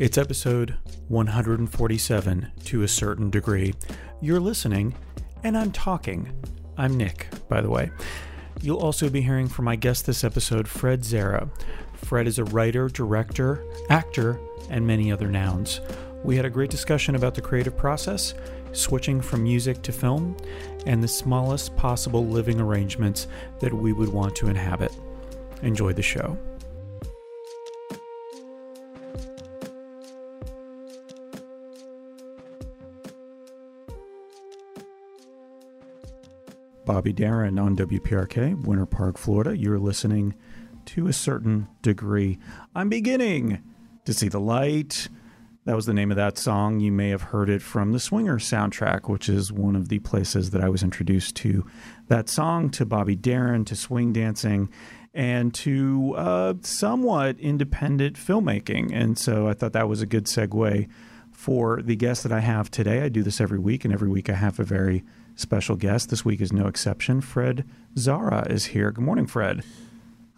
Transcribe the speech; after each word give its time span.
It's 0.00 0.18
episode 0.18 0.76
147 1.06 2.52
to 2.64 2.82
a 2.82 2.88
certain 2.88 3.30
degree. 3.30 3.74
You're 4.20 4.40
listening, 4.40 4.94
and 5.44 5.56
I'm 5.56 5.70
talking. 5.70 6.32
I'm 6.76 6.96
Nick, 6.96 7.28
by 7.48 7.60
the 7.60 7.70
way. 7.70 7.92
You'll 8.60 8.78
also 8.78 9.08
be 9.08 9.20
hearing 9.20 9.46
from 9.46 9.64
my 9.64 9.76
guest 9.76 10.06
this 10.06 10.24
episode, 10.24 10.66
Fred 10.66 11.04
Zara. 11.04 11.48
Fred 11.94 12.26
is 12.26 12.40
a 12.40 12.44
writer, 12.44 12.88
director, 12.88 13.64
actor, 13.90 14.40
and 14.70 14.84
many 14.84 15.12
other 15.12 15.28
nouns. 15.28 15.80
We 16.24 16.34
had 16.34 16.44
a 16.44 16.50
great 16.50 16.70
discussion 16.70 17.14
about 17.14 17.36
the 17.36 17.42
creative 17.42 17.76
process, 17.76 18.34
switching 18.72 19.20
from 19.20 19.42
music 19.42 19.82
to 19.82 19.92
film, 19.92 20.36
and 20.86 21.02
the 21.02 21.08
smallest 21.08 21.76
possible 21.76 22.26
living 22.26 22.60
arrangements 22.60 23.26
that 23.60 23.72
we 23.72 23.92
would 23.92 24.08
want 24.08 24.34
to 24.36 24.48
inhabit. 24.48 24.92
Enjoy 25.62 25.92
the 25.92 26.02
show. 26.02 26.38
Bobby 36.84 37.12
Darin 37.12 37.58
on 37.58 37.76
WPRK, 37.76 38.64
Winter 38.64 38.86
Park, 38.86 39.18
Florida. 39.18 39.54
You're 39.54 39.78
listening 39.78 40.34
to 40.86 41.06
a 41.06 41.12
certain 41.12 41.68
degree. 41.82 42.38
I'm 42.74 42.88
beginning 42.88 43.62
to 44.06 44.14
see 44.14 44.28
the 44.28 44.40
light. 44.40 45.08
That 45.68 45.76
was 45.76 45.84
the 45.84 45.92
name 45.92 46.10
of 46.10 46.16
that 46.16 46.38
song. 46.38 46.80
You 46.80 46.90
may 46.90 47.10
have 47.10 47.20
heard 47.20 47.50
it 47.50 47.60
from 47.60 47.92
the 47.92 48.00
Swinger 48.00 48.38
soundtrack, 48.38 49.06
which 49.06 49.28
is 49.28 49.52
one 49.52 49.76
of 49.76 49.90
the 49.90 49.98
places 49.98 50.48
that 50.52 50.64
I 50.64 50.70
was 50.70 50.82
introduced 50.82 51.36
to 51.36 51.66
that 52.06 52.30
song, 52.30 52.70
to 52.70 52.86
Bobby 52.86 53.14
Darin, 53.14 53.66
to 53.66 53.76
swing 53.76 54.14
dancing, 54.14 54.70
and 55.12 55.52
to 55.56 56.14
uh, 56.16 56.54
somewhat 56.62 57.38
independent 57.38 58.16
filmmaking. 58.16 58.94
And 58.94 59.18
so 59.18 59.46
I 59.46 59.52
thought 59.52 59.74
that 59.74 59.90
was 59.90 60.00
a 60.00 60.06
good 60.06 60.24
segue 60.24 60.88
for 61.32 61.82
the 61.82 61.96
guest 61.96 62.22
that 62.22 62.32
I 62.32 62.40
have 62.40 62.70
today. 62.70 63.02
I 63.02 63.10
do 63.10 63.22
this 63.22 63.38
every 63.38 63.58
week, 63.58 63.84
and 63.84 63.92
every 63.92 64.08
week 64.08 64.30
I 64.30 64.36
have 64.36 64.58
a 64.58 64.64
very 64.64 65.04
special 65.36 65.76
guest. 65.76 66.08
This 66.08 66.24
week 66.24 66.40
is 66.40 66.50
no 66.50 66.66
exception. 66.66 67.20
Fred 67.20 67.68
Zara 67.98 68.46
is 68.48 68.64
here. 68.64 68.90
Good 68.90 69.04
morning, 69.04 69.26
Fred. 69.26 69.62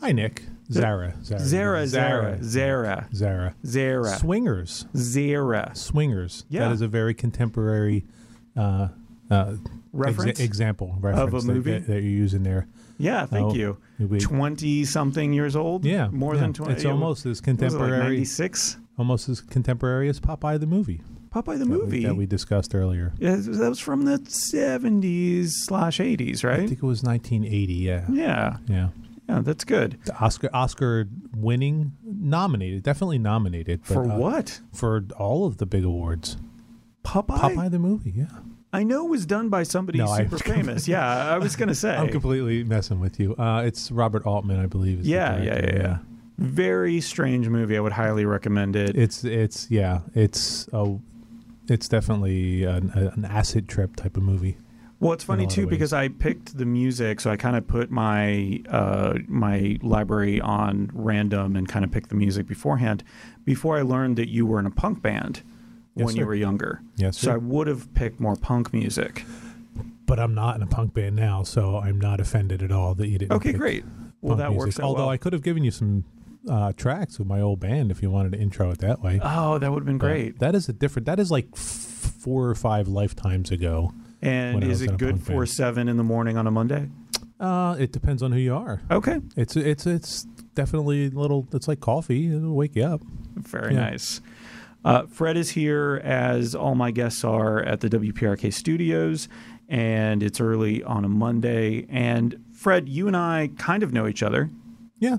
Hi, 0.01 0.11
Nick. 0.11 0.43
Zara. 0.73 1.15
Zara. 1.25 1.41
Zara, 1.41 1.87
Zara, 1.87 2.39
Zara, 2.45 3.09
Zara. 3.15 3.55
Zara, 3.67 4.17
Swingers. 4.19 4.87
Zara. 4.97 5.71
Swingers. 5.75 6.45
Yeah. 6.49 6.61
That 6.69 6.73
is 6.73 6.81
a 6.81 6.89
very 6.89 7.15
contemporary 7.15 8.05
uh, 8.57 8.89
uh, 9.31 9.55
Reference? 9.93 10.39
exa- 10.41 10.45
example 10.45 10.97
reference 11.01 11.45
that- 11.45 11.53
movie? 11.53 11.73
that, 11.73 11.87
that 11.87 12.03
you're 12.03 12.11
using 12.13 12.43
there. 12.45 12.67
Yeah, 12.99 13.25
thank 13.27 13.53
Oh, 13.53 13.55
you. 13.55 13.79
20 14.21 14.85
something 14.85 15.33
years 15.33 15.57
old? 15.57 15.85
yeah, 15.87 16.09
More 16.09 16.35
yeah. 16.35 16.41
than 16.43 16.53
20. 16.53 16.73
It's 16.75 16.85
almost 16.85 17.21
as 17.25 17.31
was 17.31 17.39
like 17.41 17.45
contemporary, 17.45 17.99
96? 18.03 18.77
almost 18.99 19.29
as 19.31 19.41
contemporary 19.41 20.09
as 20.11 20.21
Popeye 20.21 20.61
the 20.61 20.67
movie. 20.67 21.01
Popeye 21.35 21.59
the 21.59 21.65
that 21.65 21.69
we- 21.71 21.77
movie. 21.79 22.05
that 22.05 22.15
we 22.17 22.27
discussed 22.27 22.75
earlier. 22.75 23.13
yeah, 23.19 23.37
that 23.37 23.69
was 23.71 23.79
from 23.81 24.05
the 24.05 24.19
70s 24.19 25.49
slash 25.65 25.99
80s, 25.99 26.45
right? 26.45 26.61
I 26.61 26.67
think 26.67 26.79
it 26.79 26.83
was 26.83 27.03
1980. 27.03 27.73
Yeah, 27.75 28.05
Yeah, 28.13 28.57
yeah. 28.69 28.89
Yeah, 29.31 29.41
that's 29.43 29.65
good. 29.65 29.99
The 30.05 30.17
Oscar 30.19 30.51
Oscar 30.53 31.09
winning 31.37 31.93
nominated, 32.03 32.83
definitely 32.83 33.19
nominated 33.19 33.83
but, 33.87 33.95
For 33.95 34.11
uh, 34.11 34.17
what? 34.17 34.61
For 34.73 35.05
all 35.17 35.47
of 35.47 35.59
the 35.59 35.67
big 35.67 35.85
awards. 35.85 36.37
Popeye? 37.05 37.39
Popeye 37.39 37.71
the 37.71 37.79
movie. 37.79 38.11
Yeah. 38.11 38.27
I 38.73 38.83
know 38.85 39.07
it 39.07 39.11
was 39.11 39.27
done 39.27 39.49
by 39.49 39.65
somebody 39.65 39.99
No, 39.99 40.07
super 40.15 40.39
famous. 40.39 40.87
Yeah, 40.87 41.33
I 41.33 41.39
was 41.39 41.57
going 41.57 41.69
to 41.71 41.75
say. 41.75 41.97
I'm 41.97 42.09
completely 42.09 42.63
messing 42.65 43.01
with 43.01 43.19
you. 43.19 43.35
Uh, 43.37 43.63
it's 43.63 43.91
Robert 43.91 44.27
Altman, 44.27 44.61
I 44.61 44.67
believe. 44.67 45.01
Is 45.01 45.07
the 45.07 45.13
Yeah, 45.13 45.43
yeah, 45.43 45.61
yeah, 45.65 45.75
yeah. 45.75 45.99
Very 46.39 47.01
strange 47.01 47.49
movie. 47.49 47.77
I 47.77 47.81
would 47.81 47.93
highly 47.93 48.25
recommend 48.25 48.75
it. 48.75 48.97
It's 48.97 49.25
it's 49.25 49.71
yeah, 49.71 50.01
it's 50.15 50.69
a, 50.73 50.97
it's 51.69 51.87
definitely 51.89 52.65
an, 52.65 52.91
an 52.91 53.25
acid 53.27 53.69
trip 53.69 53.97
type 53.97 54.17
of 54.17 54.23
movie. 54.23 54.57
Well, 55.01 55.13
it's 55.15 55.25
funny 55.25 55.47
too 55.47 55.67
because 55.67 55.93
I 55.95 56.09
picked 56.09 56.57
the 56.59 56.67
music, 56.67 57.21
so 57.21 57.31
I 57.31 57.37
kind 57.37 57.57
of 57.57 57.67
put 57.67 57.91
my 57.91 58.63
uh, 58.69 59.15
my 59.29 59.79
library 59.83 60.41
on 60.41 60.91
random 60.93 61.57
and 61.57 61.67
kind 61.67 61.85
of 61.85 61.91
picked 61.91 62.11
the 62.11 62.15
music 62.15 62.47
beforehand. 62.47 63.03
Before 63.45 63.79
I 63.79 63.83
learned 63.83 64.17
that 64.17 64.29
you 64.29 64.45
were 64.47 64.59
in 64.61 64.67
a 64.67 64.71
punk 64.71 65.01
band 65.03 65.43
Yes, 65.97 66.07
when 66.07 66.17
you 66.17 66.27
were 66.27 66.35
younger, 66.35 66.83
Yes, 66.97 67.19
so 67.19 67.27
sir. 67.27 67.33
I 67.33 67.37
would 67.39 67.67
have 67.67 67.93
picked 67.95 68.21
more 68.21 68.37
punk 68.37 68.73
music. 68.73 69.25
but 70.07 70.21
I'm 70.21 70.35
not 70.35 70.55
in 70.57 70.63
a 70.63 70.67
punk 70.67 70.93
band 70.95 71.17
now, 71.17 71.43
so 71.45 71.77
I'm 71.79 71.99
not 71.99 72.21
offended 72.21 72.63
at 72.63 72.71
all 72.71 72.95
that 72.97 73.09
you 73.09 73.19
didn't. 73.19 73.33
Okay, 73.33 73.53
great. 73.53 73.85
Well, 74.21 74.37
that 74.37 74.51
music. 74.51 74.59
works 74.67 74.81
out 74.81 74.85
Although 74.85 75.01
well. 75.05 75.09
I 75.09 75.17
could 75.17 75.33
have 75.33 75.43
given 75.43 75.65
you 75.65 75.71
some 75.71 76.05
uh, 76.49 76.73
tracks 76.75 77.19
with 77.19 77.27
my 77.27 77.41
old 77.41 77.59
band 77.61 77.91
if 77.91 78.03
you 78.03 78.11
wanted 78.11 78.33
to 78.33 78.39
intro 78.39 78.71
it 78.71 78.79
that 78.81 79.01
way. 79.03 79.19
oh, 79.23 79.59
that 79.59 79.71
would 79.73 79.81
have 79.81 79.87
been 79.87 79.99
But 79.99 80.07
great. 80.07 80.39
That 80.41 80.55
is 80.55 80.69
a 80.69 80.73
different. 80.75 81.07
That 81.07 81.19
is 81.19 81.31
like 81.31 81.47
f- 81.55 81.59
four 81.59 82.49
or 82.51 82.55
five 82.55 82.87
lifetimes 82.87 83.51
ago. 83.51 83.93
And 84.23 84.61
when 84.61 84.71
is 84.71 84.83
it 84.83 84.97
good 84.99 85.23
for 85.23 85.47
seven 85.47 85.89
in 85.89 85.97
the 85.97 86.03
morning 86.05 86.37
on 86.37 86.47
a 86.47 86.51
Monday? 86.51 86.89
Uh, 87.39 87.75
it 87.79 87.91
depends 87.93 88.23
on 88.23 88.33
who 88.33 88.39
you 88.39 88.55
are. 88.55 88.83
Okay, 88.91 89.21
It's 89.37 89.57
it's 89.57 89.87
it's 89.87 90.25
definitely 90.55 91.07
a 91.07 91.11
little. 91.11 91.49
It's 91.53 91.67
like 91.69 91.81
coffee. 91.81 92.35
It'll 92.35 92.55
wake 92.55 92.77
you 92.77 92.85
up. 92.85 93.01
very 93.37 93.73
Yeah. 93.75 93.91
nice. 93.91 94.21
Uh, 94.85 95.03
Fred 95.07 95.37
is 95.37 95.51
here, 95.51 96.01
as 96.05 96.55
all 96.55 96.75
my 96.75 96.91
guests 96.91 97.23
are, 97.25 97.63
at 97.63 97.81
the 97.81 97.89
WPRK 97.91 98.51
studios, 98.53 99.29
and 99.69 100.23
it's 100.23 100.41
early 100.41 100.83
on 100.83 101.05
a 101.05 101.09
Monday. 101.09 101.87
And 101.91 102.43
Fred, 102.53 102.89
you 102.89 103.07
and 103.07 103.17
I 103.17 103.51
kind 103.59 103.83
of 103.83 103.93
know 103.93 104.07
each 104.07 104.23
other. 104.23 104.51
Yeah, 104.99 105.19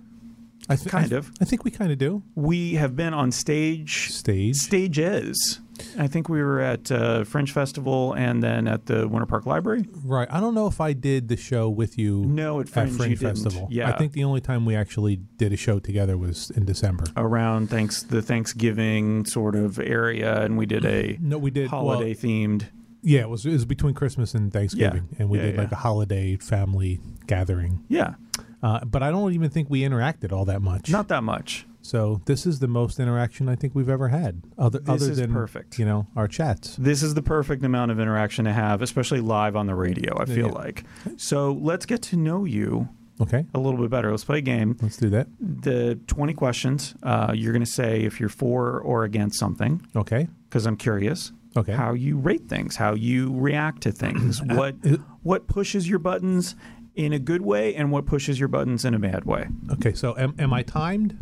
I 0.69 0.75
th- 0.75 0.89
Kind 0.89 1.06
I 1.06 1.09
th- 1.09 1.19
of. 1.19 1.31
I 1.41 1.45
think 1.45 1.63
we 1.63 1.72
kind 1.72 1.91
of 1.91 1.97
do. 1.97 2.22
We 2.35 2.73
have 2.75 2.95
been 2.95 3.13
on 3.16 3.31
stage 3.31 4.09
Stage. 4.12 4.56
stages. 4.57 5.59
I 5.97 6.07
think 6.07 6.29
we 6.29 6.41
were 6.41 6.59
at 6.59 6.91
uh, 6.91 7.24
Fringe 7.24 7.52
Festival 7.52 8.13
and 8.13 8.41
then 8.41 8.68
at 8.68 8.85
the 8.85 9.07
Winter 9.07 9.25
Park 9.25 9.46
Library. 9.46 9.85
Right. 10.03 10.28
I 10.31 10.40
don't 10.40 10.53
know 10.56 10.68
if 10.68 10.79
I 10.81 10.94
did 10.94 11.28
the 11.28 11.38
show 11.38 11.69
with 11.69 11.97
you 11.97 12.25
No, 12.25 12.59
at 12.59 12.68
at 12.68 12.69
Fringe, 12.74 12.96
Fringe 12.97 13.09
you 13.12 13.16
didn't. 13.18 13.35
Festival. 13.44 13.68
Yeah, 13.72 13.90
I 13.90 13.97
think 13.97 14.13
the 14.13 14.24
only 14.24 14.41
time 14.41 14.66
we 14.66 14.75
actually 14.75 15.18
did 15.38 15.51
a 15.53 15.57
show 15.57 15.80
together 15.80 16.18
was 16.18 16.50
in 16.51 16.66
December. 16.66 17.06
around 17.18 17.69
thanks 17.69 18.03
the 18.03 18.22
Thanksgiving 18.22 19.25
sort 19.25 19.56
of 19.56 19.80
area, 19.80 20.41
and 20.44 20.57
we 20.57 20.66
did 20.66 20.85
a 20.85 21.18
No, 21.22 21.38
we 21.38 21.51
did 21.51 21.72
well, 21.72 21.81
holiday 21.81 22.13
themed. 22.13 22.66
yeah, 23.01 23.22
it 23.22 23.30
was 23.30 23.46
it 23.46 23.51
was 23.51 23.66
between 23.66 23.94
Christmas 23.94 24.34
and 24.35 24.51
Thanksgiving, 24.53 25.09
and 25.19 25.30
we 25.30 25.38
Yeah, 25.40 25.46
did 25.46 25.56
yeah. 25.56 25.62
like 25.62 25.72
a 25.72 25.75
holiday 25.78 26.35
family 26.38 27.00
gathering. 27.28 27.84
Yeah, 27.90 28.16
Uh, 28.63 28.84
but 28.85 29.01
I 29.03 29.09
don't 29.12 29.34
even 29.34 29.50
think 29.50 29.69
we 29.69 29.81
interacted 29.81 30.31
all 30.31 30.46
that 30.46 30.62
much. 30.62 30.90
not 30.90 31.07
that 31.09 31.24
much. 31.24 31.66
So 31.81 32.22
this 32.25 32.46
is 32.46 32.59
the 32.59 32.68
most 32.68 33.00
interaction 33.00 33.50
I 33.50 33.56
think 33.56 33.74
we've 33.75 33.90
ever 33.90 34.08
had. 34.09 34.44
Other 34.58 34.80
This 34.80 34.90
other 35.03 35.16
than 35.16 35.31
perfect. 35.34 35.80
you 35.80 35.86
know 35.86 36.08
our 36.16 36.28
chats. 36.28 36.75
This 36.78 37.02
is 37.03 37.14
the 37.14 37.22
perfect 37.22 37.64
amount 37.64 37.92
of 37.92 38.00
interaction 38.00 38.46
to 38.46 38.53
have, 38.53 38.81
especially 38.81 39.22
live 39.22 39.56
on 39.56 39.66
the 39.68 39.75
radio. 39.75 40.19
I 40.19 40.25
feel 40.25 40.47
Yeah. 40.47 40.53
like. 40.53 40.84
So 41.18 41.52
let's 41.53 41.86
get 41.86 42.02
to 42.03 42.18
know 42.18 42.46
you 42.46 42.90
Okay, 43.19 43.46
a 43.53 43.59
little 43.59 43.80
bit 43.80 43.92
better. 43.92 44.09
Let's 44.09 44.24
play 44.24 44.40
a 44.40 44.42
game. 44.42 44.78
let's 44.81 44.97
do 44.97 45.09
that. 45.12 45.28
The 45.40 46.00
twenty 46.08 46.34
questions. 46.34 46.96
Uh, 47.03 47.34
you're 47.36 47.53
going 47.53 47.64
to 47.66 47.72
say 47.72 48.02
if 48.02 48.19
you're 48.19 48.30
for 48.30 48.80
or 48.80 49.03
against 49.03 49.38
something, 49.40 49.81
Okay, 49.96 50.28
because 50.50 50.66
I'm 50.66 50.75
curious. 50.78 51.31
okay. 51.56 51.74
how 51.74 51.94
you 51.94 52.18
rate 52.18 52.48
things, 52.50 52.78
how 52.78 52.94
you 52.96 53.31
react 53.38 53.81
to 53.84 53.92
things, 53.92 54.42
what 54.44 54.75
Uh, 54.86 54.98
what 55.22 55.48
pushes 55.48 55.88
your 55.88 56.00
buttons 56.00 56.56
in 56.96 57.13
a 57.13 57.19
good 57.19 57.42
way 57.42 57.75
and 57.75 57.92
what 57.92 58.06
pushes 58.08 58.40
your 58.40 58.48
buttons 58.50 58.86
in 58.86 58.94
a 58.96 59.00
bad 59.00 59.24
way. 59.25 59.48
okay, 59.74 59.94
so 59.94 60.18
am, 60.18 60.34
am 60.40 60.52
I 60.52 60.63
timed? 60.63 61.18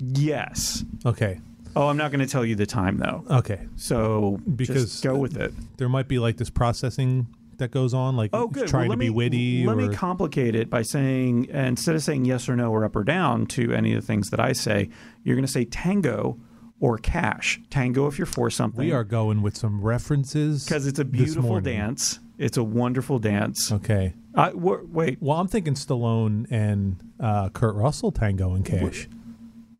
Yes. 0.00 0.84
Okay, 1.04 1.40
Oh, 1.74 1.88
I'm 1.88 1.98
not 1.98 2.10
going 2.10 2.20
to 2.20 2.26
tell 2.26 2.42
you 2.44 2.54
the 2.54 2.64
time 2.64 2.96
though. 2.96 3.22
okay. 3.30 3.60
So 3.76 4.38
Because- 4.56 4.84
just 4.92 5.04
go 5.04 5.16
with 5.18 5.36
it. 5.36 5.52
There 5.76 5.88
might 5.90 6.08
be 6.08 6.18
like 6.18 6.38
this 6.38 6.48
processing 6.48 7.26
that 7.58 7.70
goes 7.70 7.92
on, 7.92 8.16
like 8.16 8.30
Oh, 8.32 8.48
good. 8.48 8.66
trying 8.68 8.88
Well, 8.88 8.96
to 8.96 9.00
be 9.00 9.10
witty. 9.10 9.66
Let 9.66 9.74
or, 9.76 9.88
me 9.88 9.94
complicate 9.94 10.54
it 10.54 10.70
by 10.70 10.80
saying 10.82 11.46
instead 11.50 11.94
of 11.94 12.02
saying 12.02 12.24
yes 12.24 12.48
or 12.48 12.56
no 12.56 12.70
or 12.72 12.84
up 12.84 12.96
or 12.96 13.04
down 13.04 13.44
to 13.48 13.72
any 13.74 13.92
of 13.94 14.00
the 14.00 14.06
things 14.06 14.30
that 14.30 14.40
I 14.40 14.52
say, 14.52 14.88
you're 15.22 15.36
going 15.36 15.44
to 15.46 15.52
say 15.52 15.64
tango 15.66 16.38
or 16.80 16.96
cash. 16.98 17.60
Tango 17.70 18.06
if 18.06 18.18
you're 18.18 18.26
for 18.26 18.48
something. 18.50 18.84
we 18.84 18.92
are 18.92 19.04
going 19.04 19.40
with 19.42 19.56
some 19.56 19.80
references 19.82 20.64
because 20.64 20.86
it's 20.86 20.98
a 20.98 21.04
beautiful 21.04 21.60
dance. 21.60 22.20
It's 22.38 22.56
a 22.58 22.64
wonderful 22.64 23.18
dance. 23.18 23.70
Okay. 23.72 24.14
I, 24.34 24.50
w- 24.50 24.86
wait, 24.92 25.18
Well, 25.20 25.38
I'm 25.38 25.48
thinking 25.48 25.72
Stallone 25.74 26.46
and 26.50 26.96
uh, 27.20 27.48
Kurt 27.50 27.74
Russell, 27.74 28.12
Tango 28.12 28.54
and 28.54 28.64
Cash. 28.64 29.08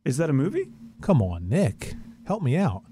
Is 0.07 0.17
that 0.17 0.29
a 0.29 0.33
movie? 0.33 0.69
Come 1.01 1.21
on, 1.21 1.47
Nick, 1.49 1.93
help 2.25 2.41
me 2.41 2.57
out. 2.57 2.83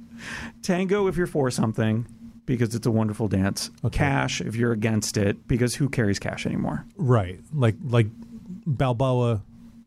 Tango 0.62 1.08
if 1.08 1.18
you're 1.18 1.28
for 1.28 1.50
something 1.50 2.06
because 2.46 2.76
it's 2.76 2.86
a 2.86 2.92
wonderful 2.92 3.28
dance. 3.28 3.72
Okay. 3.84 3.98
Cash 3.98 4.42
if 4.42 4.56
you're 4.56 4.72
against 4.72 5.18
it 5.18 5.48
because 5.48 5.76
who 5.76 5.90
carries 5.90 6.20
cash 6.20 6.46
anymore? 6.46 6.86
Right, 6.98 7.40
like 7.54 7.76
like 7.88 8.08
Balboa, 8.68 9.42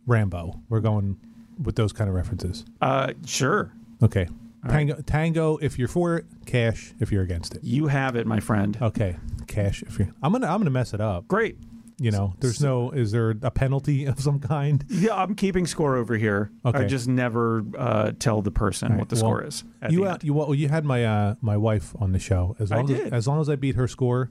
Rambo. 0.07 0.61
We're 0.69 0.81
going 0.81 1.19
with 1.63 1.77
those 1.77 1.93
kind 1.93 2.09
of 2.09 2.15
references. 2.17 2.65
Uh, 2.81 3.13
sure. 3.27 3.73
Okay. 4.03 4.27
All 4.65 4.71
Tango, 4.73 5.01
tango 5.03 5.57
if 5.59 5.79
you're 5.79 5.89
for 5.89 6.17
it, 6.17 6.25
cash 6.47 6.93
if 6.99 7.13
you're 7.13 7.23
against 7.23 7.55
it. 7.55 7.63
You 7.63 7.87
have 7.87 8.17
it, 8.17 8.27
my 8.27 8.41
friend. 8.41 8.77
Okay. 8.83 9.17
cash. 9.47 9.83
If 9.83 9.99
you're, 9.99 10.09
I'm 10.23 10.33
gonna 10.33 10.47
I'm 10.49 10.59
gonna 10.59 10.71
mess 10.71 10.93
it 10.95 11.01
up. 11.01 11.29
Great. 11.29 11.57
You 12.01 12.13
know, 12.13 12.35
there's 12.39 12.61
no. 12.61 12.91
Is 12.93 13.11
there 13.11 13.31
a 13.43 13.51
penalty 13.51 14.05
of 14.11 14.21
some 14.21 14.39
kind? 14.39 14.85
Yeah, 14.89 15.17
I'm 15.17 15.35
keeping 15.35 15.67
score 15.67 15.97
over 15.97 16.17
here. 16.17 16.51
Okay. 16.65 16.79
I 16.81 16.87
just 16.87 17.09
never 17.09 17.65
uh, 17.77 18.13
tell 18.19 18.41
the 18.41 18.53
person 18.53 18.91
right, 18.93 18.99
what 19.01 19.09
the 19.09 19.17
well, 19.17 19.21
score 19.21 19.45
is. 19.45 19.65
You 19.91 20.05
uh, 20.05 20.19
you 20.23 20.33
well, 20.35 20.55
you 20.55 20.69
had 20.69 20.85
my 20.85 21.05
uh, 21.05 21.35
my 21.41 21.57
wife 21.57 21.95
on 21.99 22.13
the 22.13 22.19
show. 22.21 22.55
As 22.61 22.71
I 22.71 22.77
long 22.77 22.91
as 22.93 22.99
did. 22.99 23.13
as 23.13 23.27
long 23.27 23.41
as 23.41 23.49
I 23.51 23.57
beat 23.57 23.75
her 23.75 23.89
score, 23.89 24.31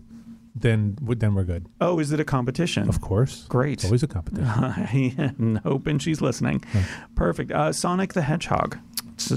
then 0.55 0.97
then 1.01 1.35
we're 1.35 1.43
good. 1.43 1.67
oh, 1.81 1.99
is 1.99 2.11
it 2.13 2.19
a 2.21 2.23
competition? 2.25 2.87
Of 2.87 3.01
course, 3.01 3.45
Great. 3.49 3.73
it's 3.73 3.85
always 3.85 4.03
a 4.03 4.07
competition. 4.07 4.47
I 4.49 5.13
am 5.17 5.59
hoping 5.63 5.99
she's 5.99 6.21
listening. 6.21 6.63
Perfect. 7.15 7.51
Uh, 7.51 7.73
Sonic 7.73 8.13
the 8.13 8.21
Hedgehog, 8.21 8.77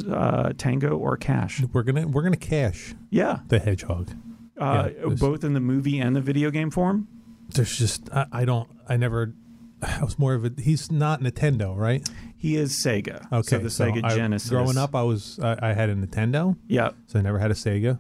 uh, 0.09 0.53
Tango 0.57 0.97
or 0.97 1.17
Cash? 1.17 1.63
We're 1.73 1.83
gonna 1.83 2.07
we're 2.07 2.23
gonna 2.23 2.37
cash 2.37 2.95
Yeah, 3.11 3.41
the 3.49 3.59
hedgehog. 3.59 4.13
uh, 4.57 4.91
Yeah, 5.01 5.15
both 5.19 5.43
in 5.43 5.55
the 5.55 5.61
movie 5.61 5.99
and 5.99 6.15
the 6.15 6.21
video 6.21 6.51
game 6.53 6.71
form. 6.71 7.09
There's 7.55 7.77
just 7.77 8.09
I, 8.13 8.27
I 8.33 8.45
don't 8.45 8.69
I 8.89 8.97
never. 8.97 9.35
I 9.83 10.05
was 10.05 10.19
more 10.19 10.35
of 10.35 10.45
a. 10.45 10.53
He's 10.61 10.93
not 10.93 11.21
Nintendo, 11.23 11.75
right? 11.77 12.07
He 12.37 12.57
is 12.57 12.73
Sega. 12.85 13.27
Okay, 13.33 13.49
so 13.49 13.59
the 13.59 13.69
Sega 13.69 14.05
I- 14.05 14.15
Genesis. 14.15 14.51
growing 14.51 14.77
up, 14.77 14.95
I 14.95 15.03
was 15.03 15.39
I, 15.43 15.71
I 15.71 15.73
had 15.73 15.89
a 15.89 15.95
Nintendo, 15.95 16.57
yeah, 16.69 16.91
so 17.07 17.19
I 17.19 17.23
never 17.23 17.39
had 17.39 17.51
a 17.51 17.55
Sega, 17.55 17.99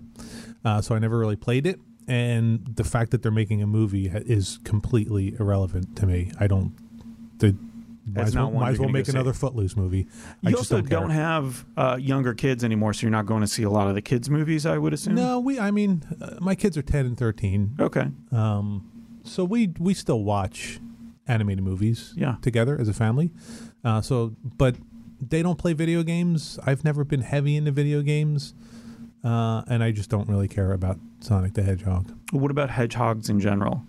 uh, 0.64 0.82
so 0.82 0.94
I 0.94 0.98
never 0.98 1.18
really 1.18 1.36
played 1.36 1.66
it. 1.66 1.80
And 2.06 2.66
the 2.74 2.84
fact 2.84 3.12
that 3.12 3.22
they're 3.22 3.30
making 3.32 3.62
a 3.62 3.66
movie 3.66 4.08
is 4.12 4.58
completely 4.64 5.34
irrelevant 5.38 5.96
to 5.96 6.06
me. 6.06 6.32
I 6.40 6.48
don't. 6.48 6.74
They 7.38 7.54
might 8.06 8.22
as 8.24 8.34
not 8.34 8.50
well, 8.52 8.60
might 8.62 8.70
as 8.72 8.78
well 8.80 8.88
make 8.88 9.06
go 9.06 9.12
see. 9.12 9.16
another 9.16 9.32
Footloose 9.32 9.76
movie. 9.76 10.06
I 10.44 10.48
you 10.50 10.56
just 10.56 10.72
also 10.72 10.80
don't, 10.82 11.02
don't 11.02 11.10
have 11.10 11.64
uh, 11.76 11.96
younger 12.00 12.34
kids 12.34 12.64
anymore, 12.64 12.92
so 12.92 13.02
you're 13.02 13.10
not 13.12 13.26
going 13.26 13.42
to 13.42 13.46
see 13.46 13.62
a 13.62 13.70
lot 13.70 13.86
of 13.88 13.94
the 13.94 14.02
kids' 14.02 14.28
movies. 14.28 14.66
I 14.66 14.76
would 14.78 14.92
assume. 14.92 15.14
No, 15.14 15.38
we. 15.40 15.58
I 15.60 15.70
mean, 15.70 16.02
uh, 16.20 16.36
my 16.40 16.54
kids 16.56 16.76
are 16.76 16.82
ten 16.82 17.06
and 17.06 17.16
thirteen, 17.16 17.76
Okay. 17.78 18.08
um, 18.32 18.89
so 19.30 19.44
we 19.44 19.72
we 19.78 19.94
still 19.94 20.22
watch 20.24 20.80
animated 21.26 21.62
movies 21.64 22.12
Yeah. 22.16 22.36
together 22.42 22.76
as 22.80 22.88
a 22.88 22.92
family. 22.92 23.30
Uh, 23.84 24.00
so, 24.00 24.34
but 24.58 24.76
they 25.20 25.42
don't 25.42 25.58
play 25.58 25.72
video 25.74 26.02
games. 26.02 26.58
I've 26.66 26.82
never 26.84 27.04
been 27.04 27.20
heavy 27.22 27.56
into 27.56 27.70
video 27.70 28.02
games, 28.02 28.54
uh, 29.24 29.62
and 29.68 29.82
I 29.82 29.92
just 29.92 30.10
don't 30.10 30.28
really 30.28 30.48
care 30.48 30.72
about 30.72 30.98
Sonic 31.20 31.54
the 31.54 31.62
Hedgehog. 31.62 32.12
What 32.32 32.50
about 32.50 32.70
hedgehogs 32.70 33.28
in 33.28 33.38
general? 33.40 33.82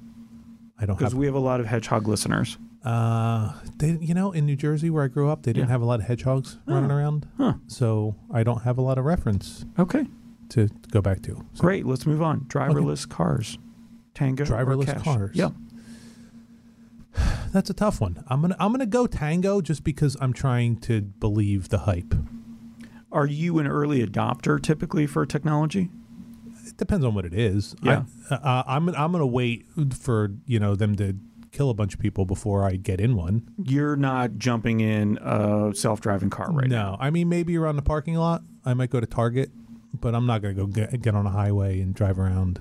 I 0.80 0.86
don't 0.86 0.98
Because 0.98 1.16
we 1.16 1.26
have 1.26 1.36
a 1.36 1.40
lot 1.40 1.60
of 1.60 1.66
hedgehog 1.68 2.08
listeners. 2.08 2.58
Uh, 2.84 3.54
they, 3.78 3.92
you 4.02 4.14
know, 4.14 4.32
in 4.32 4.46
New 4.46 4.56
Jersey 4.56 4.90
where 4.90 5.04
I 5.04 5.08
grew 5.08 5.30
up, 5.30 5.44
they 5.44 5.54
didn't 5.54 5.68
Yeah. 5.68 5.74
have 5.74 5.82
a 5.82 5.86
lot 5.86 6.00
of 6.00 6.06
hedgehogs 6.08 6.58
running 6.66 6.92
Oh. 6.92 6.96
around, 6.96 7.28
Huh. 7.38 7.54
so 7.68 8.16
I 8.32 8.44
don't 8.44 8.64
have 8.64 8.78
a 8.78 8.82
lot 8.82 8.98
of 8.98 9.06
reference 9.06 9.66
Okay. 9.78 10.08
to 10.50 10.68
go 10.92 11.02
back 11.02 11.22
to. 11.24 11.36
So, 11.54 11.62
Great. 11.62 11.86
Let's 11.86 12.06
move 12.08 12.22
on. 12.22 12.42
Driverless 12.42 13.08
cars. 13.08 13.58
Tango. 14.22 14.46
Driverless 14.46 15.04
cars. 15.04 15.36
Yeah. 15.36 15.50
That's 17.52 17.72
a 17.72 17.74
tough 17.74 18.00
one. 18.00 18.24
I'm 18.28 18.42
gonna 18.42 18.56
I'm 18.60 18.72
gonna 18.72 18.86
go 18.86 19.08
Tango 19.08 19.62
just 19.62 19.84
because 19.84 20.16
I'm 20.22 20.32
trying 20.32 20.78
to 20.82 21.02
believe 21.02 21.70
the 21.70 21.80
hype. 21.80 22.14
Are 23.12 23.26
you 23.26 23.58
an 23.58 23.68
early 23.68 24.06
adopter 24.06 24.62
typically 24.62 25.08
for 25.08 25.26
technology? 25.26 25.90
It 26.68 26.78
depends 26.78 27.04
on 27.04 27.16
what 27.16 27.26
it 27.26 27.34
is. 27.34 27.76
Yeah. 27.82 28.04
I, 28.30 28.36
uh, 28.36 28.64
I'm 28.68 28.90
I'm 28.90 29.12
gonna 29.12 29.26
wait 29.26 29.66
for 30.00 30.30
you 30.46 30.60
know 30.60 30.76
them 30.76 30.96
to 30.98 31.16
kill 31.52 31.72
a 31.72 31.74
bunch 31.74 31.96
of 31.96 32.00
people 32.00 32.26
before 32.26 32.64
I 32.64 32.76
get 32.76 33.02
in 33.02 33.16
one. 33.16 33.52
You're 33.58 33.96
not 33.96 34.38
jumping 34.38 34.82
in 34.82 35.18
a 35.18 35.72
self-driving 35.74 36.30
car 36.30 36.52
right 36.52 36.68
no, 36.68 36.76
now. 36.76 36.98
I 37.00 37.10
mean 37.10 37.28
maybe 37.28 37.58
around 37.58 37.76
the 37.76 37.82
parking 37.82 38.16
lot. 38.16 38.44
I 38.64 38.76
might 38.76 38.92
go 38.92 39.00
to 39.00 39.08
Target, 39.08 39.50
but 40.00 40.14
I'm 40.14 40.28
not 40.28 40.44
gonna 40.44 40.54
go 40.54 40.68
get, 40.68 41.02
get 41.02 41.16
on 41.16 41.26
a 41.26 41.32
highway 41.32 41.82
and 41.82 41.96
drive 41.96 42.20
around 42.20 42.60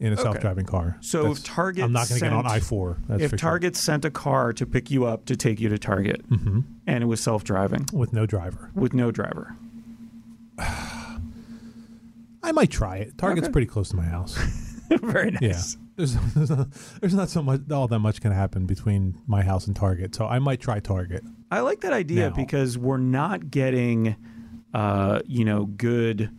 in 0.00 0.08
a 0.08 0.12
Okay. 0.14 0.22
self-driving 0.22 0.66
car. 0.66 0.96
So 1.00 1.22
That's- 1.22 1.38
if 1.38 1.44
Target 1.44 1.84
I'm 1.84 1.92
not 1.92 2.08
gonna 2.08 2.20
get 2.20 2.32
on 2.32 2.46
I 2.46 2.60
four. 2.60 2.98
That's 3.08 3.22
if 3.22 3.30
for 3.30 3.36
Target 3.36 3.76
sent 3.76 4.04
a 4.04 4.10
car 4.10 4.52
to 4.52 4.66
pick 4.66 4.90
you 4.90 5.04
up 5.04 5.24
to 5.26 5.36
take 5.36 5.60
you 5.60 5.68
to 5.68 5.78
Target 5.78 6.22
sure. 6.28 6.38
hmm 6.38 6.60
and 6.86 7.02
it 7.02 7.06
was 7.06 7.20
self-driving 7.20 7.86
with 7.92 8.12
no 8.12 8.26
driver, 8.26 8.70
with 8.74 8.92
no 8.92 9.10
driver, 9.10 9.56
I 10.58 12.52
might 12.52 12.70
try 12.70 12.96
it. 12.98 13.16
Target's 13.16 13.46
Okay. 13.46 13.52
pretty 13.52 13.66
close 13.66 13.88
to 13.90 13.96
my 13.96 14.04
house. 14.04 14.36
very 15.02 15.30
nice. 15.30 15.42
Yeah. 15.42 15.62
There's, 15.96 16.14
there's, 16.34 16.50
not, 16.50 16.66
there's 17.00 17.14
not 17.14 17.28
so 17.30 17.40
much 17.42 17.60
all 17.70 17.86
that 17.88 18.00
much 18.00 18.20
can 18.20 18.32
happen 18.32 18.66
between 18.66 19.16
my 19.28 19.42
house 19.42 19.66
and 19.68 19.74
Target, 19.76 20.14
so 20.14 20.26
I 20.26 20.40
might 20.40 20.60
try 20.60 20.80
Target. 20.80 21.22
I 21.52 21.60
like 21.60 21.80
that 21.82 21.92
idea 21.92 22.30
Now. 22.30 22.36
because 22.36 22.76
we're 22.76 22.96
not 22.98 23.48
getting, 23.50 24.16
uh, 24.74 25.20
you 25.24 25.44
know, 25.44 25.66
good, 25.66 26.30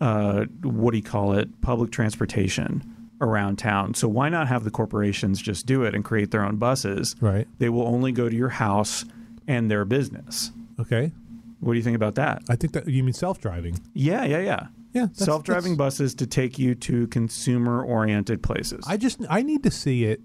uh, 0.00 0.44
what 0.62 0.90
do 0.92 0.96
you 0.98 1.02
call 1.02 1.32
it, 1.34 1.60
public 1.62 1.90
transportation 1.90 2.82
around 3.20 3.56
town. 3.56 3.94
So 3.94 4.08
why 4.08 4.28
not 4.28 4.46
have 4.48 4.64
the 4.64 4.70
corporations 4.70 5.40
just 5.40 5.64
do 5.66 5.84
it 5.84 5.94
and 5.94 6.04
create 6.04 6.30
their 6.30 6.44
own 6.44 6.56
buses? 6.56 7.16
Right. 7.20 7.48
They 7.58 7.68
will 7.70 7.86
only 7.86 8.12
go 8.12 8.28
to 8.28 8.36
your 8.36 8.50
house 8.50 9.04
and 9.48 9.70
their 9.70 9.84
business. 9.84 10.52
Okay. 10.78 11.12
What 11.60 11.72
do 11.72 11.78
you 11.78 11.82
think 11.82 11.96
about 11.96 12.16
that? 12.16 12.42
I 12.50 12.56
think 12.56 12.74
that 12.74 12.86
you 12.86 13.02
mean 13.02 13.14
self-driving. 13.14 13.78
Yeah, 13.94 14.24
yeah, 14.24 14.40
yeah. 14.40 14.66
Yeah. 14.92 15.02
that's- 15.06 15.24
Self-driving 15.24 15.72
that's- 15.72 15.94
buses 15.96 16.14
to 16.16 16.26
take 16.26 16.58
you 16.58 16.74
to 16.74 17.06
consumer-oriented 17.06 18.42
places. 18.42 18.84
I 18.86 18.98
just 18.98 19.20
I 19.30 19.42
need 19.42 19.62
to 19.62 19.70
see 19.70 20.04
it 20.04 20.20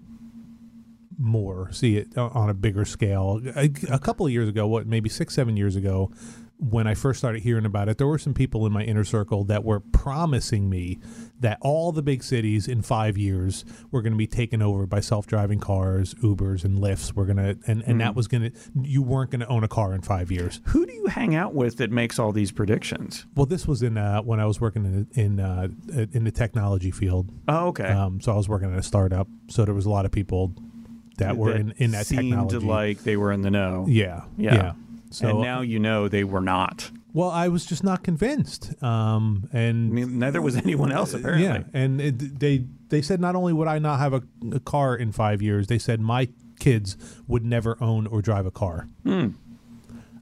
more, 1.18 1.70
see 1.72 1.96
it 1.96 2.16
on 2.18 2.50
a 2.50 2.54
bigger 2.54 2.84
scale. 2.84 3.40
A, 3.56 3.70
a 3.90 3.98
couple 3.98 4.26
of 4.26 4.32
years 4.32 4.48
ago, 4.48 4.66
what 4.66 4.86
maybe 4.86 5.08
six, 5.08 5.34
seven 5.34 5.56
years 5.56 5.76
ago, 5.76 6.10
when 6.70 6.86
I 6.86 6.94
first 6.94 7.18
started 7.18 7.42
hearing 7.42 7.64
about 7.64 7.88
it, 7.88 7.98
there 7.98 8.06
were 8.06 8.18
some 8.18 8.34
people 8.34 8.64
in 8.66 8.72
my 8.72 8.84
inner 8.84 9.02
circle 9.02 9.42
that 9.44 9.64
were 9.64 9.80
promising 9.80 10.70
me 10.70 10.98
that 11.40 11.58
all 11.60 11.90
the 11.90 12.02
big 12.02 12.22
cities 12.22 12.68
in 12.68 12.82
five 12.82 13.18
years 13.18 13.64
were 13.90 14.00
going 14.00 14.12
to 14.12 14.16
be 14.18 14.28
taken 14.28 14.62
over 14.62 14.86
by 14.86 15.00
self-driving 15.00 15.58
cars, 15.58 16.14
Ubers, 16.22 16.64
and 16.64 16.78
Lyfts. 16.78 17.14
We're 17.14 17.24
gonna, 17.24 17.56
and 17.66 17.82
and 17.82 18.00
that 18.00 18.14
was 18.14 18.28
gonna, 18.28 18.52
you 18.80 19.02
weren't 19.02 19.32
going 19.32 19.40
to 19.40 19.48
own 19.48 19.64
a 19.64 19.68
car 19.68 19.92
in 19.92 20.02
five 20.02 20.30
years. 20.30 20.60
Who 20.66 20.86
do 20.86 20.92
you 20.92 21.06
hang 21.06 21.34
out 21.34 21.52
with 21.52 21.78
that 21.78 21.90
makes 21.90 22.20
all 22.20 22.30
these 22.30 22.52
predictions? 22.52 23.26
Well, 23.34 23.46
this 23.46 23.66
was 23.66 23.82
in 23.82 23.98
uh, 23.98 24.20
when 24.22 24.38
I 24.38 24.46
was 24.46 24.60
working 24.60 24.84
in 24.84 25.20
in 25.20 25.40
uh, 25.40 25.68
in 26.12 26.22
the 26.22 26.30
technology 26.30 26.92
field. 26.92 27.28
Oh, 27.48 27.68
okay. 27.68 27.88
Um, 27.88 28.20
so 28.20 28.32
I 28.32 28.36
was 28.36 28.48
working 28.48 28.72
at 28.72 28.78
a 28.78 28.82
startup. 28.84 29.26
So 29.48 29.64
there 29.64 29.74
was 29.74 29.86
a 29.86 29.90
lot 29.90 30.04
of 30.04 30.12
people 30.12 30.54
that 31.18 31.36
were 31.36 31.56
in, 31.56 31.72
in 31.78 31.90
that 31.90 32.06
seemed 32.06 32.30
technology. 32.30 32.58
like 32.58 33.02
they 33.02 33.16
were 33.16 33.32
in 33.32 33.42
the 33.42 33.50
know. 33.50 33.84
yeah, 33.88 34.22
Yeah. 34.36 34.54
yeah. 34.54 34.72
So 35.12 35.28
and 35.28 35.40
now 35.42 35.60
you 35.60 35.78
know 35.78 36.08
they 36.08 36.24
were 36.24 36.40
not. 36.40 36.90
well, 37.12 37.30
I 37.30 37.48
was 37.48 37.66
just 37.66 37.84
not 37.84 38.02
convinced. 38.02 38.82
Um, 38.82 39.48
I 39.52 39.58
and 39.58 39.92
mean, 39.92 40.18
neither 40.18 40.40
was 40.40 40.56
anyone 40.56 40.90
else 40.92 41.14
apparently. 41.14 41.44
yeah, 41.46 41.62
and 41.74 42.00
it, 42.00 42.40
they 42.40 42.64
they 42.88 43.02
said 43.02 43.20
not 43.20 43.34
only 43.36 43.52
would 43.52 43.68
I 43.68 43.78
not 43.78 43.98
have 43.98 44.12
a, 44.14 44.22
a 44.52 44.60
car 44.60 44.96
in 44.96 45.12
five 45.12 45.42
years, 45.42 45.66
they 45.66 45.78
said 45.78 46.00
my 46.00 46.28
kids 46.58 46.96
would 47.26 47.44
never 47.44 47.76
own 47.80 48.06
or 48.06 48.22
drive 48.22 48.46
a 48.46 48.50
car. 48.50 48.88
Hmm. 49.04 49.28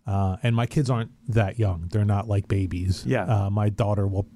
Uh, 0.06 0.36
and 0.42 0.56
my 0.56 0.66
kids 0.66 0.90
aren't 0.90 1.10
that 1.28 1.58
young; 1.58 1.88
they're 1.92 2.04
not 2.04 2.26
like 2.26 2.48
babies. 2.48 3.04
Yeah. 3.06 3.24
Uh, 3.24 3.50
my 3.50 3.68
daughter 3.68 4.06
will 4.08 4.26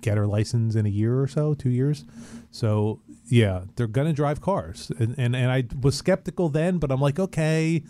get 0.00 0.16
her 0.16 0.26
license 0.26 0.74
in 0.74 0.86
a 0.86 0.88
year 0.88 1.20
or 1.20 1.28
so, 1.28 1.54
two 1.54 1.70
years. 1.70 2.04
So 2.50 3.00
yeah, 3.28 3.64
they're 3.76 3.86
gonna 3.86 4.12
drive 4.12 4.40
cars, 4.40 4.90
and 4.98 5.14
and, 5.18 5.36
and 5.36 5.52
I 5.52 5.64
was 5.80 5.94
skeptical 5.96 6.48
then, 6.48 6.78
but 6.78 6.90
I'm 6.90 7.00
like, 7.00 7.20
okay, 7.20 7.84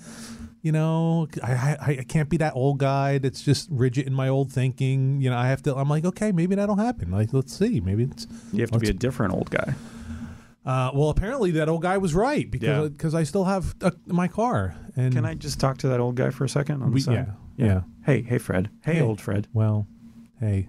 you 0.67 0.73
know, 0.73 1.29
I, 1.43 1.53
I 1.89 1.97
I 2.01 2.05
can't 2.09 2.29
be 2.29 2.39
that 2.39 2.55
old 2.57 2.79
guy 2.79 3.19
that's 3.19 3.41
just 3.41 3.69
rigid 3.71 4.07
in 4.07 4.13
my 4.13 4.29
old 4.29 4.51
thinking. 4.53 5.21
You 5.23 5.31
know, 5.31 5.37
I 5.39 5.47
have 5.47 5.63
to. 5.63 5.77
I'm 5.77 5.89
like, 5.89 6.05
okay, 6.05 6.33
maybe 6.33 6.55
that'll 6.57 6.75
happen. 6.89 7.11
Like, 7.13 7.33
let's 7.33 7.53
see, 7.57 7.81
maybe 7.81 8.03
it's. 8.05 8.27
You 8.53 8.63
have 8.63 8.73
to 8.73 8.79
be 8.81 8.89
a 8.91 8.93
different 9.07 9.33
old 9.35 9.49
guy. 9.51 9.75
Uh, 10.65 10.91
well, 10.93 11.11
apparently 11.11 11.53
that 11.53 11.69
old 11.69 11.83
guy 11.83 11.97
was 11.99 12.13
right 12.15 12.51
because 12.51 12.69
Yeah. 12.85 12.89
because 12.89 13.15
I 13.15 13.23
still 13.23 13.45
have 13.45 13.77
uh 13.81 13.93
my 14.07 14.27
car. 14.27 14.75
And 14.97 15.15
Can 15.15 15.25
I 15.25 15.35
just 15.35 15.61
talk 15.61 15.79
to 15.79 15.89
that 15.89 16.01
old 16.01 16.17
guy 16.17 16.31
for 16.31 16.45
a 16.45 16.49
second 16.49 16.83
on 16.83 16.91
We, 16.91 16.99
the 17.01 17.05
side? 17.05 17.33
yeah, 17.57 17.67
yeah. 17.67 17.81
Hey, 18.05 18.23
hey, 18.23 18.39
Fred. 18.39 18.71
Hey, 18.85 18.95
Hey. 18.95 19.01
old 19.03 19.21
Fred. 19.21 19.47
Well, 19.53 19.87
hey, 20.41 20.69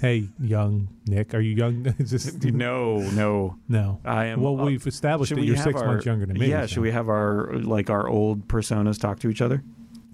hey, 0.00 0.28
young 0.40 0.88
Nick, 1.06 1.34
are 1.34 1.40
you 1.40 1.54
young? 1.54 1.84
Just 2.04 2.42
No, 2.44 2.98
no. 2.98 3.56
no. 3.68 4.00
I 4.04 4.26
am. 4.26 4.40
Well, 4.40 4.60
uh, 4.60 4.64
we've 4.64 4.86
established 4.86 5.30
that 5.30 5.38
we 5.40 5.46
you're 5.46 5.56
six 5.56 5.80
our- 5.80 5.86
months 5.86 6.06
younger 6.06 6.26
than 6.26 6.38
me. 6.38 6.48
Yeah. 6.48 6.62
so 6.62 6.66
Should 6.66 6.82
we 6.82 6.90
have 6.92 7.08
our 7.08 7.52
like 7.54 7.90
our 7.90 8.08
old 8.08 8.46
personas 8.48 8.98
talk 9.00 9.18
to 9.20 9.28
each 9.30 9.40
other? 9.42 9.62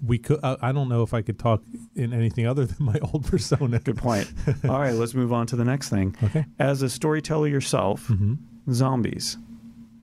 We 0.05 0.17
could. 0.17 0.39
Uh, 0.43 0.57
I 0.61 0.73
don't 0.73 0.89
know 0.89 1.01
if 1.03 1.13
I 1.13 1.21
could 1.21 1.39
talk 1.39 1.63
in 1.95 2.11
anything 2.13 2.45
other 2.45 2.65
than 2.65 2.85
my 2.85 2.99
old 3.13 3.25
persona. 3.25 3.79
Good 3.79 3.97
point. 3.97 4.31
All 4.65 4.79
right, 4.79 4.93
let's 4.93 5.13
move 5.13 5.31
on 5.31 5.47
to 5.47 5.55
the 5.55 5.63
next 5.63 5.89
thing. 5.89 6.15
Okay. 6.23 6.45
As 6.59 6.81
a 6.81 6.89
storyteller 6.89 7.47
yourself, 7.47 8.07
hmm 8.07 8.33
zombies, 8.71 9.37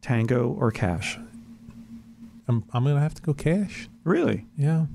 Tango 0.01 0.49
or 0.59 0.71
Cash? 0.71 1.19
I'm. 2.49 2.65
I'm 2.73 2.85
gonna 2.85 2.99
have 3.01 3.15
to 3.15 3.23
go 3.23 3.33
cash. 3.35 3.89
Really? 4.05 4.47
Yeah. 4.57 4.87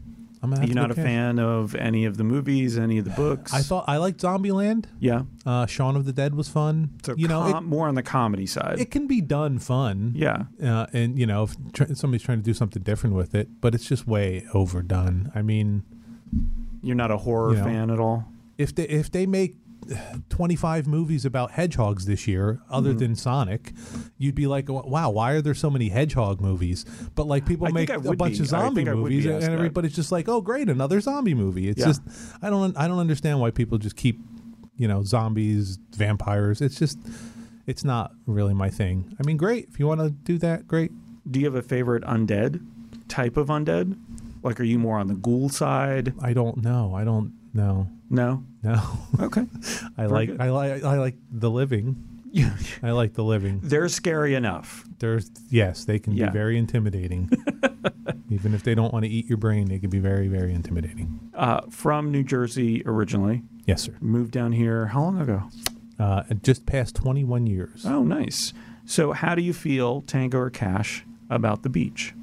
I'm 0.45 0.49
gonna 0.51 0.61
have 0.61 0.69
You're 0.69 0.75
to 0.75 0.87
not 0.87 0.91
a 0.91 0.95
fan 0.95 1.39
of 1.39 1.75
any 1.75 2.05
of 2.05 2.17
the 2.17 2.23
movies, 2.23 2.77
any 2.77 2.97
of 2.97 3.05
the 3.05 3.11
books? 3.11 3.53
I 3.53 3.61
thought 3.61 3.85
I 3.87 3.97
liked 3.97 4.21
Zombieland. 4.21 4.85
Yeah. 4.99 5.23
Uh, 5.45 5.65
Shaun 5.65 5.95
of 5.95 6.05
the 6.05 6.13
Dead 6.13 6.35
was 6.35 6.47
fun. 6.47 6.91
So 7.03 7.13
you 7.17 7.27
know, 7.27 7.51
com- 7.51 7.65
more 7.65 7.87
on 7.87 7.95
the 7.95 8.03
comedy 8.03 8.45
side. 8.45 8.79
it, 8.79 8.83
it 8.83 8.91
can 8.91 9.07
be 9.07 9.21
done 9.21 9.59
fun. 9.59 10.13
yeah. 10.15 10.43
uh, 10.63 10.85
and 10.93 11.17
you 11.19 11.25
know 11.25 11.43
if 11.43 11.55
tr- 11.73 11.93
somebody's 11.93 12.23
trying 12.23 12.39
to 12.39 12.43
do 12.43 12.53
something 12.53 12.81
different 12.83 13.15
with 13.15 13.35
it 13.35 13.49
but 13.61 13.75
it's 13.75 13.85
just 13.85 14.07
way 14.07 14.45
overdone 14.53 15.31
i 15.35 15.41
mean 15.41 15.83
You're 16.81 16.95
not 16.95 17.11
a 17.11 17.17
horror 17.17 17.51
You 17.51 17.57
know. 17.59 17.63
fan 17.65 17.89
at 17.91 17.99
all. 17.99 18.25
if 18.57 18.73
they 18.75 18.83
if 18.87 19.11
they 19.11 19.25
make 19.25 19.57
25 20.29 20.87
movies 20.87 21.25
about 21.25 21.51
hedgehogs 21.51 22.05
this 22.05 22.27
year, 22.27 22.59
other 22.69 22.89
Mm-hmm. 22.91 22.99
than 22.99 23.15
Sonic, 23.15 23.73
you'd 24.17 24.35
be 24.35 24.47
like, 24.47 24.69
wow, 24.69 25.09
why 25.09 25.31
are 25.33 25.41
there 25.41 25.53
so 25.53 25.69
many 25.69 25.89
hedgehog 25.89 26.39
movies? 26.41 26.85
But 27.15 27.27
like 27.27 27.45
people 27.45 27.67
I 27.67 27.71
make 27.71 27.89
a 27.89 27.99
bunch 27.99 28.35
be. 28.35 28.39
of 28.41 28.47
zombie 28.47 28.75
think 28.81 28.89
I 28.89 28.93
would 28.93 29.09
be 29.09 29.15
movies, 29.15 29.25
and 29.25 29.35
asked 29.35 29.45
that. 29.47 29.51
everybody's 29.53 29.95
just 29.95 30.11
like, 30.11 30.27
oh, 30.29 30.41
great, 30.41 30.69
another 30.69 30.99
zombie 31.01 31.33
movie. 31.33 31.67
It's 31.69 31.79
Yeah. 31.79 31.87
just, 31.87 32.01
I 32.41 32.49
don't, 32.49 32.77
I 32.77 32.87
don't 32.87 32.99
understand 32.99 33.39
why 33.39 33.51
people 33.51 33.77
just 33.77 33.95
keep, 33.95 34.19
you 34.77 34.87
know, 34.87 35.03
zombies, 35.03 35.77
vampires. 35.95 36.61
It's 36.61 36.77
just, 36.77 36.97
it's 37.67 37.83
not 37.83 38.11
really 38.25 38.53
my 38.53 38.69
thing. 38.69 39.15
I 39.19 39.25
mean, 39.25 39.37
great 39.37 39.67
if 39.69 39.79
you 39.79 39.87
want 39.87 40.01
to 40.01 40.09
do 40.11 40.37
that, 40.39 40.67
great. 40.67 40.91
Do 41.29 41.39
you 41.39 41.45
have 41.45 41.55
a 41.55 41.61
favorite 41.63 42.03
undead 42.03 42.63
type 43.07 43.37
of 43.37 43.47
undead? 43.47 43.97
Like, 44.43 44.59
are 44.59 44.63
you 44.63 44.77
more 44.77 44.99
on 44.99 45.07
the 45.07 45.15
ghoul 45.15 45.49
side? 45.49 46.13
I 46.21 46.33
don't 46.33 46.57
know. 46.57 46.93
I 46.93 47.03
don't 47.03 47.33
know. 47.55 47.87
No. 48.09 48.43
No, 48.63 48.81
Okay. 49.19 49.41
I 49.97 50.07
Very 50.07 50.07
like 50.09 50.29
good. 50.29 50.41
I 50.41 50.49
like 50.51 50.83
I 50.83 50.97
like 50.99 51.15
the 51.31 51.49
living. 51.49 51.95
I 52.83 52.91
like 52.91 53.13
the 53.13 53.23
living. 53.23 53.61
They're 53.63 53.87
scary 53.89 54.35
enough. 54.35 54.83
There's 54.99 55.31
yes, 55.49 55.85
they 55.85 55.99
can 55.99 56.13
Yeah. 56.13 56.27
be 56.27 56.33
very 56.33 56.57
intimidating. 56.57 57.29
Even 58.29 58.53
if 58.53 58.63
they 58.63 58.75
don't 58.75 58.91
want 58.91 59.05
to 59.05 59.09
eat 59.09 59.27
your 59.27 59.37
brain, 59.37 59.67
they 59.69 59.79
can 59.79 59.89
be 59.89 59.99
very 59.99 60.27
very 60.27 60.53
intimidating. 60.53 61.19
Uh, 61.33 61.61
from 61.69 62.11
New 62.11 62.23
Jersey 62.23 62.81
originally, 62.85 63.43
Yes, 63.65 63.83
sir. 63.83 63.95
moved 64.01 64.31
down 64.31 64.51
here. 64.51 64.87
How 64.87 65.01
long 65.03 65.19
ago? 65.21 65.43
Uh, 65.97 66.23
just 66.41 66.65
past 66.65 66.93
21 66.95 67.47
years. 67.47 67.85
Oh, 67.85 68.03
nice. 68.03 68.51
So, 68.85 69.13
how 69.13 69.33
do 69.33 69.41
you 69.41 69.53
feel, 69.53 70.01
Tango 70.01 70.37
or 70.39 70.49
Cash, 70.49 71.05
about 71.29 71.63
the 71.63 71.69
beach? 71.69 72.13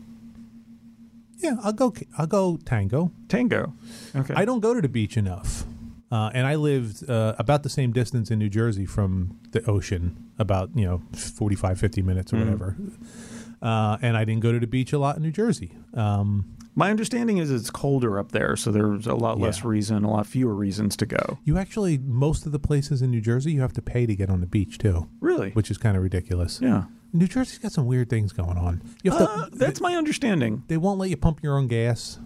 Yeah, 1.42 1.56
I'll 1.62 1.72
go. 1.72 1.92
I'll 2.16 2.26
go 2.26 2.58
tango. 2.64 3.10
Tango. 3.28 3.74
Okay. 4.14 4.34
I 4.34 4.44
don't 4.44 4.60
go 4.60 4.74
to 4.74 4.80
the 4.80 4.88
beach 4.88 5.16
enough, 5.16 5.64
uh, 6.10 6.30
and 6.34 6.46
I 6.46 6.54
lived 6.54 7.08
uh, 7.10 7.34
about 7.38 7.62
the 7.62 7.68
same 7.68 7.92
distance 7.92 8.30
in 8.30 8.38
New 8.38 8.48
Jersey 8.48 8.86
from 8.86 9.38
the 9.50 9.62
ocean, 9.68 10.30
about 10.38 10.70
you 10.74 10.84
know 10.84 11.02
45, 11.12 11.78
50 11.78 12.02
minutes 12.02 12.32
or 12.32 12.36
Mhm. 12.36 12.40
whatever. 12.44 12.76
Uh, 13.60 13.96
and 14.02 14.16
I 14.16 14.24
didn't 14.24 14.42
go 14.42 14.50
to 14.52 14.58
the 14.58 14.66
beach 14.66 14.92
a 14.92 14.98
lot 14.98 15.16
in 15.16 15.22
New 15.22 15.30
Jersey. 15.30 15.72
Um, 15.94 16.46
My 16.74 16.90
understanding 16.90 17.36
is 17.36 17.50
it's 17.50 17.70
colder 17.70 18.18
up 18.18 18.32
there, 18.32 18.56
so 18.56 18.72
there's 18.72 19.06
a 19.06 19.14
lot 19.14 19.38
less 19.38 19.62
reason, 19.62 20.04
a 20.04 20.10
lot 20.10 20.26
fewer 20.26 20.54
reasons 20.54 20.96
to 20.96 21.06
go. 21.06 21.38
you 21.44 21.58
actually 21.58 21.98
most 21.98 22.46
of 22.46 22.52
the 22.52 22.58
places 22.58 23.02
in 23.02 23.10
New 23.10 23.20
Jersey 23.20 23.52
you 23.52 23.60
have 23.60 23.74
to 23.74 23.82
pay 23.82 24.06
to 24.06 24.16
get 24.16 24.30
on 24.30 24.40
the 24.40 24.46
beach 24.46 24.78
too, 24.78 25.06
Really? 25.20 25.50
which 25.50 25.70
is 25.70 25.76
kind 25.78 25.96
of 25.98 26.02
ridiculous. 26.02 26.60
Yeah. 26.62 26.84
New 27.12 27.26
Jersey's 27.26 27.58
got 27.58 27.72
some 27.72 27.86
weird 27.86 28.08
things 28.08 28.32
going 28.32 28.56
on. 28.56 28.80
Uh, 29.08 29.46
to. 29.46 29.56
that's 29.56 29.80
my 29.80 29.94
understanding. 29.96 30.62
they 30.68 30.76
won't 30.76 30.98
let 30.98 31.10
you 31.10 31.16
pump 31.16 31.42
your 31.42 31.56
own 31.58 31.66
gas. 31.68 32.18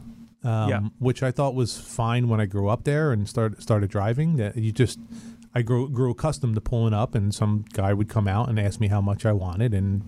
Um, 0.44 0.68
Yeah. 0.70 0.80
which 0.98 1.22
I 1.22 1.32
thought 1.32 1.54
was 1.56 1.76
fine 1.76 2.28
when 2.28 2.40
I 2.40 2.46
grew 2.46 2.68
up 2.68 2.84
there 2.84 3.10
and 3.12 3.28
started 3.28 3.60
started 3.62 3.90
driving. 3.90 4.36
That 4.36 4.56
you 4.56 4.70
just, 4.70 5.00
I 5.54 5.62
grew 5.62 5.88
grew 5.88 6.10
accustomed 6.12 6.54
to 6.54 6.60
pulling 6.60 6.94
up, 6.94 7.14
and 7.16 7.34
some 7.34 7.64
guy 7.72 7.92
would 7.92 8.08
come 8.08 8.28
out 8.28 8.48
and 8.48 8.60
ask 8.60 8.78
me 8.78 8.86
how 8.88 9.00
much 9.00 9.26
I 9.26 9.32
wanted, 9.32 9.74
and 9.74 10.02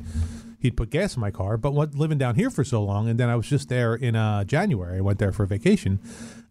he'd 0.61 0.77
put 0.77 0.91
gas 0.91 1.17
in 1.17 1.21
my 1.21 1.33
car. 1.33 1.57
But 1.57 1.73
what 1.73 1.95
living 1.97 2.19
down 2.19 2.37
here 2.37 2.51
for 2.51 2.63
so 2.63 2.85
long, 2.85 3.09
and 3.09 3.19
then 3.19 3.29
I 3.29 3.35
was 3.35 3.49
just 3.49 3.69
there 3.69 3.97
in 3.97 4.15
uh, 4.15 4.45
January. 4.45 4.99
I 4.99 5.01
went 5.01 5.19
there 5.19 5.33
for 5.33 5.45
vacation, 5.45 5.99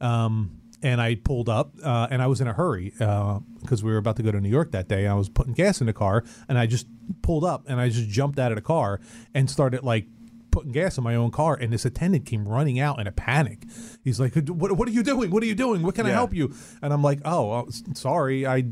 um, 0.02 0.57
and 0.82 1.02
I 1.02 1.16
pulled 1.16 1.50
up, 1.50 1.74
uh, 1.84 2.08
and 2.10 2.22
I 2.22 2.28
was 2.28 2.42
in 2.42 2.48
a 2.48 2.54
hurry 2.54 2.92
because 2.92 3.84
we 3.84 3.92
were 3.92 3.98
about 3.98 4.16
to 4.18 4.24
go 4.24 4.32
to 4.32 4.40
New 4.40 4.50
York 4.50 4.72
that 4.72 4.88
day. 4.88 5.08
I 5.08 5.14
was 5.14 5.30
putting 5.30 5.54
gas 5.54 5.82
in 5.82 5.88
the 5.88 5.94
car, 5.94 6.24
and 6.48 6.58
I 6.58 6.66
just 6.68 6.88
pulled 7.22 7.44
up, 7.44 7.66
and 7.68 7.80
I 7.80 7.90
just 7.90 8.10
jumped 8.10 8.40
out 8.40 8.52
of 8.52 8.56
the 8.58 8.62
car 8.62 9.00
and 9.34 9.50
started 9.50 9.84
like 9.84 10.08
putting 10.52 10.72
gas 10.72 10.98
in 10.98 11.04
my 11.04 11.16
own 11.16 11.32
car, 11.32 11.56
and 11.56 11.72
this 11.72 11.86
attendant 11.86 12.26
came 12.26 12.48
running 12.48 12.80
out 12.80 13.00
in 13.00 13.08
a 13.08 13.12
panic. 13.12 13.64
He's 14.04 14.20
like, 14.20 14.34
"What, 14.36 14.72
what 14.74 14.88
are 14.88 14.92
you 14.92 15.04
doing? 15.04 15.30
What 15.32 15.44
are 15.44 15.46
you 15.46 15.56
doing? 15.56 15.84
What 15.84 15.96
can 15.96 16.06
I 16.06 16.10
help 16.12 16.34
you?" 16.34 16.54
And 16.82 16.94
I'm 16.94 17.04
like, 17.04 17.20
"Oh, 17.26 17.52
uh, 17.52 17.66
sorry, 17.94 18.46
I 18.48 18.66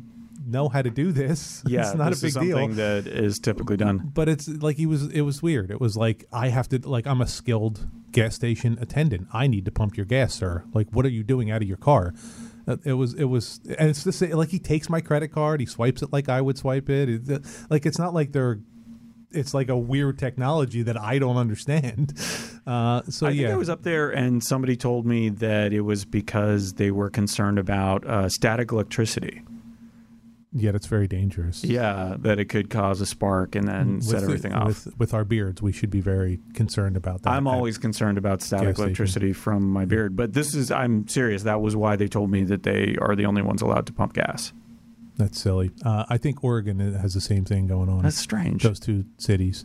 know 0.48 0.70
how 0.70 0.82
to 0.82 0.90
do 0.90 1.12
this. 1.12 1.64
Yeah, 1.68 1.82
it's 1.82 1.96
not 1.96 2.14
a 2.14 2.22
big 2.22 2.34
deal." 2.34 2.68
that 2.76 3.08
is 3.08 3.40
typically 3.40 3.78
done. 3.78 4.12
But 4.14 4.30
it's 4.30 4.48
like 4.48 4.78
he 4.78 4.86
was. 4.86 5.08
It 5.12 5.22
was 5.22 5.42
weird. 5.42 5.72
It 5.72 5.82
was 5.82 5.96
like 5.98 6.26
I 6.32 6.50
have 6.50 6.70
to. 6.70 6.80
Like 6.80 7.08
I'm 7.08 7.22
a 7.22 7.28
skilled 7.28 7.88
gas 8.16 8.36
station 8.36 8.78
attendant. 8.82 9.28
I 9.34 9.48
need 9.48 9.66
to 9.66 9.72
pump 9.72 9.96
your 9.98 10.06
gas, 10.06 10.34
sir. 10.34 10.64
Like 10.74 10.88
what 10.92 11.06
are 11.06 11.10
you 11.10 11.24
doing 11.24 11.52
out 11.52 11.62
of 11.62 11.68
your 11.68 11.78
car? 11.78 12.14
Uh, 12.68 12.78
It 12.84 12.94
was. 12.94 13.14
It 13.14 13.26
was. 13.26 13.60
And 13.78 13.90
it's 13.90 14.04
the 14.04 14.12
same. 14.12 14.32
Like 14.32 14.50
he 14.50 14.58
takes 14.60 14.90
my 14.90 15.00
credit 15.02 15.28
card. 15.30 15.60
He 15.60 15.66
swipes 15.68 16.02
it 16.02 16.12
like 16.12 16.30
I 16.30 16.42
would 16.42 16.58
swipe 16.58 16.90
it. 16.90 17.10
It- 17.10 17.30
uh, 17.30 17.40
like 17.70 17.86
it's 17.86 18.00
not 18.00 18.14
like 18.14 18.32
they're. 18.32 18.60
It's 19.32 19.54
like 19.54 19.68
a 19.70 19.78
weird 19.78 20.18
technology 20.18 20.82
that 20.84 20.98
I 21.00 21.20
don't 21.20 21.38
understand. 21.38 22.14
Uh, 22.66 23.04
so 23.10 23.28
I 23.28 23.30
yeah, 23.30 23.42
think 23.44 23.54
I 23.54 23.58
was 23.58 23.70
up 23.70 23.84
there 23.84 24.10
and 24.10 24.44
somebody 24.44 24.76
told 24.76 25.06
me 25.06 25.30
that 25.30 25.72
it 25.72 25.82
was 25.82 26.04
because 26.04 26.74
they 26.74 26.90
were 26.90 27.12
concerned 27.12 27.60
about 27.60 28.04
uh, 28.08 28.28
static 28.28 28.72
electricity. 28.72 29.44
Yeah, 30.58 30.72
it's 30.74 30.88
very 30.88 31.08
dangerous. 31.08 31.64
Yeah, 31.64 32.16
that 32.20 32.40
it 32.40 32.46
could 32.46 32.70
cause 32.70 33.02
a 33.02 33.06
spark 33.06 33.56
and 33.56 33.68
then 33.68 33.96
With 33.96 34.04
set 34.06 34.20
the- 34.22 34.24
everything 34.28 34.54
off. 34.54 34.68
With, 34.86 35.00
with 35.00 35.14
our 35.14 35.26
beards, 35.26 35.62
we 35.62 35.72
should 35.74 35.90
be 35.92 36.00
very 36.00 36.40
concerned 36.54 36.96
about 36.96 37.24
that. 37.24 37.30
I'm 37.32 37.46
always 37.46 37.78
concerned 37.78 38.18
about 38.18 38.42
static 38.42 38.68
gas 38.70 38.76
station. 38.78 38.86
electricity 38.88 39.34
from 39.34 39.70
my 39.70 39.84
beard, 39.84 40.16
but 40.16 40.34
this 40.34 40.56
is 40.56 40.72
I'm 40.72 41.08
serious. 41.10 41.44
That 41.44 41.62
was 41.62 41.76
why 41.76 41.98
they 41.98 42.08
told 42.08 42.32
me 42.32 42.44
that 42.46 42.64
they 42.64 42.96
are 43.02 43.16
the 43.16 43.26
only 43.26 43.42
ones 43.42 43.62
allowed 43.62 43.86
to 43.88 43.94
pump 43.94 44.14
gas. 44.14 44.54
That's 45.18 45.40
silly. 45.40 45.72
Uh, 45.84 46.06
I 46.10 46.18
think 46.18 46.44
Oregon 46.44 46.80
has 46.80 47.14
the 47.14 47.22
same 47.22 47.46
thing 47.46 47.68
going 47.68 47.90
on. 47.90 48.02
That's 48.04 48.18
strange. 48.18 48.64
those 48.64 48.80
two 48.80 49.06
cities. 49.18 49.64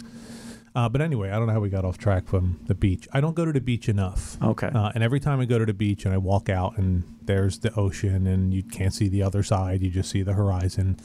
Uh, 0.75 0.89
but 0.89 1.01
anyway, 1.01 1.31
I 1.31 1.37
don't 1.39 1.49
know 1.49 1.53
how 1.53 1.61
we 1.61 1.69
got 1.69 1.85
off 1.85 1.99
track 1.99 2.29
from 2.29 2.61
the 2.67 2.75
beach. 2.77 3.09
I 3.13 3.21
don't 3.21 3.35
go 3.35 3.45
to 3.45 3.53
the 3.53 3.61
beach 3.61 3.89
enough. 3.89 4.41
Okay. 4.41 4.69
Uh, 4.69 4.93
and 4.95 5.03
every 5.03 5.19
time 5.19 5.41
I 5.41 5.45
go 5.45 5.59
to 5.59 5.67
the 5.67 5.75
beach 5.75 6.05
and 6.05 6.15
I 6.15 6.19
walk 6.19 6.49
out 6.49 6.79
and 6.79 7.03
there's 7.23 7.59
the 7.59 7.75
ocean 7.75 8.27
and 8.27 8.55
you 8.55 8.63
can't 8.63 8.95
see 8.95 9.09
the 9.09 9.23
other 9.23 9.43
side, 9.43 9.83
you 9.83 9.91
just 9.91 10.11
see 10.11 10.23
the 10.23 10.35
horizon, 10.35 10.97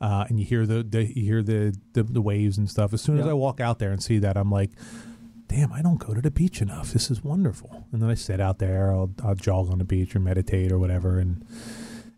uh, 0.00 0.24
and 0.28 0.40
you 0.40 0.44
hear 0.44 0.66
the, 0.66 0.82
the 0.82 1.04
you 1.04 1.24
hear 1.24 1.42
the, 1.42 1.76
the 1.92 2.02
the 2.02 2.20
waves 2.20 2.58
and 2.58 2.68
stuff. 2.68 2.92
As 2.92 3.00
soon 3.00 3.18
as 3.18 3.26
I 3.26 3.32
walk 3.32 3.60
out 3.60 3.78
there 3.78 3.92
and 3.92 4.02
see 4.02 4.18
that, 4.18 4.36
I'm 4.36 4.50
like, 4.50 4.70
damn, 5.46 5.72
I 5.72 5.82
don't 5.82 5.98
go 5.98 6.14
to 6.14 6.20
the 6.20 6.30
beach 6.32 6.60
enough. 6.60 6.92
This 6.92 7.08
is 7.10 7.22
wonderful. 7.22 7.86
And 7.92 8.02
then 8.02 8.10
I 8.10 8.14
sit 8.14 8.40
out 8.40 8.58
there, 8.58 8.90
I'll, 8.92 9.10
I'll 9.24 9.34
jog 9.36 9.70
on 9.70 9.78
the 9.78 9.84
beach 9.84 10.16
or 10.16 10.18
meditate 10.20 10.72
or 10.72 10.78
whatever, 10.80 11.20
and 11.20 11.44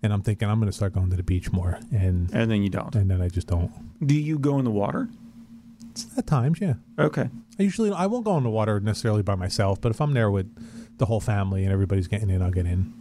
and 0.03 0.11
I'm 0.13 0.23
thinking 0.23 0.49
I'm 0.49 0.59
going 0.59 0.71
to 0.71 0.77
start 0.77 0.95
going 0.95 1.11
to 1.11 1.17
the 1.17 1.23
beach 1.23 1.53
more, 1.53 1.79
and 1.93 2.31
and 2.33 2.51
then 2.51 2.63
you 2.63 2.71
don't. 2.71 2.95
and 2.95 3.11
then 3.11 3.21
I 3.21 3.29
just 3.29 3.47
don't. 3.47 3.71
Do 4.07 4.15
you 4.15 4.39
go 4.39 4.59
in 4.59 4.65
the 4.65 4.71
water? 4.71 5.11
At 6.17 6.27
times, 6.27 6.61
yeah. 6.61 6.75
Okay. 6.99 7.29
I 7.59 7.63
usually 7.63 7.91
I 7.93 8.07
won't 8.07 8.25
go 8.25 8.37
in 8.37 8.43
the 8.45 8.51
water 8.51 8.81
necessarily 8.81 9.23
by 9.23 9.35
myself, 9.35 9.81
but 9.81 9.91
if 9.91 10.01
I'm 10.01 10.13
there 10.13 10.31
with 10.31 10.51
the 10.99 11.07
whole 11.07 11.21
family 11.21 11.65
and 11.65 11.73
everybody's 11.73 12.09
getting 12.09 12.31
in, 12.31 12.43
I'll 12.43 12.51
get 12.51 12.67
in. 12.67 12.93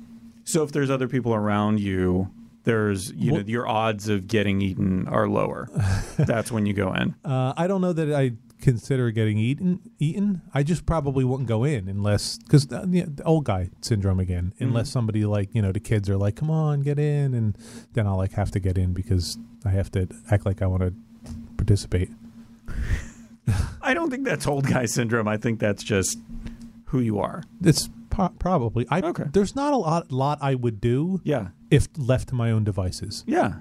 So 0.43 0.63
if 0.63 0.71
there's 0.71 0.89
other 0.89 1.07
people 1.07 1.33
around 1.33 1.79
you, 1.79 2.29
there's 2.63 3.11
you 3.13 3.31
know 3.31 3.43
your 3.45 3.67
odds 3.67 4.07
of 4.09 4.27
getting 4.27 4.61
eaten 4.61 5.07
are 5.07 5.27
lower. 5.27 5.69
That's 6.17 6.51
when 6.51 6.65
you 6.65 6.73
go 6.73 6.93
in. 6.93 7.15
Uh, 7.23 7.53
I 7.57 7.67
don't 7.67 7.81
know 7.81 7.93
that 7.93 8.13
I 8.13 8.33
consider 8.61 9.11
getting 9.11 9.37
eaten. 9.37 9.79
Eaten. 9.99 10.41
I 10.53 10.63
just 10.63 10.85
probably 10.85 11.25
wouldn't 11.25 11.49
go 11.49 11.63
in 11.63 11.89
unless 11.89 12.37
because 12.37 12.71
uh, 12.71 12.85
yeah, 12.89 13.05
the 13.07 13.23
old 13.23 13.45
guy 13.45 13.69
syndrome 13.81 14.19
again. 14.19 14.53
Unless 14.59 14.89
somebody 14.89 15.25
like 15.25 15.53
you 15.53 15.61
know 15.61 15.71
the 15.71 15.79
kids 15.79 16.09
are 16.09 16.17
like, 16.17 16.35
come 16.35 16.49
on, 16.49 16.81
get 16.81 16.99
in, 16.99 17.33
and 17.33 17.57
then 17.93 18.07
I'll 18.07 18.17
like 18.17 18.33
have 18.33 18.51
to 18.51 18.59
get 18.59 18.77
in 18.77 18.93
because 18.93 19.37
I 19.65 19.69
have 19.69 19.91
to 19.91 20.07
act 20.31 20.45
like 20.45 20.61
I 20.61 20.67
want 20.67 20.83
to 20.83 20.93
participate. 21.57 22.09
I 23.81 23.93
don't 23.93 24.09
think 24.09 24.25
that's 24.25 24.47
old 24.47 24.65
guy 24.67 24.85
syndrome. 24.85 25.27
I 25.27 25.37
think 25.37 25.59
that's 25.59 25.83
just 25.83 26.17
who 26.85 26.99
you 26.99 27.19
are. 27.19 27.43
It's 27.61 27.89
po- 28.09 28.33
probably 28.39 28.85
I. 28.89 29.01
Okay. 29.01 29.25
There's 29.31 29.55
not 29.55 29.73
a 29.73 29.77
lot 29.77 30.11
lot 30.11 30.39
I 30.41 30.55
would 30.55 30.79
do 30.79 31.19
Yeah. 31.23 31.49
if 31.69 31.87
left 31.97 32.29
to 32.29 32.35
my 32.35 32.51
own 32.51 32.63
devices. 32.63 33.23
Yeah. 33.27 33.55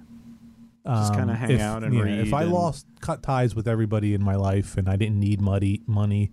Just 0.86 1.14
kinda 1.14 1.34
hang 1.34 1.50
if- 1.52 1.60
out 1.60 1.84
and 1.84 1.94
yeah, 1.94 2.02
read 2.02 2.18
If 2.26 2.34
I 2.34 2.42
and- 2.42 2.52
lost 2.52 2.86
cut 3.00 3.22
ties 3.22 3.54
with 3.54 3.66
everybody 3.68 4.14
in 4.14 4.22
my 4.22 4.34
life 4.36 4.76
and 4.76 4.88
I 4.88 4.96
didn't 4.96 5.18
need 5.20 5.40
muddy 5.40 5.82
money, 5.86 6.30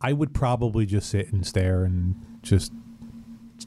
I 0.00 0.12
would 0.12 0.32
probably 0.34 0.86
just 0.86 1.08
sit 1.10 1.32
and 1.32 1.44
stare 1.46 1.84
and 1.84 2.14
just 2.42 2.72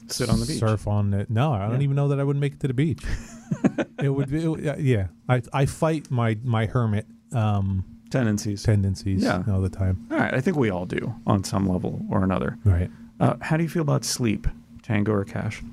Sit 0.08 0.30
on 0.30 0.40
the 0.40 0.46
beach. 0.46 0.60
surf 0.60 0.88
on 0.88 1.14
it. 1.14 1.30
No, 1.30 1.52
I 1.54 1.68
don't 1.68 1.78
Yeah. 1.80 1.84
even 1.84 1.96
know 1.96 2.08
that 2.10 2.20
I 2.20 2.24
would 2.24 2.38
make 2.38 2.54
it 2.54 2.60
to 2.62 2.68
the 2.68 2.74
beach. 2.74 3.04
it 4.00 4.10
would 4.10 4.30
be, 4.30 4.44
it 4.44 4.60
yeah, 4.62 4.76
yeah. 4.78 5.08
I 5.28 5.42
I 5.54 5.66
fight 5.66 6.10
my 6.12 6.38
my 6.44 6.66
hermit 6.66 7.06
um, 7.34 7.84
Tendencies. 8.12 8.62
tendencies 8.64 9.24
Yeah. 9.24 9.44
all 9.50 9.62
the 9.62 9.70
time. 9.70 10.06
All 10.12 10.18
right. 10.18 10.34
I 10.34 10.42
think 10.42 10.58
we 10.58 10.70
all 10.70 10.86
do 10.86 11.16
on 11.26 11.44
some 11.44 11.66
level 11.68 12.06
or 12.10 12.24
another. 12.24 12.58
Right. 12.64 12.92
Uh, 13.20 13.36
how 13.42 13.58
do 13.58 13.64
you 13.64 13.70
feel 13.70 13.82
about 13.82 14.04
sleep? 14.06 14.48
Tango 14.84 15.12
or 15.14 15.24
cash? 15.26 15.64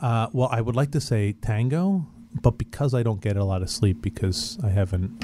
Uh, 0.00 0.28
well, 0.32 0.48
I 0.50 0.62
would 0.62 0.76
like 0.76 0.92
to 0.92 1.00
say 1.00 1.32
tango, 1.32 2.06
but 2.40 2.56
because 2.56 2.94
I 2.94 3.02
don't 3.02 3.20
get 3.20 3.36
a 3.36 3.44
lot 3.44 3.60
of 3.60 3.68
sleep 3.68 4.00
because 4.00 4.58
I 4.64 4.70
have 4.70 4.94
an 4.94 5.18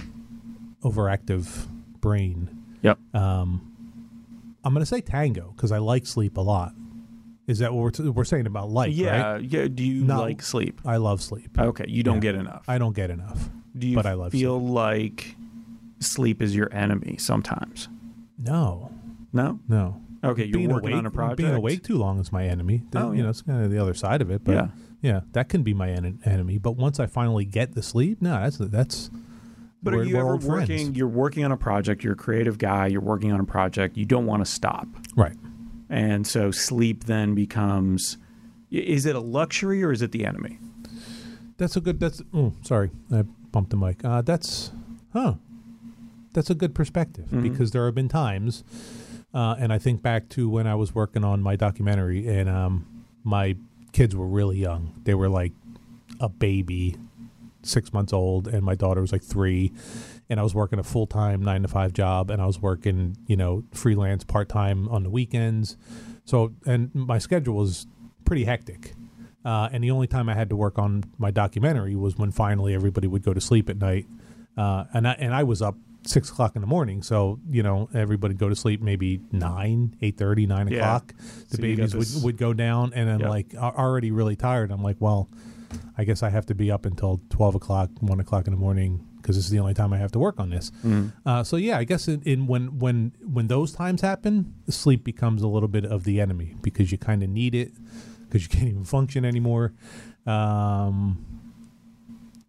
overactive 0.82 1.66
brain, 2.02 2.50
Yep. 2.82 2.98
um, 3.14 3.72
I'm 4.62 4.74
going 4.74 4.82
to 4.82 4.86
say 4.86 5.00
tango 5.00 5.54
because 5.56 5.72
I 5.72 5.78
like 5.78 6.04
sleep 6.06 6.36
a 6.36 6.42
lot. 6.42 6.74
Is 7.46 7.60
that 7.60 7.72
what 7.72 7.80
we're, 7.84 7.90
t- 7.90 8.02
we're 8.10 8.24
saying 8.24 8.46
about 8.46 8.68
life? 8.70 8.92
yeah. 8.92 9.32
right? 9.34 9.42
Yeah. 9.42 9.68
Do 9.68 9.82
you 9.82 10.04
like 10.04 10.42
sleep? 10.42 10.80
I 10.84 10.96
love 10.98 11.22
sleep. 11.22 11.56
Okay. 11.58 11.86
You 11.88 12.02
don't 12.02 12.16
Yeah. 12.16 12.20
get 12.20 12.34
enough. 12.34 12.64
I 12.68 12.76
don't 12.76 12.94
get 12.94 13.08
enough. 13.10 13.48
Do 13.78 13.86
you 13.86 13.96
but 13.96 14.06
I 14.06 14.14
love 14.14 14.32
feel 14.32 14.58
like 14.60 15.36
sleep 16.00 16.42
is 16.42 16.54
your 16.54 16.72
enemy 16.72 17.16
sometimes? 17.18 17.88
No, 18.38 18.90
No. 19.32 19.58
no. 19.68 20.00
Okay. 20.24 20.44
You're 20.44 20.58
being 20.58 20.70
working 20.70 20.88
awake, 20.90 20.98
on 20.98 21.06
a 21.06 21.10
project. 21.10 21.36
Being 21.38 21.54
awake 21.54 21.82
too 21.84 21.96
long 21.98 22.18
is 22.18 22.32
my 22.32 22.46
enemy. 22.46 22.82
The- 22.90 23.00
Oh, 23.04 23.12
you 23.12 23.22
know, 23.22 23.28
it's 23.28 23.42
kind 23.42 23.64
of 23.64 23.70
the 23.70 23.78
other 23.78 23.94
side 23.94 24.20
of 24.22 24.30
it. 24.30 24.42
But 24.44 24.52
Yeah. 24.52 24.68
yeah, 25.02 25.20
that 25.32 25.48
can 25.48 25.62
be 25.62 25.72
my 25.74 25.90
en- 25.90 26.18
enemy. 26.24 26.58
But 26.58 26.72
once 26.76 26.98
I 26.98 27.06
finally 27.06 27.44
get 27.44 27.74
the 27.74 27.82
sleep, 27.82 28.20
no, 28.20 28.30
that's 28.30 28.58
that's. 28.58 29.10
But 29.82 29.94
are 29.94 30.02
you 30.04 30.16
ever 30.16 30.32
old 30.32 30.42
friends. 30.44 30.68
working? 30.68 30.94
You're 30.96 31.06
working 31.06 31.44
on 31.44 31.52
a 31.52 31.56
project. 31.56 32.02
You're 32.02 32.14
a 32.14 32.16
creative 32.16 32.58
guy. 32.58 32.88
You're 32.88 33.00
working 33.02 33.30
on 33.30 33.38
a 33.40 33.44
project. 33.44 33.96
You 33.96 34.04
don't 34.04 34.26
want 34.26 34.44
to 34.44 34.50
stop, 34.50 34.88
Right. 35.14 35.36
and 35.88 36.26
so 36.26 36.50
sleep 36.50 37.04
then 37.04 37.34
becomes. 37.34 38.16
Is 38.70 39.06
it 39.06 39.14
a 39.14 39.20
luxury 39.20 39.84
or 39.84 39.92
is 39.92 40.02
it 40.02 40.10
the 40.10 40.26
enemy? 40.26 40.58
That's 41.56 41.76
a 41.76 41.80
good. 41.80 42.00
That's. 42.00 42.20
Oh, 42.34 42.52
sorry, 42.62 42.90
I 43.12 43.24
bumped 43.56 43.70
the 43.70 43.76
mic. 43.78 44.04
Uh, 44.04 44.20
that's. 44.20 44.70
Huh. 45.14 45.34
That's 46.34 46.50
a 46.50 46.54
good 46.54 46.74
perspective 46.74 47.28
Mhm. 47.30 47.42
because 47.42 47.70
there 47.70 47.86
have 47.86 47.94
been 47.94 48.08
times, 48.10 48.62
uh, 49.32 49.56
and 49.58 49.72
I 49.72 49.78
think 49.78 50.02
back 50.02 50.28
to 50.30 50.46
when 50.50 50.66
I 50.66 50.74
was 50.74 50.94
working 50.94 51.24
on 51.24 51.40
my 51.40 51.56
documentary, 51.56 52.28
and 52.28 52.50
um, 52.50 52.84
my 53.24 53.56
kids 53.92 54.14
were 54.14 54.26
really 54.26 54.58
young. 54.58 54.92
They 55.04 55.14
were 55.14 55.30
like 55.30 55.54
a 56.20 56.28
baby, 56.28 56.96
six 57.62 57.94
months 57.94 58.12
old, 58.12 58.46
and 58.46 58.62
my 58.62 58.74
daughter 58.74 59.00
was 59.00 59.10
like 59.12 59.22
three. 59.22 59.72
And 60.28 60.38
I 60.38 60.42
was 60.42 60.54
working 60.54 60.78
a 60.78 60.82
full 60.82 61.06
time 61.06 61.42
nine 61.42 61.62
to 61.62 61.68
five 61.68 61.94
job, 61.94 62.30
and 62.30 62.42
I 62.42 62.46
was 62.46 62.60
working, 62.60 63.16
you 63.26 63.36
know, 63.36 63.62
freelance 63.72 64.22
part 64.22 64.50
time 64.50 64.88
on 64.90 65.02
the 65.04 65.10
weekends. 65.10 65.78
So, 66.26 66.52
and 66.66 66.94
my 66.94 67.16
schedule 67.18 67.54
was 67.56 67.86
pretty 68.26 68.44
hectic. 68.44 68.92
Uh, 69.46 69.68
and 69.72 69.84
the 69.84 69.92
only 69.92 70.08
time 70.08 70.28
I 70.28 70.34
had 70.34 70.48
to 70.50 70.56
work 70.56 70.76
on 70.76 71.04
my 71.18 71.30
documentary 71.30 71.94
was 71.94 72.18
when 72.18 72.32
finally 72.32 72.74
everybody 72.74 73.06
would 73.06 73.22
go 73.22 73.32
to 73.32 73.40
sleep 73.40 73.70
at 73.70 73.76
night. 73.78 74.06
Uh, 74.56 74.84
and 74.92 75.06
I 75.06 75.12
and 75.12 75.32
I 75.32 75.44
was 75.44 75.62
up 75.62 75.76
six 76.04 76.30
o'clock 76.30 76.56
in 76.56 76.62
the 76.62 76.66
morning, 76.66 77.02
so 77.02 77.38
you 77.48 77.62
know 77.62 77.88
everybody 77.94 78.32
would 78.34 78.40
go 78.40 78.48
to 78.48 78.56
sleep 78.56 78.80
maybe 78.82 79.20
nine, 79.30 79.94
eight 80.02 80.16
thirty, 80.18 80.46
nine 80.46 80.66
Yeah. 80.68 80.78
o'clock. 80.78 81.14
The 81.50 81.56
So 81.58 81.62
babies 81.62 81.94
would, 81.94 82.24
would 82.24 82.36
go 82.38 82.52
down, 82.54 82.92
and 82.94 83.08
I'm 83.08 83.20
Yeah. 83.20 83.28
like 83.28 83.54
already 83.54 84.10
really 84.10 84.34
tired. 84.36 84.72
I'm 84.72 84.82
like, 84.82 84.96
well, 84.98 85.28
I 85.96 86.02
guess 86.04 86.22
I 86.24 86.30
have 86.30 86.46
to 86.46 86.54
be 86.54 86.70
up 86.72 86.84
until 86.86 87.20
twelve 87.30 87.54
o'clock, 87.54 87.90
one 88.00 88.18
o'clock 88.18 88.48
in 88.48 88.52
the 88.52 88.58
morning 88.60 89.04
because 89.22 89.36
this 89.36 89.44
is 89.44 89.50
the 89.50 89.58
only 89.58 89.74
time 89.74 89.92
I 89.92 89.98
have 89.98 90.12
to 90.12 90.18
work 90.20 90.38
on 90.40 90.50
this. 90.50 90.70
Mm. 90.84 91.12
Uh, 91.26 91.42
so 91.44 91.56
yeah, 91.56 91.78
I 91.78 91.84
guess 91.84 92.06
in, 92.08 92.20
in 92.22 92.46
when 92.46 92.78
when 92.80 93.12
when 93.24 93.46
those 93.48 93.72
times 93.72 94.00
happen, 94.00 94.54
sleep 94.68 95.04
becomes 95.04 95.42
a 95.42 95.48
little 95.48 95.68
bit 95.68 95.84
of 95.84 96.02
the 96.04 96.20
enemy 96.20 96.54
because 96.62 96.90
you 96.92 96.98
kind 96.98 97.22
of 97.22 97.28
need 97.28 97.54
it 97.54 97.72
because 98.28 98.42
you 98.42 98.48
can't 98.48 98.68
even 98.68 98.84
function 98.84 99.24
anymore. 99.24 99.72
Um, 100.26 101.24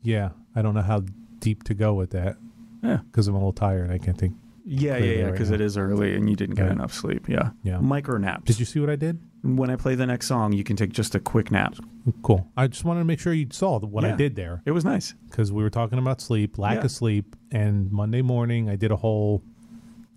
yeah, 0.02 0.30
I 0.56 0.62
don't 0.62 0.74
know 0.74 0.82
how 0.82 1.04
deep 1.40 1.64
to 1.64 1.74
go 1.74 1.94
with 1.94 2.12
that 2.12 2.38
Yeah. 2.84 2.98
because 3.12 3.28
I'm 3.28 3.36
a 3.36 3.38
little 3.38 3.54
tired. 3.54 3.92
I 3.92 3.98
can't 3.98 4.18
think. 4.18 4.36
Yeah, 4.70 4.98
yeah, 4.98 5.14
yeah. 5.20 5.32
Because 5.32 5.50
now. 5.50 5.56
it 5.56 5.62
is 5.62 5.78
early 5.78 6.14
and 6.16 6.30
you 6.30 6.36
didn't 6.36 6.56
get 6.56 6.66
Yeah. 6.66 6.74
enough 6.74 6.94
sleep. 6.94 7.30
Yeah. 7.30 7.52
Yeah. 7.64 7.80
Micro 7.80 8.18
naps. 8.18 8.44
Did 8.46 8.60
you 8.60 8.66
see 8.66 8.80
what 8.82 8.90
I 8.90 8.96
did? 8.98 9.20
When 9.44 9.70
I 9.70 9.78
play 9.78 9.96
the 9.96 10.06
next 10.06 10.28
song, 10.28 10.52
you 10.52 10.64
can 10.66 10.76
take 10.76 10.92
just 10.92 11.16
a 11.16 11.20
quick 11.22 11.52
nap. 11.52 11.76
Cool. 12.22 12.50
I 12.58 12.68
just 12.68 12.84
wanted 12.84 13.00
to 13.02 13.06
make 13.06 13.20
sure 13.20 13.32
you 13.32 13.48
saw 13.52 13.80
what 13.80 14.04
I 14.04 14.12
did 14.14 14.36
there 14.36 14.62
It 14.66 14.72
was 14.72 14.84
nice. 14.84 15.14
because 15.30 15.52
we 15.54 15.64
were 15.64 15.70
talking 15.70 16.00
about 16.00 16.20
sleep, 16.20 16.58
lack 16.58 16.80
Yeah. 16.80 16.86
of 16.86 16.92
sleep, 16.92 17.36
and 17.52 17.90
Monday 17.92 18.22
morning 18.22 18.70
I 18.70 18.76
did 18.76 18.92
a 18.92 18.98
whole. 18.98 19.42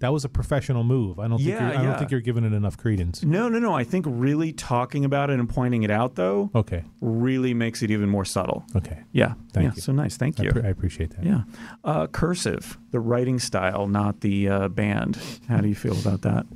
That 0.00 0.12
was 0.12 0.24
a 0.24 0.28
professional 0.28 0.82
move. 0.82 1.18
I 1.18 1.28
don't 1.28 1.38
think 1.38 1.50
you're, 1.50 1.60
I 1.60 1.72
yeah. 1.74 1.82
don't 1.82 1.98
think 1.98 2.10
you're 2.10 2.20
giving 2.20 2.44
it 2.44 2.52
enough 2.52 2.76
credence. 2.76 3.22
No, 3.22 3.48
no, 3.48 3.58
no. 3.58 3.74
I 3.74 3.84
think 3.84 4.06
really 4.08 4.52
talking 4.52 5.04
about 5.04 5.30
it 5.30 5.38
and 5.38 5.48
pointing 5.48 5.82
it 5.82 5.90
out 5.90 6.16
though 6.16 6.50
Okay. 6.54 6.84
really 7.00 7.54
makes 7.54 7.82
it 7.82 7.90
even 7.90 8.08
more 8.08 8.24
subtle. 8.24 8.64
Okay. 8.74 9.02
Yeah. 9.12 9.34
Thank 9.52 9.64
yeah. 9.64 9.72
you. 9.76 9.80
So 9.82 9.92
nice. 9.92 10.16
Thank 10.16 10.40
I, 10.40 10.44
you. 10.44 10.52
I 10.64 10.68
appreciate 10.68 11.10
that. 11.16 11.24
yeah. 11.24 11.42
Uh, 11.84 12.06
cursive, 12.06 12.78
the 12.90 13.00
writing 13.00 13.38
style, 13.38 13.86
not 13.86 14.20
the 14.20 14.48
uh, 14.48 14.68
band. 14.68 15.18
How 15.48 15.58
do 15.58 15.68
you 15.68 15.74
feel 15.74 15.98
about 15.98 16.22
that? 16.22 16.46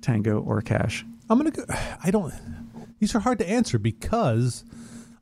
Tango 0.00 0.40
or 0.40 0.60
Cash? 0.60 1.04
I'm 1.30 1.38
gonna 1.38 1.50
go. 1.50 1.64
I 2.04 2.10
don't. 2.10 2.32
These 2.98 3.14
are 3.14 3.20
hard 3.20 3.38
to 3.38 3.48
answer 3.48 3.78
because 3.78 4.64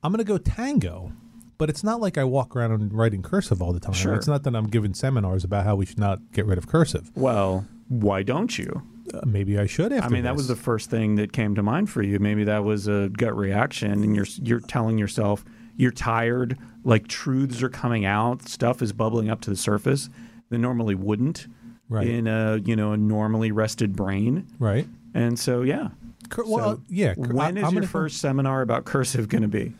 I'm 0.02 0.12
gonna 0.12 0.24
go 0.24 0.38
tango, 0.38 1.12
but 1.58 1.68
it's 1.70 1.82
not 1.84 2.00
like 2.00 2.18
I 2.18 2.24
walk 2.24 2.54
around 2.56 2.72
and 2.72 2.92
writing 2.92 3.22
cursive 3.22 3.60
all 3.62 3.72
the 3.72 3.80
time. 3.80 3.92
Sure. 3.94 4.14
It's 4.14 4.26
not 4.28 4.42
that 4.44 4.54
I'm 4.54 4.66
giving 4.68 4.94
seminars 4.94 5.44
about 5.44 5.64
how 5.64 5.76
we 5.76 5.86
should 5.86 5.98
not 5.98 6.20
get 6.32 6.46
rid 6.46 6.58
of 6.58 6.66
cursive. 6.68 7.10
Well, 7.14 7.66
why 7.88 8.22
don't 8.22 8.58
you? 8.58 8.82
Uh, 9.14 9.20
maybe 9.24 9.58
I 9.58 9.66
should. 9.66 9.92
I 9.92 10.08
mean, 10.08 10.24
that 10.24 10.34
was 10.34 10.48
the 10.48 10.56
first 10.56 10.90
thing 10.90 11.14
that 11.16 11.32
came 11.32 11.54
to 11.54 11.62
mind 11.62 11.88
for 11.90 12.02
you. 12.02 12.18
Maybe 12.18 12.42
that 12.44 12.64
was 12.64 12.88
a 12.88 13.08
gut 13.16 13.36
reaction, 13.36 13.92
and 13.92 14.16
you're 14.16 14.26
you're 14.42 14.60
telling 14.60 14.98
yourself 14.98 15.44
you're 15.76 15.92
tired, 15.92 16.58
like 16.84 17.06
truths 17.06 17.62
are 17.62 17.68
coming 17.68 18.04
out, 18.04 18.48
stuff 18.48 18.82
is 18.82 18.92
bubbling 18.92 19.28
up 19.30 19.40
to 19.42 19.50
the 19.50 19.56
surface 19.56 20.08
that 20.48 20.58
normally 20.58 20.94
wouldn't 20.94 21.46
right. 21.88 22.06
in 22.08 22.26
a 22.26 22.56
you 22.64 22.74
know 22.74 22.92
a 22.92 22.96
normally 22.96 23.52
rested 23.52 23.94
brain. 23.94 24.46
right. 24.58 24.86
And 25.14 25.38
so, 25.38 25.62
yeah. 25.62 25.88
Cur- 26.28 26.44
well, 26.46 26.74
So, 26.76 26.82
yeah. 26.90 27.14
cur- 27.14 27.32
When 27.32 27.56
I- 27.56 27.66
is 27.68 27.72
your 27.72 27.84
first 27.84 28.18
seminar 28.18 28.60
about 28.60 28.84
cursive 28.84 29.28
going 29.30 29.42
to 29.42 29.48
be? 29.48 29.72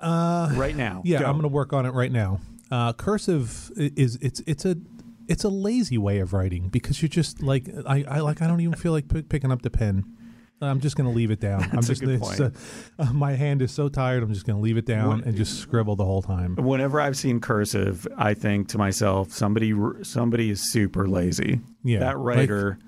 Uh, 0.00 0.50
Right 0.54 0.76
now. 0.76 1.02
yeah, 1.04 1.20
Go. 1.20 1.26
I'm 1.26 1.32
going 1.32 1.42
to 1.42 1.48
work 1.48 1.72
on 1.72 1.86
it 1.86 1.90
right 1.94 2.12
now. 2.12 2.40
Uh, 2.70 2.92
cursive 2.92 3.70
is 3.76 4.18
it's 4.20 4.40
it's 4.46 4.64
a 4.64 4.76
it's 5.28 5.44
a 5.44 5.48
lazy 5.48 5.98
way 5.98 6.18
of 6.18 6.32
writing 6.32 6.68
because 6.68 7.00
you're 7.02 7.08
just 7.08 7.42
like 7.42 7.68
I, 7.86 8.04
I 8.08 8.20
like 8.20 8.42
I 8.42 8.46
don't 8.46 8.60
even 8.60 8.74
feel 8.74 8.92
like 8.92 9.08
pick, 9.08 9.28
picking 9.28 9.52
up 9.52 9.62
the 9.62 9.70
pen. 9.70 10.04
I'm 10.58 10.80
just 10.80 10.96
going 10.96 11.06
to 11.08 11.14
leave 11.14 11.30
it 11.30 11.38
down. 11.38 11.64
I'm 11.64 11.70
That's 11.72 11.90
a 11.90 11.92
just 11.92 12.02
good 12.02 12.18
point. 12.18 12.40
uh, 12.40 12.50
uh, 12.98 13.12
my 13.12 13.32
hand 13.32 13.60
is 13.60 13.70
so 13.72 13.90
tired. 13.90 14.22
I'm 14.22 14.32
just 14.32 14.46
going 14.46 14.56
to 14.56 14.62
leave 14.62 14.78
it 14.78 14.86
down 14.86 15.08
When- 15.08 15.24
and 15.24 15.36
just 15.36 15.58
scribble 15.58 15.96
the 15.96 16.04
whole 16.06 16.22
time. 16.22 16.56
Whenever 16.56 16.98
I've 16.98 17.16
seen 17.16 17.40
cursive, 17.40 18.08
I 18.16 18.32
think 18.32 18.68
to 18.68 18.78
myself, 18.78 19.32
somebody 19.32 19.74
somebody 20.02 20.48
is 20.50 20.62
super 20.72 21.06
lazy. 21.06 21.60
Yeah, 21.84 21.98
That 22.00 22.16
writer. 22.16 22.78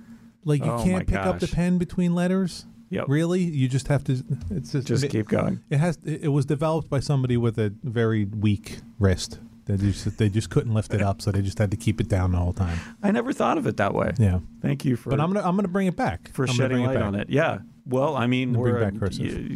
Like, 0.44 0.64
you 0.64 0.70
Oh 0.72 0.82
can't 0.82 1.06
pick 1.06 1.18
up 1.18 1.40
the 1.40 1.46
pen 1.48 1.76
between 1.76 2.14
letters. 2.14 2.64
Yep. 2.90 3.04
Really, 3.08 3.40
you 3.42 3.68
just 3.68 3.88
have 3.88 4.02
to. 4.04 4.22
It's 4.50 4.72
just, 4.72 4.86
Just 4.86 5.04
it, 5.04 5.10
keep 5.10 5.28
going. 5.28 5.60
it 5.70 5.78
has. 5.78 5.98
It, 6.04 6.24
it 6.24 6.28
was 6.28 6.46
developed 6.46 6.88
by 6.88 7.00
somebody 7.00 7.36
with 7.36 7.58
a 7.58 7.72
very 7.84 8.24
weak 8.24 8.78
wrist. 8.98 9.38
They 9.66 9.76
just 9.76 10.16
they 10.16 10.30
just 10.30 10.48
couldn't 10.48 10.72
lift 10.72 10.94
it 10.94 11.02
up, 11.02 11.20
so 11.20 11.30
they 11.30 11.42
just 11.42 11.58
had 11.58 11.70
to 11.72 11.76
keep 11.76 12.00
it 12.00 12.08
down 12.08 12.32
the 12.32 12.38
whole 12.38 12.54
time. 12.54 12.78
I 13.02 13.10
never 13.10 13.34
thought 13.34 13.58
of 13.58 13.66
it 13.66 13.76
that 13.76 13.92
way. 13.92 14.12
Yeah, 14.18 14.38
Thank 14.62 14.86
you 14.86 14.96
for 14.96 15.10
but 15.10 15.20
I'm 15.20 15.30
gonna 15.32 15.46
I'm 15.46 15.56
gonna 15.56 15.68
bring 15.68 15.86
it 15.86 15.96
back 15.96 16.30
for 16.32 16.44
I'm 16.46 16.54
shedding 16.54 16.84
light 16.84 16.94
back. 16.94 17.04
on 17.04 17.14
it. 17.14 17.28
Yeah. 17.28 17.58
Well, 17.84 18.16
I 18.16 18.26
mean, 18.26 18.54
we're 18.54 18.90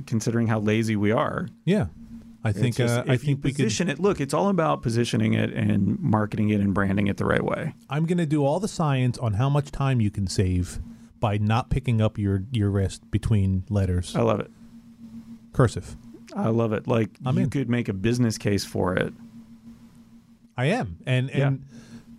considering 0.07 0.47
how 0.47 0.59
lazy 0.61 0.97
we 0.97 1.13
are. 1.13 1.49
Yeah, 1.65 1.87
I 2.45 2.53
think 2.53 2.77
just- 2.77 2.95
uh, 2.95 3.05
I 3.07 3.17
think 3.17 3.43
we 3.43 3.53
could. 3.53 3.65
position 3.65 3.89
it. 3.89 3.99
Look, 4.01 4.21
it's 4.21 4.35
all 4.35 4.49
about 4.49 4.83
positioning 4.83 5.33
it 5.35 5.53
and 5.53 5.99
marketing 6.01 6.51
it 6.51 6.61
and 6.61 6.75
branding 6.75 7.07
it 7.07 7.17
the 7.17 7.25
right 7.27 7.43
way. 7.45 7.75
I'm 7.89 8.05
gonna 8.07 8.27
do 8.27 8.45
all 8.45 8.61
the 8.61 8.69
science 8.69 9.17
on 9.19 9.35
how 9.35 9.49
much 9.49 9.71
time 9.71 10.01
you 10.03 10.11
can 10.11 10.27
save 10.27 10.79
by 11.23 11.39
not 11.39 11.71
picking 11.71 12.03
up 12.03 12.19
your 12.19 12.43
your 12.51 12.69
wrist 12.69 13.11
between 13.11 13.65
letters. 13.71 14.15
I 14.15 14.21
love 14.21 14.41
it. 14.41 14.51
Cursive. 15.55 15.97
I 16.37 16.49
love 16.49 16.73
it. 16.75 16.87
Like 16.87 17.11
I'm 17.25 17.37
you 17.39 17.45
in. 17.45 17.51
could 17.51 17.71
make 17.71 17.89
a 17.89 17.93
business 17.95 18.37
case 18.37 18.65
for 18.67 18.95
it. 18.97 19.15
I 20.57 20.67
am, 20.67 20.99
and 21.07 21.31
Yeah. 21.31 21.47
and 21.49 21.65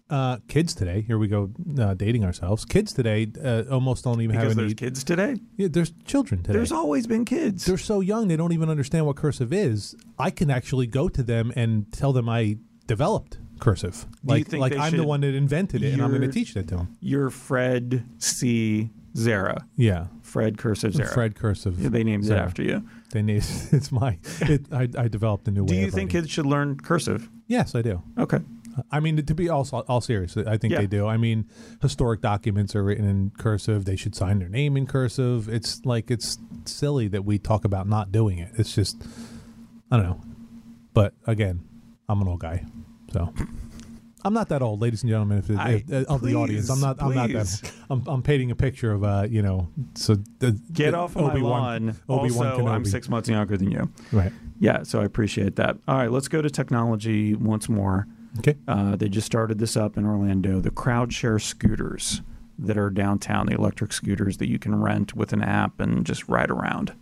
uh, 0.10 0.38
kids 0.48 0.76
today. 0.76 1.02
Here 1.02 1.18
we 1.18 1.28
go, 1.28 1.50
uh, 1.80 1.94
dating 1.96 2.24
ourselves. 2.24 2.66
Kids 2.66 2.94
today 2.94 3.32
uh, 3.44 3.64
almost 3.72 4.04
don't 4.04 4.22
even 4.22 4.36
Because 4.36 4.50
have 4.50 4.58
there's 4.58 4.74
kids 4.76 5.04
today. 5.04 5.36
Yeah, 5.58 5.68
there's 5.72 5.92
children 6.06 6.44
today. 6.44 6.54
There's 6.54 6.72
always 6.72 7.08
been 7.08 7.26
kids. 7.26 7.66
They're 7.66 7.78
so 7.78 8.00
young 8.00 8.28
they 8.28 8.36
don't 8.36 8.52
even 8.54 8.70
understand 8.70 9.06
what 9.08 9.16
cursive 9.16 9.52
is. 9.52 9.96
I 10.20 10.30
can 10.30 10.52
actually 10.52 10.88
go 10.88 11.10
to 11.10 11.24
them 11.24 11.52
and 11.56 11.92
tell 11.92 12.14
them 12.14 12.30
I 12.30 12.58
developed 12.86 13.38
cursive. 13.64 14.06
Like 14.24 14.52
like 14.54 14.76
I'm 14.78 14.96
the 14.98 15.04
one 15.06 15.22
that 15.22 15.34
invented 15.34 15.84
it, 15.84 15.94
and 15.94 16.02
I'm 16.02 16.10
going 16.10 16.22
to 16.22 16.28
teach 16.32 16.56
it 16.56 16.68
to 16.70 16.78
him. 16.80 16.98
You're 17.00 17.30
Fred 17.30 18.06
C. 18.20 18.90
Zara. 19.16 19.66
Yeah, 19.76 20.08
Fred 20.24 20.58
Cursive 20.58 20.94
Zara. 20.96 21.08
Fred 21.14 21.36
cursive. 21.36 21.80
Yeah, 21.80 21.90
they 21.90 22.04
named 22.04 22.26
it 22.26 22.32
after 22.32 22.64
you. 22.64 22.84
They 23.12 23.22
named 23.22 23.46
it's 23.72 23.92
my. 23.92 24.18
It, 24.42 24.66
I, 24.72 24.90
I 24.98 25.08
developed 25.08 25.48
a 25.48 25.52
new 25.52 25.66
Do 25.66 25.74
way. 25.74 25.82
you 25.82 25.88
of 25.88 25.94
think 25.94 26.10
writing. 26.10 26.22
kids 26.24 26.32
should 26.32 26.48
learn 26.48 26.78
cursive? 26.80 27.30
Yes, 27.48 27.76
I 27.76 27.82
do. 27.84 28.02
Okay. 28.18 28.40
I 28.92 29.00
mean, 29.00 29.24
to 29.24 29.36
be 29.36 29.50
all 29.50 29.68
all 29.88 30.02
serious, 30.02 30.36
I 30.36 30.58
think 30.58 30.74
Yeah. 30.74 30.80
they 30.80 30.88
do. 30.88 31.06
I 31.06 31.18
mean, 31.18 31.46
historic 31.80 32.22
documents 32.22 32.76
are 32.76 32.84
written 32.84 33.06
in 33.08 33.32
cursive. 33.38 33.86
They 33.86 33.96
should 33.96 34.16
sign 34.16 34.40
their 34.40 34.50
name 34.50 34.76
in 34.78 34.88
cursive. 34.88 35.48
It's 35.48 35.86
like 35.86 36.10
it's 36.10 36.40
silly 36.66 37.08
that 37.10 37.24
we 37.24 37.38
talk 37.38 37.66
about 37.66 37.88
not 37.88 38.12
doing 38.12 38.40
it. 38.40 38.52
It's 38.58 38.74
just, 38.74 38.98
I 39.92 39.98
don't 39.98 40.06
know. 40.08 40.22
But 40.96 41.14
again, 41.28 41.62
I'm 42.10 42.20
an 42.20 42.28
old 42.28 42.40
guy, 42.40 42.66
so 43.14 43.34
I'm 44.26 44.34
not 44.34 44.50
that 44.50 44.62
old, 44.62 44.82
ladies 44.82 45.04
and 45.04 45.10
gentlemen. 45.10 45.40
If, 45.40 45.52
I- 45.58 45.84
if, 45.88 46.08
of 46.08 46.22
the 46.22 46.36
audience, 46.36 46.70
I'm 46.70 46.80
not. 46.80 47.02
I'm 47.02 47.14
not 47.14 47.30
that. 47.30 47.72
I'm, 47.90 48.04
I'm 48.08 48.24
painting 48.24 48.52
a 48.52 48.56
picture 48.56 48.92
of 48.92 49.04
uh, 49.04 49.28
you 49.30 49.42
know. 49.42 49.70
So 49.96 50.16
the, 50.40 50.52
Get 50.72 50.92
the 50.92 50.98
off 50.98 51.16
of 51.16 51.24
my 51.24 51.32
Obi-Wan- 51.32 51.62
lawn. 51.88 51.96
Obi-Wan 52.10 52.48
also, 52.48 52.68
I'm 52.68 52.86
six 52.86 53.10
months 53.10 53.28
younger 53.30 53.58
than 53.58 53.70
you. 53.72 53.90
Right. 54.12 54.32
Yeah, 54.60 54.84
so 54.84 55.02
I 55.02 55.06
appreciate 55.06 55.58
that. 55.58 55.78
All 55.88 55.98
right, 55.98 56.10
let's 56.12 56.28
go 56.30 56.42
to 56.42 56.50
technology 56.50 57.36
once 57.36 57.68
more. 57.68 58.08
Okay. 58.40 58.56
Uh, 58.68 58.96
they 58.96 59.10
just 59.10 59.26
started 59.26 59.60
this 59.60 59.76
up 59.76 59.98
in 59.98 60.06
Orlando. 60.06 60.62
The 60.62 60.72
crowd 60.72 61.12
share 61.14 61.38
scooters 61.38 62.22
that 62.58 62.78
are 62.78 62.90
downtown, 62.90 63.48
the 63.48 63.56
electric 63.56 63.92
scooters 63.92 64.38
that 64.38 64.48
you 64.48 64.58
can 64.58 64.74
rent 64.82 65.16
with 65.16 65.34
an 65.34 65.44
app 65.44 65.80
and 65.82 66.06
just 66.06 66.28
ride 66.30 66.50
around. 66.50 66.94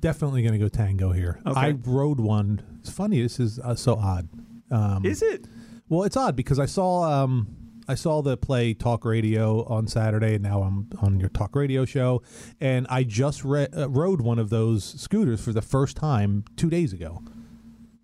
Definitely 0.00 0.42
going 0.42 0.52
to 0.54 0.58
go 0.58 0.68
tango 0.68 1.12
here. 1.12 1.40
Okay. 1.46 1.60
I 1.60 1.70
rode 1.84 2.18
one. 2.18 2.62
It's 2.80 2.90
funny. 2.90 3.20
This 3.22 3.38
is 3.38 3.58
uh, 3.58 3.74
so 3.74 3.96
odd. 3.96 4.28
Um, 4.72 5.04
Is 5.04 5.22
it? 5.22 5.46
Well, 5.88 6.04
it's 6.04 6.16
odd 6.16 6.34
because 6.34 6.58
I 6.58 6.66
saw 6.66 7.02
um, 7.24 7.48
I 7.88 7.94
saw 7.94 8.22
the 8.22 8.36
play 8.36 8.72
Talk 8.74 9.04
Radio 9.04 9.64
on 9.64 9.86
Saturday, 9.86 10.34
and 10.34 10.42
now 10.42 10.62
I'm 10.62 10.88
on 11.00 11.20
your 11.20 11.28
Talk 11.28 11.54
Radio 11.54 11.84
show, 11.84 12.22
and 12.60 12.86
I 12.88 13.04
just 13.04 13.44
re- 13.44 13.68
uh, 13.76 13.88
rode 13.88 14.20
one 14.22 14.38
of 14.38 14.48
those 14.50 14.84
scooters 14.84 15.44
for 15.44 15.52
the 15.52 15.62
first 15.62 15.96
time 15.96 16.44
two 16.56 16.70
days 16.70 16.92
ago. 16.92 17.22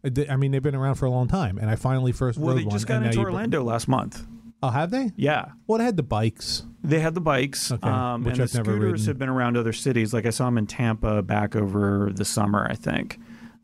I 0.04 0.10
di- 0.10 0.28
I 0.28 0.36
mean, 0.36 0.52
they've 0.52 0.62
been 0.62 0.74
around 0.74 0.96
for 0.96 1.06
a 1.06 1.10
long 1.10 1.26
time, 1.28 1.58
and 1.58 1.70
I 1.70 1.76
finally 1.76 2.12
first 2.12 2.38
Well, 2.38 2.50
rode 2.54 2.60
they 2.60 2.64
one. 2.64 2.72
just 2.72 2.86
got 2.86 3.02
into 3.02 3.18
Orlando 3.20 3.62
last 3.64 3.88
month. 3.88 4.26
Oh, 4.62 4.70
have 4.70 4.90
they? 4.90 5.12
Yeah. 5.16 5.52
Well, 5.66 5.80
it 5.80 5.84
had 5.84 5.96
the 5.96 6.02
bikes. 6.02 6.64
They 6.82 6.98
had 7.00 7.14
the 7.14 7.20
bikes, 7.20 7.70
Okay, 7.72 7.88
um, 7.88 8.24
which 8.24 8.34
and 8.34 8.42
I've 8.42 8.50
the 8.52 8.58
scooters 8.64 9.06
have 9.06 9.18
been 9.18 9.28
around 9.28 9.56
other 9.56 9.72
cities. 9.72 10.12
Like 10.12 10.26
I 10.26 10.30
saw 10.30 10.46
them 10.46 10.58
in 10.58 10.66
Tampa 10.66 11.22
back 11.22 11.54
over 11.56 12.10
the 12.12 12.24
summer, 12.24 12.66
I 12.68 12.74
think. 12.74 13.18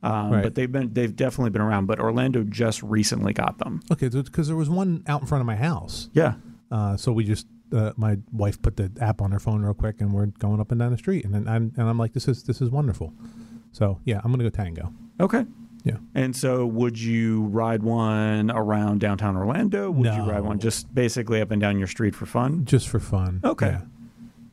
Um, 0.04 0.30
Right. 0.30 0.42
But 0.42 0.54
they've 0.54 0.70
been 0.70 0.92
they've 0.92 1.14
definitely 1.14 1.50
been 1.50 1.62
around. 1.62 1.86
But 1.86 1.98
Orlando 2.00 2.42
just 2.44 2.82
recently 2.82 3.32
got 3.32 3.58
them. 3.58 3.80
Okay, 3.90 4.08
because 4.08 4.46
there 4.48 4.56
was 4.56 4.68
one 4.70 5.02
out 5.06 5.20
in 5.22 5.26
front 5.26 5.40
of 5.40 5.46
my 5.46 5.56
house. 5.56 6.08
Yeah. 6.12 6.34
Uh, 6.70 6.96
so 6.96 7.12
we 7.12 7.24
just 7.24 7.46
uh, 7.72 7.92
my 7.96 8.18
wife 8.32 8.60
put 8.60 8.76
the 8.76 8.90
app 9.00 9.20
on 9.20 9.32
her 9.32 9.38
phone 9.40 9.62
real 9.62 9.74
quick, 9.74 10.00
and 10.00 10.12
we're 10.12 10.26
going 10.26 10.60
up 10.60 10.70
and 10.70 10.78
down 10.80 10.90
the 10.92 10.98
street, 10.98 11.24
and 11.24 11.34
then 11.34 11.48
I'm 11.48 11.72
and 11.76 11.88
I'm 11.88 11.98
like, 11.98 12.12
this 12.12 12.28
is 12.28 12.42
this 12.44 12.60
is 12.60 12.70
wonderful. 12.70 13.12
So 13.72 14.00
yeah, 14.04 14.20
I'm 14.22 14.30
gonna 14.30 14.44
go 14.44 14.50
Tango. 14.50 14.92
Okay. 15.20 15.46
Yeah. 15.84 15.98
And 16.14 16.34
so, 16.34 16.64
would 16.64 16.98
you 16.98 17.42
ride 17.44 17.82
one 17.82 18.50
around 18.50 19.00
downtown 19.00 19.36
Orlando? 19.36 19.90
Would 19.90 20.06
you 20.14 20.22
ride 20.22 20.40
one 20.40 20.58
just 20.58 20.92
basically 20.94 21.42
up 21.42 21.50
and 21.50 21.60
down 21.60 21.78
your 21.78 21.86
street 21.88 22.14
for 22.14 22.24
fun? 22.24 22.64
just 22.64 22.88
for 22.88 22.98
fun. 22.98 23.40
Okay. 23.44 23.66
Yeah. 23.66 23.80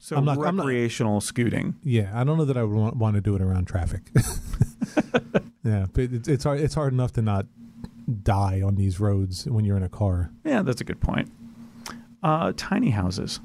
So 0.04 0.16
I'm 0.18 0.26
not- 0.26 0.40
I'm 0.40 0.56
not- 0.56 0.66
recreational 0.66 1.22
scooting. 1.22 1.76
Yeah, 1.84 2.10
I 2.14 2.24
don't 2.24 2.38
know 2.40 2.46
that 2.46 2.58
I 2.58 2.64
would 2.64 2.76
want, 2.76 2.96
want 2.98 3.16
to 3.16 3.22
do 3.22 3.36
it 3.36 3.42
around 3.42 3.66
traffic. 3.68 4.02
yeah, 5.64 5.86
but 5.94 6.04
it's 6.12 6.28
it's 6.28 6.44
hard 6.44 6.60
it's 6.60 6.74
hard 6.74 6.92
enough 6.94 7.12
to 7.14 7.22
not 7.22 7.46
die 8.24 8.62
on 8.64 8.76
these 8.76 9.00
roads 9.00 9.46
when 9.46 9.64
you're 9.64 9.78
in 9.78 9.84
a 9.84 9.90
car. 9.90 10.32
Yeah, 10.44 10.64
that's 10.64 10.82
a 10.82 10.84
good 10.84 11.00
point. 11.02 11.32
Uh, 12.24 12.52
tiny 12.58 12.90
houses. 12.90 13.40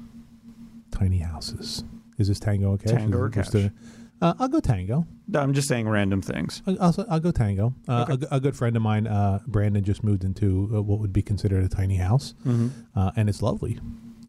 Tiny 0.91 1.19
houses. 1.19 1.83
Is 2.17 2.27
this 2.27 2.39
Tango 2.39 2.71
or 2.73 2.77
Cash? 2.79 2.91
Tango 2.91 3.19
or 3.19 3.29
Cash? 3.29 3.53
a- 3.53 3.71
uh, 4.19 4.33
I'll 4.39 4.47
go 4.47 4.59
Tango. 4.59 5.05
I'm 5.35 5.53
just 5.53 5.67
saying 5.67 5.87
random 5.87 6.23
things. 6.23 6.63
I'll, 6.65 6.81
I'll, 6.81 7.05
I'll 7.07 7.19
go 7.19 7.29
Tango. 7.31 7.75
Uh, 7.87 8.05
Okay. 8.09 8.25
a 8.31 8.37
a, 8.37 8.39
good 8.39 8.55
friend 8.55 8.75
of 8.75 8.81
mine, 8.81 9.05
uh, 9.05 9.39
Brandon, 9.45 9.83
just 9.83 10.03
moved 10.03 10.23
into 10.23 10.71
uh, 10.73 10.81
what 10.81 10.99
would 10.99 11.13
be 11.13 11.21
considered 11.21 11.63
a 11.63 11.67
tiny 11.69 11.97
house, 11.97 12.33
Mm-hmm. 12.43 12.69
uh, 12.97 13.11
and 13.15 13.29
it's 13.29 13.43
lovely. 13.43 13.79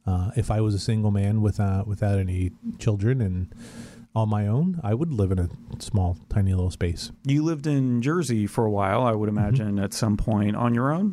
Uh, 0.09 0.31
if 0.37 0.51
I 0.51 0.61
was 0.61 0.75
a 0.75 0.79
single 0.79 1.11
man 1.11 1.42
with, 1.42 1.61
uh, 1.61 1.85
without 1.87 2.18
any 2.18 2.51
children 2.79 3.21
and 3.21 3.49
on 4.14 4.29
my 4.31 4.47
own, 4.47 4.81
I 4.83 4.94
would 4.94 5.12
live 5.12 5.31
in 5.33 5.38
a 5.38 5.49
small, 5.81 6.16
tiny 6.31 6.53
little 6.55 6.71
space. 6.71 7.12
You 7.25 7.42
lived 7.44 7.66
in 7.66 8.01
Jersey 8.01 8.47
for 8.47 8.64
a 8.64 8.71
while, 8.71 9.03
I 9.03 9.12
would 9.12 9.29
imagine, 9.29 9.79
at 9.79 9.92
some 9.92 10.16
point 10.16 10.57
on 10.57 10.75
your 10.75 10.90
own. 10.92 11.09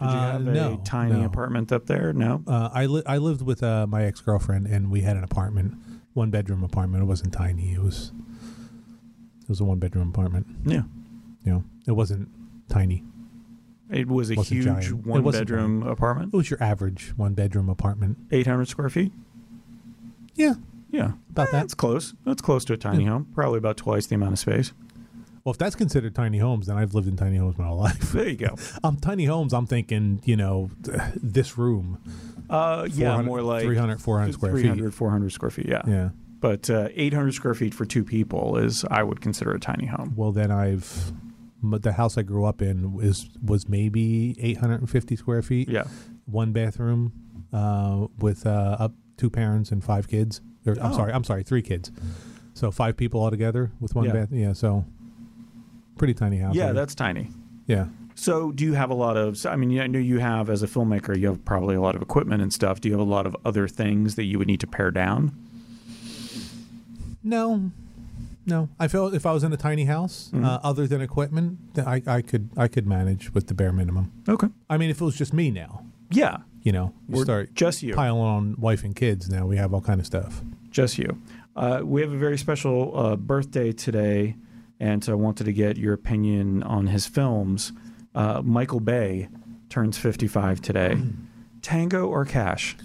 Did 0.00 0.06
you 0.06 0.16
Mm-hmm. 0.16 0.48
Uh, 0.48 0.54
have 0.62 0.72
a 0.80 0.84
tiny 0.84 1.20
no. 1.20 1.26
apartment 1.26 1.70
up 1.72 1.86
there? 1.86 2.12
No. 2.12 2.42
Uh, 2.46 2.70
I 2.72 2.86
li- 2.86 3.04
I 3.06 3.18
lived 3.18 3.42
with 3.42 3.62
uh, 3.62 3.86
my 3.86 4.02
ex 4.04 4.20
girlfriend, 4.20 4.66
and 4.66 4.90
we 4.90 5.02
had 5.02 5.16
an 5.16 5.22
apartment, 5.22 5.74
one 6.14 6.30
bedroom 6.30 6.64
apartment. 6.64 7.02
It 7.04 7.06
wasn't 7.06 7.32
tiny. 7.32 7.74
It 7.74 7.82
was 7.82 8.10
it 9.42 9.48
was 9.48 9.60
a 9.60 9.64
one 9.64 9.78
bedroom 9.78 10.08
apartment. 10.08 10.46
Yeah. 10.64 10.82
You 11.44 11.52
know, 11.52 11.64
it 11.86 11.92
wasn't 11.92 12.28
tiny. 12.68 13.04
It 13.92 14.08
was 14.08 14.30
a 14.30 14.34
huge 14.42 14.64
giant. 14.64 15.06
One 15.06 15.22
bedroom 15.30 15.82
apartment, 15.82 16.32
It 16.32 16.36
was 16.36 16.50
your 16.50 16.62
average 16.62 17.12
one 17.16 17.34
bedroom 17.34 17.68
apartment. 17.68 18.16
800 18.30 18.66
square 18.66 18.88
feet. 18.88 19.12
Yeah, 20.34 20.54
Yeah. 20.90 21.12
about 21.30 21.50
that. 21.50 21.60
That's 21.60 21.74
close. 21.74 22.14
That's 22.24 22.40
close 22.42 22.64
to 22.66 22.72
a 22.72 22.76
tiny 22.76 23.04
home. 23.04 23.26
Probably 23.34 23.58
about 23.58 23.76
twice 23.76 24.06
the 24.06 24.14
amount 24.14 24.32
of 24.32 24.38
space. 24.38 24.72
Well, 25.44 25.50
if 25.52 25.58
that's 25.58 25.74
considered 25.74 26.14
tiny 26.14 26.38
homes, 26.38 26.68
then 26.68 26.76
I've 26.78 26.94
lived 26.94 27.08
in 27.08 27.16
tiny 27.16 27.36
homes 27.36 27.58
my 27.58 27.66
whole 27.66 27.78
life. 27.78 28.12
There 28.12 28.28
you 28.28 28.36
go. 28.36 28.54
um, 28.84 28.96
tiny 28.96 29.24
homes, 29.24 29.52
I'm 29.52 29.66
thinking, 29.66 30.22
you 30.24 30.36
know, 30.36 30.70
this 31.16 31.58
room. 31.58 31.98
Uh, 32.48 32.86
yeah, 32.92 33.20
more 33.22 33.42
like 33.42 33.64
300, 33.64 34.00
400 34.00 34.32
square 34.34 34.52
300, 34.52 34.84
feet. 34.90 34.94
400 34.94 35.32
square 35.32 35.50
feet. 35.50 35.66
Yeah. 35.68 35.82
Yeah. 35.86 36.08
But 36.40 36.68
uh, 36.70 36.88
800 36.94 37.34
square 37.34 37.54
feet 37.54 37.72
for 37.74 37.84
two 37.84 38.04
people 38.04 38.56
is, 38.56 38.84
I 38.90 39.02
would 39.02 39.20
consider 39.20 39.52
a 39.52 39.60
tiny 39.60 39.86
home. 39.86 40.14
Well, 40.16 40.32
then 40.32 40.50
I've 40.50 41.12
the 41.62 41.92
house 41.92 42.18
I 42.18 42.22
grew 42.22 42.44
up 42.44 42.60
in 42.60 42.98
is 43.00 43.28
was 43.44 43.68
maybe 43.68 44.36
850 44.40 45.16
square 45.16 45.42
feet. 45.42 45.68
Yeah. 45.68 45.84
one 46.26 46.52
bathroom 46.52 47.12
uh, 47.52 48.06
with 48.18 48.46
uh, 48.46 48.76
up 48.78 48.92
two 49.16 49.28
parents 49.30 49.70
and 49.72 49.82
five 49.84 50.08
kids. 50.08 50.40
Or, 50.66 50.74
I'm 50.80 50.92
Oh. 50.92 50.96
sorry, 50.96 51.12
I'm 51.12 51.24
sorry, 51.24 51.42
three 51.42 51.62
kids. 51.62 51.90
So 52.54 52.70
five 52.70 52.96
people 52.96 53.20
altogether 53.22 53.70
with 53.80 53.94
one 53.94 54.04
Yeah. 54.06 54.12
bath. 54.12 54.28
Yeah, 54.32 54.52
so 54.52 54.84
pretty 55.98 56.14
tiny 56.14 56.38
house. 56.38 56.54
Yeah, 56.54 56.72
that's 56.72 56.94
tiny. 56.94 57.28
yeah. 57.66 57.86
So, 58.14 58.52
do 58.52 58.64
you 58.64 58.74
have 58.74 58.90
a 58.90 58.94
lot 58.94 59.16
of? 59.16 59.44
I 59.46 59.56
mean, 59.56 59.80
I 59.80 59.86
know 59.86 59.98
you 59.98 60.18
have 60.18 60.50
as 60.50 60.62
a 60.62 60.66
filmmaker, 60.66 61.18
you 61.18 61.28
have 61.28 61.42
probably 61.46 61.74
a 61.76 61.80
lot 61.80 61.94
of 61.96 62.02
equipment 62.02 62.42
and 62.42 62.52
stuff. 62.52 62.78
Do 62.80 62.88
you 62.90 62.92
have 62.98 63.00
a 63.06 63.10
lot 63.10 63.26
of 63.26 63.34
other 63.44 63.66
things 63.66 64.16
that 64.16 64.24
you 64.24 64.38
would 64.38 64.46
need 64.48 64.60
to 64.60 64.66
pare 64.66 64.90
down? 64.90 65.32
No, 67.24 67.70
no. 68.46 68.68
I 68.78 68.88
felt 68.88 69.14
if 69.14 69.24
I 69.26 69.32
was 69.32 69.44
in 69.44 69.52
a 69.52 69.56
tiny 69.56 69.84
house, 69.84 70.30
Mhm. 70.32 70.44
uh, 70.44 70.60
other 70.62 70.86
than 70.86 71.00
equipment, 71.00 71.58
I, 71.78 72.02
I 72.06 72.22
could 72.22 72.50
I 72.56 72.68
could 72.68 72.86
manage 72.86 73.32
with 73.34 73.46
the 73.46 73.54
bare 73.54 73.72
minimum. 73.72 74.12
Okay. 74.28 74.48
I 74.70 74.76
mean, 74.78 74.90
if 74.90 75.00
it 75.00 75.04
was 75.04 75.16
just 75.16 75.32
me 75.32 75.50
now, 75.50 75.84
Yeah. 76.10 76.38
you 76.62 76.72
know, 76.72 76.92
you 77.08 77.20
Or 77.20 77.24
start 77.24 77.54
just 77.54 77.82
you. 77.82 77.94
piling 77.94 78.20
on 78.20 78.56
wife 78.58 78.84
and 78.84 78.94
kids. 78.96 79.28
Now 79.28 79.46
we 79.46 79.56
have 79.56 79.72
all 79.74 79.80
kind 79.80 80.00
of 80.00 80.06
stuff. 80.06 80.42
Just 80.70 80.98
you. 80.98 81.18
Uh, 81.54 81.80
we 81.84 82.00
have 82.00 82.12
a 82.12 82.18
very 82.18 82.38
special 82.38 82.96
uh, 82.98 83.16
birthday 83.16 83.72
today, 83.72 84.36
and 84.80 85.04
so 85.04 85.12
I 85.12 85.16
wanted 85.16 85.44
to 85.44 85.52
get 85.52 85.76
your 85.76 85.92
opinion 85.94 86.62
on 86.62 86.86
his 86.88 87.06
films. 87.06 87.72
Uh, 88.14 88.40
Michael 88.42 88.80
Bay 88.80 89.28
turns 89.68 89.98
55 89.98 90.60
today. 90.62 90.96
Tango 91.62 92.06
or 92.08 92.24
Cash? 92.24 92.76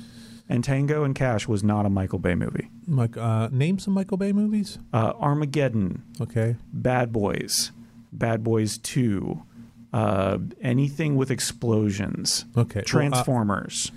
And 0.50 0.64
Tango 0.64 1.04
and 1.04 1.14
Cash 1.14 1.48
was 1.48 1.62
not 1.64 1.86
a 1.86 1.90
Michael 1.90 2.20
Bay 2.20 2.34
movie. 2.36 2.70
Mike, 2.86 3.18
uh, 3.18 3.50
name 3.52 3.80
some 3.80 3.94
Michael 3.94 4.18
Bay 4.18 4.32
movies. 4.32 4.80
Uh, 4.94 5.12
Armageddon, 5.20 6.04
Okay. 6.22 6.56
Bad 6.72 7.12
Boys, 7.12 7.72
Bad 8.14 8.44
Boys 8.46 8.78
2, 8.78 9.42
uh, 9.92 10.38
anything 10.62 11.16
with 11.18 11.30
explosions, 11.32 12.46
Okay. 12.56 12.76
Well, 12.76 12.82
uh, 12.82 12.86
Transformers. 12.86 13.92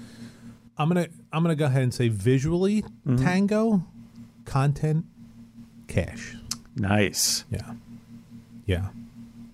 I'm 0.76 0.88
gonna 0.88 1.08
I'm 1.32 1.42
gonna 1.44 1.54
go 1.54 1.66
ahead 1.66 1.82
and 1.82 1.92
say 1.94 2.08
visually 2.08 2.82
Mhm. 3.06 3.22
Tango, 3.22 3.84
content, 4.44 5.04
cash. 5.88 6.36
nice. 6.74 7.44
Yeah, 7.50 7.74
yeah, 8.66 8.88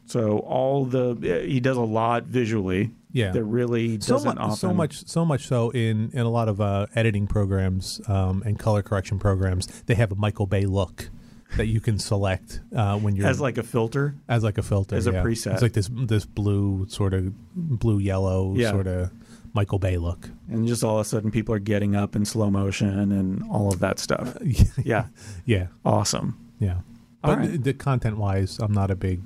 So 0.06 0.38
all 0.38 0.84
the 0.86 1.44
he 1.46 1.58
does 1.60 1.76
a 1.76 1.80
lot 1.82 2.24
visually. 2.24 2.92
Yeah. 3.16 3.32
That 3.32 3.44
really 3.44 3.98
so 4.00 4.14
doesn't 4.14 4.34
much, 4.36 4.38
often. 4.38 4.56
so 4.56 4.74
much, 4.74 5.06
so 5.06 5.24
much 5.24 5.46
so 5.46 5.70
in 5.70 6.10
in 6.12 6.20
a 6.20 6.30
lot 6.30 6.48
of 6.48 6.60
uh, 6.60 6.86
editing 6.94 7.26
programs 7.26 8.00
um, 8.08 8.42
and 8.46 8.58
color 8.58 8.82
correction 8.82 9.18
programs, 9.18 9.66
they 9.86 9.94
have 9.94 10.12
a 10.12 10.16
Michael 10.16 10.46
Bay 10.46 10.66
look 10.66 11.08
that 11.56 11.66
you 11.66 11.80
can 11.80 11.98
select 11.98 12.60
uh, 12.74 12.98
when 12.98 13.14
you're 13.16 13.26
as 13.26 13.40
like 13.40 13.56
a 13.56 13.62
filter. 13.62 14.14
as 14.28 14.42
like 14.44 14.58
a 14.58 14.62
filter 14.62 14.96
as 14.96 15.06
a 15.06 15.12
preset. 15.12 15.52
It's 15.54 15.62
like 15.62 15.72
this 15.72 15.88
this 15.92 16.26
blue 16.26 16.86
sort 16.88 17.14
of 17.14 17.32
blue 17.54 17.98
yellow 17.98 18.54
Yeah. 18.56 18.72
sort 18.72 18.86
of 18.86 19.10
Michael 19.54 19.78
Bay 19.78 19.96
look. 19.96 20.28
and 20.50 20.66
just 20.68 20.84
all 20.84 20.98
of 20.98 21.06
a 21.06 21.08
sudden 21.08 21.30
people 21.30 21.54
are 21.54 21.58
getting 21.60 21.96
up 21.96 22.14
in 22.16 22.24
slow 22.26 22.50
motion 22.50 23.10
and 23.12 23.42
all 23.50 23.72
of 23.72 23.78
that 23.80 23.98
stuff. 23.98 24.36
Yeah, 24.84 25.06
yeah, 25.46 25.68
awesome. 25.84 26.36
yeah. 26.58 26.80
All 27.24 27.34
But 27.34 27.38
right. 27.38 27.64
the, 27.64 27.72
content 27.72 28.18
wise, 28.18 28.58
I'm 28.60 28.72
not 28.74 28.90
a 28.90 28.94
big 28.96 29.22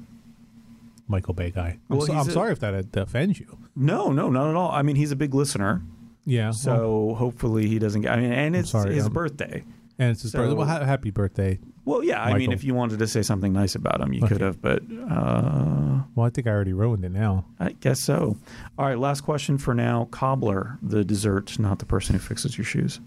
Michael 1.08 1.34
Bay 1.34 1.50
guy. 1.50 1.78
I'm, 1.90 1.96
Well, 1.98 2.06
so, 2.06 2.12
I'm 2.14 2.28
a- 2.28 2.32
sorry 2.32 2.52
if 2.52 2.60
that 2.60 2.96
offends 2.96 3.40
you. 3.40 3.58
No, 3.80 4.12
no, 4.12 4.28
not 4.30 4.50
at 4.50 4.56
all. 4.56 4.70
I 4.70 4.82
mean, 4.82 4.96
he's 4.96 5.10
a 5.10 5.16
big 5.16 5.34
listener, 5.34 5.82
Yeah. 6.26 6.50
so 6.52 7.04
well, 7.06 7.14
hopefully 7.16 7.66
he 7.66 7.78
doesn't 7.78 8.02
get. 8.02 8.12
I 8.12 8.20
mean, 8.20 8.32
and 8.32 8.54
it's 8.54 8.70
sorry, 8.70 8.94
his 8.94 9.08
birthday. 9.08 9.64
and 9.98 10.10
it's 10.10 10.22
his 10.22 10.32
so- 10.32 10.38
birthday. 10.40 10.54
Well, 10.54 10.66
ha- 10.66 10.84
happy 10.84 11.10
birthday. 11.10 11.58
Well, 11.86 12.04
yeah. 12.04 12.22
I 12.22 12.36
mean, 12.36 12.52
if 12.52 12.62
you 12.62 12.74
wanted 12.74 12.98
to 12.98 13.06
say 13.06 13.22
something 13.22 13.52
nice 13.54 13.74
about 13.74 14.00
him, 14.00 14.12
you 14.12 14.20
Okay. 14.22 14.34
could 14.34 14.40
have. 14.42 14.60
But 14.60 14.82
uh, 15.10 16.02
Well, 16.14 16.26
I 16.26 16.30
think 16.30 16.46
I 16.46 16.50
already 16.50 16.72
ruined 16.74 17.04
it 17.04 17.10
now. 17.12 17.46
I 17.58 17.72
guess 17.72 18.00
so. 18.00 18.36
All 18.78 18.86
right, 18.86 18.98
last 18.98 19.22
question 19.22 19.56
for 19.58 19.74
now. 19.74 20.06
Cobbler, 20.10 20.78
the 20.82 21.04
dessert, 21.04 21.58
not 21.58 21.78
the 21.78 21.86
person 21.86 22.14
who 22.14 22.18
fixes 22.20 22.58
your 22.58 22.64
shoes. 22.66 23.00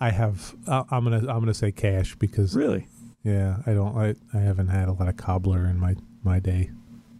I 0.00 0.10
have. 0.10 0.54
Uh, 0.66 0.84
I'm 0.90 1.04
gonna. 1.04 1.18
I'm 1.18 1.40
gonna 1.40 1.52
say 1.54 1.70
cash 1.70 2.16
because 2.16 2.56
Really? 2.56 2.86
yeah, 3.22 3.58
I 3.66 3.74
don't. 3.74 3.94
I, 3.96 4.14
I 4.32 4.38
haven't 4.40 4.68
had 4.68 4.88
a 4.88 4.92
lot 4.92 5.08
of 5.08 5.16
cobbler 5.18 5.66
in 5.66 5.78
my 5.78 5.94
my 6.24 6.38
day. 6.40 6.70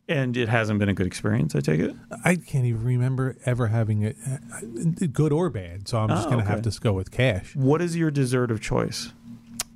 And 0.09 0.37
it 0.37 0.49
hasn't 0.49 0.79
been 0.79 0.89
a 0.89 0.95
good 0.95 1.07
experience. 1.07 1.57
I 1.57 1.61
take 1.61 1.81
it. 1.81 1.95
I 2.25 2.37
can't 2.37 2.65
even 2.65 2.85
remember 2.85 3.37
ever 3.45 3.67
having 3.67 4.03
it, 4.03 4.17
uh, 4.25 5.07
good 5.13 5.33
or 5.33 5.51
bad. 5.51 5.89
So 5.89 5.99
I'm 5.99 6.09
just 6.09 6.29
Oh, 6.29 6.31
gonna 6.31 6.43
okay. 6.43 6.51
have 6.53 6.63
to 6.63 6.81
go 6.81 6.93
with 6.93 7.11
cash. 7.11 7.57
What 7.57 7.83
is 7.83 7.97
your 7.97 8.13
dessert 8.13 8.51
of 8.53 8.61
choice? 8.61 9.13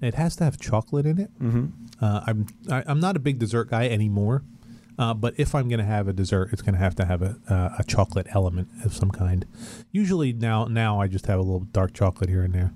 It 0.01 0.15
has 0.15 0.37
to 0.37 0.45
have 0.45 0.59
chocolate 0.59 1.05
in 1.05 1.19
it. 1.19 1.31
Mm-hmm. 1.43 1.67
Uh, 2.01 2.21
I'm 2.27 2.47
I, 2.71 2.85
I'm 2.87 3.01
not 3.01 3.17
a 3.17 3.19
big 3.19 3.39
dessert 3.41 3.71
guy 3.71 3.89
anymore, 3.89 4.43
uh, 4.99 5.15
but 5.15 5.35
if 5.37 5.55
I'm 5.55 5.69
going 5.69 5.81
to 5.81 5.85
have 5.85 6.07
a 6.09 6.13
dessert, 6.13 6.51
it's 6.53 6.63
going 6.63 6.75
to 6.75 6.79
have 6.81 6.95
to 6.97 7.05
have 7.07 7.23
a 7.23 7.37
uh, 7.49 7.75
a 7.81 7.85
chocolate 7.85 8.29
element 8.31 8.69
of 8.85 8.95
some 8.95 9.11
kind. 9.11 9.45
Usually 9.91 10.33
now 10.33 10.67
now 10.67 11.01
I 11.01 11.09
just 11.09 11.27
have 11.27 11.39
a 11.41 11.43
little 11.43 11.67
dark 11.73 11.93
chocolate 11.93 12.31
here 12.31 12.43
and 12.43 12.55
there. 12.55 12.73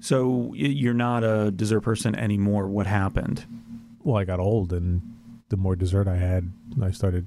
So 0.00 0.52
you're 0.54 0.94
not 0.94 1.22
a 1.24 1.50
dessert 1.52 1.80
person 1.82 2.14
anymore. 2.16 2.66
What 2.66 2.86
happened? 2.88 3.46
Well, 4.04 4.16
I 4.16 4.24
got 4.24 4.40
old, 4.40 4.72
and 4.72 5.00
the 5.48 5.56
more 5.56 5.76
dessert 5.76 6.06
I 6.08 6.16
had, 6.16 6.52
I 6.82 6.90
started 6.90 7.26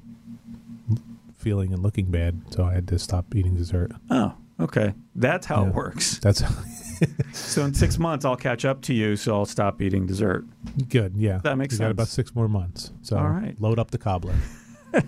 feeling 1.38 1.73
and 1.73 1.81
looking 1.81 2.05
bad, 2.12 2.41
so 2.51 2.63
I 2.65 2.73
had 2.73 2.88
to 2.89 2.99
stop 2.99 3.34
eating 3.36 3.55
dessert. 3.55 3.91
Oh, 4.10 4.34
Okay, 4.60 4.93
that's 5.15 5.47
how 5.47 5.63
Yeah. 5.63 5.69
it 5.69 5.73
works. 5.75 6.19
That's 6.19 6.43
So 7.34 7.65
in 7.65 7.73
six 7.73 7.97
months, 7.97 8.25
I'll 8.25 8.36
catch 8.36 8.63
up 8.63 8.81
to 8.84 8.93
you, 8.93 9.15
so 9.15 9.34
I'll 9.34 9.45
stop 9.45 9.81
eating 9.81 10.05
dessert. 10.05 10.45
good. 10.89 11.13
Yeah, 11.17 11.39
That 11.43 11.57
makes 11.57 11.73
you 11.73 11.79
got 11.79 11.86
sense. 11.86 11.91
about 11.93 12.07
six 12.10 12.36
more 12.36 12.47
months. 12.47 12.91
So 13.01 13.17
All 13.17 13.27
right. 13.29 13.60
load 13.60 13.79
up 13.79 13.89
the 13.91 13.97
cobbler. 13.97 14.36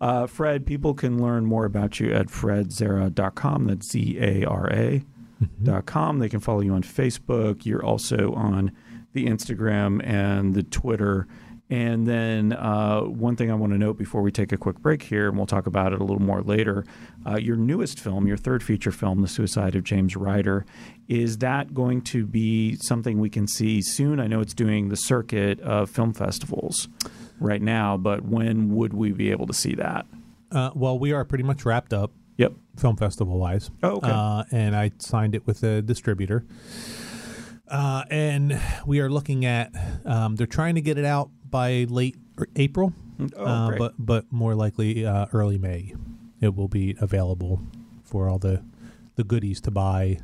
Uh, 0.00 0.26
Fred, 0.26 0.66
people 0.66 0.94
can 0.94 1.22
learn 1.22 1.44
more 1.46 1.64
about 1.64 2.00
you 2.00 2.12
at 2.12 2.26
fredzara.com. 2.26 3.66
That's 3.66 3.88
Z 3.90 4.18
A 4.20 4.44
R 4.44 4.68
A 4.72 5.04
Mm-hmm. 5.42 5.64
dot 5.64 5.86
com. 5.86 6.18
They 6.20 6.28
can 6.28 6.40
follow 6.40 6.60
you 6.60 6.72
on 6.72 6.82
Facebook. 6.82 7.64
You're 7.66 7.84
also 7.84 8.32
on 8.34 8.70
the 9.12 9.26
Instagram 9.26 10.00
and 10.06 10.54
the 10.54 10.62
Twitter. 10.64 11.26
And 11.70 12.06
then 12.06 12.52
uh, 12.52 13.00
one 13.00 13.34
thing 13.34 13.50
I 13.50 13.54
want 13.54 13.72
to 13.72 13.78
note 13.78 13.96
before 13.96 14.20
we 14.20 14.30
take 14.30 14.52
a 14.52 14.58
quick 14.58 14.78
break 14.80 15.02
here, 15.02 15.28
and 15.28 15.36
we'll 15.38 15.46
talk 15.46 15.66
about 15.66 15.94
it 15.94 16.00
a 16.00 16.04
little 16.04 16.20
more 16.20 16.42
later. 16.42 16.84
Uh, 17.26 17.36
your 17.36 17.56
newest 17.56 17.98
film, 17.98 18.26
your 18.26 18.36
third 18.36 18.62
feature 18.62 18.92
film, 18.92 19.22
The 19.22 19.28
Suicide 19.28 19.74
of 19.74 19.82
James 19.82 20.14
Ryder, 20.14 20.66
is 21.08 21.38
that 21.38 21.72
going 21.72 22.02
to 22.02 22.26
be 22.26 22.76
something 22.82 23.18
we 23.18 23.30
can 23.30 23.48
see 23.48 23.80
soon? 23.80 24.20
I 24.20 24.26
know 24.26 24.40
it's 24.40 24.52
doing 24.52 24.90
the 24.90 24.96
circuit 24.96 25.60
of 25.60 25.88
film 25.88 26.12
festivals 26.12 26.88
right 27.40 27.62
now, 27.62 27.96
but 27.96 28.22
when 28.22 28.74
would 28.74 28.92
we 28.92 29.12
be 29.12 29.30
able 29.30 29.46
to 29.46 29.54
see 29.54 29.74
that? 29.76 30.04
Uh, 30.50 30.70
well, 30.74 30.98
we 30.98 31.12
are 31.12 31.24
pretty 31.24 31.44
much 31.44 31.64
wrapped 31.64 31.94
up 31.94 32.10
Yep. 32.36 32.52
film 32.76 32.96
festival 32.96 33.38
wise. 33.38 33.70
Oh, 33.82 33.96
okay. 33.96 34.10
Uh, 34.10 34.44
and 34.52 34.76
I 34.76 34.92
signed 34.98 35.34
it 35.34 35.46
with 35.46 35.62
a 35.62 35.80
distributor. 35.80 36.44
Uh, 37.72 38.04
and 38.10 38.60
we 38.86 39.00
are 39.00 39.08
looking 39.10 39.44
at, 39.46 39.72
um, 40.04 40.36
they're 40.36 40.46
trying 40.46 40.74
to 40.74 40.80
get 40.82 40.98
it 40.98 41.04
out 41.06 41.30
by 41.50 41.86
late 41.88 42.16
er- 42.38 42.46
April, 42.56 42.92
Oh, 43.36 43.44
uh, 43.44 43.78
but 43.78 43.94
but 43.98 44.30
more 44.32 44.54
likely 44.54 45.06
uh, 45.06 45.26
early 45.32 45.56
May. 45.58 45.94
It 46.40 46.54
will 46.54 46.68
be 46.68 46.96
available 47.00 47.60
for 48.04 48.28
all 48.28 48.38
the 48.38 48.62
the 49.16 49.24
goodies 49.24 49.60
to 49.62 49.70
buy. 49.70 50.18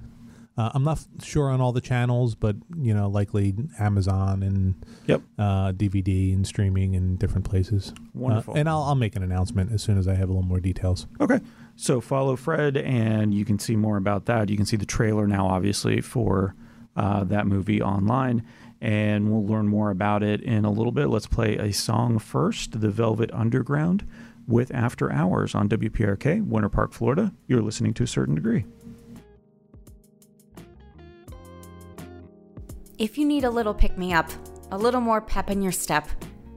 Uh, 0.56 0.70
I'm 0.74 0.82
not 0.82 0.98
f- 0.98 1.24
sure 1.24 1.48
on 1.50 1.60
all 1.60 1.72
the 1.72 1.80
channels, 1.80 2.34
but 2.34 2.56
you 2.76 2.92
know, 2.92 3.08
likely 3.08 3.54
Amazon 3.78 4.42
and 4.42 4.74
Yep. 5.06 5.22
uh, 5.38 5.72
DVD 5.72 6.34
and 6.34 6.44
streaming 6.46 6.96
and 6.96 7.18
different 7.18 7.48
places. 7.48 7.92
Uh, 7.96 8.00
Wonderful. 8.14 8.54
and 8.56 8.68
I'll, 8.68 8.82
I'll 8.82 8.94
make 8.96 9.14
an 9.16 9.22
announcement 9.22 9.70
as 9.72 9.82
soon 9.82 9.96
as 9.98 10.08
I 10.08 10.14
have 10.14 10.28
a 10.28 10.32
little 10.32 10.42
more 10.48 10.58
details. 10.60 11.06
Okay. 11.20 11.38
So 11.76 12.00
follow 12.00 12.34
Fred, 12.36 12.76
and 12.76 13.32
you 13.32 13.44
can 13.44 13.58
see 13.60 13.76
more 13.76 13.96
about 13.96 14.26
that. 14.26 14.50
You 14.50 14.56
can 14.56 14.66
see 14.66 14.76
the 14.76 14.86
trailer 14.86 15.26
now, 15.28 15.46
obviously, 15.46 16.00
for 16.00 16.56
uh, 16.98 17.22
that 17.24 17.46
movie 17.46 17.80
online, 17.80 18.44
and 18.80 19.30
we'll 19.30 19.46
learn 19.46 19.68
more 19.68 19.90
about 19.90 20.22
it 20.22 20.42
in 20.42 20.64
a 20.64 20.70
little 20.70 20.92
bit. 20.92 21.06
Let's 21.06 21.28
play 21.28 21.56
a 21.56 21.72
song 21.72 22.18
first 22.18 22.80
The 22.80 22.90
Velvet 22.90 23.30
Underground 23.32 24.06
with 24.48 24.74
After 24.74 25.12
Hours 25.12 25.54
on 25.54 25.68
WPRK, 25.68 26.44
Winter 26.44 26.68
Park, 26.68 26.92
Florida. 26.92 27.32
You're 27.46 27.62
listening 27.62 27.94
to 27.94 28.02
a 28.02 28.06
certain 28.06 28.34
degree. 28.34 28.64
If 32.98 33.16
you 33.16 33.24
need 33.24 33.44
a 33.44 33.50
little 33.50 33.74
pick 33.74 33.96
me 33.96 34.12
up, 34.12 34.28
a 34.72 34.76
little 34.76 35.00
more 35.00 35.20
pep 35.20 35.50
in 35.50 35.62
your 35.62 35.70
step, 35.70 36.08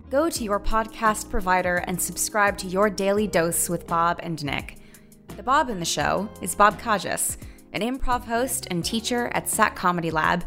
go 0.10 0.28
to 0.28 0.44
your 0.44 0.60
podcast 0.60 1.30
provider 1.30 1.78
and 1.86 2.02
subscribe 2.02 2.58
to 2.58 2.68
your 2.68 2.90
daily 2.90 3.28
dose 3.28 3.70
with 3.70 3.86
Bob 3.86 4.20
and 4.24 4.44
Nick. 4.44 4.78
The 5.38 5.44
Bob 5.44 5.70
in 5.70 5.80
the 5.80 5.86
show 5.86 6.28
is 6.42 6.56
Bob 6.56 6.82
Kajas, 6.82 7.38
an 7.74 7.82
improv 7.82 8.26
host 8.26 8.68
and 8.70 8.84
teacher 8.84 9.30
at 9.34 9.50
SAK 9.50 9.76
Comedy 9.76 10.12
Lab, 10.12 10.44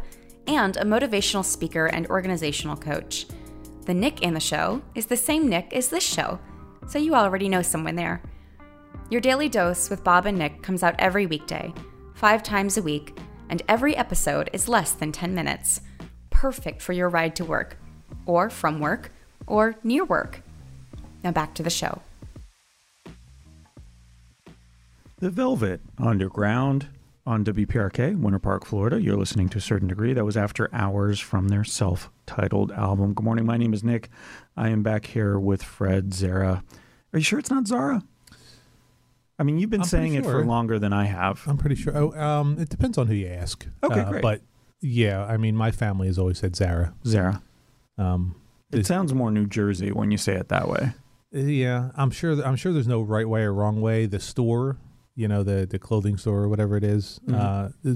and 0.47 0.77
a 0.77 0.85
motivational 0.85 1.45
speaker 1.45 1.87
and 1.87 2.07
organizational 2.09 2.77
coach. 2.77 3.27
The 3.87 3.95
Nick 3.95 4.23
in 4.23 4.35
the 4.35 4.41
show 4.41 4.83
is 4.95 5.07
the 5.07 5.17
same 5.17 5.49
Nick 5.49 5.73
as 5.73 5.89
this 5.89 6.05
show, 6.05 6.39
so 6.87 6.99
you 6.99 7.15
already 7.15 7.49
know 7.49 7.63
someone 7.63 7.97
there. 7.97 8.23
Your 9.11 9.21
daily 9.21 9.49
dose 9.49 9.91
with 9.91 10.05
Bob 10.05 10.27
and 10.27 10.39
Nick 10.39 10.63
comes 10.63 10.83
out 10.83 10.95
every 10.99 11.27
weekday, 11.27 11.73
five 12.15 12.43
times 12.43 12.77
a 12.77 12.83
week, 12.83 13.19
and 13.49 13.63
every 13.69 13.97
episode 13.97 14.51
is 14.53 14.69
less 14.69 14.93
than 14.93 15.13
10 15.13 15.35
minutes. 15.35 15.81
Perfect 16.31 16.83
for 16.83 16.93
your 16.93 17.09
ride 17.09 17.37
to 17.37 17.45
work, 17.45 17.79
or 18.27 18.51
from 18.51 18.81
work, 18.81 19.13
or 19.47 19.77
near 19.83 20.05
work. 20.05 20.43
Now 21.23 21.33
back 21.33 21.55
to 21.55 21.63
the 21.63 21.71
show. 21.71 22.01
The 25.19 25.31
Velvet 25.31 25.81
Underground 25.99 26.89
on 27.27 27.45
WPRK, 27.45 28.19
Winter 28.21 28.39
Park, 28.39 28.67
Florida. 28.67 29.01
You're 29.01 29.17
listening 29.17 29.49
to 29.51 29.59
a 29.59 29.61
certain 29.61 29.89
degree. 29.89 30.13
That 30.13 30.25
was 30.25 30.37
after 30.37 30.69
hours 30.75 31.19
from 31.21 31.49
their 31.49 31.65
self 31.65 32.11
titled 32.27 32.71
album. 32.73 33.15
Good 33.15 33.25
morning. 33.25 33.47
My 33.47 33.57
name 33.57 33.73
is 33.73 33.83
Nick. 33.83 34.09
I 34.57 34.69
am 34.69 34.83
back 34.83 35.07
here 35.07 35.39
with 35.39 35.63
Fred 35.63 36.13
Zara. 36.13 36.63
Are 37.13 37.19
you 37.19 37.23
sure 37.25 37.39
it's 37.39 37.51
not 37.51 37.67
Zara? 37.67 38.03
I 39.39 39.43
mean, 39.43 39.59
you've 39.59 39.71
been 39.71 39.81
I'm 39.81 39.87
saying 39.87 40.15
it 40.15 40.25
for 40.25 40.45
longer 40.45 40.79
than 40.79 40.93
I 40.93 41.05
have. 41.07 41.43
I'm 41.47 41.57
pretty 41.57 41.77
sure. 41.77 41.97
Oh, 41.97 42.13
um, 42.13 42.59
it 42.59 42.69
depends 42.69 42.99
on 42.99 43.07
who 43.09 43.15
you 43.15 43.27
ask. 43.29 43.67
Okay, 43.83 44.01
Uh, 44.01 44.11
great. 44.11 44.23
But 44.23 44.43
yeah, 44.81 45.25
I 45.25 45.39
mean, 45.39 45.57
my 45.57 45.71
family 45.71 46.07
has 46.07 46.19
always 46.19 46.39
said 46.39 46.55
Zara. 46.55 46.95
Zara. 47.07 47.43
Um, 47.99 48.37
It 48.71 48.87
sounds 48.87 49.13
more 49.15 49.31
New 49.31 49.47
Jersey 49.47 49.91
when 49.93 50.11
you 50.11 50.19
say 50.19 50.35
it 50.35 50.49
that 50.51 50.69
way. 50.69 50.93
yeah, 51.33 51.91
I'm 51.97 52.11
sure. 52.11 52.41
I'm 52.45 52.57
sure 52.57 52.73
there's 52.73 52.87
no 52.87 53.01
right 53.01 53.29
way 53.29 53.43
or 53.43 53.53
wrong 53.53 53.81
way. 53.81 54.07
The 54.07 54.21
store, 54.21 54.77
you 55.17 55.29
know, 55.29 55.43
the 55.43 55.67
the 55.67 55.79
clothing 55.79 56.17
store 56.17 56.43
or 56.43 56.49
whatever 56.49 56.77
it 56.77 56.85
is, 56.85 57.21
Mhm. 57.27 57.35
uh, 57.35 57.95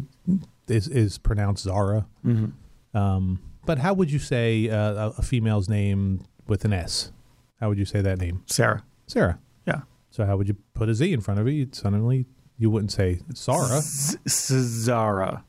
is 0.68 0.86
is 0.88 1.18
pronounced 1.18 1.64
Zara. 1.64 2.06
Mm-hmm. 2.24 2.96
Um, 2.96 3.40
but 3.66 3.78
how 3.78 3.92
would 3.94 4.10
you 4.10 4.18
say 4.18 4.68
uh, 4.68 5.10
a- 5.18 5.22
female's 5.22 5.68
name 5.68 6.22
with 6.46 6.64
an 6.64 6.72
S? 6.72 7.12
How 7.60 7.68
would 7.68 7.78
you 7.78 7.84
say 7.84 8.00
that 8.02 8.18
name? 8.18 8.42
Sarah. 8.46 8.82
Sarah. 9.06 9.38
Yeah. 9.66 9.82
So 10.10 10.24
how 10.24 10.36
would 10.36 10.48
you 10.48 10.56
put 10.74 10.88
a 10.88 10.94
Z 10.94 11.12
in 11.12 11.20
front 11.20 11.40
of 11.40 11.46
it? 11.46 11.52
You'd 11.52 11.74
suddenly 11.74 12.26
you 12.56 12.70
wouldn't 12.70 12.92
say 12.92 13.20
Sarah. 13.34 13.80
Z- 13.80 14.18
Z- 14.28 14.54
Zara. 14.62 15.44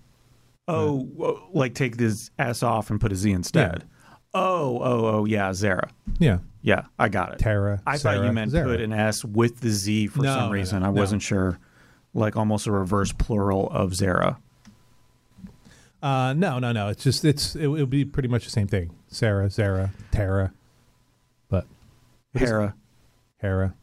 Oh, 0.67 1.49
like 1.53 1.73
take 1.73 1.97
this 1.97 2.29
S 2.37 2.61
off 2.61 2.89
and 2.91 2.99
put 3.01 3.11
a 3.11 3.15
Z 3.15 3.31
instead. 3.31 3.85
Oh, 4.33 4.79
oh, 4.83 5.05
oh, 5.07 5.25
yeah, 5.25 5.53
Zara. 5.53 5.89
Yeah. 6.19 6.39
Yeah, 6.61 6.83
I 6.99 7.07
got 7.09 7.33
it. 7.33 7.39
Tara. 7.39 7.81
I 7.87 7.97
thought 7.97 8.23
you 8.23 8.31
meant 8.33 8.51
Zara. 8.51 8.65
put 8.67 8.81
an 8.81 8.91
S 8.93 9.23
with 9.23 9.61
the 9.61 9.69
Z 9.69 10.07
for 10.07 10.21
No, 10.23 10.33
some 10.35 10.45
no, 10.47 10.51
reason. 10.51 10.81
no, 10.81 10.87
I 10.87 10.89
wasn't 10.89 11.21
sure. 11.21 11.57
Like 12.13 12.35
almost 12.35 12.67
a 12.67 12.71
reverse 12.71 13.11
plural 13.13 13.69
of 13.69 13.95
Zara. 13.95 14.37
Uh, 16.01 16.33
no, 16.33 16.59
no, 16.59 16.71
no. 16.71 16.89
It's 16.89 17.03
just 17.03 17.23
it's 17.25 17.55
it 17.55 17.67
would 17.67 17.89
be 17.89 18.03
pretty 18.05 18.27
much 18.29 18.43
the 18.45 18.49
same 18.51 18.67
thing. 18.67 18.91
Sarah, 19.07 19.49
Zara, 19.49 19.91
Tara, 20.11 20.53
but 21.49 21.65
Hera. 22.33 22.75
Hera. 23.37 23.73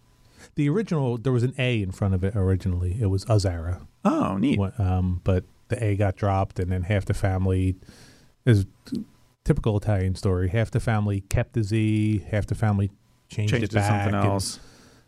The 0.55 0.69
original 0.69 1.19
there 1.19 1.33
was 1.33 1.43
an 1.43 1.55
A 1.59 1.83
in 1.83 1.93
front 1.93 2.15
of 2.15 2.25
it 2.25 2.35
originally. 2.37 2.97
It 3.01 3.07
was 3.07 3.25
Azara. 3.29 3.87
Oh, 4.05 4.37
neat. 4.37 4.59
Um, 4.79 5.21
but 5.25 5.45
the 5.69 5.83
A 5.83 5.97
got 5.97 6.17
dropped, 6.17 6.59
and 6.59 6.71
then 6.71 6.83
half 6.85 7.05
the 7.07 7.15
family 7.15 7.77
is 8.45 8.67
typical 9.47 9.77
Italian 9.77 10.15
story. 10.15 10.49
Half 10.49 10.73
the 10.73 10.81
family 10.81 11.21
kept 11.23 11.55
the 11.55 11.63
Z, 11.63 12.25
half 12.31 12.47
the 12.47 12.55
family 12.55 12.91
changed, 13.29 13.53
Changed 13.53 13.65
it 13.65 13.69
to 13.71 13.75
back. 13.77 13.87
something 13.89 14.15
and- 14.15 14.27
else. 14.29 14.61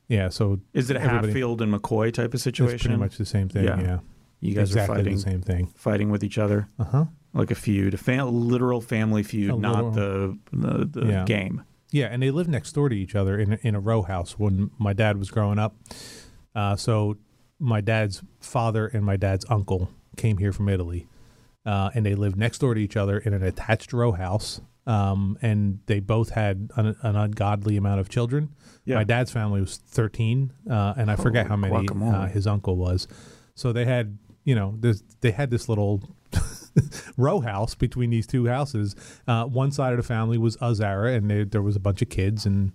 yeah, 0.08 0.28
so 0.28 0.60
Is 0.72 0.88
it 0.90 0.96
a 0.96 1.00
Hatfield 1.00 1.60
and 1.60 1.72
McCoy 1.74 2.12
type 2.12 2.32
of 2.34 2.40
situation? 2.40 2.74
it's 2.76 2.82
pretty 2.84 2.96
much 2.98 3.18
the 3.18 3.26
same 3.26 3.48
thing. 3.48 3.64
Yeah. 3.64 3.80
Yeah, 3.80 3.98
you 4.40 4.54
guys 4.54 4.70
exactly 4.70 4.94
are 4.94 4.98
fighting, 4.98 5.14
the 5.16 5.20
same 5.20 5.42
thing. 5.42 5.66
fighting 5.76 6.10
with 6.10 6.22
each 6.24 6.38
other, 6.38 6.68
Uh 6.78 6.84
huh. 6.84 7.04
like 7.34 7.50
a 7.50 7.54
feud, 7.54 7.94
a 7.94 7.96
fa- 7.98 8.24
literal 8.24 8.80
family 8.80 9.22
feud, 9.22 9.50
A 9.54 9.56
not 9.58 9.94
the 9.94 10.38
the, 10.52 10.84
the 10.86 11.06
Yeah. 11.06 11.24
game. 11.24 11.62
Yeah, 11.90 12.06
and 12.06 12.22
they 12.22 12.30
lived 12.30 12.50
next 12.50 12.72
door 12.72 12.88
to 12.90 12.94
each 12.96 13.14
other 13.14 13.38
in 13.38 13.54
a, 13.54 13.58
in 13.62 13.74
a 13.74 13.80
row 13.80 14.02
house 14.02 14.38
when 14.38 14.70
my 14.78 14.92
dad 14.92 15.16
was 15.18 15.30
growing 15.30 15.58
up. 15.58 15.74
Uh, 16.54 16.76
so 16.76 17.16
my 17.58 17.80
dad's 17.80 18.22
father 18.40 18.86
and 18.86 19.04
my 19.04 19.16
dad's 19.16 19.44
uncle 19.48 19.90
came 20.16 20.36
here 20.38 20.52
from 20.52 20.68
Italy, 20.68 21.06
uh, 21.68 21.90
and 21.94 22.06
they 22.06 22.14
lived 22.14 22.36
next 22.38 22.60
door 22.60 22.72
to 22.72 22.80
each 22.80 22.96
other 22.96 23.18
in 23.18 23.34
an 23.34 23.42
attached 23.42 23.92
row 23.92 24.12
house. 24.12 24.62
Um, 24.86 25.36
and 25.42 25.80
they 25.84 26.00
both 26.00 26.30
had 26.30 26.70
an, 26.76 26.96
an 27.02 27.14
ungodly 27.14 27.76
amount 27.76 28.00
of 28.00 28.08
children. 28.08 28.54
Yeah. 28.86 28.94
My 28.94 29.04
dad's 29.04 29.30
family 29.30 29.60
was 29.60 29.76
thirteen, 29.76 30.54
uh, 30.68 30.94
and 30.96 31.10
I 31.10 31.16
forget 31.16 31.44
Oh, 31.44 31.48
how 31.50 31.56
many 31.56 31.86
uh, 31.86 32.26
his 32.26 32.46
uncle 32.46 32.76
was. 32.76 33.06
So 33.54 33.74
they 33.74 33.84
had, 33.84 34.16
you 34.44 34.54
know, 34.54 34.76
this, 34.80 35.02
they 35.20 35.30
had 35.30 35.50
this 35.50 35.68
little 35.68 36.00
row 37.18 37.40
house 37.40 37.74
between 37.74 38.08
these 38.08 38.26
two 38.26 38.46
houses. 38.46 38.96
Uh, 39.26 39.44
one 39.44 39.72
side 39.72 39.92
of 39.92 39.98
the 39.98 40.02
family 40.02 40.38
was 40.38 40.56
Azara, 40.62 41.12
and 41.12 41.30
there, 41.30 41.44
there 41.44 41.60
was 41.60 41.76
a 41.76 41.80
bunch 41.80 42.00
of 42.00 42.08
kids, 42.08 42.46
and 42.46 42.72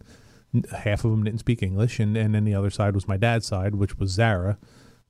half 0.71 1.03
of 1.03 1.09
them 1.09 1.23
didn't 1.23 1.39
speak 1.39 1.63
English, 1.63 1.99
and, 1.99 2.15
and 2.15 2.35
then 2.35 2.43
the 2.43 2.53
other 2.53 2.69
side 2.69 2.93
was 2.93 3.07
my 3.07 3.17
dad's 3.17 3.47
side, 3.47 3.73
which 3.73 3.97
was 3.97 4.11
Zara. 4.11 4.59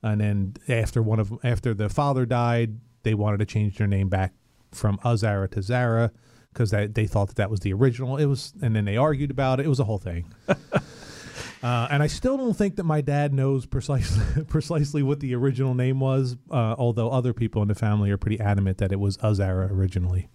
And 0.02 0.22
then 0.22 0.54
after 0.70 1.02
one 1.02 1.20
of 1.20 1.34
after 1.44 1.74
the 1.74 1.90
father 1.90 2.26
died, 2.26 2.80
they 3.04 3.14
wanted 3.14 3.38
to 3.38 3.46
change 3.46 3.78
their 3.78 3.88
name 3.88 4.10
back 4.10 4.34
from 4.72 5.00
Azara 5.06 5.48
to 5.50 5.62
Zara 5.62 6.12
because 6.52 6.72
they, 6.72 6.88
they 6.88 7.08
thought 7.08 7.28
that 7.30 7.36
that 7.38 7.50
was 7.50 7.62
the 7.62 7.74
original. 7.74 8.18
It 8.18 8.26
was, 8.26 8.54
and 8.62 8.76
then 8.76 8.86
they 8.86 8.98
argued 8.98 9.32
about 9.32 9.60
it. 9.60 9.66
It 9.66 9.70
was 9.70 9.80
a 9.80 9.86
whole 9.86 10.00
thing. 10.00 10.34
Uh, 11.64 11.88
and 11.90 12.04
I 12.04 12.08
still 12.08 12.36
don't 12.36 12.56
think 12.56 12.76
that 12.76 12.84
my 12.84 13.00
dad 13.00 13.34
knows 13.34 13.66
precisely 13.66 14.44
precisely 14.50 15.02
what 15.02 15.22
the 15.22 15.34
original 15.34 15.74
name 15.74 16.02
was. 16.02 16.36
Uh, 16.52 16.76
although 16.78 17.10
other 17.10 17.32
people 17.32 17.62
in 17.62 17.70
the 17.70 17.76
family 17.76 18.12
are 18.12 18.18
pretty 18.18 18.38
adamant 18.40 18.80
that 18.80 18.92
it 18.92 19.00
was 19.00 19.18
Azara 19.24 19.70
originally. 19.72 20.28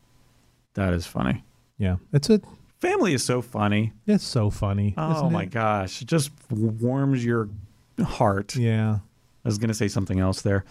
That 0.72 0.94
is 0.94 1.06
funny. 1.06 1.44
Yeah, 1.76 1.96
it's 2.14 2.30
a 2.30 2.40
Family 2.80 3.12
is 3.12 3.24
so 3.24 3.42
funny. 3.42 3.92
it's 4.06 4.24
so 4.24 4.50
funny. 4.50 4.94
Oh 4.96 5.28
my 5.28 5.42
it? 5.42 5.50
gosh, 5.50 6.00
it 6.00 6.06
just 6.06 6.30
warms 6.50 7.22
your 7.24 7.50
heart. 8.02 8.56
Yeah, 8.56 9.00
was 9.48 9.58
going 9.58 9.68
to 9.68 9.74
say 9.74 9.88
something 9.88 10.20
else 10.20 10.42
there. 10.42 10.64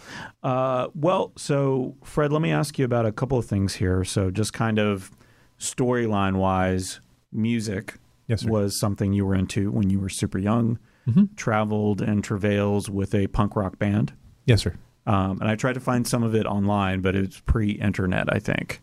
Uh, 0.44 0.88
well, 0.96 1.34
so 1.38 1.96
Fred, 2.04 2.32
let 2.32 2.42
me 2.42 2.52
ask 2.52 2.80
you 2.80 2.86
about 2.86 3.06
a 3.06 3.12
couple 3.12 3.38
of 3.38 3.46
things 3.46 3.76
here. 3.76 4.04
So, 4.04 4.32
just 4.32 4.54
kind 4.54 4.80
of 4.80 5.12
storyline 5.60 6.36
wise, 6.38 7.00
music 7.32 7.96
Yes, 8.28 8.42
sir. 8.42 8.50
was 8.50 8.80
something 8.80 9.14
you 9.14 9.26
were 9.26 9.36
into 9.36 9.72
when 9.72 9.90
you 9.90 10.00
were 10.00 10.10
super 10.10 10.38
young. 10.38 10.80
Mhm. 11.08 11.36
Traveled 11.36 12.02
and 12.02 12.24
travails 12.24 12.90
with 12.90 13.16
a 13.16 13.28
punk 13.28 13.56
rock 13.56 13.80
band, 13.80 14.14
Yes, 14.46 14.62
sir. 14.64 14.76
um, 15.06 15.40
and 15.40 15.50
I 15.50 15.56
tried 15.56 15.74
to 15.74 15.80
find 15.80 16.06
some 16.06 16.22
of 16.24 16.36
it 16.36 16.46
online, 16.46 17.02
but 17.02 17.16
it's 17.16 17.40
pre-internet, 17.40 18.28
I 18.34 18.40
think. 18.40 18.82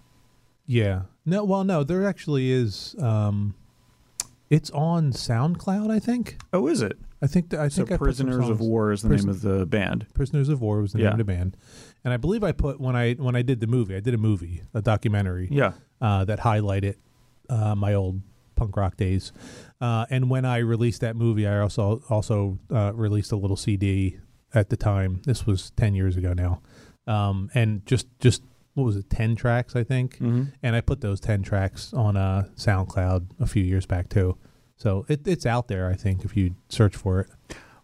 Yeah. 0.67 1.03
No, 1.27 1.45
well, 1.45 1.65
no, 1.65 1.85
there 1.85 2.07
actually 2.09 2.51
is. 2.51 2.95
Um, 2.99 3.55
it's 4.49 4.71
on 4.71 5.13
SoundCloud, 5.13 5.91
I 5.91 5.99
think. 5.99 6.39
Oh, 6.53 6.67
is 6.67 6.81
it? 6.81 6.99
I 7.25 7.27
think 7.27 7.51
that 7.51 7.61
I 7.61 7.69
So, 7.69 7.83
think 7.85 7.93
I 7.93 7.97
Prisoners 7.97 8.49
of 8.49 8.61
War 8.61 8.93
is 8.93 9.03
the 9.03 9.09
Prison- 9.09 9.29
name 9.31 9.35
of 9.37 9.41
the 9.43 9.65
band. 9.67 10.07
Prisoners 10.15 10.49
of 10.51 10.61
War 10.61 10.81
was 10.83 10.93
the 10.93 10.99
Yeah. 10.99 11.05
name 11.11 11.13
of 11.13 11.19
the 11.27 11.33
band, 11.33 11.57
and 12.05 12.13
I 12.13 12.17
believe 12.19 12.45
I 12.45 12.53
put 12.53 12.81
when 12.81 12.95
I 12.97 13.15
when 13.15 13.35
I 13.35 13.43
did 13.43 13.61
the 13.61 13.67
movie, 13.67 13.97
I 13.97 14.01
did 14.01 14.15
a 14.15 14.19
movie, 14.19 14.63
a 14.75 14.83
documentary 14.83 15.49
Yeah. 15.51 15.73
uh, 16.01 16.25
that 16.27 16.41
highlighted 16.41 16.97
uh, 17.49 17.75
my 17.75 17.95
old 17.95 18.21
punk 18.57 18.77
rock 18.77 18.97
days. 18.97 19.33
Uh, 19.81 20.07
and 20.11 20.31
when 20.31 20.45
I 20.45 20.59
released 20.59 21.01
that 21.01 21.17
movie, 21.17 21.47
I 21.47 21.59
also 21.61 22.03
also 22.11 22.59
uh, 22.71 22.93
released 22.95 23.33
a 23.33 23.37
little 23.37 23.57
CD 23.57 24.19
at 24.53 24.69
the 24.71 24.77
time. 24.77 25.21
This 25.25 25.47
was 25.47 25.71
ten 25.73 25.95
years 25.95 26.17
ago 26.17 26.33
now, 26.35 26.61
um, 27.07 27.51
and 27.55 27.85
just 27.87 28.07
just 28.21 28.43
what 28.75 28.85
was 28.85 28.97
it, 28.97 29.09
ten 29.09 29.35
tracks, 29.37 29.75
I 29.77 29.85
think. 29.85 30.19
hmm 30.19 30.45
And 30.63 30.75
I 30.77 30.81
put 30.81 31.01
those 31.01 31.21
ten 31.21 31.43
tracks 31.43 31.93
on 31.95 32.17
uh, 32.17 32.49
SoundCloud 32.57 33.27
a 33.41 33.47
few 33.47 33.63
years 33.63 33.87
back 33.87 34.09
too. 34.09 34.37
So 34.77 35.07
it, 35.09 35.27
it's 35.27 35.47
out 35.47 35.69
there, 35.69 35.89
I 35.89 35.95
think, 35.95 36.25
if 36.25 36.37
you 36.37 36.57
search 36.69 36.97
for 36.97 37.21
it. 37.21 37.29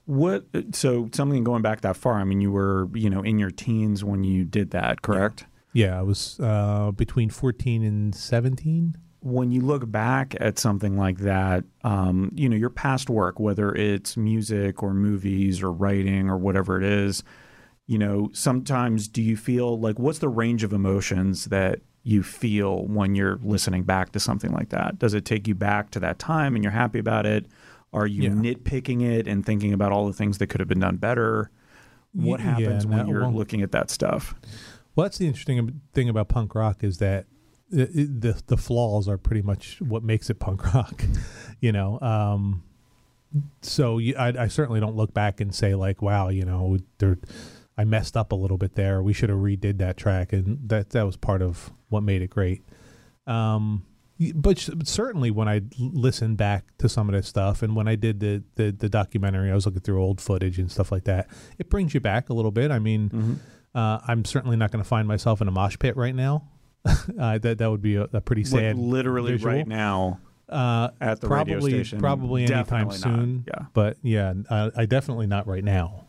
What? 0.06 0.44
So 0.72 1.08
something 1.12 1.44
going 1.44 1.62
back 1.62 1.82
that 1.82 1.96
far? 1.96 2.14
I 2.14 2.24
mean, 2.24 2.40
you 2.40 2.50
were 2.50 2.88
you 2.94 3.08
know 3.08 3.22
in 3.22 3.38
your 3.38 3.50
teens 3.50 4.02
when 4.02 4.24
you 4.24 4.44
did 4.44 4.70
that, 4.72 5.02
correct? 5.02 5.46
Yeah, 5.72 5.98
I 5.98 6.02
was 6.02 6.38
uh, 6.40 6.90
between 6.90 7.30
fourteen 7.30 7.84
and 7.84 8.14
seventeen. 8.14 8.96
When 9.22 9.52
you 9.52 9.60
look 9.60 9.88
back 9.90 10.34
at 10.40 10.58
something 10.58 10.96
like 10.96 11.18
that, 11.18 11.64
um, 11.84 12.32
you 12.34 12.48
know 12.48 12.56
your 12.56 12.70
past 12.70 13.08
work, 13.08 13.38
whether 13.38 13.72
it's 13.74 14.16
music 14.16 14.82
or 14.82 14.94
movies 14.94 15.62
or 15.62 15.70
writing 15.70 16.28
or 16.28 16.38
whatever 16.38 16.76
it 16.76 16.84
is, 16.84 17.22
you 17.86 17.98
know, 17.98 18.30
sometimes 18.32 19.08
do 19.08 19.22
you 19.22 19.36
feel 19.36 19.78
like 19.78 19.98
what's 19.98 20.20
the 20.20 20.28
range 20.28 20.64
of 20.64 20.72
emotions 20.72 21.46
that 21.46 21.80
you 22.02 22.22
feel 22.22 22.86
when 22.86 23.14
you're 23.14 23.38
listening 23.42 23.82
back 23.82 24.12
to 24.12 24.20
something 24.20 24.52
like 24.52 24.70
that? 24.70 24.98
Does 24.98 25.14
it 25.14 25.24
take 25.24 25.46
you 25.46 25.54
back 25.54 25.90
to 25.90 26.00
that 26.00 26.18
time 26.18 26.54
and 26.54 26.64
you're 26.64 26.72
happy 26.72 26.98
about 26.98 27.26
it? 27.26 27.46
Are 27.92 28.06
you 28.06 28.22
Yeah. 28.22 28.30
nitpicking 28.30 29.02
it 29.02 29.26
and 29.26 29.44
thinking 29.44 29.72
about 29.72 29.92
all 29.92 30.06
the 30.06 30.12
things 30.12 30.38
that 30.38 30.46
could 30.46 30.60
have 30.60 30.68
been 30.68 30.80
done 30.80 30.96
better? 30.96 31.50
What 32.12 32.40
Y- 32.40 32.46
happens 32.46 32.84
yeah, 32.84 32.90
when 32.96 33.06
you're 33.08 33.20
well- 33.22 33.32
looking 33.32 33.62
at 33.62 33.72
that 33.72 33.90
stuff? 33.90 34.34
Well, 34.96 35.04
that's 35.04 35.18
the 35.18 35.26
interesting 35.26 35.80
thing 35.92 36.08
about 36.08 36.28
punk 36.28 36.54
rock 36.54 36.82
is 36.82 36.98
that 36.98 37.26
the 37.70 37.84
the, 37.86 38.42
the 38.48 38.56
flaws 38.56 39.06
are 39.06 39.16
pretty 39.18 39.42
much 39.42 39.80
what 39.80 40.02
makes 40.02 40.28
it 40.30 40.40
punk 40.40 40.64
rock. 40.74 41.04
you 41.60 41.70
know, 41.70 42.00
um, 42.00 42.62
so 43.62 43.98
you, 43.98 44.16
I, 44.16 44.44
I 44.44 44.48
certainly 44.48 44.80
don't 44.80 44.96
look 44.96 45.14
back 45.14 45.40
and 45.40 45.54
say 45.54 45.74
like, 45.76 46.02
wow, 46.02 46.28
you 46.28 46.44
know, 46.44 46.78
there, 46.98 47.18
I 47.80 47.84
messed 47.84 48.14
up 48.14 48.30
a 48.30 48.34
little 48.34 48.58
bit 48.58 48.74
there. 48.74 49.02
We 49.02 49.14
should 49.14 49.30
have 49.30 49.38
redid 49.38 49.78
that 49.78 49.96
track, 49.96 50.34
and 50.34 50.68
that 50.68 50.90
that 50.90 51.06
was 51.06 51.16
part 51.16 51.40
of 51.40 51.72
what 51.88 52.02
made 52.02 52.20
it 52.20 52.28
great. 52.28 52.62
Um, 53.26 53.86
but 54.34 54.68
but 54.74 54.86
certainly 54.86 55.30
when 55.30 55.48
I 55.48 55.62
listened 55.78 56.36
back 56.36 56.76
to 56.76 56.90
some 56.90 57.08
of 57.08 57.14
this 57.14 57.26
stuff, 57.26 57.62
and 57.62 57.74
when 57.74 57.88
I 57.88 57.94
did 57.94 58.20
the, 58.20 58.42
the 58.56 58.70
the 58.70 58.90
documentary, 58.90 59.50
I 59.50 59.54
was 59.54 59.64
looking 59.64 59.80
through 59.80 60.02
old 60.02 60.20
footage 60.20 60.58
and 60.58 60.70
stuff 60.70 60.92
like 60.92 61.04
that. 61.04 61.28
It 61.58 61.70
brings 61.70 61.94
you 61.94 62.00
back 62.00 62.28
a 62.28 62.34
little 62.34 62.52
bit. 62.52 62.70
I 62.70 62.78
mean. 62.78 63.08
Mm-hmm. 63.08 63.34
Uh, 63.72 64.00
I'm 64.08 64.24
certainly 64.24 64.56
not 64.56 64.72
going 64.72 64.82
to 64.82 64.88
find 64.88 65.06
myself 65.06 65.40
in 65.40 65.46
a 65.46 65.52
mosh 65.52 65.78
pit 65.78 65.96
right 65.96 66.12
now. 66.12 66.42
uh, 66.84 67.38
that 67.38 67.58
that 67.58 67.70
would 67.70 67.80
be 67.80 67.94
a, 67.94 68.08
a 68.12 68.20
pretty 68.20 68.42
sad. 68.42 68.76
literally 68.76 69.30
visual. 69.30 69.54
right 69.54 69.64
now 69.64 70.18
uh, 70.48 70.90
at 71.00 71.20
the 71.20 71.28
probably 71.28 71.54
radio 71.54 71.68
station. 71.84 72.00
probably 72.00 72.42
anytime 72.42 72.88
Definitely 72.88 72.98
not. 72.98 73.18
soon. 73.18 73.44
Yeah. 73.46 73.66
But 73.72 73.96
yeah, 74.02 74.34
I, 74.50 74.70
I 74.76 74.86
definitely 74.86 75.28
not 75.28 75.46
right 75.46 75.62
now. 75.62 76.06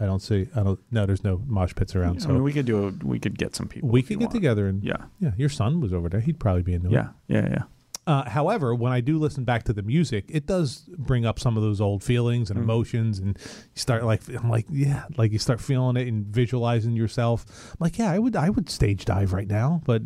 I 0.00 0.06
don't 0.06 0.20
see. 0.20 0.46
I 0.54 0.62
don't. 0.62 0.78
No, 0.90 1.06
there's 1.06 1.24
no 1.24 1.42
mosh 1.46 1.74
pits 1.74 1.96
around. 1.96 2.18
I 2.18 2.20
so 2.20 2.28
mean, 2.28 2.42
we 2.42 2.52
could 2.52 2.66
do 2.66 2.86
a, 2.88 2.90
we 3.04 3.18
could 3.18 3.36
get 3.36 3.56
some 3.56 3.66
people. 3.68 3.88
we 3.88 4.02
could 4.02 4.18
get 4.18 4.26
want. 4.26 4.34
together 4.34 4.66
and 4.68 4.82
Yeah, 4.84 4.96
yeah. 5.20 5.32
Your 5.36 5.48
son 5.48 5.80
was 5.80 5.92
over 5.92 6.08
there. 6.08 6.20
He'd 6.20 6.38
probably 6.38 6.62
be 6.62 6.74
into 6.74 6.88
it. 6.88 6.92
yeah, 6.92 7.08
yeah, 7.28 7.48
yeah. 7.50 7.62
Uh, 8.06 8.26
however, 8.26 8.74
when 8.74 8.90
I 8.90 9.02
do 9.02 9.18
listen 9.18 9.44
back 9.44 9.64
to 9.64 9.74
the 9.74 9.82
music, 9.82 10.24
it 10.30 10.46
does 10.46 10.88
bring 10.96 11.26
up 11.26 11.38
some 11.38 11.58
of 11.58 11.62
those 11.62 11.78
old 11.78 12.02
feelings 12.02 12.48
and 12.48 12.58
Mhm. 12.58 12.62
emotions, 12.62 13.18
and 13.18 13.36
you 13.38 13.80
start 13.80 14.02
like, 14.04 14.22
I'm 14.34 14.48
like, 14.48 14.64
yeah, 14.70 15.04
like 15.18 15.30
you 15.30 15.38
start 15.38 15.60
feeling 15.60 15.96
it 15.98 16.08
and 16.08 16.24
visualizing 16.26 16.96
yourself. 16.96 17.44
I'm 17.72 17.76
like, 17.80 17.98
yeah, 17.98 18.10
I 18.10 18.18
would, 18.18 18.34
I 18.34 18.48
would 18.48 18.70
stage 18.70 19.04
dive 19.04 19.34
right 19.34 19.46
now, 19.48 19.82
but 19.84 20.02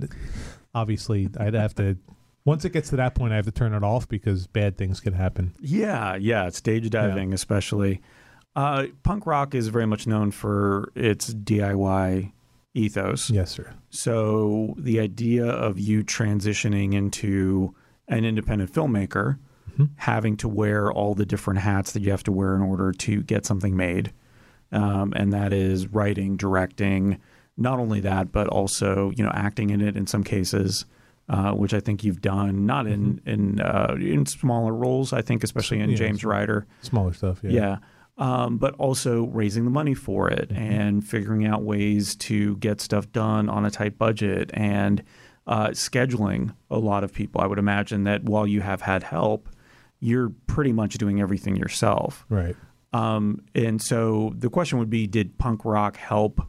obviously, 0.74 1.28
I'd 1.38 1.55
have 1.55 1.74
to. 1.76 1.96
Once 2.44 2.64
it 2.64 2.72
gets 2.72 2.88
to 2.90 2.96
that 2.96 3.14
point, 3.14 3.33
I 3.33 3.37
have 3.37 3.44
to 3.44 3.52
turn 3.52 3.72
it 3.72 3.85
off 3.85 4.09
because 4.09 4.48
bad 4.48 4.76
things 4.76 4.98
can 4.98 5.12
happen. 5.12 5.52
Yeah, 5.61 6.16
yeah, 6.16 6.48
stage 6.48 6.90
diving 6.90 7.33
especially. 7.33 8.00
Uh, 8.54 8.86
punk 9.02 9.26
rock 9.26 9.54
is 9.54 9.68
very 9.68 9.86
much 9.86 10.06
known 10.06 10.30
for 10.30 10.90
its 10.94 11.32
DIY 11.32 12.32
ethos. 12.74 13.30
Yes, 13.30 13.50
sir. 13.50 13.72
So 13.90 14.74
the 14.78 15.00
idea 15.00 15.46
of 15.46 15.78
you 15.78 16.02
transitioning 16.04 16.94
into 16.94 17.74
an 18.08 18.24
independent 18.24 18.72
filmmaker, 18.72 19.38
Mhm. 19.78 19.90
having 19.96 20.36
to 20.38 20.48
wear 20.48 20.92
all 20.92 21.14
the 21.14 21.24
different 21.24 21.60
hats 21.60 21.92
that 21.92 22.02
you 22.02 22.10
have 22.10 22.22
to 22.24 22.32
wear 22.32 22.54
in 22.54 22.60
order 22.62 22.92
to 22.92 23.22
get 23.22 23.46
something 23.46 23.74
made, 23.76 24.12
um, 24.70 25.12
and 25.16 25.32
that 25.32 25.52
is 25.52 25.86
writing, 25.88 26.36
directing. 26.36 27.18
Not 27.56 27.78
only 27.78 28.00
that, 28.00 28.32
but 28.32 28.48
also 28.48 29.12
you 29.16 29.24
know 29.24 29.30
acting 29.32 29.70
in 29.70 29.80
it 29.80 29.96
in 29.96 30.06
some 30.06 30.24
cases, 30.24 30.84
uh, 31.28 31.52
which 31.52 31.72
I 31.72 31.80
think 31.80 32.04
you've 32.04 32.20
done. 32.20 32.66
Not 32.66 32.86
in 32.86 33.20
in 33.26 33.60
uh, 33.60 33.96
in 33.98 34.26
smaller 34.26 34.74
roles, 34.74 35.12
I 35.14 35.22
think, 35.22 35.42
especially 35.44 35.80
in 35.80 35.90
Yeah, 35.90 35.96
James. 35.96 36.22
Ryder. 36.24 36.66
Smaller 36.82 37.12
stuff. 37.14 37.40
Yeah. 37.42 37.50
Yeah. 37.50 37.76
Um, 38.18 38.59
but 38.59 38.75
also 38.75 39.25
raising 39.25 39.64
the 39.64 39.70
money 39.70 39.94
for 39.94 40.29
it 40.31 40.51
Mhm. 40.51 40.57
and 40.59 41.05
figuring 41.07 41.46
out 41.46 41.62
ways 41.62 42.14
to 42.16 42.57
get 42.59 42.81
stuff 42.81 43.11
done 43.11 43.48
on 43.48 43.64
a 43.64 43.70
tight 43.70 43.96
budget 43.98 44.51
and 44.53 45.03
uh, 45.46 45.68
scheduling 45.68 46.55
a 46.70 46.79
lot 46.79 47.03
of 47.05 47.12
people. 47.12 47.40
I 47.40 47.46
would 47.46 47.59
imagine 47.59 48.05
that 48.05 48.22
while 48.25 48.46
you 48.46 48.61
have 48.61 48.83
had 48.83 49.03
help, 49.03 49.48
you're 49.98 50.31
pretty 50.46 50.72
much 50.72 50.98
doing 50.98 51.20
everything 51.20 51.57
yourself. 51.57 52.25
Right. 52.29 52.55
Um, 52.92 53.40
and 53.55 53.81
so 53.81 54.35
the 54.37 54.51
question 54.51 54.79
would 54.79 54.90
be 54.90 55.07
Did 55.07 55.38
punk 55.38 55.64
rock 55.64 55.96
help 55.96 56.42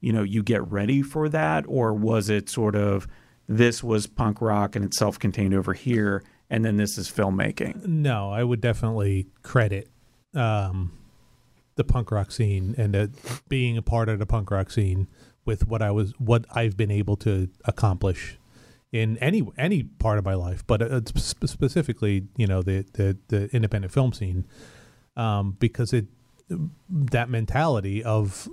you 0.00 0.12
know 0.12 0.22
you 0.24 0.42
get 0.42 0.68
ready 0.70 1.00
for 1.02 1.28
that 1.30 1.64
or 1.68 1.94
was 1.94 2.28
it 2.28 2.48
sort 2.50 2.74
of 2.74 3.06
this 3.48 3.82
was 3.82 4.06
punk 4.08 4.40
rock 4.42 4.76
and 4.76 4.84
it's 4.84 4.98
self-contained 4.98 5.54
over 5.54 5.72
here 5.72 6.22
and 6.50 6.64
then 6.64 6.76
this 6.76 6.98
is 6.98 7.08
filmmaking 7.10 7.86
No, 7.86 8.30
I 8.30 8.42
would 8.44 8.60
definitely 8.60 9.28
credit 9.42 9.88
um, 10.34 10.92
the 11.76 11.84
punk 11.84 12.10
rock 12.10 12.30
scene 12.32 12.74
and 12.76 12.94
uh, 12.96 13.06
being 13.48 13.76
a 13.76 13.82
part 13.82 14.08
of 14.08 14.18
the 14.18 14.26
punk 14.26 14.50
rock 14.50 14.70
scene 14.70 15.06
with 15.44 15.66
what 15.68 15.80
I 15.80 15.90
was, 15.92 16.12
what 16.18 16.44
I've 16.54 16.76
been 16.76 16.90
able 16.90 17.16
to 17.18 17.48
accomplish 17.64 18.38
in 18.92 19.16
any 19.18 19.46
any 19.58 19.82
part 19.84 20.18
of 20.18 20.24
my 20.24 20.34
life, 20.34 20.66
but 20.66 20.80
uh, 20.82 21.00
sp- 21.06 21.46
specifically, 21.46 22.24
you 22.36 22.46
know, 22.46 22.62
the 22.62 22.84
the, 22.94 23.16
the 23.28 23.54
independent 23.54 23.92
film 23.92 24.12
scene, 24.12 24.46
um, 25.16 25.56
because 25.58 25.92
it 25.92 26.06
that 26.88 27.28
mentality 27.28 28.02
of 28.02 28.48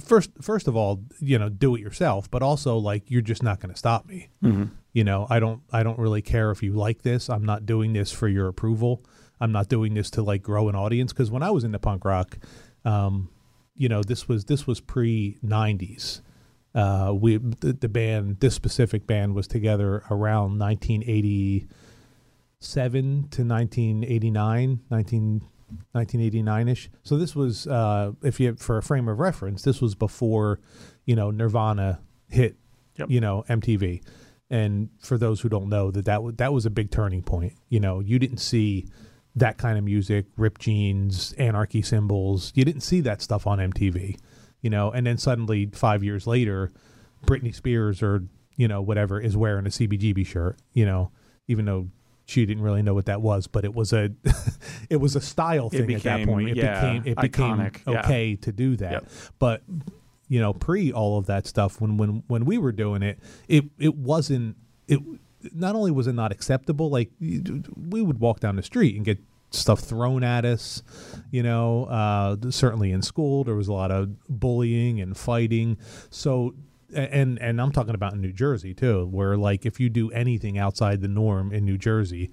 first 0.00 0.30
first 0.40 0.68
of 0.68 0.76
all, 0.76 1.02
you 1.20 1.38
know, 1.38 1.48
do 1.48 1.74
it 1.74 1.80
yourself, 1.80 2.30
but 2.30 2.42
also 2.42 2.76
like 2.76 3.10
you're 3.10 3.22
just 3.22 3.42
not 3.42 3.60
going 3.60 3.72
to 3.72 3.78
stop 3.78 4.06
me. 4.06 4.28
Mhm. 4.42 4.70
you 4.92 5.04
know 5.04 5.26
i 5.28 5.38
don't 5.38 5.60
i 5.72 5.82
don't 5.82 5.98
really 5.98 6.22
care 6.22 6.50
if 6.50 6.62
you 6.62 6.72
like 6.72 7.02
this. 7.02 7.28
I'm 7.28 7.44
not 7.44 7.66
doing 7.66 7.92
this 7.92 8.12
for 8.12 8.28
your 8.28 8.48
approval 8.48 9.02
i'm 9.40 9.52
not 9.52 9.68
doing 9.68 9.94
this 9.94 10.10
to 10.10 10.22
like 10.22 10.42
grow 10.42 10.68
an 10.68 10.74
audience 10.74 11.12
because 11.12 11.30
when 11.30 11.42
i 11.42 11.50
was 11.50 11.64
into 11.64 11.78
punk 11.78 12.04
rock 12.04 12.38
um 12.84 13.28
you 13.74 13.88
know 13.88 14.02
this 14.02 14.28
was 14.28 14.44
this 14.46 14.66
was 14.66 14.80
pre 14.80 15.38
90s 15.44 16.20
uh 16.74 17.12
we 17.14 17.36
the, 17.36 17.72
the 17.72 17.88
band 17.88 18.40
this 18.40 18.54
specific 18.54 19.06
band 19.06 19.34
was 19.34 19.46
together 19.46 20.02
around 20.10 20.58
1987 20.58 21.68
to 23.30 23.44
1989 23.44 24.80
19 24.90 25.42
1989ish 25.94 26.88
so 27.02 27.16
this 27.16 27.34
was 27.34 27.66
uh 27.66 28.12
if 28.22 28.38
you 28.38 28.54
for 28.54 28.78
a 28.78 28.82
frame 28.82 29.08
of 29.08 29.18
reference 29.18 29.62
this 29.62 29.80
was 29.80 29.94
before 29.96 30.60
you 31.04 31.16
know 31.16 31.30
nirvana 31.30 31.98
hit 32.28 32.56
Yep. 32.98 33.10
you 33.10 33.20
know 33.20 33.44
mtv 33.48 34.00
and 34.50 34.88
for 35.00 35.18
those 35.18 35.40
who 35.40 35.48
don't 35.48 35.68
know 35.68 35.90
that 35.90 36.04
that 36.04 36.22
was 36.22 36.36
that 36.36 36.52
was 36.52 36.66
a 36.66 36.70
big 36.70 36.90
turning 36.90 37.22
point. 37.22 37.54
You 37.68 37.80
know 37.80 38.00
you 38.00 38.18
didn't 38.18 38.38
see 38.38 38.86
that 39.36 39.58
kind 39.58 39.78
of 39.78 39.84
music 39.84 40.26
ripped 40.36 40.62
jeans 40.62 41.32
anarchy 41.38 41.82
symbols 41.82 42.52
you 42.54 42.64
didn't 42.64 42.80
see 42.80 43.00
that 43.00 43.22
stuff 43.22 43.46
on 43.46 43.58
mtv 43.58 44.18
you 44.62 44.70
know 44.70 44.90
and 44.90 45.06
then 45.06 45.18
suddenly 45.18 45.66
5 45.66 46.02
years 46.02 46.26
later 46.26 46.72
Britney 47.24 47.54
Spears 47.54 48.02
or 48.02 48.24
you 48.56 48.68
know 48.68 48.80
whatever 48.80 49.20
is 49.20 49.36
wearing 49.36 49.66
a 49.66 49.70
CBGB 49.70 50.26
shirt 50.26 50.56
you 50.72 50.86
know 50.86 51.10
even 51.48 51.64
though 51.64 51.88
she 52.26 52.44
didn't 52.44 52.62
really 52.62 52.82
know 52.82 52.92
what 52.92 53.06
that 53.06 53.22
was, 53.22 53.46
but 53.46 53.64
it 53.64 53.72
was 53.72 53.92
a 53.92 54.10
it 54.90 54.96
was 54.96 55.16
a 55.16 55.20
style 55.20 55.70
thing 55.70 55.94
at 55.94 56.02
that 56.02 56.26
point. 56.26 56.50
It 56.50 56.56
yeah, 56.56 56.80
became 56.80 57.12
it 57.12 57.20
became 57.20 57.56
iconic, 57.56 57.80
yeah. 57.86 58.00
okay 58.00 58.36
to 58.36 58.52
do 58.52 58.76
that. 58.76 58.92
Yep. 58.92 59.08
But 59.38 59.62
you 60.28 60.40
know, 60.40 60.52
pre 60.52 60.92
all 60.92 61.18
of 61.18 61.26
that 61.26 61.46
stuff, 61.46 61.80
when 61.80 61.96
when 61.96 62.24
when 62.26 62.44
we 62.44 62.58
were 62.58 62.72
doing 62.72 63.02
it, 63.02 63.20
it 63.48 63.64
it 63.78 63.94
wasn't 63.94 64.56
it. 64.88 65.00
Not 65.54 65.74
only 65.74 65.90
was 65.90 66.06
it 66.06 66.14
not 66.14 66.32
acceptable, 66.32 66.90
like 66.90 67.10
we 67.20 68.02
would 68.02 68.20
walk 68.20 68.40
down 68.40 68.56
the 68.56 68.62
street 68.62 68.96
and 68.96 69.04
get 69.04 69.18
stuff 69.50 69.80
thrown 69.80 70.24
at 70.24 70.44
us. 70.44 70.82
You 71.30 71.42
know, 71.42 71.84
uh, 71.84 72.36
certainly 72.50 72.92
in 72.92 73.02
school 73.02 73.44
there 73.44 73.54
was 73.54 73.68
a 73.68 73.72
lot 73.72 73.90
of 73.90 74.16
bullying 74.28 75.00
and 75.00 75.16
fighting. 75.16 75.78
So 76.10 76.54
and 76.94 77.38
and 77.40 77.60
I'm 77.60 77.72
talking 77.72 77.94
about 77.94 78.12
in 78.12 78.20
New 78.20 78.32
Jersey 78.32 78.74
too, 78.74 79.06
where 79.06 79.36
like 79.36 79.66
if 79.66 79.80
you 79.80 79.88
do 79.88 80.10
anything 80.10 80.58
outside 80.58 81.00
the 81.00 81.08
norm 81.08 81.52
in 81.52 81.64
New 81.64 81.78
Jersey, 81.78 82.30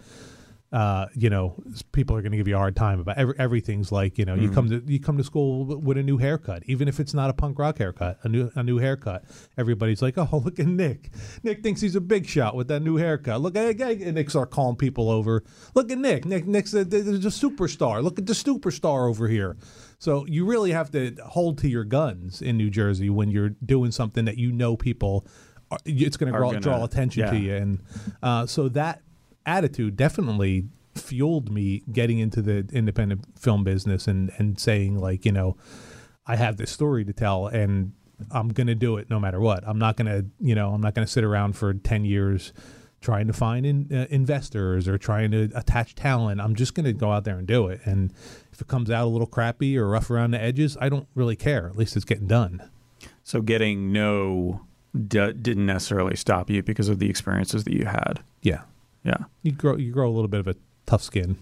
uh, 0.74 1.06
you 1.14 1.30
know, 1.30 1.56
people 1.92 2.18
are 2.18 2.22
going 2.24 2.32
to 2.32 2.38
give 2.38 2.48
you 2.48 2.56
a 2.56 2.58
hard 2.58 2.76
time 2.76 3.00
about 3.00 3.16
every, 3.16 3.36
everything's 3.38 3.92
like, 3.92 4.18
you 4.18 4.26
know, 4.26 4.34
you 4.34 4.50
come 4.50 4.68
to 4.72 4.82
you 4.88 5.00
come 5.00 5.18
to 5.20 5.24
school 5.24 5.66
w- 5.66 5.80
with 5.80 6.00
a 6.00 6.04
new 6.04 6.18
haircut, 6.18 6.64
even 6.66 6.88
if 6.88 7.00
it's 7.00 7.14
not 7.14 7.30
a 7.30 7.34
punk 7.34 7.60
rock 7.60 7.78
haircut, 7.78 8.18
a 8.24 8.28
new 8.28 8.50
a 8.56 8.64
new 8.64 8.80
haircut. 8.80 9.24
Everybody's 9.56 10.02
like, 10.02 10.18
oh, 10.18 10.28
look 10.44 10.60
at 10.60 10.66
Nick. 10.66 11.12
Nick 11.44 11.62
thinks 11.62 11.80
he's 11.80 11.96
a 11.96 12.02
big 12.02 12.26
shot 12.26 12.56
with 12.56 12.68
that 12.70 12.80
new 12.82 12.98
haircut. 12.98 13.40
Look 13.40 13.56
at 13.56 13.80
and 13.80 14.16
Nick 14.16 14.32
start 14.32 14.50
calling 14.50 14.76
people 14.76 15.12
over. 15.12 15.44
Look 15.76 15.92
at 15.92 16.00
Nick. 16.00 16.26
Nick 16.26 16.48
Nick's 16.48 16.74
a, 16.74 16.80
a 16.80 16.84
superstar. 16.84 18.02
Look 18.04 18.18
at 18.18 18.26
the 18.26 18.34
superstar 18.34 19.08
over 19.08 19.28
here. 19.28 19.56
So 20.00 20.26
you 20.26 20.44
really 20.44 20.72
have 20.72 20.90
to 20.92 21.16
hold 21.24 21.60
to 21.60 21.70
your 21.70 21.84
guns 21.84 22.42
in 22.42 22.58
New 22.58 22.72
Jersey 22.72 23.12
when 23.12 23.30
you're 23.30 23.50
doing 23.64 23.92
something 23.92 24.26
that 24.26 24.38
you 24.40 24.52
know 24.52 24.76
people. 24.76 25.28
Are, 25.70 25.78
it's 25.86 26.18
going 26.18 26.32
to 26.32 26.38
draw, 26.38 26.52
gonna- 26.52 26.84
attention 26.84 27.30
to 27.30 27.38
you, 27.38 27.56
and 27.56 27.80
uh, 28.24 28.46
so 28.48 28.70
that 28.70 29.02
attitude 29.46 29.96
definitely 29.96 30.66
fueled 30.96 31.52
me 31.52 31.84
getting 31.92 32.20
into 32.20 32.42
the 32.42 32.68
independent 32.72 33.26
film 33.38 33.64
business 33.64 34.08
and 34.08 34.32
and 34.38 34.60
saying 34.60 34.98
like 34.98 35.26
you 35.26 35.32
know 35.32 35.58
I 36.26 36.36
have 36.36 36.58
this 36.58 36.72
story 36.72 37.04
to 37.06 37.14
tell 37.14 37.48
and 37.48 37.94
I'm 38.32 38.50
going 38.50 38.68
to 38.68 38.76
do 38.76 38.96
it 38.98 39.10
no 39.10 39.20
matter 39.20 39.40
what. 39.40 39.68
I'm 39.68 39.80
not 39.80 39.98
going 39.98 40.08
to 40.08 40.26
you 40.40 40.56
know 40.56 40.74
I'm 40.74 40.82
not 40.82 40.94
going 40.94 41.06
to 41.06 41.12
sit 41.12 41.24
around 41.24 41.54
for 41.54 41.74
10 41.74 42.06
years 42.06 42.54
trying 43.02 43.28
to 43.28 43.34
find 43.34 43.66
in, 43.66 43.90
uh, 43.92 44.06
investors 44.10 44.88
or 44.88 44.98
trying 44.98 45.32
to 45.32 45.50
attach 45.56 45.94
talent. 45.94 46.40
I'm 46.40 46.56
just 46.56 46.74
going 46.74 46.86
to 46.86 46.94
go 46.94 47.12
out 47.12 47.26
there 47.26 47.38
and 47.38 47.48
do 47.48 47.68
it 47.68 47.82
and 47.86 48.14
if 48.52 48.62
it 48.62 48.68
comes 48.68 48.92
out 48.92 49.06
a 49.06 49.10
little 49.10 49.28
crappy 49.28 49.78
or 49.78 49.88
rough 49.88 50.12
around 50.12 50.32
the 50.32 50.42
edges, 50.42 50.78
I 50.80 50.90
don't 50.90 51.08
really 51.16 51.36
care. 51.36 51.68
At 51.68 51.76
least 51.76 51.96
it's 51.96 52.06
getting 52.06 52.28
done. 52.28 52.70
So 53.24 53.42
getting 53.42 53.92
no 53.92 54.62
d- 54.94 55.34
didn't 55.34 55.66
necessarily 55.66 56.16
stop 56.16 56.50
you 56.50 56.62
because 56.62 56.88
of 56.88 57.00
the 57.00 57.10
experiences 57.10 57.64
that 57.64 57.74
you 57.74 57.86
had. 57.86 58.24
Yeah. 58.42 58.62
Yeah. 59.04 59.18
You 59.42 59.52
grow 59.52 59.78
you 59.78 59.92
grow 59.92 60.10
a 60.10 60.14
little 60.14 60.28
bit 60.28 60.40
of 60.40 60.48
a 60.48 60.56
tough 60.86 61.04
skin. 61.04 61.38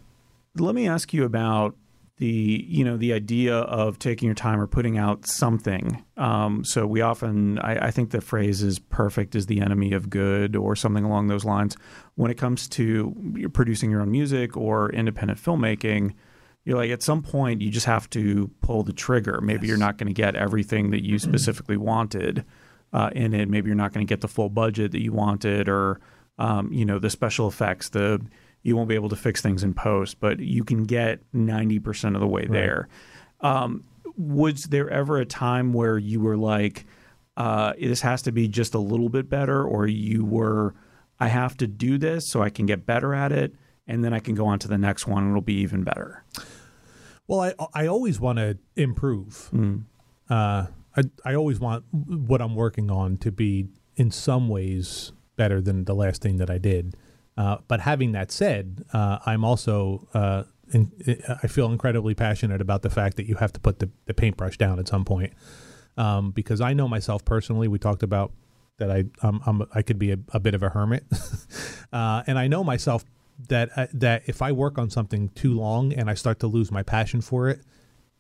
Let 0.58 0.76
me 0.76 0.88
ask 0.88 1.14
you 1.14 1.24
about 1.24 1.76
the 2.18 2.66
you 2.68 2.84
know 2.84 2.98
the 2.98 3.14
idea 3.14 3.56
of 3.56 3.98
taking 3.98 4.28
your 4.28 4.36
time 4.36 4.60
or 4.60 4.68
putting 4.68 4.98
out 4.98 5.26
something. 5.26 6.04
Um, 6.18 6.64
so 6.64 6.86
we 6.86 7.02
often 7.02 7.58
I, 7.60 7.88
I 7.88 7.92
think 7.92 8.12
the 8.12 8.22
phrase 8.22 8.62
is 8.62 8.78
"perfect 8.78 9.34
is 9.36 9.48
the 9.48 9.60
enemy 9.60 9.94
of 9.94 10.10
good" 10.10 10.56
or 10.56 10.76
something 10.76 11.04
along 11.04 11.28
those 11.28 11.46
lines. 11.46 11.76
When 12.16 12.30
it 12.30 12.38
comes 12.38 12.68
to 12.70 13.50
producing 13.54 13.90
your 13.90 14.02
own 14.02 14.12
music 14.12 14.56
or 14.56 14.92
independent 14.92 15.42
filmmaking, 15.42 16.14
you're 16.64 16.78
like 16.78 16.92
at 16.92 17.02
some 17.02 17.24
point 17.24 17.62
you 17.62 17.72
just 17.72 17.88
have 17.88 18.08
to 18.12 18.52
pull 18.62 18.84
the 18.84 18.94
trigger. 18.94 19.42
Maybe 19.42 19.68
you're 19.68 19.78
not 19.78 19.98
going 19.98 20.08
to 20.08 20.14
get 20.14 20.36
everything 20.36 20.92
that 20.92 21.04
you 21.04 21.18
specifically 21.18 21.78
wanted 21.78 22.46
uh, 22.94 23.10
in 23.16 23.34
it. 23.34 23.50
Maybe 23.50 23.68
you're 23.68 23.76
not 23.76 23.94
going 23.94 24.06
to 24.06 24.10
get 24.10 24.22
the 24.22 24.28
full 24.28 24.50
budget 24.50 24.92
that 24.92 25.02
you 25.02 25.12
wanted, 25.12 25.68
or 25.68 26.00
um, 26.42 26.74
you 26.74 26.86
know 26.86 26.98
the 26.98 27.10
special 27.10 27.48
effects. 27.48 27.90
The 27.90 28.20
you 28.64 28.76
won't 28.76 28.90
be 28.90 28.96
able 28.96 29.10
to 29.10 29.16
fix 29.16 29.42
things 29.42 29.64
in 29.64 29.74
post, 29.74 30.20
but 30.20 30.40
you 30.40 30.64
can 30.64 30.86
get 30.86 31.22
ninety 31.32 31.80
percent 31.80 32.16
of 32.16 32.22
the 32.22 32.28
way 32.28 32.46
there. 32.46 32.90
Um, 33.42 33.84
was 34.18 34.66
there 34.66 34.90
ever 34.90 35.20
a 35.20 35.26
time 35.26 35.72
where 35.72 35.98
you 35.98 36.20
were 36.20 36.38
like, 36.38 36.86
uh, 37.38 37.74
"This 37.80 38.02
has 38.02 38.24
to 38.24 38.32
be 38.32 38.48
just 38.48 38.74
a 38.74 38.80
little 38.80 39.10
bit 39.10 39.30
better," 39.30 39.64
or 39.64 39.86
you 39.86 40.26
were, 40.26 40.74
"I 41.20 41.28
have 41.28 41.56
to 41.58 41.68
do 41.68 42.00
this 42.00 42.28
so 42.28 42.42
I 42.42 42.50
can 42.50 42.66
get 42.66 42.88
better 42.88 43.14
at 43.14 43.32
it"? 43.32 43.54
And 43.88 44.04
then 44.04 44.14
I 44.14 44.20
can 44.20 44.36
go 44.36 44.48
on 44.48 44.58
to 44.60 44.68
the 44.68 44.78
next 44.78 45.06
one 45.06 45.24
and 45.24 45.32
it'll 45.32 45.42
be 45.42 45.56
even 45.56 45.84
better. 45.84 46.24
Well, 47.28 47.42
I 47.42 47.54
I 47.74 47.88
always 47.88 48.20
want 48.20 48.40
to 48.40 48.58
improve. 48.76 49.50
Uh, 50.30 50.68
I 50.98 51.02
I 51.24 51.36
always 51.36 51.60
want 51.60 51.86
what 51.92 52.42
I'm 52.42 52.56
working 52.56 52.90
on 52.90 53.18
to 53.18 53.32
be 53.32 53.68
in 53.96 54.10
some 54.10 54.50
ways 54.50 55.12
better 55.42 55.60
than 55.60 55.86
the 55.86 55.96
last 55.96 56.22
thing 56.22 56.38
that 56.38 56.52
I 56.52 56.60
did. 56.60 56.96
Uh, 57.36 57.58
but 57.68 57.80
having 57.80 58.12
that 58.12 58.32
said, 58.32 58.86
uh, 58.94 59.18
I'm 59.26 59.44
also 59.44 60.08
uh, 60.14 60.44
in, 60.72 60.92
I 61.44 61.48
feel 61.48 61.72
incredibly 61.72 62.14
passionate 62.14 62.62
about 62.62 62.84
the 62.84 62.92
fact 62.92 63.18
that 63.18 63.26
you 63.26 63.36
have 63.36 63.52
to 63.54 63.60
put 63.60 63.80
the, 63.80 63.90
the 64.06 64.14
paintbrush 64.14 64.58
down 64.58 64.78
at 64.78 64.88
some 64.88 65.04
point. 65.04 65.34
Um, 65.98 66.30
because 66.30 66.62
I 66.62 66.74
know 66.74 66.88
myself 66.88 67.26
personally. 67.26 67.68
We 67.68 67.80
talked 67.80 68.04
about 68.04 68.32
that 68.78 68.92
I 68.92 69.06
I'm, 69.22 69.42
I'm 69.46 69.64
I 69.74 69.82
could 69.82 69.98
be 69.98 70.12
a, 70.12 70.18
a 70.32 70.40
bit 70.40 70.54
of 70.54 70.64
a 70.64 70.70
hermit, 70.70 71.04
uh, 71.94 72.24
and 72.28 72.40
I 72.40 72.48
know 72.48 72.64
myself 72.64 73.04
that 73.50 73.70
uh, 73.76 73.88
that 73.94 74.24
if 74.28 74.42
I 74.42 74.52
work 74.54 74.78
on 74.78 74.90
something 74.90 75.30
too 75.30 75.54
long 75.54 75.92
and 75.92 76.10
I 76.10 76.14
start 76.14 76.40
to 76.40 76.48
lose 76.48 76.72
my 76.72 76.82
passion 76.82 77.20
for 77.20 77.50
it, 77.50 77.60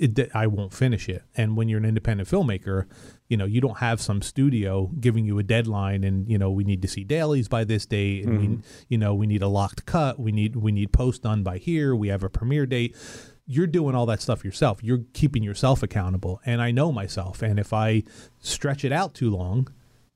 it 0.02 0.16
that 0.16 0.36
I 0.36 0.47
won't 0.47 0.74
finish 0.74 1.08
it. 1.08 1.24
And 1.38 1.56
when 1.56 1.70
you're 1.70 1.78
an 1.78 1.86
independent 1.86 2.28
filmmaker, 2.28 2.88
you 3.30 3.38
know 3.38 3.45
you 3.45 3.62
don't 3.62 3.78
have 3.78 4.02
some 4.02 4.22
studio 4.22 4.91
giving 4.99 5.26
you 5.26 5.38
a 5.38 5.43
deadline, 5.43 6.04
and 6.04 6.28
you 6.28 6.38
know 6.38 6.49
we 6.49 6.64
need 6.64 6.82
to 6.82 6.88
see 6.88 7.04
dailies 7.04 7.47
by 7.47 7.64
this 7.64 7.86
date, 7.86 8.26
and 8.26 8.39
we 8.39 8.47
mm-hmm. 8.47 8.62
you 8.89 8.97
know 8.97 9.14
we 9.14 9.28
need 9.28 9.43
a 9.43 9.47
locked 9.47 9.86
cut, 9.86 10.20
we 10.20 10.32
need 10.32 10.56
we 10.56 10.72
need 10.72 10.91
post 10.91 11.22
done 11.22 11.43
by 11.43 11.60
here, 11.60 11.95
we 11.95 12.08
have 12.08 12.24
a 12.24 12.30
premiere 12.30 12.66
date. 12.66 12.97
You're 13.45 13.68
doing 13.68 13.95
all 13.95 14.06
that 14.08 14.22
stuff 14.22 14.43
yourself. 14.43 14.84
You're 14.84 15.04
keeping 15.14 15.43
yourself 15.43 15.84
accountable, 15.84 16.41
and 16.45 16.62
I 16.62 16.72
know 16.72 16.91
myself. 16.91 17.43
And 17.43 17.60
if 17.60 17.72
I 17.72 18.04
stretch 18.39 18.84
it 18.84 18.91
out 18.91 19.14
too 19.14 19.30
long, 19.30 19.68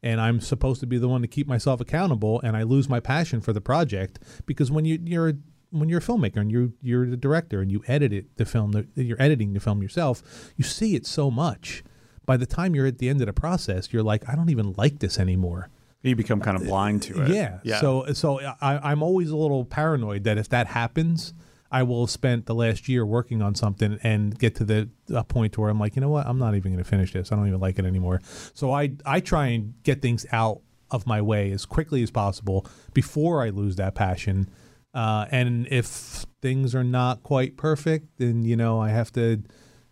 and 0.01 0.19
I'm 0.19 0.39
supposed 0.39 0.79
to 0.79 0.87
be 0.87 0.97
the 0.97 1.07
one 1.07 1.21
to 1.21 1.27
keep 1.27 1.47
myself 1.47 1.79
accountable, 1.79 2.41
and 2.41 2.57
I 2.57 2.63
lose 2.63 2.89
my 2.89 2.99
passion 2.99 3.39
for 3.39 3.53
the 3.53 3.61
project 3.61 4.19
because 4.45 4.71
when 4.71 4.85
you, 4.85 4.99
you're 5.03 5.33
when 5.79 5.89
you're 5.89 5.99
a 5.99 6.01
filmmaker 6.01 6.37
and 6.37 6.51
you're 6.51 6.69
you're 6.81 7.07
the 7.09 7.17
director 7.17 7.61
and 7.61 7.71
you 7.71 7.83
edit 7.87 8.13
it 8.13 8.37
the 8.37 8.45
film 8.45 8.71
that 8.71 8.87
you're 8.95 9.21
editing 9.21 9.53
the 9.53 9.59
film 9.59 9.81
yourself, 9.81 10.51
you 10.55 10.63
see 10.63 10.95
it 10.95 11.05
so 11.05 11.29
much. 11.29 11.83
By 12.25 12.37
the 12.37 12.45
time 12.45 12.73
you're 12.73 12.87
at 12.87 12.97
the 12.97 13.09
end 13.09 13.21
of 13.21 13.27
the 13.27 13.33
process, 13.33 13.93
you're 13.93 14.03
like, 14.03 14.27
I 14.27 14.35
don't 14.35 14.49
even 14.49 14.73
like 14.73 14.99
this 14.99 15.19
anymore. 15.19 15.69
You 16.01 16.15
become 16.15 16.39
kind 16.39 16.55
of 16.55 16.63
blind 16.63 17.01
to 17.03 17.23
it. 17.23 17.29
Yeah. 17.29 17.79
So 17.79 18.05
so 18.13 18.39
I, 18.61 18.91
I'm 18.91 19.01
always 19.03 19.29
a 19.29 19.35
little 19.35 19.65
paranoid 19.65 20.23
that 20.23 20.37
if 20.37 20.49
that 20.49 20.67
happens, 20.67 21.33
I 21.71 21.83
will 21.83 22.03
have 22.05 22.11
spent 22.11 22.45
the 22.45 22.55
last 22.55 22.87
year 22.87 23.05
working 23.05 23.41
on 23.41 23.55
something 23.55 23.99
and 24.03 24.37
get 24.37 24.55
to 24.55 24.63
the 24.65 24.89
a 25.13 25.23
point 25.23 25.57
where 25.57 25.69
I'm 25.69 25.79
like, 25.79 25.95
you 25.95 26.01
know 26.01 26.09
what, 26.09 26.25
I'm 26.27 26.37
not 26.37 26.55
even 26.55 26.71
going 26.71 26.83
to 26.83 26.89
finish 26.89 27.11
this. 27.11 27.31
I 27.31 27.35
don't 27.35 27.47
even 27.47 27.59
like 27.59 27.79
it 27.79 27.85
anymore. 27.85 28.21
So 28.53 28.71
I 28.71 28.93
I 29.05 29.19
try 29.19 29.47
and 29.47 29.73
get 29.83 30.01
things 30.01 30.25
out 30.31 30.61
of 30.91 31.07
my 31.07 31.21
way 31.21 31.51
as 31.51 31.65
quickly 31.65 32.03
as 32.03 32.11
possible 32.11 32.65
before 32.93 33.43
I 33.43 33.49
lose 33.49 33.75
that 33.77 33.95
passion. 33.95 34.49
Uh, 34.95 35.25
and 35.29 35.67
if 35.69 36.25
things 36.41 36.73
are 36.73 36.83
not 36.83 37.21
quite 37.21 37.57
perfect, 37.57 38.07
then 38.17 38.43
you 38.43 38.55
know 38.55 38.81
I 38.81 38.89
have 38.89 39.11
to 39.13 39.43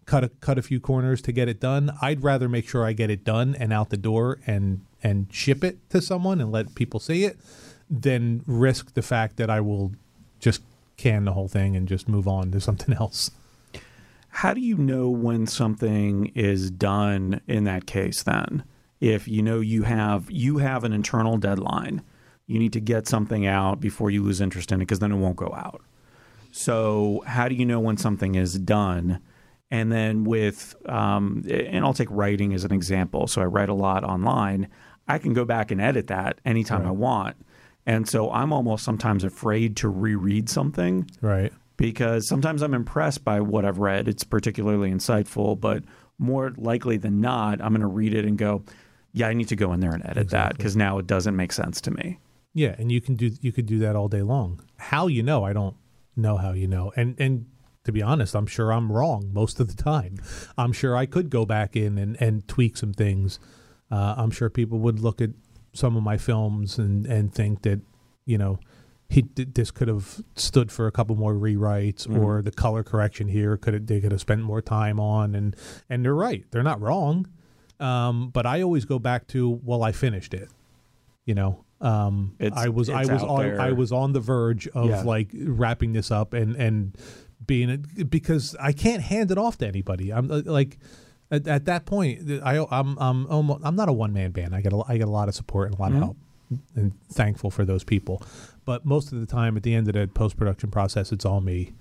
cut 0.06 0.24
a 0.24 0.30
cut 0.30 0.58
a 0.58 0.62
few 0.62 0.80
corners 0.80 1.22
to 1.24 1.34
get 1.34 1.50
it 1.50 1.60
done. 1.60 1.92
I'd 2.02 2.24
rather 2.24 2.48
make 2.48 2.68
sure 2.68 2.86
I 2.86 2.94
get 2.94 3.10
it 3.10 3.26
done 3.26 3.54
and 3.60 3.74
out 3.74 3.90
the 3.90 3.98
door 3.98 4.40
and 4.48 4.86
and 5.04 5.28
ship 5.32 5.64
it 5.64 5.90
to 5.90 6.02
someone 6.02 6.40
and 6.40 6.52
let 6.52 6.74
people 6.76 7.02
see 7.02 7.26
it 7.26 7.38
than 7.90 8.44
risk 8.48 8.94
the 8.94 9.02
fact 9.02 9.36
that 9.38 9.50
I 9.50 9.60
will 9.60 9.92
just 10.40 10.62
can 10.96 11.26
the 11.26 11.34
whole 11.34 11.50
thing 11.50 11.76
and 11.76 11.88
just 11.88 12.08
move 12.08 12.28
on 12.28 12.52
to 12.52 12.62
something 12.62 12.96
else. 13.00 13.30
How 14.30 14.54
do 14.54 14.62
you 14.62 14.78
know 14.78 15.10
when 15.10 15.46
something 15.48 16.32
is 16.34 16.72
done 16.72 17.42
in 17.48 17.66
that 17.66 17.86
case 17.86 18.24
then? 18.24 18.64
If 19.02 19.28
you 19.28 19.42
know 19.42 19.60
you 19.60 19.84
have 19.84 20.32
you 20.32 20.60
have 20.60 20.86
an 20.86 20.94
internal 20.94 21.38
deadline, 21.38 22.02
you 22.48 22.60
need 22.60 22.74
to 22.74 22.80
get 22.80 23.08
something 23.08 23.46
out 23.46 23.80
before 23.80 24.10
you 24.12 24.22
lose 24.24 24.42
interest 24.42 24.72
in 24.72 24.80
it 24.82 24.86
because 24.86 25.00
then 25.00 25.12
it 25.12 25.16
won't 25.18 25.36
go 25.38 25.54
out. 25.56 25.82
So 26.52 27.24
how 27.26 27.48
do 27.48 27.56
you 27.56 27.66
know 27.66 27.80
when 27.80 27.98
something 27.98 28.36
is 28.36 28.58
done? 28.60 29.20
And 29.72 29.92
then 29.92 30.24
with 30.24 30.76
um, 30.88 31.44
and 31.50 31.84
I'll 31.84 31.94
take 31.96 32.10
writing 32.12 32.54
as 32.54 32.64
an 32.64 32.72
example. 32.72 33.28
So 33.28 33.42
I 33.42 33.46
write 33.46 33.70
a 33.70 33.74
lot 33.74 34.04
online. 34.04 34.68
I 35.08 35.18
can 35.18 35.34
go 35.34 35.46
back 35.46 35.72
and 35.72 35.82
edit 35.82 36.08
that 36.08 36.40
anytime 36.46 36.86
I 36.86 36.92
want. 36.92 37.36
And 37.86 38.08
so 38.08 38.32
I'm 38.32 38.54
almost 38.54 38.86
sometimes 38.86 39.24
afraid 39.24 39.76
to 39.78 39.90
reread 39.90 40.48
something 40.48 41.10
Right. 41.22 41.52
because 41.76 42.26
sometimes 42.28 42.62
I'm 42.62 42.74
impressed 42.74 43.26
by 43.26 43.42
what 43.42 43.66
I've 43.66 43.80
read. 43.80 44.08
It's 44.08 44.24
particularly 44.24 44.90
insightful, 44.92 45.60
but 45.60 45.84
more 46.18 46.54
likely 46.56 46.96
than 46.98 47.20
not, 47.20 47.62
I'm 47.62 47.72
going 47.72 47.82
to 47.82 47.88
read 47.88 48.14
it 48.14 48.24
and 48.26 48.38
go, 48.38 48.64
yeah, 49.12 49.28
I 49.28 49.34
need 49.34 49.50
to 49.50 49.56
go 49.58 49.74
in 49.74 49.80
there 49.82 49.92
and 49.92 50.06
edit 50.06 50.30
that 50.30 50.56
because 50.56 50.78
now 50.78 50.98
it 51.00 51.08
doesn't 51.08 51.36
make 51.36 51.52
sense 51.52 51.82
to 51.82 51.92
me. 51.92 52.20
Yeah, 52.54 52.76
and 52.78 52.92
you 52.92 53.02
can 53.02 53.16
do 53.16 53.32
you 53.42 53.52
could 53.52 53.66
do 53.66 53.80
that 53.80 53.96
all 53.96 54.08
day 54.08 54.22
long. 54.22 54.62
How 54.78 55.08
you 55.08 55.24
know? 55.24 55.44
I 55.44 55.54
don't 55.54 55.76
know 56.16 56.38
how 56.38 56.52
you 56.54 56.68
know. 56.68 56.92
And 56.96 57.16
and 57.20 57.46
to 57.84 57.92
be 57.92 58.02
honest, 58.02 58.36
I'm 58.36 58.46
sure 58.48 58.72
I'm 58.72 58.92
wrong 58.92 59.32
most 59.34 59.60
of 59.60 59.68
the 59.76 59.82
time. 59.82 60.18
I'm 60.58 60.72
sure 60.72 60.96
I 60.96 61.06
could 61.06 61.30
go 61.30 61.46
back 61.46 61.76
in 61.76 61.98
and, 61.98 62.16
and 62.22 62.48
tweak 62.48 62.78
some 62.78 62.94
things. 62.94 63.40
Uh, 63.92 64.14
I'm 64.18 64.32
sure 64.32 64.50
people 64.50 64.80
would 64.80 65.00
look 65.00 65.20
at 65.22 65.32
some 65.74 65.98
of 65.98 66.04
my 66.04 66.18
films 66.18 66.78
and, 66.78 67.06
and 67.08 67.34
think 67.34 67.64
that, 67.64 67.82
you 68.26 68.38
know, 68.38 68.60
he 69.10 69.26
this 69.36 69.70
could 69.72 69.88
have 69.90 70.22
stood 70.36 70.72
for 70.72 70.88
a 70.88 70.92
couple 70.92 71.16
more 71.16 71.34
rewrites, 71.34 72.08
Mhm. 72.08 72.22
or 72.24 72.42
the 72.42 72.52
color 72.52 72.84
correction 72.84 73.28
here 73.28 73.58
could 73.58 73.74
have, 73.74 73.88
they 73.88 74.00
could 74.00 74.12
have 74.12 74.22
spent 74.22 74.42
more 74.44 74.62
time 74.62 75.00
on, 75.00 75.36
and 75.36 75.56
and 75.90 76.06
they're 76.06 76.16
right, 76.16 76.46
they're 76.52 76.64
not 76.64 76.80
wrong. 76.80 77.28
Um, 77.80 78.30
but 78.30 78.46
I 78.46 78.62
always 78.62 78.86
go 78.86 78.98
back 79.00 79.28
to 79.30 79.60
well, 79.64 79.84
I 79.84 79.92
finished 79.92 80.34
it. 80.34 80.50
You 81.26 81.36
know, 81.36 81.66
um, 81.84 82.36
I 82.56 82.70
was 82.70 82.90
I 82.90 83.02
was 83.02 83.22
on 83.24 83.40
there. 83.42 83.62
I 83.62 83.72
was 83.74 83.92
on 83.92 84.14
the 84.14 84.20
verge 84.20 84.68
of 84.70 84.90
Yeah. 84.90 85.02
like 85.04 85.30
wrapping 85.34 85.94
this 85.94 86.10
up 86.12 86.34
and 86.34 86.56
and 86.56 86.98
being 87.46 87.86
because 88.10 88.56
I 88.60 88.72
can't 88.72 89.04
hand 89.04 89.30
it 89.32 89.38
off 89.38 89.58
to 89.60 89.68
anybody. 89.68 90.12
I'm 90.14 90.32
uh, 90.32 90.42
like 90.46 90.78
at, 91.30 91.48
at 91.48 91.66
that 91.66 91.86
point 91.86 92.42
I 92.44 92.66
I'm 92.72 92.98
I'm 92.98 93.28
almost 93.28 93.66
I'm 93.66 93.76
not 93.76 93.90
a 93.90 93.94
one 93.94 94.14
man 94.14 94.32
band. 94.32 94.56
I 94.56 94.62
get 94.62 94.72
a, 94.74 94.82
I 94.88 94.98
get 94.98 95.08
a 95.08 95.12
lot 95.12 95.28
of 95.28 95.36
support 95.36 95.68
and 95.70 95.78
a 95.78 95.82
lot 95.82 95.92
Mhm. 95.92 95.96
of 95.98 96.02
help 96.04 96.18
and 96.76 96.94
thankful 97.12 97.52
for 97.52 97.66
those 97.66 97.84
people. 97.84 98.22
But 98.64 98.86
most 98.86 99.12
of 99.12 99.20
the 99.20 99.26
time 99.26 99.58
at 99.58 99.64
the 99.64 99.74
end 99.76 99.88
of 99.90 99.94
the 99.94 100.08
post 100.08 100.38
production 100.38 100.72
process 100.72 101.12
it's 101.12 101.26
all 101.26 101.42
me. 101.42 101.74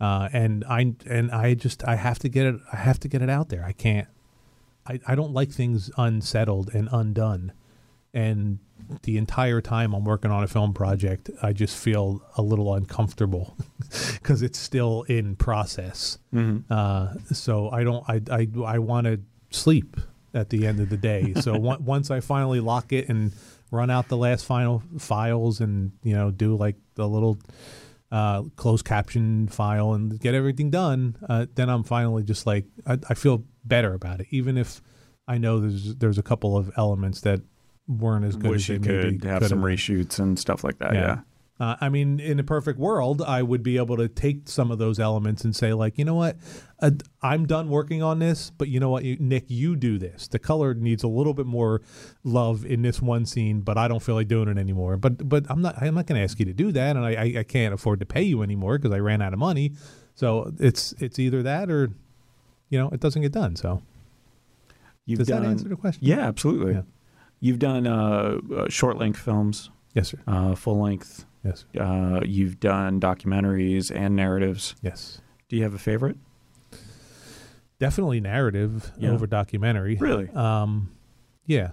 Uh, 0.00 0.30
and 0.32 0.64
I 0.64 0.94
and 1.06 1.30
I 1.30 1.52
just 1.52 1.84
I 1.84 1.96
have 1.96 2.18
to 2.20 2.30
get 2.30 2.46
it 2.46 2.54
I 2.72 2.76
have 2.76 2.98
to 3.00 3.08
get 3.08 3.20
it 3.20 3.28
out 3.28 3.50
there. 3.50 3.62
I 3.64 3.72
can't 3.72 4.08
I, 4.86 5.00
I 5.06 5.14
don't 5.14 5.34
like 5.34 5.50
things 5.50 5.90
unsettled 5.98 6.70
and 6.74 6.88
undone. 6.90 7.52
And 8.14 8.58
the 9.02 9.16
entire 9.18 9.60
time 9.60 9.94
I'm 9.94 10.04
working 10.04 10.30
on 10.30 10.42
a 10.42 10.48
film 10.48 10.72
project, 10.74 11.30
I 11.42 11.52
just 11.52 11.76
feel 11.76 12.22
a 12.36 12.42
little 12.42 12.74
uncomfortable 12.74 13.56
because 14.14 14.42
it's 14.42 14.58
still 14.58 15.02
in 15.04 15.36
process. 15.36 16.18
Mhm. 16.34 16.64
Uh, 16.70 17.14
so 17.32 17.70
I 17.70 17.84
don't. 17.84 18.04
I 18.08 18.20
I 18.30 18.48
I 18.66 18.78
want 18.78 19.06
to 19.06 19.20
sleep 19.50 19.96
at 20.34 20.50
the 20.50 20.66
end 20.66 20.80
of 20.80 20.88
the 20.90 20.96
day. 20.96 21.34
So 21.40 21.54
on- 21.68 21.84
once 21.84 22.10
I 22.10 22.20
finally 22.20 22.60
lock 22.60 22.92
it 22.92 23.08
and 23.08 23.32
run 23.72 23.90
out 23.90 24.08
the 24.08 24.16
last 24.16 24.44
final 24.44 24.82
files 24.98 25.60
and 25.60 25.92
you 26.02 26.14
know 26.14 26.30
do 26.30 26.56
like 26.56 26.76
the 26.96 27.08
little 27.08 27.38
uh, 28.12 28.42
closed 28.56 28.84
caption 28.84 29.46
file 29.48 29.92
and 29.92 30.18
get 30.18 30.34
everything 30.34 30.70
done, 30.70 31.16
uh, 31.28 31.46
then 31.54 31.68
I'm 31.68 31.84
finally 31.84 32.22
just 32.24 32.46
like 32.46 32.64
I, 32.86 32.98
I 33.08 33.14
feel 33.14 33.44
better 33.64 33.94
about 33.94 34.20
it. 34.20 34.26
Even 34.30 34.56
if 34.58 34.80
I 35.28 35.38
know 35.38 35.60
there's 35.60 35.94
there's 35.96 36.18
a 36.18 36.22
couple 36.22 36.56
of 36.56 36.72
elements 36.76 37.20
that 37.20 37.40
weren't 37.90 38.24
as 38.24 38.36
good 38.36 38.50
Wish 38.52 38.70
as 38.70 38.80
they 38.80 38.86
could 38.86 39.24
have 39.24 39.46
some 39.46 39.62
reshoots 39.62 40.18
and 40.18 40.38
stuff 40.38 40.62
like 40.62 40.78
that. 40.78 40.94
Yeah. 40.94 41.00
Yeah. 41.00 41.20
uh, 41.60 41.76
I 41.78 41.90
mean, 41.90 42.20
in 42.20 42.40
a 42.40 42.42
perfect 42.42 42.78
world, 42.78 43.20
I 43.20 43.42
would 43.42 43.62
be 43.62 43.76
able 43.76 43.98
to 43.98 44.08
take 44.08 44.48
some 44.48 44.70
of 44.70 44.78
those 44.78 44.98
elements 44.98 45.44
and 45.44 45.54
say, 45.54 45.74
like, 45.74 45.98
you 45.98 46.06
know 46.06 46.14
what, 46.14 46.38
uh, 46.80 46.92
I'm 47.20 47.46
done 47.46 47.68
working 47.68 48.02
on 48.02 48.18
this, 48.18 48.50
but 48.50 48.68
you 48.68 48.80
know 48.80 48.88
what, 48.88 49.04
you, 49.04 49.18
Nick, 49.20 49.44
you 49.48 49.76
do 49.76 49.98
this. 49.98 50.26
The 50.26 50.38
color 50.38 50.72
needs 50.72 51.02
a 51.02 51.08
little 51.08 51.34
bit 51.34 51.44
more 51.44 51.82
love 52.24 52.64
in 52.64 52.80
this 52.80 53.02
one 53.02 53.26
scene, 53.26 53.60
but 53.60 53.76
I 53.76 53.88
don't 53.88 54.00
feel 54.00 54.14
like 54.14 54.26
doing 54.26 54.48
it 54.48 54.56
anymore. 54.56 54.96
But 54.96 55.28
but 55.28 55.44
I'm 55.50 55.60
not 55.60 55.80
I'm 55.82 55.94
not 55.94 56.06
going 56.06 56.18
to 56.18 56.24
ask 56.24 56.38
you 56.38 56.46
to 56.46 56.54
do 56.54 56.72
that, 56.72 56.96
and 56.96 57.04
I, 57.04 57.10
I, 57.10 57.34
I 57.40 57.42
can't 57.42 57.74
afford 57.74 58.00
to 58.00 58.06
pay 58.06 58.22
you 58.22 58.42
anymore 58.42 58.78
because 58.78 58.92
I 58.92 58.98
ran 58.98 59.20
out 59.20 59.34
of 59.34 59.38
money. 59.38 59.72
So 60.14 60.52
it's 60.58 60.94
it's 60.98 61.18
either 61.18 61.42
that 61.42 61.70
or, 61.70 61.90
you 62.70 62.78
know, 62.78 62.88
it 62.88 63.00
doesn't 63.00 63.20
get 63.20 63.32
done. 63.32 63.56
So 63.56 63.82
You've 65.04 65.18
does 65.18 65.28
done, 65.28 65.42
that 65.42 65.48
answer 65.50 65.68
the 65.68 65.76
question? 65.76 66.06
Yeah, 66.06 66.20
absolutely. 66.20 66.72
Yeah. 66.72 66.82
You've 67.40 67.58
done 67.58 67.86
uh, 67.86 68.38
uh, 68.54 68.68
short 68.68 68.98
length 68.98 69.18
films, 69.18 69.70
Yes, 69.94 70.08
sir. 70.10 70.18
uh, 70.26 70.54
full 70.54 70.78
length. 70.80 71.24
Yes. 71.44 71.64
Uh, 71.78 72.20
you've 72.24 72.60
done 72.60 73.00
documentaries 73.00 73.90
and 73.94 74.14
narratives. 74.14 74.74
Yes. 74.82 75.20
Do 75.48 75.56
you 75.56 75.62
have 75.62 75.72
a 75.74 75.78
favorite? 75.78 76.16
Definitely 77.78 78.20
narrative 78.20 78.92
Yeah. 78.98 79.10
over 79.10 79.26
documentary. 79.26 79.96
Really? 79.96 80.28
Um, 80.30 80.90
yeah. 81.46 81.70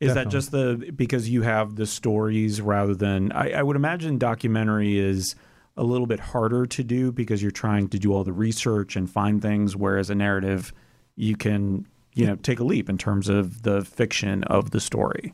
Is 0.00 0.14
that 0.14 0.28
just 0.28 0.52
the 0.52 0.92
because 0.94 1.28
you 1.28 1.42
have 1.42 1.74
the 1.74 1.86
stories 1.86 2.60
rather 2.60 2.94
than 2.94 3.32
I, 3.32 3.50
I 3.52 3.62
would 3.64 3.74
imagine 3.76 4.16
documentary 4.18 4.96
is 4.98 5.34
a 5.76 5.82
little 5.82 6.06
bit 6.06 6.20
harder 6.20 6.66
to 6.66 6.84
do 6.84 7.10
because 7.10 7.40
you're 7.42 7.50
trying 7.50 7.88
to 7.88 7.98
do 7.98 8.12
all 8.12 8.22
the 8.22 8.32
research 8.32 8.94
and 8.94 9.10
find 9.10 9.42
things, 9.42 9.74
whereas 9.76 10.08
a 10.10 10.14
narrative 10.14 10.72
you 11.16 11.34
can 11.36 11.86
you 12.18 12.26
know 12.26 12.36
take 12.36 12.60
a 12.60 12.64
leap 12.64 12.88
in 12.90 12.98
terms 12.98 13.28
of 13.28 13.62
the 13.62 13.84
fiction 13.84 14.42
of 14.44 14.70
the 14.72 14.80
story. 14.80 15.32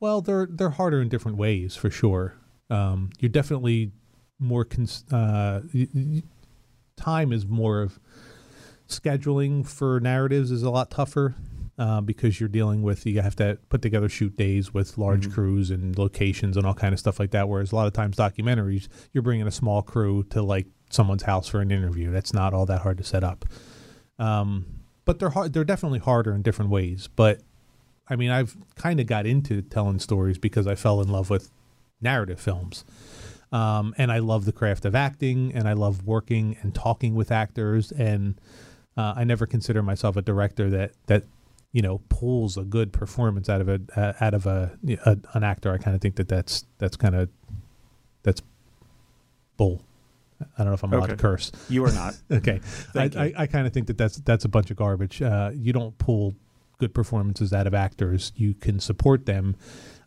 Well, 0.00 0.20
they're 0.20 0.46
they're 0.50 0.70
harder 0.70 1.00
in 1.02 1.08
different 1.08 1.36
ways 1.36 1.76
for 1.76 1.90
sure. 1.90 2.34
Um, 2.70 3.10
you're 3.20 3.28
definitely 3.28 3.92
more 4.38 4.64
cons- 4.64 5.04
uh, 5.12 5.60
time 6.96 7.32
is 7.32 7.46
more 7.46 7.82
of 7.82 7.98
scheduling 8.88 9.66
for 9.66 10.00
narratives 10.00 10.50
is 10.50 10.62
a 10.62 10.70
lot 10.70 10.90
tougher 10.90 11.34
uh, 11.78 12.00
because 12.00 12.38
you're 12.40 12.48
dealing 12.48 12.82
with 12.82 13.06
you 13.06 13.20
have 13.22 13.36
to 13.36 13.58
put 13.68 13.80
together 13.82 14.08
shoot 14.08 14.36
days 14.36 14.74
with 14.74 14.98
large 14.98 15.28
Mhm. 15.28 15.32
crews 15.34 15.70
and 15.70 15.96
locations 15.98 16.56
and 16.56 16.66
all 16.66 16.74
kind 16.74 16.92
of 16.92 16.98
stuff 16.98 17.18
like 17.18 17.30
that. 17.30 17.48
Whereas 17.48 17.72
a 17.72 17.76
lot 17.76 17.86
of 17.86 17.92
times 17.92 18.16
documentaries, 18.16 18.88
you're 19.12 19.22
bringing 19.22 19.46
a 19.46 19.50
small 19.52 19.82
crew 19.82 20.24
to 20.30 20.42
like 20.42 20.66
someone's 20.90 21.22
house 21.22 21.48
for 21.48 21.60
an 21.60 21.70
interview. 21.70 22.10
That's 22.10 22.34
not 22.34 22.52
all 22.52 22.66
that 22.66 22.82
hard 22.82 22.98
to 22.98 23.04
set 23.04 23.24
up. 23.24 23.44
Um, 24.18 24.66
but 25.04 25.18
they're 25.18 25.30
hard. 25.30 25.52
They're 25.52 25.64
definitely 25.64 25.98
harder 25.98 26.34
in 26.34 26.42
different 26.42 26.70
ways. 26.70 27.08
But 27.14 27.40
I 28.08 28.16
mean, 28.16 28.30
I've 28.30 28.56
kind 28.76 29.00
of 29.00 29.06
got 29.06 29.26
into 29.26 29.62
telling 29.62 29.98
stories 29.98 30.38
because 30.38 30.66
I 30.66 30.74
fell 30.74 31.00
in 31.00 31.08
love 31.08 31.30
with 31.30 31.50
narrative 32.00 32.40
films. 32.40 32.84
Um, 33.52 33.94
and 33.98 34.10
I 34.10 34.18
love 34.18 34.46
the 34.46 34.52
craft 34.52 34.84
of 34.86 34.94
acting, 34.94 35.52
and 35.54 35.68
I 35.68 35.74
love 35.74 36.06
working 36.06 36.56
and 36.62 36.74
talking 36.74 37.14
with 37.14 37.30
actors. 37.30 37.92
And 37.92 38.40
uh, 38.96 39.14
I 39.16 39.24
never 39.24 39.46
consider 39.46 39.82
myself 39.82 40.16
a 40.16 40.22
director 40.22 40.70
that 40.70 40.92
that 41.06 41.24
you 41.72 41.82
know 41.82 42.00
pulls 42.08 42.56
a 42.56 42.62
good 42.62 42.92
performance 42.92 43.48
out 43.48 43.60
of 43.60 43.68
a 43.68 43.80
uh, 43.94 44.12
out 44.20 44.34
of 44.34 44.46
a, 44.46 44.78
a 45.04 45.18
an 45.34 45.44
actor. 45.44 45.72
I 45.72 45.78
kind 45.78 45.94
of 45.94 46.00
think 46.00 46.16
that 46.16 46.28
that's 46.28 46.64
that's 46.78 46.96
kind 46.96 47.14
of 47.14 47.28
that's 48.22 48.42
bull. 49.56 49.82
I 50.56 50.58
don't 50.58 50.68
know 50.68 50.74
if 50.74 50.82
I'm 50.84 50.92
allowed 50.92 51.06
to 51.10 51.16
curse. 51.16 51.52
You 51.68 51.84
are 51.84 51.92
not. 51.92 52.14
Okay, 52.30 52.60
I. 52.94 53.02
I, 53.16 53.32
I 53.42 53.46
kind 53.46 53.66
of 53.66 53.72
think 53.72 53.86
that 53.88 53.98
that's 53.98 54.16
that's 54.18 54.44
a 54.44 54.48
bunch 54.48 54.70
of 54.70 54.76
garbage. 54.76 55.20
Uh, 55.22 55.50
you 55.54 55.72
don't 55.72 55.96
pull 55.98 56.34
good 56.78 56.94
performances 56.94 57.52
out 57.52 57.66
of 57.66 57.74
actors. 57.74 58.32
You 58.36 58.54
can 58.54 58.80
support 58.80 59.26
them 59.26 59.56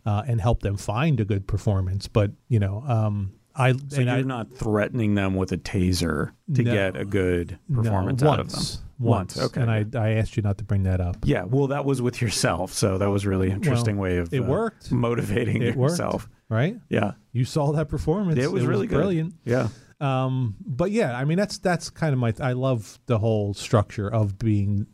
uh, 0.05 0.23
and 0.27 0.41
help 0.41 0.61
them 0.61 0.75
find 0.77 1.19
a 1.19 1.25
good 1.25 1.47
performance, 1.47 2.07
but 2.07 2.31
you 2.49 2.59
know, 2.59 2.83
um, 2.87 3.33
I 3.55 3.71
So 3.71 3.77
and 3.97 4.05
you're 4.07 4.09
I, 4.15 4.21
not 4.23 4.51
threatening 4.53 5.15
them 5.15 5.35
with 5.35 5.51
a 5.53 5.57
taser 5.57 6.31
to 6.53 6.63
No. 6.63 6.73
get 6.73 6.97
a 6.97 7.05
good 7.05 7.57
no, 7.69 7.81
performance 7.81 8.21
once, 8.21 8.33
out 8.33 8.39
of 8.39 8.51
them. 8.51 8.81
Once, 8.99 9.37
Okay. 9.41 9.61
and 9.61 9.71
I 9.71 9.85
I 9.97 10.09
asked 10.15 10.35
you 10.35 10.43
not 10.43 10.57
to 10.57 10.63
bring 10.65 10.83
that 10.83 10.99
up. 10.99 11.17
Yeah, 11.23 11.43
well, 11.43 11.67
that 11.67 11.85
was 11.85 12.01
with 12.01 12.21
yourself, 12.21 12.73
so 12.73 12.97
that 12.97 13.09
was 13.09 13.25
really 13.25 13.51
interesting 13.51 13.97
way 13.97 14.17
of 14.17 14.33
It 14.33 14.39
uh, 14.41 14.43
worked, 14.43 14.91
motivating 14.91 15.61
It 15.61 15.75
worked. 15.77 16.01
right? 16.49 16.75
Yeah, 16.89 17.13
You 17.31 17.45
saw 17.45 17.71
that 17.73 17.87
performance. 17.89 18.37
It 18.39 18.51
was 18.51 18.65
really 18.65 18.87
good. 18.87 18.95
brilliant. 18.95 19.33
yeah. 19.45 19.69
Um, 20.01 20.55
but 20.65 20.91
yeah, 20.91 21.17
I 21.17 21.25
mean 21.25 21.37
that's 21.37 21.57
that's 21.57 21.89
kind 21.89 22.13
of 22.13 22.19
my. 22.19 22.33
I 22.41 22.53
love 22.53 22.99
the 23.05 23.17
whole 23.19 23.53
structure 23.53 24.07
of 24.11 24.37
being. 24.37 24.87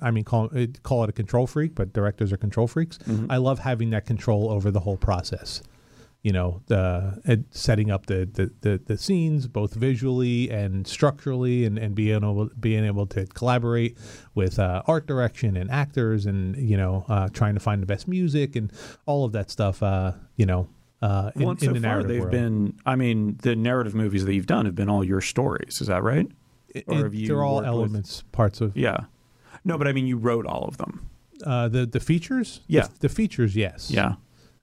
I 0.00 0.10
mean, 0.12 0.22
call 0.24 0.46
it, 0.52 0.82
call 0.84 1.02
it 1.04 1.10
a 1.10 1.12
control 1.12 1.46
freak, 1.48 1.74
but 1.74 1.92
directors 1.92 2.32
are 2.32 2.36
control 2.36 2.68
freaks. 2.68 2.98
Mhm. 2.98 3.26
I 3.30 3.36
love 3.38 3.58
having 3.60 3.90
that 3.90 4.06
control 4.06 4.48
over 4.50 4.70
the 4.70 4.80
whole 4.80 4.96
process. 4.96 5.60
You 6.22 6.32
know, 6.32 6.62
the 6.66 7.44
setting 7.52 7.90
up 7.92 8.06
the, 8.06 8.28
the, 8.32 8.50
the, 8.60 8.80
the 8.84 8.98
scenes 8.98 9.46
both 9.46 9.74
visually 9.74 10.50
and 10.50 10.84
structurally, 10.86 11.64
and, 11.64 11.78
and 11.78 11.94
being 11.94 12.16
able 12.16 12.50
being 12.60 12.84
able 12.84 13.06
to 13.06 13.24
collaborate 13.26 13.96
with 14.34 14.58
uh, 14.58 14.82
art 14.86 15.06
direction 15.06 15.56
and 15.56 15.70
actors, 15.70 16.26
and 16.26 16.56
you 16.56 16.76
know, 16.76 17.04
uh, 17.08 17.28
trying 17.28 17.54
to 17.54 17.60
find 17.60 17.80
the 17.82 17.86
best 17.86 18.08
music 18.08 18.56
and 18.56 18.72
all 19.06 19.24
of 19.24 19.32
that 19.32 19.48
stuff. 19.50 19.80
Uh, 19.82 20.12
you 20.36 20.44
know, 20.44 20.68
uh, 21.02 21.30
in, 21.36 21.42
well, 21.42 21.50
in 21.52 21.58
so 21.58 21.66
the 21.72 21.72
far 21.74 21.80
narrative 21.80 22.08
they've 22.08 22.20
world. 22.20 22.30
been. 22.32 22.74
I 22.86 22.96
mean, 22.96 23.38
the 23.42 23.54
narrative 23.56 23.94
movies 23.94 24.24
that 24.24 24.34
you've 24.34 24.46
done 24.46 24.64
have 24.66 24.74
been 24.74 24.88
all 24.88 25.04
your 25.04 25.20
stories. 25.20 25.80
Is 25.80 25.86
that 25.88 26.02
right? 26.02 26.26
It- 26.74 26.84
or 26.88 26.96
have 27.04 27.14
you 27.14 27.28
they're 27.28 27.42
all 27.44 27.56
worked 27.56 27.66
with- 27.68 27.74
elements, 27.74 28.22
parts 28.32 28.60
of 28.60 28.76
Yeah. 28.76 29.04
No, 29.64 29.76
but 29.78 29.86
I 29.88 29.92
mean, 29.92 30.06
you 30.06 30.16
wrote 30.16 30.46
all 30.46 30.64
of 30.66 30.76
them. 30.78 31.08
uh, 31.44 31.68
the 31.68 31.86
the 31.86 32.00
features. 32.00 32.60
Yeah. 32.66 32.82
the, 32.88 32.98
the 33.00 33.08
features. 33.08 33.54
Yes. 33.56 33.90
Yeah. 33.90 34.14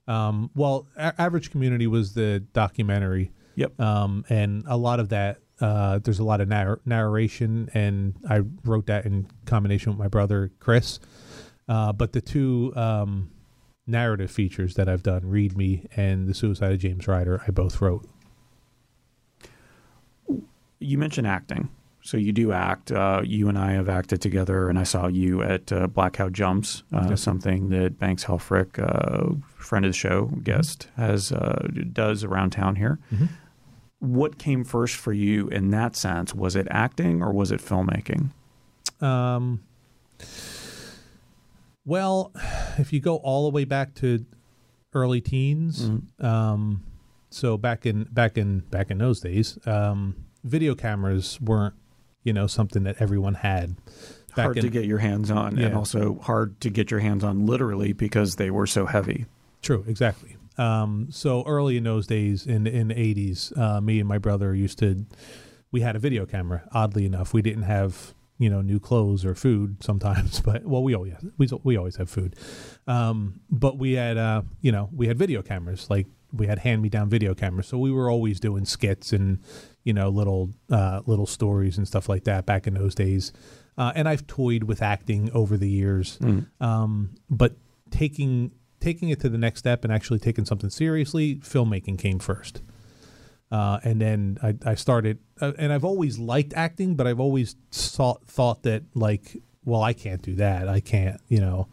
Um, 0.08 0.50
well, 0.54 0.86
A- 0.96 1.20
Average 1.20 1.50
Community 1.50 1.86
was 1.86 2.14
the 2.14 2.40
documentary. 2.52 3.32
Yep. 3.56 3.80
Um, 3.80 4.24
and 4.28 4.62
a 4.66 4.76
lot 4.76 5.00
of 5.00 5.08
that, 5.08 5.38
uh, 5.60 5.98
there's 6.00 6.18
a 6.18 6.24
lot 6.24 6.40
of 6.42 6.48
narr- 6.48 6.80
narration, 6.84 7.70
and 7.74 8.14
I 8.28 8.42
wrote 8.64 8.86
that 8.86 9.06
in 9.06 9.26
combination 9.46 9.90
with 9.92 9.98
my 9.98 10.08
brother 10.08 10.52
Chris. 10.60 11.00
Uh, 11.68 11.92
but 11.92 12.12
the 12.12 12.20
two 12.20 12.72
um, 12.76 13.30
narrative 13.86 14.30
features 14.30 14.74
that 14.74 14.88
I've 14.88 15.02
done, 15.02 15.20
Read 15.28 15.56
Me 15.56 15.86
and 15.96 16.26
The 16.28 16.34
Suicide 16.34 16.72
of 16.72 16.78
James 16.78 17.06
Ryder, 17.06 17.42
I 17.46 17.50
both 17.50 17.80
wrote. 17.80 18.04
You 20.78 20.98
mentioned 20.98 21.26
acting. 21.26 21.68
So 22.02 22.16
you 22.16 22.32
do 22.32 22.52
act. 22.52 22.92
Uh, 22.92 23.22
you 23.24 23.48
and 23.48 23.58
I 23.58 23.72
have 23.72 23.88
acted 23.88 24.20
together, 24.20 24.68
and 24.68 24.78
I 24.78 24.84
saw 24.84 25.08
you 25.08 25.42
at 25.42 25.72
uh, 25.72 25.88
Black 25.88 26.12
Cow 26.12 26.28
Jumps, 26.28 26.84
uh, 26.92 27.06
Yes. 27.10 27.20
something 27.20 27.70
that 27.70 27.98
Banks 27.98 28.24
Helfrich, 28.24 28.78
uh, 28.78 29.34
friend 29.56 29.84
of 29.84 29.90
the 29.90 29.96
show, 29.96 30.26
guest, 30.44 30.86
has 30.96 31.32
uh, 31.32 31.66
does 31.92 32.22
around 32.22 32.50
town 32.50 32.76
here. 32.76 33.00
Mhm. 33.12 33.28
What 33.98 34.38
came 34.38 34.62
first 34.62 34.94
for 34.94 35.12
you 35.12 35.48
in 35.48 35.70
that 35.70 35.96
sense? 35.96 36.32
Was 36.32 36.54
it 36.54 36.68
acting 36.70 37.22
or 37.22 37.32
was 37.32 37.50
it 37.50 37.60
filmmaking? 37.60 38.30
Um, 39.00 39.62
well, 41.86 42.32
if 42.78 42.92
you 42.92 43.00
go 43.00 43.16
all 43.16 43.44
the 43.44 43.54
way 43.54 43.64
back 43.64 43.94
to 43.96 44.24
early 44.92 45.20
teens, 45.20 45.88
Mhm. 45.88 46.24
um, 46.24 46.82
so 47.30 47.56
back 47.56 47.86
in 47.86 48.04
back 48.12 48.36
in 48.36 48.60
back 48.70 48.90
in 48.90 48.98
those 48.98 49.20
days, 49.20 49.58
um, 49.66 50.16
video 50.44 50.74
cameras 50.74 51.40
weren't 51.40 51.74
you 52.24 52.32
know 52.32 52.46
something 52.46 52.82
that 52.84 52.96
everyone 53.00 53.34
had. 53.34 53.76
Hard 54.32 54.58
in, 54.58 54.64
to 54.64 54.68
get 54.70 54.84
your 54.84 54.98
hands 54.98 55.30
on, 55.30 55.58
and 55.58 55.74
also 55.74 56.18
hard 56.18 56.60
to 56.60 56.68
get 56.68 56.90
your 56.90 57.00
hands 57.00 57.24
on 57.24 57.46
literally 57.46 57.94
because 57.94 58.36
they 58.36 58.50
were 58.50 58.66
so 58.66 58.84
heavy. 58.84 59.24
True, 59.62 59.82
exactly. 59.88 60.36
Um, 60.58 61.08
so 61.10 61.42
early 61.46 61.76
in 61.78 61.84
those 61.84 62.06
days, 62.06 62.46
in 62.46 62.66
in 62.66 62.88
the 62.88 62.98
eighties, 63.00 63.52
uh, 63.56 63.80
me 63.80 63.98
and 63.98 64.06
my 64.08 64.18
brother 64.18 64.54
used 64.54 64.78
to. 64.80 65.06
We 65.72 65.80
had 65.80 65.96
a 65.96 65.98
video 65.98 66.26
camera. 66.26 66.68
Oddly 66.72 67.06
enough, 67.06 67.32
we 67.32 67.40
didn't 67.42 67.62
have 67.64 68.14
you 68.38 68.50
know 68.50 68.60
new 68.60 68.78
clothes 68.78 69.24
or 69.24 69.34
food 69.34 69.82
sometimes, 69.82 70.40
but 70.44 70.64
well, 70.64 70.82
we 70.82 70.94
always 70.94 71.14
we 71.38 71.48
we 71.62 71.76
always 71.76 71.96
have 71.96 72.10
food. 72.10 72.36
Um, 72.86 73.40
but 73.50 73.78
we 73.78 73.94
had 73.94 74.16
uh, 74.16 74.42
you 74.60 74.72
know 74.72 74.88
we 74.94 75.06
had 75.08 75.18
video 75.18 75.42
cameras 75.42 75.88
like 75.90 76.06
we 76.32 76.46
had 76.46 76.58
hand 76.58 76.82
me 76.82 76.88
down 76.88 77.08
video 77.08 77.34
cameras, 77.34 77.66
so 77.68 77.78
we 77.78 77.90
were 77.90 78.10
always 78.10 78.40
doing 78.40 78.64
skits 78.64 79.12
and 79.12 79.38
you 79.84 79.92
know 79.92 80.08
little 80.08 80.50
uh, 80.70 81.02
little 81.06 81.26
stories 81.26 81.78
and 81.78 81.86
stuff 81.86 82.08
like 82.08 82.24
that 82.24 82.46
back 82.46 82.66
in 82.66 82.74
those 82.74 82.94
days. 82.94 83.32
Uh, 83.78 83.92
and 83.94 84.08
I've 84.08 84.26
toyed 84.26 84.64
with 84.64 84.80
acting 84.80 85.30
over 85.32 85.58
the 85.58 85.68
years, 85.68 86.18
um, 86.60 87.14
but 87.28 87.56
taking 87.90 88.52
taking 88.80 89.08
it 89.10 89.20
to 89.20 89.28
the 89.28 89.38
next 89.38 89.60
step 89.60 89.84
and 89.84 89.92
actually 89.92 90.18
taking 90.18 90.44
something 90.44 90.70
seriously, 90.70 91.36
filmmaking 91.36 91.98
came 91.98 92.18
first. 92.18 92.62
Uh, 93.50 93.78
and 93.84 94.00
then 94.00 94.38
I, 94.42 94.54
I 94.64 94.74
started, 94.74 95.18
uh, 95.40 95.52
and 95.56 95.72
I've 95.72 95.84
always 95.84 96.18
liked 96.18 96.52
acting, 96.54 96.96
but 96.96 97.06
I've 97.06 97.20
always 97.20 97.54
saw, 97.70 98.14
thought 98.26 98.64
that 98.64 98.82
like, 98.94 99.36
well, 99.64 99.82
I 99.82 99.92
can't 99.92 100.20
do 100.22 100.34
that. 100.36 100.68
I 100.68 100.80
can't, 100.80 101.20
you 101.28 101.40
know, 101.40 101.68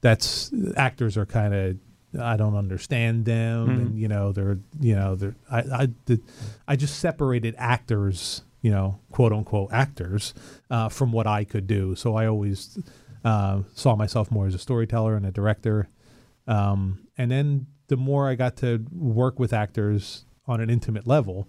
that's 0.00 0.52
actors 0.76 1.16
are 1.16 1.26
kind 1.26 1.52
of, 1.54 1.76
I 2.20 2.36
don't 2.36 2.56
understand 2.56 3.24
them, 3.24 3.68
and 3.68 3.98
you 3.98 4.08
know, 4.08 4.32
they're, 4.32 4.58
you 4.80 4.94
know, 4.94 5.16
they're, 5.16 5.34
I, 5.50 5.58
I, 5.58 5.88
the, 6.06 6.20
I 6.66 6.76
just 6.76 6.98
separated 7.00 7.54
actors, 7.58 8.42
you 8.62 8.70
know, 8.70 9.00
quote 9.10 9.32
unquote 9.32 9.72
actors, 9.72 10.32
uh, 10.70 10.88
from 10.88 11.12
what 11.12 11.26
I 11.26 11.44
could 11.44 11.66
do. 11.66 11.94
So 11.96 12.14
I 12.16 12.26
always 12.26 12.78
uh, 13.24 13.62
saw 13.74 13.96
myself 13.96 14.30
more 14.30 14.46
as 14.46 14.54
a 14.54 14.58
storyteller 14.58 15.16
and 15.16 15.26
a 15.26 15.32
director. 15.32 15.88
Um, 16.46 17.08
and 17.18 17.30
then 17.30 17.66
the 17.88 17.96
more 17.96 18.28
I 18.28 18.36
got 18.36 18.56
to 18.58 18.84
work 18.92 19.38
with 19.38 19.52
actors 19.52 20.24
on 20.46 20.60
an 20.60 20.70
intimate 20.70 21.06
level, 21.06 21.48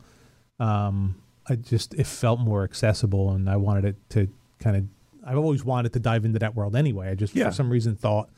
um, 0.60 1.16
I 1.48 1.56
just 1.56 1.94
it 1.94 2.08
felt 2.08 2.40
more 2.40 2.64
accessible, 2.64 3.32
and 3.32 3.50
I 3.50 3.56
wanted 3.58 3.86
it 3.86 3.96
to 4.12 4.28
kind 4.60 4.76
of. 4.76 4.86
I've 5.26 5.38
always 5.38 5.64
wanted 5.66 5.92
to 5.94 6.00
dive 6.00 6.24
into 6.24 6.40
that 6.40 6.56
world 6.56 6.76
anyway. 6.76 7.10
I 7.10 7.16
just 7.16 7.36
Yeah. 7.36 7.50
for 7.50 7.56
some 7.56 7.70
reason 7.70 7.96
thought 7.96 8.30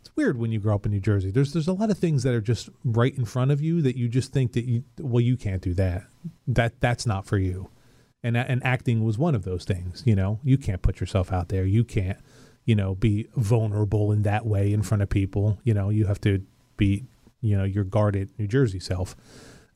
it's 0.00 0.14
weird 0.16 0.38
when 0.38 0.52
you 0.52 0.58
grow 0.58 0.74
up 0.74 0.86
in 0.86 0.92
New 0.92 1.00
Jersey. 1.00 1.30
There's 1.30 1.52
there's 1.52 1.68
a 1.68 1.72
lot 1.72 1.90
of 1.90 1.98
things 1.98 2.22
that 2.22 2.34
are 2.34 2.40
just 2.40 2.70
right 2.84 3.16
in 3.16 3.24
front 3.26 3.50
of 3.50 3.60
you 3.60 3.82
that 3.82 3.96
you 3.96 4.08
just 4.08 4.32
think 4.32 4.52
that 4.52 4.64
you 4.64 4.84
well 4.98 5.20
you 5.20 5.36
can't 5.36 5.60
do 5.62 5.74
that. 5.74 6.04
That 6.48 6.80
that's 6.80 7.06
not 7.06 7.26
for 7.26 7.36
you. 7.38 7.68
And 8.22 8.36
and 8.38 8.64
acting 8.64 9.04
was 9.04 9.18
one 9.18 9.34
of 9.34 9.44
those 9.44 9.64
things, 9.64 10.02
you 10.06 10.14
know. 10.16 10.40
You 10.42 10.56
can't 10.56 10.80
put 10.80 10.98
yourself 10.98 11.30
out 11.30 11.48
there. 11.50 11.66
You 11.66 11.84
can't, 11.84 12.18
you 12.64 12.74
know, 12.74 12.94
be 12.94 13.28
vulnerable 13.36 14.10
in 14.12 14.22
that 14.22 14.46
way 14.46 14.72
in 14.72 14.82
front 14.82 15.02
of 15.02 15.10
people. 15.10 15.58
You 15.62 15.74
know, 15.74 15.90
you 15.90 16.06
have 16.06 16.20
to 16.22 16.42
be, 16.78 17.04
you 17.42 17.54
know, 17.56 17.64
your 17.64 17.84
guarded 17.84 18.30
New 18.38 18.46
Jersey 18.46 18.80
self. 18.80 19.14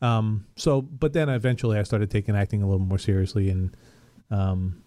Um, 0.00 0.46
so, 0.56 0.82
but 0.82 1.12
then 1.12 1.28
eventually 1.28 1.78
I 1.78 1.82
started 1.82 2.10
taking 2.10 2.36
acting 2.36 2.62
a 2.62 2.66
little 2.68 2.84
more 2.84 2.98
seriously, 2.98 3.50
and 3.50 3.76
um, 4.30 4.82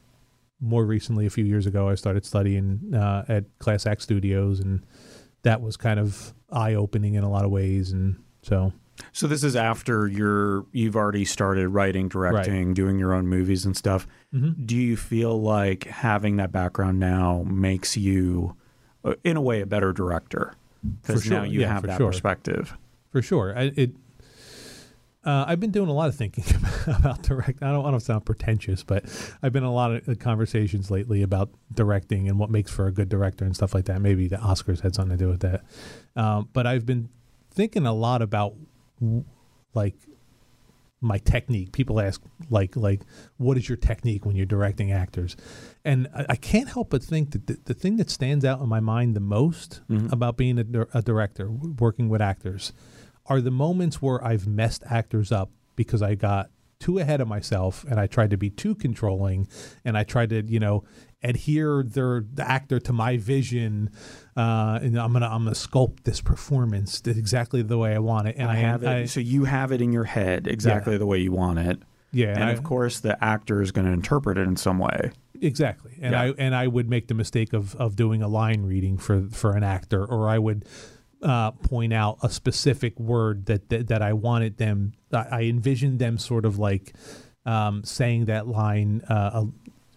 more 0.59 0.85
recently, 0.85 1.25
a 1.25 1.29
few 1.29 1.43
years 1.45 1.65
ago, 1.65 1.89
I 1.89 1.95
started 1.95 2.25
studying 2.25 2.93
uh, 2.95 3.25
at 3.27 3.45
Class 3.59 3.85
Act 3.85 4.01
Studios, 4.01 4.59
and 4.59 4.85
that 5.43 5.61
was 5.61 5.75
kind 5.75 5.99
of 5.99 6.33
eye 6.51 6.75
opening 6.75 7.15
in 7.15 7.23
a 7.23 7.29
lot 7.29 7.43
of 7.45 7.51
ways. 7.51 7.91
And 7.91 8.21
so, 8.43 8.71
So 9.11 9.27
this 9.27 9.43
is 9.43 9.55
after 9.55 10.07
you're 10.07 10.65
you've 10.71 10.95
already 10.95 11.25
started 11.25 11.67
writing, 11.69 12.07
directing, 12.09 12.73
doing 12.73 12.99
your 12.99 13.13
own 13.13 13.27
movies 13.27 13.65
and 13.65 13.75
stuff. 13.75 14.07
Mm-hmm. 14.33 14.65
Do 14.65 14.75
you 14.77 14.95
feel 14.95 15.41
like 15.41 15.85
having 15.85 16.37
that 16.37 16.51
background 16.51 16.99
now 16.99 17.43
makes 17.47 17.97
you, 17.97 18.55
uh, 19.03 19.15
in 19.23 19.35
a 19.37 19.41
way, 19.41 19.61
a 19.61 19.65
better 19.65 19.91
director? 19.91 20.53
Because 21.01 21.23
For 21.25 21.29
now 21.33 21.43
you 21.43 21.61
Yeah, 21.61 21.73
have 21.73 21.83
that 21.83 21.97
sure. 21.97 22.07
perspective. 22.11 22.77
for 23.11 23.21
sure. 23.21 23.57
I, 23.57 23.71
it. 23.75 23.91
Uh, 25.23 25.45
I've 25.47 25.59
been 25.59 25.71
doing 25.71 25.87
a 25.87 25.93
lot 25.93 26.09
of 26.09 26.15
thinking 26.15 26.43
about 26.87 27.21
direct. 27.21 27.61
I 27.61 27.71
don't 27.71 27.83
want 27.83 27.99
to 27.99 28.03
sound 28.03 28.25
pretentious, 28.25 28.83
but 28.83 29.05
I've 29.43 29.53
been 29.53 29.63
in 29.63 29.69
a 29.69 29.73
lot 29.73 29.91
of 29.91 30.09
uh, 30.09 30.15
conversations 30.15 30.89
lately 30.89 31.21
about 31.21 31.49
directing 31.73 32.27
and 32.27 32.39
what 32.39 32.49
makes 32.49 32.71
for 32.71 32.87
a 32.87 32.91
good 32.91 33.07
director 33.07 33.45
and 33.45 33.55
stuff 33.55 33.75
like 33.75 33.85
that. 33.85 34.01
Maybe 34.01 34.27
the 34.27 34.37
Oscars 34.37 34.81
had 34.81 34.95
something 34.95 35.17
to 35.17 35.23
do 35.23 35.29
with 35.29 35.41
that. 35.41 35.61
Um, 36.15 36.49
but 36.53 36.65
I've 36.65 36.87
been 36.87 37.09
thinking 37.51 37.85
a 37.85 37.93
lot 37.93 38.23
about 38.23 38.55
like 39.75 39.95
my 41.01 41.17
technique. 41.19 41.71
People 41.71 41.99
ask 41.99 42.21
like 42.49 42.75
like 42.75 43.01
what 43.37 43.57
is 43.57 43.67
your 43.67 43.77
technique 43.77 44.25
when 44.25 44.35
you're 44.35 44.45
directing 44.45 44.91
actors, 44.91 45.35
and 45.83 46.07
I, 46.15 46.25
I 46.29 46.35
can't 46.35 46.69
help 46.69 46.91
but 46.91 47.03
think 47.03 47.31
that 47.31 47.47
the, 47.47 47.59
the 47.65 47.73
thing 47.73 47.97
that 47.97 48.09
stands 48.09 48.45
out 48.45 48.61
in 48.61 48.69
my 48.69 48.79
mind 48.79 49.15
the 49.15 49.19
most 49.19 49.81
about 50.11 50.37
being 50.37 50.59
a, 50.59 50.87
a 50.93 51.01
director, 51.01 51.49
working 51.49 52.07
with 52.07 52.21
actors, 52.21 52.71
are 53.31 53.41
the 53.41 53.51
moments 53.51 54.01
where 54.01 54.23
I've 54.23 54.45
messed 54.47 54.83
actors 54.89 55.31
up 55.31 55.49
because 55.77 56.01
I 56.01 56.15
got 56.15 56.49
too 56.79 56.97
ahead 56.99 57.21
of 57.21 57.27
myself 57.27 57.85
and 57.89 57.99
I 57.99 58.07
tried 58.07 58.31
to 58.31 58.37
be 58.37 58.49
too 58.49 58.75
controlling 58.75 59.47
and 59.85 59.97
I 59.97 60.03
tried 60.03 60.29
to, 60.31 60.43
you 60.43 60.59
know, 60.59 60.83
adhere 61.23 61.83
their 61.83 62.25
the 62.33 62.45
actor 62.49 62.79
to 62.79 62.91
my 62.91 63.15
vision 63.17 63.89
uh, 64.35 64.79
and 64.81 64.99
I'm 64.99 65.13
gonna 65.13 65.27
I'm 65.27 65.43
gonna 65.43 65.55
sculpt 65.55 66.03
this 66.03 66.19
performance 66.19 66.99
exactly 67.05 67.61
the 67.61 67.77
way 67.77 67.93
I 67.95 67.99
want 67.99 68.27
it 68.27 68.35
and 68.37 68.49
I 68.49 68.55
have 68.55 68.83
it. 68.83 68.89
I, 68.89 69.05
so 69.05 69.19
you 69.19 69.45
have 69.45 69.71
it 69.71 69.81
in 69.81 69.93
your 69.93 70.03
head 70.05 70.47
exactly 70.47 70.97
the 70.97 71.05
way 71.05 71.19
you 71.19 71.31
want 71.31 71.59
it. 71.59 71.79
yeah 72.11 72.33
And 72.33 72.43
I- 72.45 72.51
of 72.51 72.63
course, 72.63 72.99
the 72.99 73.23
actor 73.23 73.61
is 73.61 73.71
going 73.71 73.85
to 73.87 73.93
interpret 73.93 74.37
it 74.37 74.47
in 74.47 74.57
some 74.57 74.79
way. 74.79 75.11
Exactly, 75.43 75.93
and 76.01 76.11
Yeah. 76.13 76.21
I 76.21 76.27
and 76.37 76.53
I 76.55 76.67
would 76.67 76.87
make 76.89 77.07
the 77.07 77.13
mistake 77.15 77.53
of 77.53 77.75
of 77.77 77.95
doing 77.95 78.21
a 78.21 78.27
line 78.27 78.63
reading 78.63 78.97
for 78.97 79.27
for 79.31 79.55
an 79.55 79.63
actor, 79.63 80.03
or 80.05 80.27
I 80.29 80.37
would 80.39 80.65
uh, 81.21 81.51
point 81.51 81.93
out 81.93 82.17
a 82.21 82.29
specific 82.29 82.99
word 82.99 83.45
that 83.45 83.69
that, 83.69 83.87
that 83.87 84.01
I 84.01 84.13
wanted 84.13 84.57
them. 84.57 84.93
I, 85.11 85.25
I 85.31 85.41
envisioned 85.43 85.99
them 85.99 86.17
sort 86.17 86.45
of 86.45 86.57
like 86.57 86.93
um, 87.45 87.83
saying 87.83 88.25
that 88.25 88.47
line. 88.47 89.01
Uh, 89.07 89.45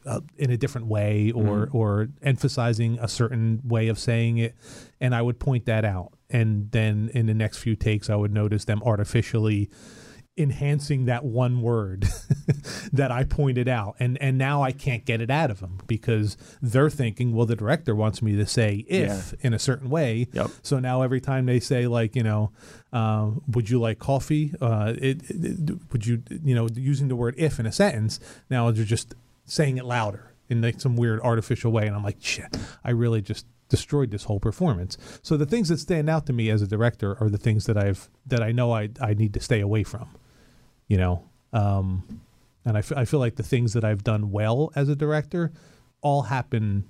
uh, 0.07 0.20
in 0.37 0.51
a 0.51 0.57
different 0.59 0.87
way, 0.87 1.33
or 1.35 1.70
or 1.72 2.09
emphasizing 2.22 2.99
a 3.01 3.09
certain 3.09 3.62
way 3.64 3.89
of 3.89 3.99
saying 3.99 4.37
it, 4.37 4.55
and 5.01 5.14
I 5.14 5.22
would 5.22 5.39
point 5.39 5.64
that 5.64 5.83
out, 5.83 6.12
and 6.29 6.70
then 6.72 7.11
in 7.14 7.25
the 7.25 7.33
next 7.33 7.57
few 7.57 7.75
takes, 7.75 8.11
I 8.11 8.14
would 8.14 8.31
notice 8.31 8.66
them 8.66 8.83
artificially 8.85 9.70
enhancing 10.37 11.05
that 11.05 11.24
one 11.24 11.62
word 11.62 12.07
that 12.93 13.11
I 13.12 13.24
pointed 13.24 13.68
out. 13.68 13.97
And 14.01 14.20
and 14.20 14.37
now 14.37 14.62
I 14.62 14.72
can't 14.72 15.05
get 15.05 15.20
it 15.20 15.30
out 15.30 15.51
of 15.51 15.61
them 15.61 15.78
because 15.87 16.37
they're 16.61 16.91
thinking 16.91 17.35
well 17.35 17.47
the 17.47 17.57
director 17.57 17.95
wants 17.95 18.20
me 18.22 18.35
to 18.37 18.47
say 18.47 18.85
if 18.89 19.32
in 19.45 19.55
a 19.55 19.59
certain 19.59 19.91
way. 19.91 20.28
Yep. 20.32 20.51
so 20.62 20.78
now 20.80 21.03
every 21.03 21.20
time 21.20 21.47
they 21.47 21.61
say 21.61 21.87
like 21.87 22.16
you 22.16 22.22
know 22.22 22.51
uh, 22.93 23.30
would 23.49 23.70
you 23.70 23.80
like 23.80 23.99
coffee? 23.99 24.53
Uh, 24.61 24.95
it, 24.97 25.22
it- 25.30 25.78
would 25.93 26.07
you 26.07 26.22
you 26.43 26.55
know 26.55 26.68
using 26.74 27.09
the 27.09 27.16
word 27.16 27.35
if 27.39 27.59
in 27.61 27.66
a 27.66 27.72
sentence 27.72 28.18
now 28.51 28.70
they're 28.70 28.85
just 28.85 29.14
saying 29.47 29.76
it 29.78 29.85
louder 29.85 30.32
in 30.49 30.61
like 30.61 30.80
some 30.80 30.97
weird 30.97 31.20
artificial 31.20 31.70
way. 31.72 31.87
And 31.87 31.95
I'm 31.95 32.03
like 32.03 32.16
shit 32.20 32.57
I 32.82 32.91
really 32.91 33.22
just 33.22 33.47
destroyed 33.68 34.11
this 34.11 34.24
whole 34.24 34.41
performance. 34.41 34.99
So 35.22 35.37
the 35.37 35.47
things 35.47 35.68
that 35.70 35.78
stand 35.80 36.11
out 36.11 36.26
to 36.26 36.32
me 36.32 36.51
as 36.51 36.61
a 36.61 36.66
director 36.66 37.16
are 37.20 37.30
the 37.30 37.39
things 37.39 37.66
that 37.66 37.76
I've 37.76 38.09
that 38.26 38.43
I 38.43 38.51
know 38.53 38.72
I 38.72 38.91
I 39.01 39.14
need 39.14 39.32
to 39.35 39.41
stay 39.41 39.61
away 39.61 39.85
from 39.85 40.09
you 40.89 40.97
know 40.97 41.28
um 41.53 42.20
and 42.64 42.76
I 42.76 42.82
I 42.97 43.05
feel 43.05 43.20
like 43.20 43.37
the 43.37 43.43
things 43.43 43.72
that 43.74 43.85
I've 43.85 44.05
done 44.05 44.30
well 44.30 44.72
as 44.74 44.89
a 44.89 44.97
director 44.97 45.53
all 46.01 46.22
happen 46.22 46.85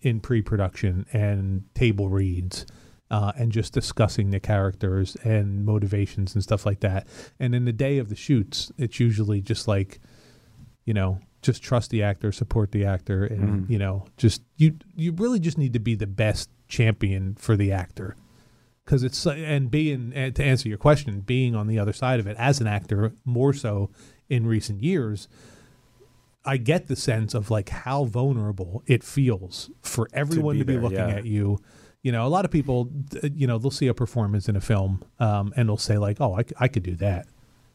in 0.00 0.20
pre-production 0.20 1.06
and 1.12 1.64
table 1.74 2.08
reads 2.08 2.66
uh, 3.10 3.32
and 3.36 3.52
just 3.52 3.72
discussing 3.72 4.30
the 4.30 4.40
characters 4.40 5.16
and 5.22 5.64
motivations 5.64 6.34
and 6.34 6.42
stuff 6.42 6.64
like 6.64 6.80
that. 6.80 7.06
And 7.38 7.54
in 7.54 7.66
the 7.66 7.72
day 7.72 7.98
of 7.98 8.08
the 8.08 8.16
shoots 8.16 8.72
it's 8.78 8.98
usually 8.98 9.40
just 9.40 9.68
like 9.68 10.00
you 10.84 10.94
know 10.94 11.20
just 11.42 11.62
trust 11.62 11.90
the 11.90 12.02
actor 12.02 12.30
support 12.32 12.70
the 12.72 12.84
actor 12.84 13.24
and 13.24 13.68
you 13.68 13.78
know 13.78 14.06
just 14.16 14.42
you 14.56 14.76
you 14.94 15.12
really 15.12 15.40
just 15.40 15.58
need 15.58 15.72
to 15.72 15.80
be 15.80 15.94
the 15.94 16.06
best 16.06 16.48
champion 16.68 17.34
for 17.34 17.56
the 17.56 17.72
actor 17.72 18.16
because 18.84 19.02
it's 19.02 19.26
and 19.26 19.70
being 19.70 20.12
and 20.14 20.34
to 20.34 20.42
answer 20.42 20.68
your 20.68 20.78
question 20.78 21.20
being 21.20 21.54
on 21.54 21.66
the 21.66 21.78
other 21.78 21.92
side 21.92 22.20
of 22.20 22.26
it 22.26 22.36
as 22.38 22.60
an 22.60 22.66
actor 22.66 23.12
more 23.24 23.52
so 23.52 23.90
in 24.28 24.46
recent 24.46 24.82
years 24.82 25.28
i 26.44 26.56
get 26.56 26.88
the 26.88 26.96
sense 26.96 27.34
of 27.34 27.50
like 27.50 27.68
how 27.68 28.04
vulnerable 28.04 28.82
it 28.86 29.02
feels 29.02 29.70
for 29.82 30.08
everyone 30.12 30.54
be 30.54 30.60
to 30.60 30.64
be, 30.64 30.78
looking 30.78 30.98
yeah. 30.98 31.16
at 31.16 31.26
you 31.26 31.58
you 32.02 32.10
know 32.10 32.26
a 32.26 32.28
lot 32.28 32.44
of 32.44 32.50
people 32.50 32.90
you 33.34 33.46
know 33.46 33.58
they'll 33.58 33.70
see 33.70 33.86
a 33.86 33.94
performance 33.94 34.48
in 34.48 34.56
a 34.56 34.60
film 34.60 35.04
um, 35.20 35.52
and 35.56 35.68
they'll 35.68 35.76
say 35.76 35.98
like 35.98 36.20
oh 36.20 36.36
I, 36.38 36.44
I 36.58 36.68
could 36.68 36.82
do 36.82 36.96
that 36.96 37.26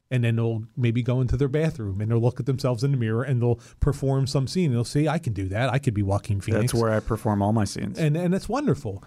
and 0.10 0.24
then 0.24 0.38
they'll 0.38 0.64
maybe 0.78 1.02
go 1.04 1.20
into 1.20 1.36
their 1.36 1.50
bathroom 1.50 2.00
and 2.00 2.10
they'll 2.12 2.20
look 2.20 2.40
at 2.40 2.46
themselves 2.46 2.84
in 2.84 2.92
the 2.92 2.98
mirror 2.98 3.24
and 3.24 3.42
they'll 3.42 3.60
perform 3.80 4.28
some 4.28 4.48
scene 4.48 4.72
they'll 4.72 4.84
say 4.84 5.08
i 5.08 5.18
can 5.18 5.32
do 5.34 5.48
that 5.48 5.70
i 5.70 5.80
could 5.80 5.94
be 5.94 6.04
Joaquin 6.04 6.42
phoenix 6.42 6.74
That's 6.74 6.82
where 6.82 6.92
I 6.92 7.00
perform 7.00 7.42
all 7.42 7.54
my 7.54 7.66
scenes. 7.66 7.98
and 7.98 8.18
and 8.18 8.36
it's 8.36 8.50
wonderful. 8.50 9.04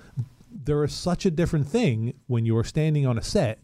There 0.50 0.84
is 0.84 0.92
such 0.92 1.24
a 1.26 1.30
different 1.30 1.68
thing 1.68 2.14
when 2.26 2.44
you 2.44 2.56
are 2.56 2.64
standing 2.64 3.06
on 3.06 3.18
a 3.18 3.22
set 3.22 3.60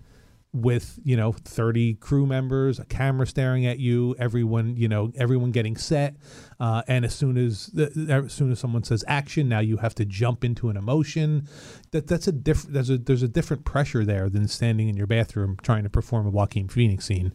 with 0.53 0.99
you 1.05 1.16
know 1.16 1.32
30 1.32 1.95
crew 1.95 2.24
members 2.24 2.78
a 2.78 2.84
camera 2.87 3.26
staring 3.26 3.66
at 3.66 3.78
you 3.78 4.16
everyone 4.18 4.74
you 4.76 4.89
know 4.89 5.12
everyone 5.14 5.51
getting 5.51 5.76
set 5.76 6.16
uh, 6.59 6.82
and 6.89 7.05
as 7.05 7.14
soon 7.14 7.37
as 7.37 7.70
as 8.09 8.32
soon 8.32 8.51
as 8.51 8.59
someone 8.59 8.82
says 8.82 9.05
action 9.07 9.49
now 9.49 9.59
you 9.59 9.76
have 9.76 9.95
to 9.95 10.05
jump 10.05 10.45
into 10.45 10.70
an 10.70 10.76
emotion. 10.76 11.47
That 11.91 12.07
that's 12.07 12.26
a 12.26 12.32
different 12.32 12.72
there's 12.74 12.91
a 12.91 12.99
there's 12.99 13.22
a 13.22 13.28
different 13.28 13.64
pressure 13.64 14.05
there 14.05 14.30
than 14.30 14.49
standing 14.49 14.89
in 14.89 14.97
your 14.97 15.07
bathroom 15.07 15.57
trying 15.62 15.84
to 15.84 15.91
perform 15.91 16.26
a 16.26 16.30
Joaquin 16.30 16.68
Phoenix 16.68 17.05
scene. 17.05 17.32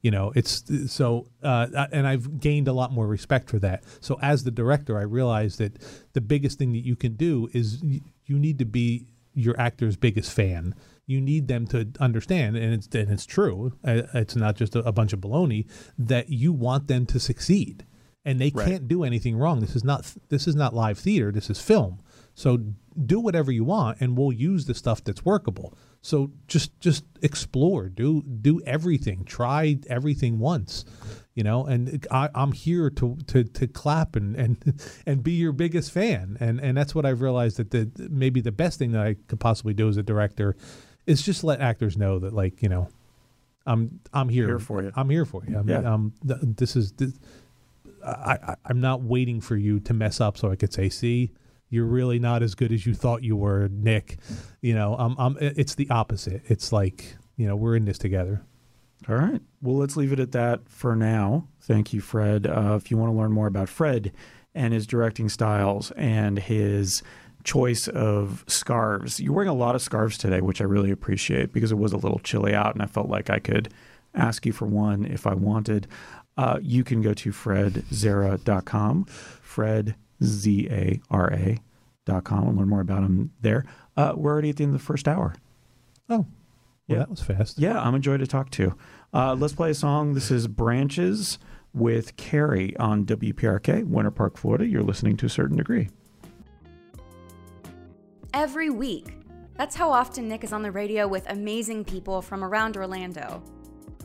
You 0.00 0.10
know 0.10 0.32
it's 0.34 0.64
so 0.90 1.28
uh, 1.42 1.86
and 1.92 2.06
I've 2.06 2.40
gained 2.40 2.68
a 2.68 2.72
lot 2.72 2.92
more 2.92 3.06
respect 3.06 3.50
for 3.50 3.58
that. 3.58 3.84
So 4.00 4.18
as 4.22 4.44
the 4.44 4.50
director 4.50 4.98
I 4.98 5.02
realized 5.02 5.58
that 5.58 5.76
the 6.14 6.20
biggest 6.20 6.58
thing 6.58 6.72
that 6.72 6.84
you 6.84 6.96
can 6.96 7.14
do 7.14 7.50
is 7.52 7.82
you 8.26 8.38
need 8.38 8.58
to 8.58 8.64
be 8.64 9.06
your 9.34 9.58
actor's 9.58 9.96
biggest 9.96 10.32
fan 10.32 10.74
you 11.06 11.20
need 11.20 11.48
them 11.48 11.66
to 11.68 11.88
understand, 12.00 12.56
and 12.56 12.72
it's 12.72 12.86
and 12.94 13.10
it's 13.10 13.26
true. 13.26 13.72
Uh, 13.84 14.02
it's 14.14 14.36
not 14.36 14.56
just 14.56 14.76
a, 14.76 14.80
a 14.80 14.92
bunch 14.92 15.12
of 15.12 15.20
baloney 15.20 15.66
that 15.98 16.28
you 16.30 16.52
want 16.52 16.86
them 16.86 17.06
to 17.06 17.18
succeed, 17.18 17.84
and 18.24 18.40
they 18.40 18.50
right. 18.54 18.66
can't 18.66 18.88
do 18.88 19.02
anything 19.02 19.36
wrong. 19.36 19.60
This 19.60 19.74
is 19.74 19.84
not 19.84 20.14
this 20.28 20.46
is 20.46 20.54
not 20.54 20.74
live 20.74 20.98
theater. 20.98 21.32
This 21.32 21.50
is 21.50 21.60
film. 21.60 22.00
So 22.34 22.58
do 23.04 23.20
whatever 23.20 23.50
you 23.50 23.64
want, 23.64 24.00
and 24.00 24.16
we'll 24.16 24.32
use 24.32 24.66
the 24.66 24.74
stuff 24.74 25.02
that's 25.02 25.24
workable. 25.24 25.76
So 26.02 26.32
just 26.48 26.78
just 26.80 27.04
explore, 27.22 27.88
do 27.88 28.22
do 28.22 28.60
everything, 28.66 29.24
try 29.24 29.78
everything 29.88 30.38
once, 30.40 30.84
you 31.34 31.44
know. 31.44 31.64
And 31.64 32.04
I, 32.10 32.28
am 32.34 32.52
here 32.52 32.90
to, 32.90 33.16
to 33.28 33.44
to 33.44 33.66
clap 33.68 34.16
and 34.16 34.34
and 34.34 34.82
and 35.06 35.22
be 35.22 35.32
your 35.32 35.52
biggest 35.52 35.92
fan, 35.92 36.36
and 36.40 36.60
and 36.60 36.76
that's 36.76 36.94
what 36.94 37.06
I've 37.06 37.20
realized 37.20 37.56
that 37.58 37.70
the 37.70 37.88
maybe 38.10 38.40
the 38.40 38.52
best 38.52 38.78
thing 38.78 38.92
that 38.92 39.00
I 39.00 39.14
could 39.28 39.38
possibly 39.38 39.74
do 39.74 39.88
as 39.88 39.96
a 39.96 40.02
director 40.02 40.56
is 41.06 41.22
just 41.22 41.44
let 41.44 41.60
actors 41.60 41.96
know 41.96 42.18
that 42.18 42.32
like 42.32 42.62
you 42.62 42.68
know 42.68 42.88
i'm 43.66 44.00
i'm 44.12 44.28
here, 44.28 44.46
here 44.46 44.58
for 44.58 44.82
you 44.82 44.92
i'm 44.96 45.10
here 45.10 45.24
for 45.24 45.44
you 45.46 45.58
I'm, 45.58 45.68
yeah. 45.68 45.78
I'm, 45.78 46.12
this 46.22 46.76
is 46.76 46.92
this, 46.92 47.12
I, 48.04 48.38
I 48.42 48.56
i'm 48.66 48.80
not 48.80 49.02
waiting 49.02 49.40
for 49.40 49.56
you 49.56 49.80
to 49.80 49.94
mess 49.94 50.20
up 50.20 50.36
so 50.36 50.50
i 50.50 50.56
could 50.56 50.72
say 50.72 50.88
see 50.88 51.32
you're 51.72 51.86
really 51.86 52.18
not 52.18 52.42
as 52.42 52.54
good 52.54 52.70
as 52.70 52.86
you 52.86 52.94
thought 52.94 53.22
you 53.22 53.34
were 53.34 53.68
nick 53.68 54.18
you 54.60 54.74
know 54.74 54.96
um, 54.96 55.16
um 55.18 55.36
it's 55.40 55.74
the 55.74 55.88
opposite 55.90 56.42
it's 56.46 56.72
like 56.72 57.16
you 57.36 57.46
know 57.46 57.56
we're 57.56 57.74
in 57.74 57.84
this 57.84 57.98
together 57.98 58.42
all 59.08 59.16
right 59.16 59.40
well 59.60 59.76
let's 59.76 59.96
leave 59.96 60.12
it 60.12 60.20
at 60.20 60.32
that 60.32 60.68
for 60.68 60.94
now 60.94 61.48
thank 61.62 61.92
you 61.92 62.00
fred 62.00 62.46
uh, 62.46 62.78
if 62.80 62.90
you 62.90 62.96
want 62.96 63.10
to 63.10 63.16
learn 63.16 63.32
more 63.32 63.46
about 63.46 63.68
fred 63.68 64.12
and 64.54 64.74
his 64.74 64.86
directing 64.86 65.28
styles 65.28 65.90
and 65.92 66.38
his 66.38 67.02
choice 67.44 67.88
of 67.88 68.44
scarves. 68.46 69.20
You're 69.20 69.32
wearing 69.32 69.48
a 69.48 69.54
lot 69.54 69.74
of 69.74 69.82
scarves 69.82 70.16
today, 70.18 70.40
which 70.40 70.60
I 70.60 70.64
really 70.64 70.90
appreciate 70.90 71.52
because 71.52 71.72
it 71.72 71.78
was 71.78 71.92
a 71.92 71.96
little 71.96 72.20
chilly 72.20 72.54
out 72.54 72.74
and 72.74 72.82
I 72.82 72.86
felt 72.86 73.08
like 73.08 73.30
I 73.30 73.38
could 73.38 73.72
ask 74.14 74.46
you 74.46 74.52
for 74.52 74.66
one 74.66 75.04
if 75.04 75.26
I 75.26 75.34
wanted. 75.34 75.86
Uh, 76.36 76.58
you 76.62 76.84
can 76.84 77.02
go 77.02 77.14
to 77.14 77.30
fredzera.com. 77.30 79.04
Fred, 79.04 79.96
Z 80.22 80.68
A 80.70 81.00
R 81.10 81.30
com 82.24 82.48
and 82.48 82.58
learn 82.58 82.68
more 82.68 82.80
about 82.80 83.02
him 83.02 83.32
there. 83.40 83.64
Uh, 83.96 84.12
we're 84.16 84.32
already 84.32 84.50
at 84.50 84.56
the 84.56 84.64
end 84.64 84.74
of 84.74 84.80
the 84.80 84.84
first 84.84 85.06
hour. 85.06 85.34
Oh, 86.08 86.16
well, 86.16 86.26
yeah. 86.88 86.98
that 86.98 87.10
was 87.10 87.22
fast. 87.22 87.58
Yeah, 87.58 87.80
I'm 87.80 87.94
a 87.94 88.00
joy 88.00 88.16
to 88.16 88.26
talk 88.26 88.50
to. 88.50 88.74
Uh, 89.14 89.34
let's 89.34 89.54
play 89.54 89.70
a 89.70 89.74
song. 89.74 90.14
This 90.14 90.30
is 90.30 90.48
Branches 90.48 91.38
with 91.72 92.16
Carrie 92.16 92.76
on 92.76 93.06
WPRK, 93.06 93.86
Winter 93.86 94.10
Park, 94.10 94.36
Florida. 94.36 94.66
You're 94.66 94.82
listening 94.82 95.16
to 95.18 95.26
a 95.26 95.30
certain 95.30 95.56
degree 95.56 95.88
every 98.34 98.70
week. 98.70 99.18
That's 99.56 99.76
how 99.76 99.90
often 99.90 100.28
Nick 100.28 100.44
is 100.44 100.52
on 100.52 100.62
the 100.62 100.70
radio 100.70 101.06
with 101.06 101.28
amazing 101.30 101.84
people 101.84 102.22
from 102.22 102.42
around 102.42 102.76
Orlando. 102.76 103.42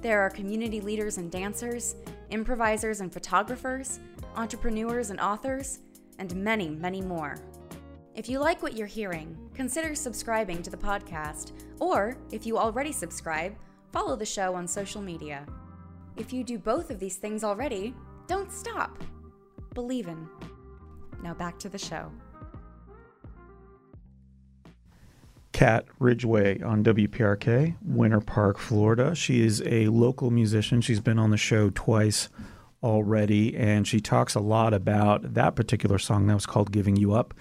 There 0.01 0.22
are 0.22 0.30
community 0.30 0.82
leaders 0.82 1.18
and 1.18 1.32
dancers, 1.32 1.95
improvisers 2.30 3.01
and 3.01 3.11
photographers, 3.11 3.99
entrepreneurs 4.36 5.09
and 5.09 5.20
authors, 5.20 5.80
and 6.20 6.36
many, 6.36 6.70
many 6.70 7.01
more. 7.01 7.36
If 8.15 8.28
you 8.28 8.39
like 8.39 8.63
what 8.63 8.76
you're 8.76 8.88
hearing, 8.88 9.38
consider 9.53 9.93
subscribing 9.93 10.63
to 10.63 10.72
the 10.72 10.78
podcast, 10.78 11.51
or 11.80 12.18
if 12.32 12.45
you 12.45 12.57
already 12.57 12.91
subscribe, 12.91 13.55
follow 13.91 14.15
the 14.15 14.26
show 14.26 14.55
on 14.55 14.68
social 14.68 15.01
media. 15.01 15.45
If 16.15 16.34
you 16.34 16.43
do 16.43 16.57
both 16.57 16.89
of 16.89 16.99
these 16.99 17.18
things 17.18 17.43
already, 17.43 17.93
don't 18.26 18.51
stop. 18.51 19.03
Believe 19.74 20.07
in. 20.07 20.28
Now 21.22 21.36
back 21.36 21.59
to 21.59 21.70
the 21.70 21.78
show. 21.78 22.11
Kat 25.51 25.86
Ridgway 25.99 26.61
on 26.61 26.84
WPRK, 26.84 27.76
Winter 27.84 28.22
Park, 28.22 28.59
Florida. 28.59 29.15
She 29.15 29.41
is 29.41 29.63
a 29.65 29.88
local 29.88 30.30
musician. 30.30 30.82
She's 30.82 30.99
been 30.99 31.18
on 31.18 31.32
the 31.32 31.38
show 31.38 31.72
twice 31.74 32.30
already, 32.88 33.55
and 33.55 33.85
she 33.85 33.99
talks 33.99 34.33
a 34.33 34.39
lot 34.39 34.73
about 34.73 35.33
that 35.33 35.55
particular 35.55 35.99
song 35.99 36.27
that 36.27 36.33
was 36.33 36.45
called 36.45 36.71
Giving 36.71 36.95
You 36.95 37.13
Up. 37.13 37.33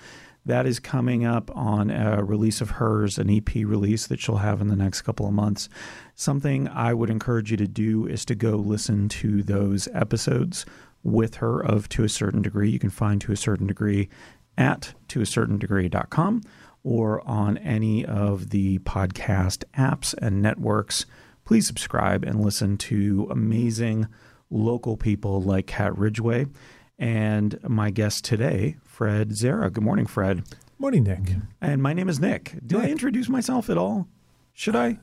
That 0.45 0.67
is 0.67 0.81
coming 0.81 1.25
up 1.25 1.51
on 1.57 1.91
a 1.91 2.23
release 2.23 2.61
of 2.61 2.71
hers, 2.71 3.17
an 3.17 3.31
EP 3.31 3.55
release 3.55 4.07
that 4.09 4.21
she'll 4.21 4.39
have 4.39 4.61
in 4.61 4.69
the 4.69 4.77
next 4.77 5.03
couple 5.03 5.27
of 5.27 5.33
months. 5.33 5.69
Something 6.15 6.69
I 6.69 6.95
would 6.95 7.11
encourage 7.11 7.53
you 7.53 7.57
to 7.59 7.69
do 7.69 8.07
is 8.07 8.25
to 8.27 8.35
go 8.35 8.57
listen 8.57 9.09
to 9.09 9.43
those 9.43 9.89
episodes 9.95 10.67
with 11.05 11.37
her 11.37 11.61
of 11.65 11.89
To 11.91 12.05
a 12.05 12.09
Certain 12.09 12.43
Degree. 12.43 12.71
You 12.71 12.81
can 12.81 12.91
find 12.91 13.21
To 13.21 13.33
a 13.33 13.37
Certain 13.37 13.69
Degree 13.69 14.09
at 14.59 14.95
toacertaindegree.com 15.09 16.43
or 16.83 17.29
on 17.29 17.59
any 17.59 18.05
of 18.05 18.51
the 18.51 18.79
podcast 18.81 19.65
apps 19.77 20.15
and 20.19 20.43
networks, 20.43 21.07
please 21.45 21.67
subscribe 21.67 22.25
and 22.25 22.45
listen 22.45 22.77
to 22.79 23.29
amazing 23.31 24.09
local 24.51 24.97
people 24.97 25.41
like 25.43 25.67
Kat 25.67 25.97
Ridgway 25.97 26.47
and 26.99 27.59
my 27.69 27.91
guest 27.91 28.25
today, 28.25 28.77
Fred 28.83 29.37
Zara. 29.37 29.71
Good 29.71 29.85
morning, 29.85 30.07
Fred. 30.07 30.45
Morning, 30.79 31.05
Nick. 31.05 31.37
And 31.61 31.83
my 31.83 31.93
name 31.93 32.09
is 32.09 32.21
Nick. 32.21 32.53
Did 32.67 32.79
Nick. 32.79 32.89
I 32.89 32.91
introduce 32.91 33.29
myself 33.29 33.71
at 33.71 33.79
all? 33.79 34.09
Should 34.53 34.77
I? 34.77 34.99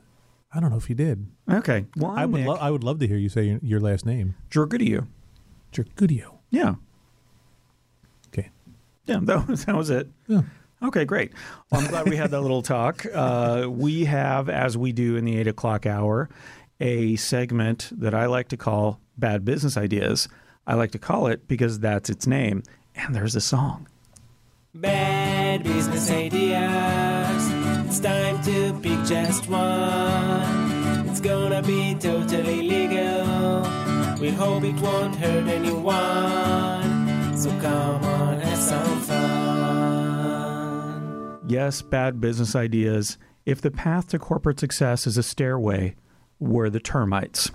I 0.52 0.60
don't 0.60 0.70
know 0.70 0.76
if 0.76 0.88
you 0.88 0.94
did. 0.94 1.26
Okay. 1.50 1.86
Well, 1.96 2.12
I'm 2.12 2.18
i 2.18 2.26
would. 2.26 2.46
Lo- 2.46 2.58
I 2.60 2.70
would 2.70 2.84
love 2.84 3.00
to 3.00 3.08
hear 3.08 3.16
you 3.16 3.28
say 3.28 3.44
your, 3.44 3.60
your 3.62 3.80
last 3.80 4.06
name. 4.06 4.36
Jorgudio. 4.50 5.08
Jorgudio. 5.72 6.38
Yeah. 6.50 6.76
Okay. 8.28 8.50
Yeah, 9.06 9.18
that 9.22 9.48
was 9.48 9.64
that 9.64 9.74
was 9.74 9.90
it. 9.90 10.08
Yeah. 10.28 10.42
Okay, 10.82 11.04
great. 11.04 11.32
Well, 11.70 11.80
I'm 11.80 11.88
glad 11.88 12.08
we 12.08 12.16
had 12.16 12.30
that 12.30 12.40
little 12.40 12.62
talk. 12.76 13.06
Uh, 13.12 13.66
we 13.68 14.04
have, 14.04 14.48
as 14.48 14.76
we 14.76 14.92
do 14.92 15.16
in 15.16 15.24
the 15.24 15.38
eight 15.38 15.48
o'clock 15.48 15.86
hour, 15.86 16.28
a 16.78 17.16
segment 17.16 17.90
that 17.92 18.14
I 18.14 18.26
like 18.26 18.48
to 18.48 18.56
call 18.56 19.00
Bad 19.16 19.44
Business 19.44 19.76
Ideas. 19.76 20.28
I 20.66 20.74
like 20.74 20.92
to 20.92 20.98
call 20.98 21.26
it 21.26 21.46
because 21.46 21.78
that's 21.80 22.10
its 22.10 22.26
name. 22.26 22.62
And 22.94 23.14
there's 23.14 23.36
a 23.36 23.40
song. 23.40 23.88
Bad 24.74 25.62
business 25.62 26.10
ideas. 26.10 27.48
It's 27.86 28.00
time 28.00 28.42
to 28.42 28.72
pick 28.82 29.04
just 29.04 29.48
one. 29.48 31.06
It's 31.08 31.20
gonna 31.20 31.62
be 31.62 31.94
totally 31.94 32.62
legal. 32.62 33.62
We 34.20 34.30
hope 34.30 34.64
it 34.64 34.74
won't 34.80 35.14
hurt 35.14 35.46
anyone. 35.46 37.36
So 37.36 37.50
come 37.60 38.04
on, 38.04 38.40
have 38.40 38.58
some 38.58 39.00
fun. 39.02 39.84
Yes, 41.46 41.80
bad 41.82 42.20
business 42.20 42.56
ideas. 42.56 43.16
If 43.46 43.60
the 43.60 43.70
path 43.70 44.08
to 44.08 44.18
corporate 44.18 44.58
success 44.58 45.06
is 45.06 45.16
a 45.16 45.22
stairway, 45.22 45.94
we're 46.40 46.68
the 46.70 46.80
termites. 46.80 47.52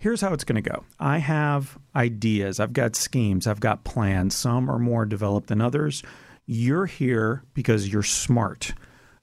Here's 0.00 0.22
how 0.22 0.32
it's 0.32 0.44
going 0.44 0.60
to 0.60 0.68
go 0.68 0.84
I 0.98 1.18
have 1.18 1.78
ideas, 1.94 2.58
I've 2.58 2.72
got 2.72 2.96
schemes, 2.96 3.46
I've 3.46 3.60
got 3.60 3.84
plans. 3.84 4.34
Some 4.34 4.70
are 4.70 4.78
more 4.78 5.04
developed 5.04 5.48
than 5.48 5.60
others. 5.60 6.02
You're 6.46 6.86
here 6.86 7.44
because 7.54 7.92
you're 7.92 8.02
smart. 8.02 8.72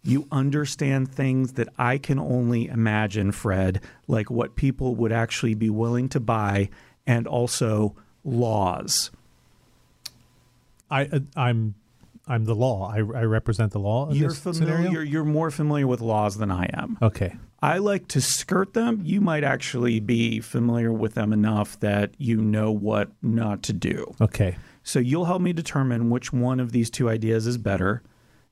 You 0.04 0.28
understand 0.32 1.12
things 1.12 1.54
that 1.54 1.68
I 1.78 1.98
can 1.98 2.20
only 2.20 2.68
imagine, 2.68 3.32
Fred, 3.32 3.82
like 4.08 4.30
what 4.30 4.56
people 4.56 4.96
would 4.96 5.12
actually 5.12 5.56
be 5.56 5.70
willing 5.70 6.08
to 6.10 6.20
buy 6.20 6.70
and 7.08 7.28
also 7.28 7.96
laws. 8.24 9.10
I 10.92 11.06
uh, 11.06 11.20
I'm 11.36 11.74
I'm 12.28 12.46
the 12.46 12.56
law. 12.56 12.92
I, 12.92 12.98
I 12.98 13.24
represent 13.24 13.72
the 13.72 13.80
law. 13.80 14.12
you're 14.14 14.30
familiar. 14.30 15.02
You're 15.02 15.26
more 15.26 15.50
familiar 15.50 15.88
with 15.88 16.02
laws 16.02 16.38
than 16.38 16.52
I 16.52 16.70
am. 16.74 17.00
Okay. 17.02 17.36
I 17.62 17.80
like 17.80 18.08
to 18.10 18.22
skirt 18.22 18.74
them. 18.74 19.02
You 19.04 19.20
might 19.20 19.44
actually 19.44 20.00
be 20.00 20.40
familiar 20.40 20.92
with 20.92 21.16
them 21.16 21.34
enough 21.34 21.80
that 21.80 22.12
you 22.18 22.38
know 22.38 22.72
what 22.72 23.10
not 23.22 23.64
to 23.64 23.74
do. 23.74 24.14
Okay. 24.22 24.58
So 24.84 25.00
you'll 25.00 25.26
help 25.26 25.42
me 25.42 25.54
determine 25.54 26.10
which 26.10 26.32
one 26.32 26.60
of 26.60 26.72
these 26.72 26.90
two 26.90 27.10
ideas 27.10 27.48
is 27.48 27.58
better, 27.58 28.04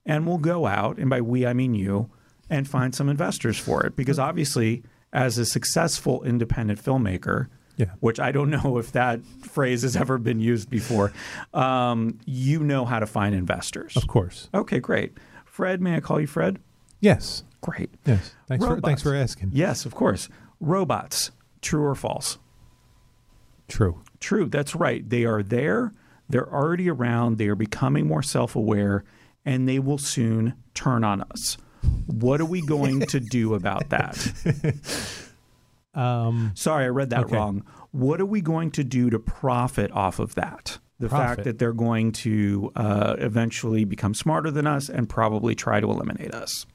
and 0.05 0.27
we'll 0.27 0.37
go 0.37 0.65
out, 0.65 0.97
and 0.97 1.09
by 1.09 1.21
we 1.21 1.45
I 1.45 1.53
mean 1.53 1.73
you, 1.73 2.09
and 2.49 2.67
find 2.67 2.93
some 2.93 3.09
investors 3.09 3.57
for 3.57 3.85
it. 3.85 3.95
Because 3.95 4.19
obviously, 4.19 4.83
as 5.13 5.37
a 5.37 5.45
successful 5.45 6.23
independent 6.23 6.83
filmmaker, 6.83 7.47
yeah. 7.77 7.91
which 7.99 8.19
I 8.19 8.31
don't 8.31 8.49
know 8.63 8.77
if 8.77 8.91
that 8.93 9.23
phrase 9.25 9.83
has 9.83 9.95
ever 9.95 10.17
been 10.17 10.39
used 10.39 10.69
before. 10.69 11.13
Um, 11.53 12.19
you 12.25 12.63
know 12.63 12.85
how 12.85 12.99
to 12.99 13.05
find 13.05 13.35
investors. 13.35 13.95
Of 13.95 14.07
course. 14.07 14.49
Okay, 14.53 14.79
great. 14.79 15.13
Fred, 15.45 15.81
may 15.81 15.95
I 15.95 15.99
call 15.99 16.19
you 16.19 16.27
Fred? 16.27 16.59
Yes. 16.99 17.43
Great. 17.65 17.89
Yes. 18.05 18.35
Thanks 18.47 18.63
for 18.63 18.79
thanks 18.79 19.01
for 19.01 19.15
asking. 19.15 19.49
Yes, 19.51 19.85
of 19.85 19.95
course. 19.95 20.29
Robots, 20.59 21.31
true 21.61 21.83
or 21.83 21.95
false? 21.95 22.37
True. 23.67 24.01
True, 24.19 24.45
that's 24.47 24.75
right. 24.75 25.07
They 25.09 25.25
are 25.25 25.41
there, 25.41 25.91
they're 26.29 26.47
already 26.47 26.89
around, 26.91 27.39
they 27.39 27.47
are 27.47 27.55
becoming 27.55 28.05
more 28.07 28.21
self 28.21 28.55
aware, 28.55 29.03
and 29.43 29.67
they 29.67 29.79
will 29.79 29.97
soon 29.97 30.53
turn 30.75 31.03
on 31.03 31.23
us. 31.23 31.57
What 32.05 32.39
are 32.39 32.45
we 32.45 32.61
going 32.61 32.99
to 33.01 33.19
do 33.19 33.55
about 33.55 33.89
that? 33.89 34.15
Um, 35.93 36.51
Sorry, 36.55 36.83
I 36.83 36.89
read 36.89 37.09
that 37.11 37.23
Okay. 37.25 37.37
wrong. 37.37 37.63
What 37.91 38.19
are 38.19 38.25
we 38.25 38.41
going 38.41 38.69
to 38.71 38.83
do 38.83 39.09
to 39.09 39.17
profit 39.17 39.91
off 39.93 40.19
of 40.19 40.35
that? 40.35 40.77
The 40.99 41.07
fact 41.07 41.45
that 41.45 41.57
they're 41.57 41.71
going 41.71 42.11
to 42.13 42.71
uh, 42.75 43.15
eventually 43.17 43.85
become 43.85 44.13
smarter 44.13 44.51
than 44.51 44.67
us 44.67 44.89
and 44.89 45.07
probably 45.07 45.55
try 45.55 45.79
to 45.79 45.89
eliminate 45.89 46.33
us. 46.35 46.65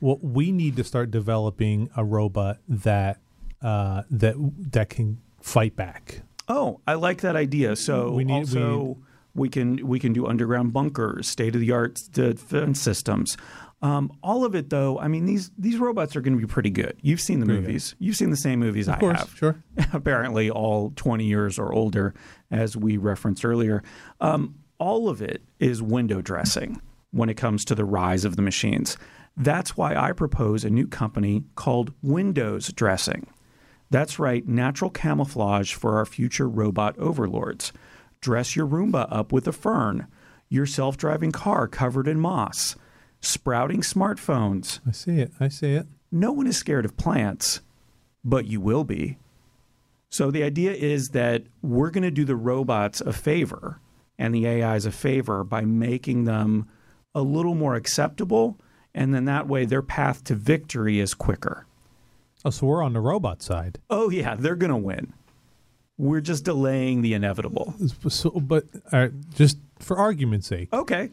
Well, 0.00 0.18
we 0.22 0.52
need 0.52 0.76
to 0.76 0.84
start 0.84 1.10
developing 1.10 1.90
a 1.96 2.04
robot 2.04 2.58
that 2.68 3.20
uh, 3.62 4.02
that 4.10 4.34
that 4.72 4.88
can 4.90 5.18
fight 5.40 5.76
back. 5.76 6.22
Oh, 6.48 6.80
I 6.86 6.94
like 6.94 7.20
that 7.20 7.36
idea. 7.36 7.76
So 7.76 8.10
We 8.12 8.24
need- 8.24 8.32
also 8.32 8.98
we, 9.34 9.48
can 9.48 9.86
we 9.86 10.00
can 10.00 10.12
do 10.12 10.26
underground 10.26 10.72
bunkers, 10.72 11.28
state 11.28 11.54
of 11.54 11.60
the 11.60 11.70
art 11.70 11.98
defense 12.12 12.80
systems. 12.80 13.36
Um, 13.82 14.12
all 14.22 14.44
of 14.44 14.54
it, 14.54 14.68
though, 14.68 14.98
I 14.98 15.08
mean 15.08 15.24
these 15.24 15.50
these 15.56 15.78
robots 15.78 16.14
are 16.16 16.20
going 16.20 16.34
to 16.34 16.40
be 16.40 16.50
pretty 16.50 16.68
good. 16.70 16.96
You've 17.00 17.20
seen 17.20 17.40
the 17.40 17.46
Pretty 17.46 17.60
movies. 17.62 17.94
You've 17.98 18.16
seen 18.16 18.28
the 18.30 18.36
same 18.36 18.58
movies 18.60 18.88
I 18.88 18.98
course, 18.98 19.20
have. 19.20 19.34
sure. 19.36 19.62
Apparently, 19.94 20.50
all 20.50 20.92
twenty 20.96 21.24
years 21.24 21.58
or 21.58 21.72
older, 21.72 22.12
as 22.50 22.76
we 22.76 22.96
referenced 22.98 23.42
earlier. 23.44 23.82
Um, 24.20 24.56
all 24.78 25.08
of 25.08 25.22
it 25.22 25.42
is 25.60 25.80
window 25.82 26.20
dressing 26.20 26.80
when 27.10 27.28
it 27.30 27.34
comes 27.38 27.64
to 27.66 27.74
the 27.74 27.84
rise 27.84 28.24
of 28.26 28.36
the 28.36 28.42
machines. 28.42 28.98
That's 29.36 29.76
why 29.76 29.94
I 29.94 30.12
propose 30.12 30.64
a 30.64 30.70
new 30.70 30.86
company 30.86 31.44
called 31.54 31.92
Windows 32.02 32.72
Dressing. 32.72 33.26
That's 33.90 34.18
right, 34.18 34.46
natural 34.46 34.90
camouflage 34.90 35.74
for 35.74 35.96
our 35.96 36.06
future 36.06 36.48
robot 36.48 36.98
overlords. 36.98 37.72
Dress 38.20 38.54
your 38.54 38.66
Roomba 38.66 39.08
up 39.10 39.32
with 39.32 39.48
a 39.48 39.52
fern, 39.52 40.06
your 40.48 40.66
self 40.66 40.96
driving 40.96 41.32
car 41.32 41.66
covered 41.66 42.06
in 42.06 42.20
moss, 42.20 42.76
sprouting 43.20 43.80
smartphones. 43.80 44.80
I 44.86 44.92
see 44.92 45.20
it. 45.20 45.32
I 45.40 45.48
see 45.48 45.74
it. 45.74 45.86
No 46.12 46.32
one 46.32 46.46
is 46.46 46.56
scared 46.56 46.84
of 46.84 46.96
plants, 46.96 47.60
but 48.24 48.46
you 48.46 48.60
will 48.60 48.84
be. 48.84 49.18
So 50.10 50.30
the 50.30 50.42
idea 50.42 50.72
is 50.72 51.10
that 51.10 51.44
we're 51.62 51.90
going 51.90 52.02
to 52.02 52.10
do 52.10 52.24
the 52.24 52.36
robots 52.36 53.00
a 53.00 53.12
favor 53.12 53.80
and 54.18 54.34
the 54.34 54.46
AIs 54.46 54.84
a 54.84 54.92
favor 54.92 55.44
by 55.44 55.62
making 55.62 56.24
them 56.24 56.68
a 57.14 57.22
little 57.22 57.54
more 57.54 57.76
acceptable. 57.76 58.58
And 58.94 59.14
then 59.14 59.24
that 59.26 59.46
way 59.46 59.64
their 59.64 59.82
path 59.82 60.24
to 60.24 60.34
victory 60.34 60.98
is 60.98 61.14
quicker. 61.14 61.66
Oh, 62.44 62.50
so 62.50 62.66
we're 62.66 62.82
on 62.82 62.92
the 62.92 63.00
robot 63.00 63.42
side. 63.42 63.78
Oh, 63.90 64.10
yeah, 64.10 64.34
they're 64.34 64.56
going 64.56 64.70
to 64.70 64.76
win. 64.76 65.12
We're 65.98 66.22
just 66.22 66.44
delaying 66.44 67.02
the 67.02 67.12
inevitable. 67.14 67.74
So, 68.08 68.30
but 68.30 68.64
right, 68.92 69.12
just 69.34 69.58
for 69.78 69.98
argument's 69.98 70.46
sake, 70.46 70.72
Okay, 70.72 71.10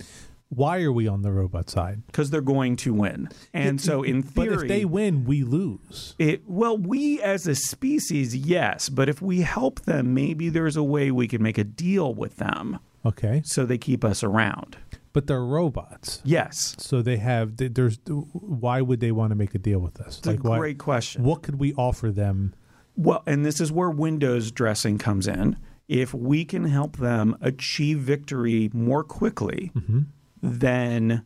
why 0.50 0.82
are 0.84 0.92
we 0.94 1.08
on 1.10 1.24
the 1.24 1.32
robot 1.32 1.70
side? 1.70 2.06
because 2.08 2.30
they're 2.30 2.40
going 2.40 2.78
to 2.78 2.94
win. 2.94 3.28
And 3.54 3.82
so, 3.82 4.02
in 4.04 4.24
theory, 4.24 4.56
But 4.56 4.62
if 4.64 4.68
they 4.70 4.86
win, 4.86 5.26
we 5.26 5.44
lose. 5.44 6.16
It, 6.18 6.44
well, 6.48 6.78
we 6.78 7.22
as 7.22 7.46
a 7.48 7.56
species, 7.56 8.34
yes, 8.34 8.88
but 8.88 9.10
if 9.10 9.22
we 9.22 9.42
help 9.42 9.82
them, 9.82 10.14
maybe 10.14 10.48
there's 10.48 10.78
a 10.78 10.84
way 10.84 11.12
we 11.12 11.28
can 11.28 11.44
make 11.44 11.58
a 11.58 11.66
deal 11.66 12.14
with 12.14 12.38
them 12.38 12.80
Okay, 13.06 13.42
so 13.46 13.66
they 13.66 13.78
keep 13.78 14.04
us 14.04 14.24
around. 14.24 14.78
But 15.18 15.26
they're 15.26 15.44
robots, 15.44 16.22
Yes, 16.24 16.76
so 16.78 17.02
they 17.02 17.18
have. 17.18 17.58
th- 17.58 17.74
There's 17.74 17.98
why 18.06 18.82
would 18.82 19.00
they 19.00 19.12
want 19.12 19.32
to 19.32 19.36
make 19.36 19.56
a 19.56 19.58
deal 19.58 19.80
with 19.80 20.00
us? 20.00 20.20
it's 20.20 20.28
a 20.28 20.36
why- 20.36 20.60
great 20.60 20.78
question. 20.78 21.24
What 21.24 21.42
could 21.42 21.56
we 21.60 21.74
offer 21.74 22.12
them? 22.12 22.54
Well, 22.96 23.24
and 23.26 23.44
this 23.44 23.60
is 23.60 23.72
where 23.72 23.90
Windows 23.90 24.52
dressing 24.52 25.00
comes 25.00 25.28
in. 25.28 25.58
If 25.88 26.14
we 26.14 26.46
can 26.46 26.66
help 26.66 26.98
them 26.98 27.36
achieve 27.42 27.98
victory 27.98 28.70
more 28.74 29.04
quickly, 29.04 29.72
Mm-hmm. 29.74 30.02
then 30.44 31.24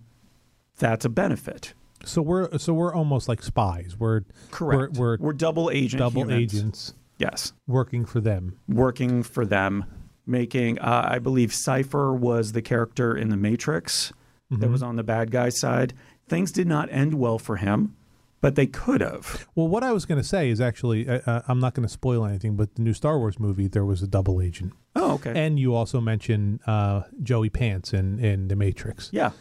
that's 0.80 1.04
a 1.04 1.10
benefit. 1.10 1.74
So 2.06 2.22
we're 2.22 2.58
so 2.60 2.74
we're 2.74 2.94
almost 2.96 3.28
like 3.28 3.44
spies. 3.44 3.98
We're 4.00 4.22
Correct. 4.52 4.96
We're, 4.96 5.18
we're 5.20 5.34
double 5.34 5.70
agent 5.70 6.00
double 6.00 6.22
humans. 6.22 6.56
agents 6.56 6.94
Yes. 7.18 7.52
working 7.68 8.06
for 8.06 8.22
them. 8.22 8.58
working 8.70 9.22
for 9.22 9.46
them, 9.46 9.84
making. 10.26 10.80
Uh, 10.80 11.08
I 11.10 11.20
believe 11.20 11.54
Cypher 11.54 12.14
was 12.14 12.52
the 12.54 12.62
character 12.62 13.16
in 13.16 13.30
the 13.30 13.38
Matrix 13.38 14.14
that 14.52 14.70
was 14.70 14.84
on 14.84 14.98
the 14.98 15.04
bad 15.04 15.32
guy 15.32 15.48
side. 15.50 15.94
Things 16.28 16.52
did 16.52 16.68
not 16.68 16.90
end 16.92 17.14
well 17.14 17.40
for 17.40 17.56
him, 17.56 17.96
but 18.42 18.56
they 18.56 18.68
could 18.68 19.00
have. 19.00 19.48
Well, 19.56 19.70
what 19.70 19.82
I 19.84 19.94
was 19.94 20.06
going 20.06 20.20
to 20.22 20.28
say 20.28 20.50
is 20.50 20.60
actually, 20.60 21.08
uh, 21.08 21.20
uh, 21.26 21.42
I'm 21.48 21.60
not 21.62 21.74
going 21.74 21.88
to 21.88 21.92
spoil 21.94 22.26
anything, 22.26 22.58
but 22.58 22.76
the 22.76 22.82
new 22.82 22.94
Star 22.94 23.18
Wars 23.18 23.40
movie, 23.40 23.68
there 23.68 23.86
was 23.86 24.02
a 24.04 24.08
double 24.08 24.42
agent, 24.42 24.74
Oh, 24.96 25.14
okay. 25.14 25.32
and 25.36 25.58
you 25.58 25.74
also 25.74 26.02
mentioned 26.02 26.60
uh, 26.68 27.04
Joey 27.24 27.50
Pants 27.50 27.94
in 27.94 28.20
in 28.20 28.50
The 28.50 28.56
Matrix. 28.58 29.10
yeah. 29.14 29.32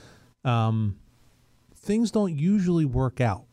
Um, 0.44 0.96
things 1.74 2.10
don't 2.12 2.38
usually 2.38 2.84
work 2.84 3.20
out 3.20 3.44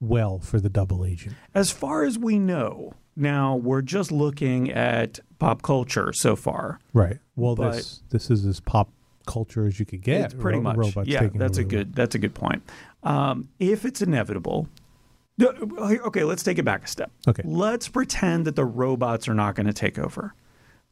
well 0.00 0.38
for 0.38 0.60
the 0.60 0.68
double 0.68 1.04
agent. 1.04 1.34
As 1.54 1.70
far 1.72 2.04
as 2.04 2.18
we 2.18 2.38
know, 2.38 2.94
now 3.16 3.56
we're 3.56 3.82
just 3.82 4.10
looking 4.12 4.70
at 4.70 5.20
pop 5.38 5.62
culture 5.62 6.12
so 6.12 6.36
far. 6.36 6.78
Right. 6.92 7.18
Well, 7.36 7.54
But- 7.56 7.72
this 7.74 8.02
this 8.10 8.30
is 8.30 8.44
as 8.46 8.60
pop 8.60 8.90
culture 9.26 9.66
as 9.66 9.78
you 9.78 9.86
could 9.86 10.02
get. 10.02 10.20
it's 10.26 10.34
pretty 10.34 10.58
Ro- 10.58 10.74
much. 10.74 10.96
yeah, 11.06 11.28
that's 11.34 11.58
a 11.58 11.64
good. 11.64 11.94
That's 11.94 12.14
a 12.14 12.18
good 12.18 12.34
point. 12.34 12.62
Um, 13.02 13.48
if 13.58 13.84
it's 13.84 14.02
inevitable. 14.02 14.68
Okay, 15.40 16.24
let's 16.24 16.42
take 16.42 16.58
it 16.58 16.64
back 16.64 16.84
a 16.84 16.86
step. 16.86 17.10
Okay. 17.26 17.42
Let's 17.44 17.88
pretend 17.88 18.44
that 18.46 18.54
the 18.54 18.64
robots 18.64 19.28
are 19.28 19.34
not 19.34 19.54
going 19.54 19.66
to 19.66 19.72
take 19.72 19.98
over. 19.98 20.34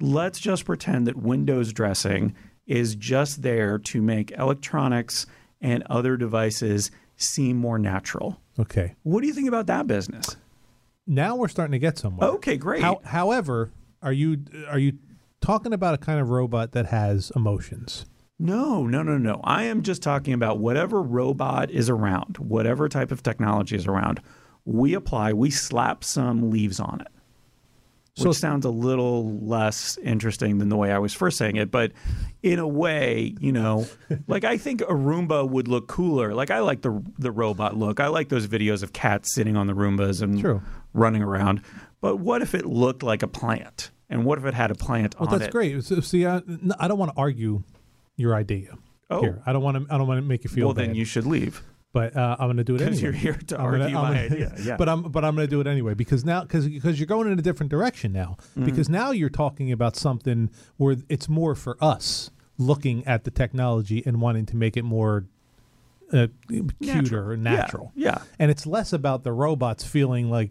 Let's 0.00 0.40
just 0.40 0.64
pretend 0.64 1.06
that 1.06 1.16
Windows 1.16 1.72
dressing 1.72 2.34
is 2.66 2.94
just 2.94 3.42
there 3.42 3.78
to 3.78 4.00
make 4.00 4.30
electronics 4.32 5.26
and 5.60 5.82
other 5.90 6.16
devices 6.16 6.90
seem 7.16 7.58
more 7.58 7.78
natural. 7.78 8.40
Okay. 8.58 8.94
What 9.02 9.20
do 9.20 9.26
you 9.26 9.34
think 9.34 9.46
about 9.46 9.66
that 9.66 9.86
business? 9.86 10.36
Now 11.10 11.34
we're 11.34 11.48
starting 11.48 11.72
to 11.72 11.80
get 11.80 11.98
somewhere. 11.98 12.28
Okay, 12.30 12.56
great. 12.56 12.82
How, 12.82 13.00
however, 13.04 13.72
are 14.00 14.12
you 14.12 14.44
are 14.68 14.78
you 14.78 14.92
talking 15.40 15.72
about 15.72 15.94
a 15.94 15.98
kind 15.98 16.20
of 16.20 16.30
robot 16.30 16.70
that 16.70 16.86
has 16.86 17.32
emotions? 17.34 18.06
No, 18.38 18.86
no, 18.86 19.02
no, 19.02 19.18
no. 19.18 19.40
I 19.42 19.64
am 19.64 19.82
just 19.82 20.04
talking 20.04 20.32
about 20.34 20.60
whatever 20.60 21.02
robot 21.02 21.68
is 21.72 21.90
around, 21.90 22.38
whatever 22.38 22.88
type 22.88 23.10
of 23.10 23.24
technology 23.24 23.74
is 23.74 23.88
around. 23.88 24.20
We 24.64 24.94
apply, 24.94 25.32
we 25.32 25.50
slap 25.50 26.04
some 26.04 26.48
leaves 26.48 26.78
on 26.78 27.00
it. 27.00 27.08
Which 28.20 28.36
So- 28.36 28.40
sounds 28.40 28.64
a 28.64 28.70
little 28.70 29.38
less 29.40 29.98
interesting 30.02 30.58
than 30.58 30.68
the 30.68 30.76
way 30.76 30.92
I 30.92 30.98
was 30.98 31.12
first 31.12 31.36
saying 31.38 31.56
it, 31.56 31.70
but 31.70 31.92
in 32.42 32.58
a 32.58 32.68
way, 32.68 33.34
you 33.40 33.52
know, 33.52 33.86
like 34.28 34.44
I 34.44 34.56
think 34.56 34.80
a 34.82 34.86
Roomba 34.86 35.48
would 35.48 35.68
look 35.68 35.88
cooler. 35.88 36.34
Like 36.34 36.50
I 36.50 36.60
like 36.60 36.82
the 36.82 37.02
the 37.18 37.30
robot 37.32 37.76
look. 37.76 38.00
I 38.00 38.06
like 38.08 38.28
those 38.28 38.46
videos 38.46 38.82
of 38.82 38.92
cats 38.92 39.34
sitting 39.34 39.56
on 39.56 39.66
the 39.66 39.74
Roombas 39.74 40.22
and 40.22 40.38
True. 40.40 40.62
running 40.92 41.22
around. 41.22 41.62
But 42.00 42.16
what 42.16 42.40
if 42.42 42.54
it 42.54 42.64
looked 42.66 43.02
like 43.02 43.22
a 43.22 43.28
plant? 43.28 43.90
And 44.08 44.24
what 44.24 44.38
if 44.38 44.44
it 44.44 44.54
had 44.54 44.70
a 44.70 44.74
plant 44.74 45.14
Well, 45.20 45.28
on 45.28 45.38
that's 45.38 45.48
it? 45.48 45.52
great. 45.52 45.84
So, 45.84 46.00
see, 46.00 46.26
I 46.26 46.40
don't 46.40 46.98
want 46.98 47.12
to 47.14 47.16
argue 47.20 47.62
your 48.16 48.34
idea. 48.34 48.76
Oh. 49.08 49.20
Here, 49.20 49.42
I 49.46 49.52
don't 49.52 49.62
want 49.62 49.76
to. 49.88 49.94
I 49.94 49.98
don't 49.98 50.06
want 50.08 50.18
to 50.18 50.26
make 50.26 50.42
you 50.44 50.50
feel 50.50 50.66
Well, 50.68 50.74
bad. 50.74 50.88
then 50.88 50.94
you 50.94 51.04
should 51.04 51.26
leave. 51.26 51.62
But 51.92 52.16
uh, 52.16 52.36
I'm 52.38 52.46
going 52.46 52.56
to 52.58 52.64
do 52.64 52.74
it 52.76 52.80
anyway. 52.82 52.90
Because 52.90 53.02
you're 53.02 53.12
here 53.12 53.32
to 53.34 53.58
I'm 53.60 53.70
gonna- 53.72 53.82
argue 53.84 53.96
my 53.96 54.02
gonna- 54.08 54.20
idea. 54.20 54.54
Yeah. 54.64 54.76
But 54.76 54.88
I'm 54.88 55.02
but 55.02 55.24
I'm 55.24 55.34
going 55.34 55.46
to 55.46 55.50
do 55.50 55.60
it 55.60 55.66
anyway 55.66 55.94
because 55.94 56.24
now 56.24 56.42
because 56.42 56.68
because 56.68 56.98
you're 57.00 57.06
going 57.06 57.30
in 57.30 57.38
a 57.38 57.42
different 57.42 57.70
direction 57.70 58.12
now 58.12 58.36
Mm-hmm. 58.50 58.64
because 58.64 58.88
now 58.88 59.10
you're 59.10 59.28
talking 59.30 59.72
about 59.72 59.96
something 59.96 60.50
where 60.76 60.96
it's 61.08 61.28
more 61.28 61.54
for 61.54 61.76
us 61.82 62.30
looking 62.58 63.06
at 63.06 63.24
the 63.24 63.30
technology 63.30 64.02
and 64.06 64.20
wanting 64.20 64.46
to 64.46 64.56
make 64.56 64.76
it 64.76 64.84
more 64.84 65.24
uh, 66.12 66.26
cuter 66.82 67.32
and 67.32 67.44
Yeah, 67.44 67.50
natural. 67.54 67.92
Yeah. 67.94 68.18
And 68.38 68.50
it's 68.50 68.66
less 68.66 68.92
about 68.92 69.22
the 69.24 69.32
robots 69.32 69.84
feeling 69.84 70.28
like 70.30 70.50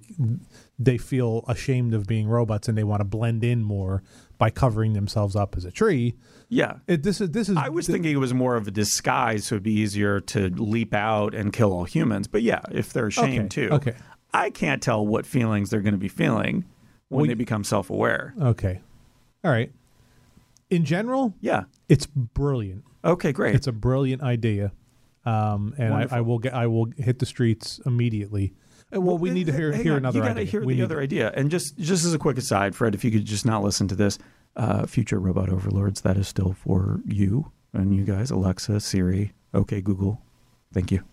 they 0.82 0.98
feel 0.98 1.44
ashamed 1.48 1.94
of 1.94 2.08
being 2.08 2.28
robots 2.28 2.70
and 2.70 2.78
they 2.78 2.86
want 2.86 3.02
to 3.02 3.04
blend 3.06 3.44
in 3.44 3.62
more 3.62 4.02
by 4.38 4.50
covering 4.50 4.94
themselves 4.94 5.36
up 5.36 5.58
as 5.58 5.66
a 5.66 5.72
tree. 5.72 6.16
Yeah. 6.48 6.76
It, 6.88 7.04
this 7.04 7.20
is 7.20 7.32
this 7.32 7.50
is 7.50 7.58
I 7.58 7.68
was 7.70 7.86
thinking 7.86 8.14
it 8.14 8.18
was 8.20 8.34
more 8.34 8.56
of 8.56 8.66
a 8.68 8.72
disguise, 8.72 9.46
so 9.46 9.56
it'd 9.56 9.64
be 9.64 9.74
easier 9.74 10.22
to 10.22 10.48
leap 10.50 10.94
out 10.94 11.36
and 11.36 11.52
kill 11.52 11.74
all 11.74 11.84
humans. 11.84 12.28
But 12.28 12.42
yeah, 12.44 12.62
if 12.72 12.94
they're 12.94 13.08
ashamed 13.08 13.54
Okay, 13.54 13.68
too. 13.68 13.74
okay. 13.74 13.96
I 14.34 14.50
can't 14.52 14.82
tell 14.82 15.06
what 15.06 15.26
feelings 15.26 15.70
they're 15.70 15.82
going 15.82 15.94
to 15.96 15.98
be 16.00 16.08
feeling 16.08 16.64
when 17.10 17.22
Well, 17.22 17.28
they 17.28 17.34
become 17.34 17.64
self 17.66 17.90
aware. 17.90 18.34
okay. 18.42 18.80
All 19.44 19.52
right. 19.52 19.72
In 20.70 20.86
general, 20.86 21.34
Yeah. 21.42 21.64
it's 21.90 22.06
brilliant. 22.06 22.84
Okay, 23.04 23.32
great. 23.32 23.56
It's 23.56 23.68
a 23.68 23.72
brilliant 23.72 24.22
idea, 24.22 24.72
um, 25.26 25.74
and 25.78 25.94
I, 25.94 26.08
I 26.12 26.22
will 26.22 26.38
get 26.40 26.54
I 26.54 26.68
will 26.68 26.88
hit 26.98 27.20
the 27.20 27.26
streets 27.26 27.80
immediately. 27.86 28.54
Uh, 28.94 29.02
Well, 29.02 29.18
we 29.18 29.30
need 29.30 29.48
to 29.48 29.54
hear 29.54 29.72
hear 29.72 29.94
on, 29.94 30.00
another 30.00 30.20
You 30.20 30.26
got 30.26 30.34
to 30.34 30.44
hear 30.44 30.62
we 30.64 30.74
the 30.74 30.80
need 30.80 30.84
other 30.86 31.00
idea. 31.02 31.32
And 31.36 31.50
just 31.52 31.78
just 31.78 32.06
as 32.06 32.14
a 32.14 32.20
quick 32.20 32.38
aside, 32.38 32.76
Fred, 32.76 32.96
if 32.96 33.04
you 33.04 33.12
could 33.12 33.26
just 33.26 33.46
not 33.46 33.64
listen 33.64 33.88
to 33.90 33.96
this, 33.96 34.18
uh, 34.56 34.86
future 34.86 35.20
robot 35.20 35.50
overlords, 35.50 36.02
that 36.02 36.18
is 36.18 36.28
still 36.28 36.54
for 36.54 37.02
you 37.06 37.52
and 37.74 37.96
you 37.96 38.04
guys, 38.04 38.32
Alexa, 38.32 38.80
Siri, 38.80 39.34
okay, 39.54 39.82
Google. 39.82 40.22
Thank 40.74 40.92
you. 40.92 41.04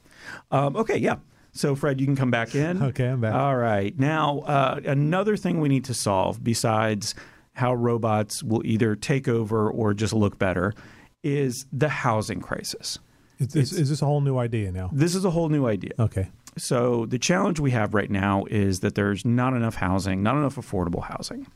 Um, 0.51 0.77
okay, 0.77 0.97
yeah. 0.97 1.17
So, 1.53 1.75
Fred, 1.75 2.01
you 2.01 2.07
can 2.07 2.17
come 2.17 2.31
back 2.31 2.55
in. 2.55 2.83
Okay, 2.91 3.07
I'm 3.09 3.21
back. 3.21 3.35
All 3.35 3.57
right. 3.57 3.99
Now, 3.99 4.41
uh, 4.41 4.81
another 4.85 5.37
thing 5.37 5.61
we 5.61 5.69
need 5.69 5.85
to 5.85 5.95
solve, 5.95 6.43
besides 6.43 7.15
how 7.55 7.75
robots 7.75 8.43
will 8.43 8.65
either 8.67 8.95
take 8.97 9.29
over 9.29 9.71
or 9.71 9.95
just 9.95 10.13
look 10.13 10.39
better, 10.39 10.75
is 11.23 11.67
the 11.73 11.89
housing 11.89 12.41
crisis. 12.41 12.99
Is 13.39 13.49
this, 13.49 13.73
is 13.73 13.89
this 13.91 14.03
a 14.03 14.07
whole 14.07 14.21
new 14.21 14.39
idea 14.39 14.73
now? 14.73 14.91
This 14.93 15.15
is 15.15 15.25
a 15.25 15.31
whole 15.31 15.49
new 15.49 15.67
idea. 15.67 15.93
Okay. 15.99 16.29
So, 16.59 17.05
the 17.07 17.19
challenge 17.19 17.61
we 17.61 17.71
have 17.73 17.93
right 17.93 18.11
now 18.11 18.45
is 18.51 18.81
that 18.81 18.95
there's 18.95 19.25
not 19.25 19.53
enough 19.53 19.75
housing, 19.75 20.23
not 20.23 20.37
enough 20.37 20.57
affordable 20.57 21.05
housing. 21.05 21.47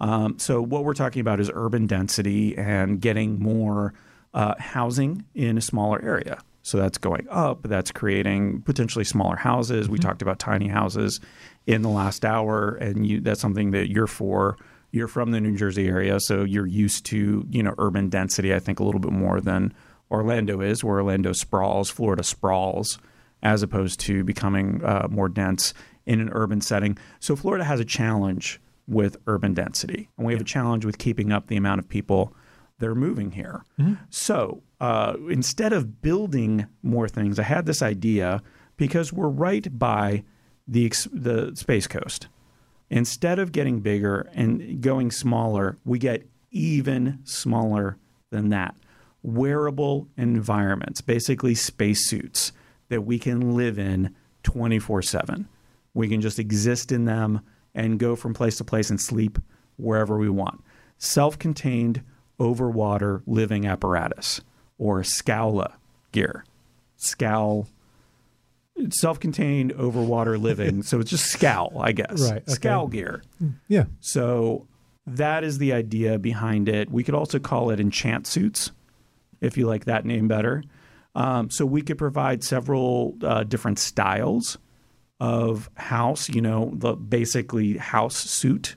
Um, 0.00 0.38
so, 0.38 0.62
what 0.62 0.84
we're 0.84 0.94
talking 0.94 1.20
about 1.20 1.38
is 1.38 1.50
urban 1.52 1.86
density 1.86 2.56
and 2.56 3.00
getting 3.00 3.38
more 3.38 3.92
uh, 4.32 4.54
housing 4.58 5.24
in 5.34 5.58
a 5.58 5.60
smaller 5.60 6.02
area. 6.02 6.38
So 6.68 6.76
that's 6.76 6.98
going 6.98 7.26
up. 7.30 7.62
That's 7.62 7.90
creating 7.90 8.60
potentially 8.60 9.04
smaller 9.04 9.36
houses. 9.36 9.88
We 9.88 9.98
talked 9.98 10.20
about 10.20 10.38
tiny 10.38 10.68
houses 10.68 11.18
in 11.66 11.80
the 11.80 11.88
last 11.88 12.26
hour, 12.26 12.74
and 12.74 13.06
you, 13.06 13.20
that's 13.22 13.40
something 13.40 13.70
that 13.70 13.90
you're 13.90 14.06
for. 14.06 14.58
You're 14.90 15.08
from 15.08 15.30
the 15.30 15.40
New 15.40 15.56
Jersey 15.56 15.88
area, 15.88 16.20
so 16.20 16.44
you're 16.44 16.66
used 16.66 17.06
to 17.06 17.46
you 17.50 17.62
know 17.62 17.74
urban 17.78 18.10
density. 18.10 18.54
I 18.54 18.58
think 18.58 18.80
a 18.80 18.84
little 18.84 19.00
bit 19.00 19.12
more 19.12 19.40
than 19.40 19.72
Orlando 20.10 20.60
is, 20.60 20.84
where 20.84 20.96
Orlando 20.96 21.32
sprawls, 21.32 21.88
Florida 21.88 22.22
sprawls, 22.22 22.98
as 23.42 23.62
opposed 23.62 24.00
to 24.00 24.24
becoming 24.24 24.82
uh, 24.84 25.06
more 25.10 25.28
dense 25.28 25.74
in 26.06 26.20
an 26.20 26.30
urban 26.32 26.60
setting. 26.60 26.98
So 27.20 27.36
Florida 27.36 27.64
has 27.64 27.80
a 27.80 27.84
challenge 27.84 28.60
with 28.86 29.16
urban 29.26 29.54
density, 29.54 30.08
and 30.16 30.26
we 30.26 30.32
have 30.32 30.40
a 30.40 30.44
challenge 30.44 30.84
with 30.84 30.98
keeping 30.98 31.30
up 31.30 31.46
the 31.46 31.56
amount 31.56 31.78
of 31.78 31.88
people 31.88 32.34
that 32.78 32.86
are 32.88 32.94
moving 32.94 33.32
here. 33.32 33.64
So 34.08 34.62
uh, 34.80 35.14
instead 35.28 35.72
of 35.72 36.00
building 36.00 36.66
more 36.82 37.08
things, 37.08 37.38
I 37.38 37.42
had 37.42 37.66
this 37.66 37.82
idea 37.82 38.42
because 38.76 39.12
we're 39.12 39.28
right 39.28 39.78
by 39.78 40.24
the 40.66 40.86
ex- 40.86 41.08
the 41.12 41.52
space 41.54 41.86
coast. 41.86 42.28
Instead 42.90 43.38
of 43.38 43.52
getting 43.52 43.80
bigger 43.80 44.30
and 44.32 44.80
going 44.80 45.10
smaller, 45.10 45.76
we 45.84 45.98
get 45.98 46.26
even 46.50 47.18
smaller 47.24 47.98
than 48.30 48.48
that. 48.48 48.74
Wearable 49.22 50.08
environments, 50.16 51.00
basically 51.02 51.54
spacesuits 51.54 52.52
that 52.88 53.02
we 53.02 53.18
can 53.18 53.54
live 53.54 53.78
in 53.78 54.14
24 54.42 55.02
7. 55.02 55.48
We 55.94 56.08
can 56.08 56.20
just 56.20 56.38
exist 56.38 56.92
in 56.92 57.04
them 57.04 57.40
and 57.74 57.98
go 57.98 58.16
from 58.16 58.34
place 58.34 58.56
to 58.58 58.64
place 58.64 58.90
and 58.90 59.00
sleep 59.00 59.38
wherever 59.76 60.18
we 60.18 60.28
want. 60.28 60.62
Self 60.98 61.38
contained 61.38 62.02
over 62.38 62.70
water 62.70 63.22
living 63.26 63.66
apparatus 63.66 64.40
or 64.78 65.02
SCALA 65.02 65.72
gear. 66.12 66.44
SCAL 66.98 67.66
self-contained 68.90 69.72
over 69.72 70.02
water 70.02 70.38
living. 70.38 70.82
so 70.84 71.00
it's 71.00 71.10
just 71.10 71.32
SCAL, 71.32 71.80
I 71.80 71.92
guess. 71.92 72.30
Right, 72.30 72.42
okay. 72.42 72.52
SCAL 72.52 72.90
gear. 72.90 73.22
Hmm, 73.38 73.50
yeah. 73.66 73.84
So 74.00 74.66
that 75.06 75.44
is 75.44 75.58
the 75.58 75.72
idea 75.72 76.18
behind 76.18 76.68
it. 76.68 76.90
We 76.90 77.02
could 77.04 77.14
also 77.14 77.38
call 77.38 77.70
it 77.70 77.80
enchant 77.80 78.26
suits, 78.26 78.72
if 79.40 79.56
you 79.56 79.66
like 79.66 79.84
that 79.86 80.04
name 80.04 80.28
better. 80.28 80.62
Um, 81.14 81.50
so 81.50 81.66
we 81.66 81.82
could 81.82 81.98
provide 81.98 82.44
several 82.44 83.16
uh, 83.22 83.44
different 83.44 83.78
styles 83.78 84.58
of 85.20 85.68
house. 85.76 86.28
You 86.28 86.40
know, 86.40 86.72
the 86.74 86.94
basically 86.94 87.76
house 87.76 88.16
suit, 88.16 88.76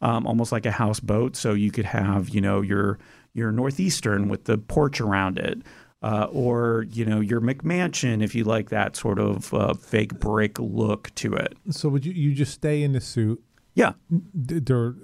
um, 0.00 0.26
almost 0.26 0.52
like 0.52 0.66
a 0.66 0.70
houseboat. 0.70 1.36
So 1.36 1.52
you 1.52 1.70
could 1.70 1.84
have, 1.84 2.30
you 2.30 2.40
know, 2.40 2.60
your 2.62 2.98
your 3.34 3.52
northeastern 3.52 4.28
with 4.28 4.44
the 4.44 4.58
porch 4.58 5.00
around 5.00 5.38
it. 5.38 5.58
Uh, 6.02 6.28
or 6.32 6.84
you 6.90 7.02
know 7.02 7.18
your 7.18 7.40
McMansion 7.40 8.22
if 8.22 8.34
you 8.34 8.44
like 8.44 8.68
that 8.68 8.94
sort 8.94 9.18
of 9.18 9.54
uh, 9.54 9.72
fake 9.72 10.20
brick 10.20 10.58
look 10.58 11.10
to 11.14 11.32
it. 11.32 11.56
So 11.70 11.88
would 11.88 12.04
you 12.04 12.12
you 12.12 12.34
just 12.34 12.52
stay 12.52 12.82
in 12.82 12.92
the 12.92 13.00
suit? 13.00 13.42
Yeah, 13.72 13.94
D- 14.10 14.58
They're 14.58 14.94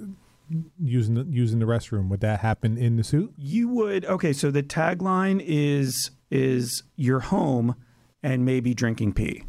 using 0.79 1.15
the, 1.15 1.27
using 1.29 1.59
the 1.59 1.67
restroom. 1.67 2.09
Would 2.09 2.21
that 2.21 2.41
happen 2.41 2.77
in 2.77 2.97
the 2.97 3.05
suit? 3.05 3.33
You 3.37 3.69
would 3.69 4.05
okay. 4.05 4.33
So 4.33 4.51
the 4.51 4.63
tagline 4.63 5.43
is 5.45 6.11
is 6.31 6.83
your 6.97 7.21
home 7.21 7.77
and 8.23 8.45
maybe 8.45 8.75
drinking 8.75 9.15
pee 9.15 9.45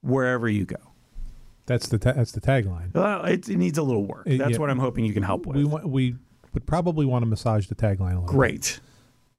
wherever 0.00 0.48
you 0.48 0.64
go. 0.64 0.76
That's 1.66 1.88
the 1.88 1.98
ta- 1.98 2.12
that's 2.12 2.32
the 2.32 2.40
tagline. 2.40 2.94
Well, 2.94 3.24
it, 3.24 3.48
it 3.48 3.56
needs 3.56 3.76
a 3.76 3.82
little 3.82 4.06
work. 4.06 4.26
Uh, 4.26 4.36
That's 4.36 4.52
yeah. 4.52 4.58
what 4.58 4.70
I'm 4.70 4.78
hoping 4.78 5.04
you 5.04 5.12
can 5.12 5.24
help 5.24 5.46
with. 5.46 5.56
We 5.56 5.64
want 5.64 5.88
we 5.88 6.14
would 6.54 6.66
probably 6.66 7.04
want 7.04 7.22
to 7.22 7.26
massage 7.26 7.66
the 7.66 7.74
tagline 7.74 8.12
a 8.12 8.20
little. 8.20 8.26
Great. 8.26 8.80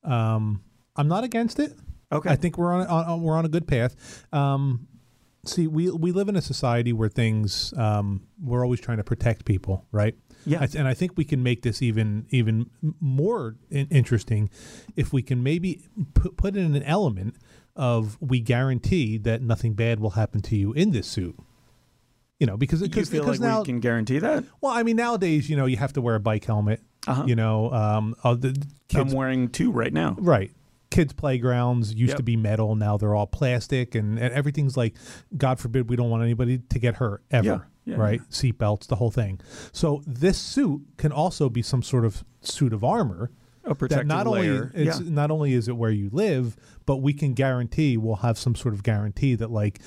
bit. 0.03 0.11
Um, 0.11 0.61
I'm 0.95 1.07
not 1.07 1.23
against 1.23 1.59
it. 1.59 1.73
Okay. 2.11 2.29
I 2.29 2.35
think 2.35 2.57
we're 2.57 2.73
on, 2.73 2.87
on 2.87 3.21
we're 3.21 3.35
on 3.35 3.45
a 3.45 3.49
good 3.49 3.67
path. 3.67 4.25
Um, 4.33 4.87
see, 5.47 5.67
we 5.67 5.89
we 5.89 6.11
live 6.11 6.29
in 6.29 6.35
a 6.35 6.41
society 6.41 6.93
where 6.93 7.09
things 7.09 7.73
um, 7.77 8.27
we're 8.41 8.63
always 8.63 8.79
trying 8.79 8.97
to 8.97 9.03
protect 9.03 9.45
people, 9.45 9.85
right? 9.91 10.15
Yeah. 10.45 10.65
And 10.75 10.87
I 10.87 10.93
think 10.93 11.13
we 11.15 11.25
can 11.25 11.43
make 11.43 11.63
this 11.63 11.81
even 11.81 12.25
even 12.29 12.69
more 12.99 13.55
in- 13.69 13.87
interesting 13.87 14.49
if 14.95 15.11
we 15.11 15.21
can 15.21 15.43
maybe 15.43 15.87
put 16.13 16.37
put 16.37 16.55
in 16.55 16.75
an 16.75 16.83
element 16.83 17.35
of 17.75 18.17
we 18.21 18.39
guarantee 18.39 19.17
that 19.19 19.41
nothing 19.41 19.73
bad 19.73 19.99
will 19.99 20.11
happen 20.11 20.41
to 20.41 20.55
you 20.55 20.73
in 20.73 20.91
this 20.91 21.07
suit. 21.07 21.37
You 22.39 22.47
know, 22.47 22.55
because 22.55 22.81
you 22.81 22.89
because 22.89 23.11
like 23.11 23.39
now 23.39 23.59
we 23.59 23.65
can 23.65 23.79
guarantee 23.79 24.19
that? 24.19 24.43
well, 24.61 24.71
I 24.71 24.83
mean 24.83 24.95
nowadays, 24.95 25.49
you 25.49 25.57
know, 25.57 25.65
you 25.65 25.77
have 25.77 25.93
to 25.93 26.01
wear 26.01 26.15
a 26.15 26.19
bike 26.19 26.45
helmet. 26.45 26.81
Uh-huh. 27.07 27.23
You 27.25 27.35
know, 27.35 27.71
um, 27.71 28.15
uh, 28.23 28.35
the 28.35 28.49
kids 28.89 29.11
I'm 29.11 29.17
wearing 29.17 29.49
two 29.49 29.71
right 29.71 29.93
now. 29.93 30.17
Right. 30.19 30.51
Kids' 30.97 31.13
playgrounds 31.13 31.93
used 31.93 32.09
Yep. 32.11 32.17
to 32.17 32.23
be 32.23 32.35
metal. 32.35 32.75
Now 32.75 32.97
they're 32.97 33.13
all 33.13 33.27
plastic, 33.27 33.93
and, 33.93 34.17
and 34.17 34.33
everything's 34.33 34.75
like, 34.75 34.95
God 35.37 35.59
forbid, 35.59 35.89
we 35.89 35.95
don't 35.95 36.09
want 36.09 36.23
anybody 36.23 36.57
to 36.57 36.79
get 36.79 36.95
hurt 36.95 37.21
ever. 37.29 37.67
Yeah, 37.85 37.93
yeah, 37.93 37.95
right? 38.01 38.21
Seatbelts, 38.31 38.87
the 38.87 38.95
whole 38.95 39.11
thing. 39.11 39.39
So 39.71 40.01
this 40.07 40.37
suit 40.39 40.81
can 40.97 41.11
also 41.11 41.49
be 41.49 41.61
some 41.61 41.83
sort 41.83 42.03
of 42.03 42.23
suit 42.41 42.73
of 42.73 42.83
armor. 42.83 43.29
A 43.63 43.69
That 43.69 43.75
protective 43.75 44.07
not 44.07 44.25
layer. 44.27 44.71
only 44.73 44.87
it's 44.89 44.99
yeah. 45.01 45.09
not 45.09 45.29
only 45.29 45.53
is 45.53 45.67
it 45.67 45.77
where 45.77 45.91
you 45.91 46.09
live, 46.11 46.55
but 46.87 46.97
we 46.97 47.13
can 47.13 47.33
guarantee 47.33 47.95
we'll 47.97 48.15
have 48.17 48.37
some 48.39 48.55
sort 48.55 48.73
of 48.73 48.81
guarantee 48.81 49.35
that 49.35 49.51
like 49.51 49.79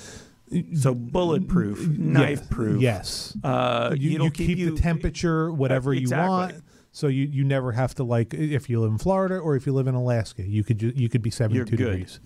So 0.77 0.95
bulletproof, 0.95 1.89
knife 1.89 2.49
proof. 2.51 2.81
Yes, 2.83 3.37
Uh, 3.43 3.95
you, 3.99 4.23
you 4.23 4.31
keep, 4.31 4.59
you, 4.59 4.75
the 4.75 4.81
temperature 4.81 5.51
whatever 5.53 5.95
you 5.95 6.01
exactly. 6.03 6.29
want. 6.29 6.55
So 6.93 7.07
you, 7.07 7.27
you 7.27 7.45
never 7.45 7.73
have 7.73 7.95
to 7.97 8.05
like 8.05 8.35
if 8.35 8.69
you 8.69 8.81
live 8.81 8.91
in 8.91 8.99
Florida 8.99 9.37
or 9.39 9.55
if 9.57 9.65
you 9.67 9.73
live 9.73 9.87
in 9.87 9.95
Alaska, 9.95 10.43
you 10.43 10.65
could 10.65 10.83
you 10.83 11.09
could 11.09 11.23
be 11.23 11.31
seventy 11.31 11.65
two 11.65 11.77
degrees. 11.77 12.19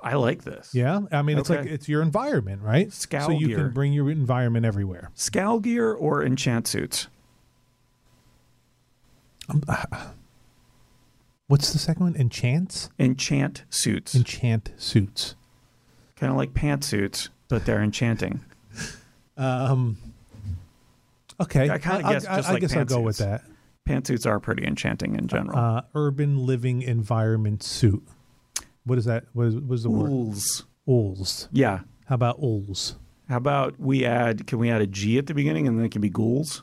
I 0.00 0.14
like 0.14 0.44
this. 0.44 0.74
Yeah, 0.74 1.00
I 1.12 1.22
mean 1.22 1.38
it's 1.38 1.50
like 1.50 1.66
it's 1.66 1.88
your 1.88 2.02
environment, 2.02 2.62
right? 2.62 2.92
Scowl 2.92 3.26
so 3.26 3.32
you 3.32 3.48
gear. 3.48 3.56
can 3.58 3.70
bring 3.72 3.92
your 3.92 4.10
environment 4.10 4.64
everywhere. 4.64 5.10
Scowl 5.14 5.58
gear 5.60 5.92
or 5.92 6.22
enchant 6.24 6.66
suits? 6.66 7.08
What's 11.46 11.72
the 11.72 11.78
second 11.78 12.02
one? 12.04 12.16
Enchants, 12.16 12.90
Enchant 12.98 13.64
suits. 13.70 14.14
enchant 14.14 14.70
suits. 14.76 15.34
kind 16.16 16.30
of 16.30 16.36
like 16.36 16.52
pantsuits, 16.52 17.28
but 17.48 17.64
they're 17.66 17.82
enchanting. 17.82 18.40
Um, 19.40 19.98
okay, 21.40 21.70
I 21.70 21.78
kinda 21.78 22.06
I'll- 22.06 22.12
guess 22.12 22.26
I, 22.26 22.36
just 22.36 22.48
I 22.48 22.52
like 22.52 22.60
guess 22.60 22.76
I'll 22.76 22.84
go 22.84 23.00
with 23.00 23.18
that. 23.18 23.44
Pantsuits 23.88 24.26
are 24.26 24.38
pretty 24.38 24.66
enchanting 24.66 25.14
in 25.16 25.28
general. 25.28 25.58
Uh, 25.58 25.82
urban 25.94 26.44
living 26.44 26.82
environment 26.82 27.62
suit. 27.62 28.02
What 28.84 28.98
is 28.98 29.06
that? 29.06 29.24
What 29.32 29.46
is 29.46 29.54
what 29.56 29.74
is 29.74 29.82
the 29.82 29.90
word? 29.90 30.10
Ools. 30.10 30.64
Ools. 30.86 31.48
Yeah. 31.52 31.80
How 32.06 32.14
about 32.14 32.40
ools? 32.40 32.94
How 33.28 33.36
about 33.36 33.78
we 33.78 34.04
add? 34.04 34.46
Can 34.46 34.58
we 34.58 34.70
add 34.70 34.80
a 34.82 34.86
G 34.86 35.18
at 35.18 35.26
the 35.26 35.34
beginning, 35.34 35.66
and 35.68 35.78
then 35.78 35.84
it 35.86 35.90
can 35.90 36.00
be 36.00 36.08
ghouls? 36.10 36.62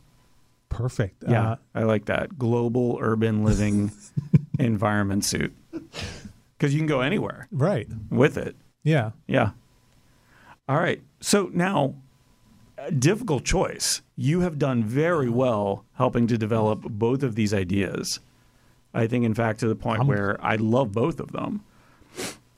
Perfect. 0.69 1.23
Yeah, 1.27 1.51
Uh, 1.51 1.55
I 1.75 1.83
like 1.83 2.05
that. 2.05 2.37
Global 2.37 2.97
urban 3.01 3.43
living 3.43 3.91
environment 4.59 5.23
suit. 5.23 5.53
Because 6.57 6.73
you 6.73 6.79
can 6.79 6.87
go 6.87 7.01
anywhere 7.01 7.47
right. 7.51 7.87
with 8.09 8.37
it. 8.37 8.55
Yeah. 8.83 9.11
Yeah. 9.27 9.51
All 10.67 10.77
right. 10.77 11.01
So 11.21 11.49
now, 11.53 11.95
a 12.77 12.91
difficult 12.91 13.45
choice. 13.45 14.01
You 14.15 14.41
have 14.41 14.57
done 14.57 14.83
very 14.83 15.29
well 15.29 15.85
helping 15.95 16.27
to 16.27 16.37
develop 16.37 16.81
both 16.83 17.21
of 17.23 17.35
these 17.35 17.53
ideas. 17.53 18.19
I 18.93 19.07
think, 19.07 19.25
in 19.25 19.33
fact, 19.33 19.59
to 19.59 19.67
the 19.67 19.75
point 19.75 19.99
I'm- 19.99 20.07
where 20.07 20.37
I 20.43 20.55
love 20.55 20.91
both 20.93 21.19
of 21.19 21.31
them. 21.33 21.61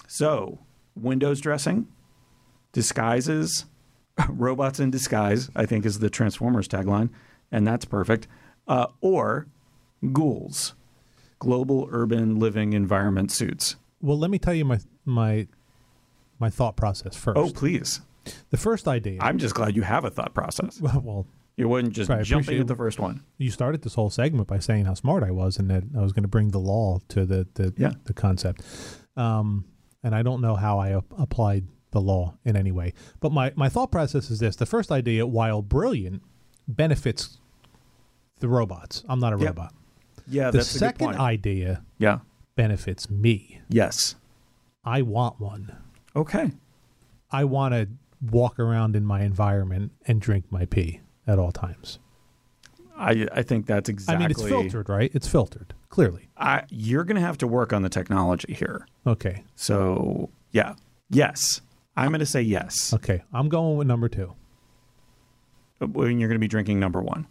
So, 0.07 0.59
windows 0.95 1.41
dressing, 1.41 1.87
disguises, 2.71 3.65
robots 4.29 4.79
in 4.79 4.91
disguise, 4.91 5.49
I 5.55 5.65
think 5.65 5.85
is 5.85 5.99
the 5.99 6.09
Transformers 6.09 6.67
tagline, 6.67 7.09
and 7.51 7.65
that's 7.67 7.85
perfect. 7.85 8.27
Uh, 8.67 8.87
or 9.01 9.47
ghouls, 10.13 10.75
global 11.39 11.87
urban 11.91 12.39
living 12.39 12.73
environment 12.73 13.31
suits. 13.31 13.75
Well, 14.01 14.17
let 14.19 14.29
me 14.29 14.37
tell 14.39 14.53
you 14.53 14.65
my 14.65 14.79
my 15.05 15.47
my 16.39 16.49
thought 16.49 16.75
process 16.75 17.15
first. 17.15 17.37
Oh, 17.37 17.49
please. 17.49 18.01
the 18.51 18.57
first 18.57 18.87
idea. 18.87 19.19
I'm 19.21 19.37
just 19.39 19.55
glad 19.55 19.75
you 19.75 19.81
have 19.83 20.05
a 20.05 20.09
thought 20.09 20.33
process. 20.33 20.79
well, 20.81 21.25
You 21.57 21.67
wouldn't 21.67 21.93
just 21.93 22.09
Right, 22.09 22.19
I 22.19 22.23
jump 22.23 22.47
into 22.49 22.63
the 22.63 22.75
first 22.75 22.99
one. 22.99 23.23
you 23.39 23.49
started 23.49 23.81
this 23.81 23.95
whole 23.95 24.11
segment 24.11 24.47
by 24.47 24.59
saying 24.59 24.85
how 24.85 24.93
smart 24.93 25.23
I 25.23 25.31
was 25.31 25.57
and 25.57 25.69
that 25.71 25.83
I 25.97 26.01
was 26.01 26.13
going 26.13 26.23
to 26.23 26.29
bring 26.29 26.49
the 26.49 26.59
law 26.59 26.99
to 27.09 27.25
the 27.25 27.47
the, 27.55 27.73
Yeah. 27.75 27.93
the 28.05 28.13
concept. 28.13 28.61
Um, 29.15 29.65
and 30.03 30.13
I 30.13 30.21
don't 30.21 30.39
know 30.41 30.55
how 30.55 30.77
I 30.77 30.95
ap- 30.95 31.11
applied 31.17 31.65
the 31.91 31.99
law 32.01 32.35
in 32.45 32.55
any 32.55 32.71
way. 32.71 32.93
But 33.19 33.31
my, 33.31 33.51
my 33.55 33.69
thought 33.69 33.91
process 33.91 34.29
is 34.29 34.39
this 34.39 34.55
the 34.55 34.65
first 34.67 34.91
idea, 34.91 35.25
while 35.25 35.61
brilliant, 35.63 36.21
benefits 36.67 37.39
the 38.39 38.47
robots. 38.47 39.03
I'm 39.09 39.19
not 39.19 39.33
a 39.33 39.37
Yep. 39.37 39.47
robot. 39.47 39.73
Yeah, 40.27 40.51
The 40.51 40.59
that's 40.59 40.69
a 40.69 40.73
good 40.73 40.79
second 40.79 41.15
idea 41.15 41.83
yeah. 41.97 42.19
benefits 42.55 43.09
me. 43.09 43.61
Yes. 43.69 44.15
I 44.83 45.01
want 45.01 45.39
one. 45.39 45.75
Okay. 46.15 46.51
I 47.31 47.45
want 47.45 47.73
to 47.73 47.87
walk 48.21 48.59
around 48.59 48.95
in 48.95 49.05
my 49.05 49.21
environment 49.23 49.91
and 50.05 50.21
drink 50.21 50.45
my 50.51 50.65
pee 50.65 51.01
at 51.27 51.37
all 51.37 51.51
times. 51.51 51.99
I 52.97 53.27
I 53.31 53.43
think 53.43 53.67
that's 53.67 53.89
exactly. 53.89 54.15
I 54.15 54.19
mean, 54.19 54.31
it's 54.31 54.41
filtered, 54.41 54.89
right? 54.89 55.11
It's 55.13 55.27
filtered, 55.27 55.73
clearly. 55.89 56.29
I, 56.37 56.63
you're 56.69 57.03
going 57.03 57.15
to 57.15 57.21
have 57.21 57.37
to 57.39 57.47
work 57.47 57.73
on 57.73 57.83
the 57.83 57.89
technology 57.89 58.53
here. 58.53 58.87
Okay. 59.05 59.43
So 59.55 60.29
yeah, 60.51 60.73
yes, 61.09 61.61
I'm 61.95 62.09
going 62.09 62.19
to 62.19 62.25
say 62.25 62.41
yes. 62.41 62.93
Okay. 62.93 63.23
I'm 63.33 63.49
going 63.49 63.77
with 63.77 63.87
number 63.87 64.09
two. 64.09 64.33
Uh, 65.79 65.87
when 65.87 66.19
you're 66.19 66.29
going 66.29 66.39
to 66.39 66.43
be 66.43 66.47
drinking 66.47 66.79
number 66.79 67.01
one. 67.01 67.27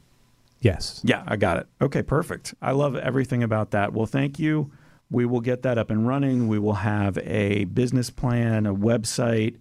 Yes. 0.60 1.00
Yeah, 1.04 1.22
I 1.26 1.36
got 1.36 1.58
it. 1.58 1.66
Okay, 1.80 2.02
perfect. 2.02 2.54
I 2.62 2.72
love 2.72 2.96
everything 2.96 3.42
about 3.42 3.72
that. 3.72 3.92
Well, 3.92 4.06
thank 4.06 4.38
you. 4.38 4.70
We 5.10 5.26
will 5.26 5.40
get 5.40 5.62
that 5.62 5.78
up 5.78 5.90
and 5.90 6.08
running. 6.08 6.48
We 6.48 6.58
will 6.58 6.74
have 6.74 7.18
a 7.18 7.64
business 7.64 8.10
plan, 8.10 8.66
a 8.66 8.74
website, 8.74 9.56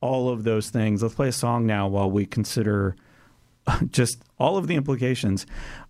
all 0.00 0.28
of 0.28 0.44
those 0.44 0.70
things. 0.70 1.02
Let's 1.02 1.14
play 1.14 1.28
a 1.28 1.32
song 1.32 1.66
now 1.66 1.86
while 1.88 2.10
we 2.10 2.24
consider 2.26 2.96
just 3.90 4.22
all 4.38 4.56
of 4.56 4.66
the 4.66 4.74
implications. 4.74 5.46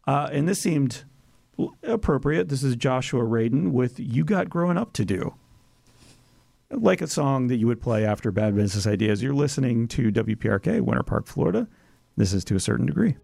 Uh, 0.06 0.28
and 0.32 0.48
this 0.48 0.60
seemed 0.60 1.04
appropriate. 1.82 2.48
This 2.48 2.62
is 2.62 2.76
Joshua 2.76 3.22
Radin 3.22 3.72
with 3.72 3.98
You 3.98 4.24
Got 4.24 4.48
Growing 4.48 4.78
Up 4.78 4.92
to 4.94 5.04
Do. 5.04 5.34
Like 6.70 7.00
a 7.00 7.06
song 7.06 7.48
that 7.48 7.56
you 7.56 7.66
would 7.66 7.80
play 7.80 8.04
after 8.04 8.30
Bad 8.30 8.54
Business 8.54 8.86
Ideas. 8.86 9.22
You're 9.22 9.34
listening 9.34 9.88
to 9.88 10.12
WPRK, 10.12 10.80
Winter 10.80 11.02
Park, 11.02 11.26
Florida. 11.26 11.66
This 12.16 12.32
is 12.32 12.44
to 12.44 12.54
a 12.54 12.60
certain 12.60 12.86
degree. 12.86 13.16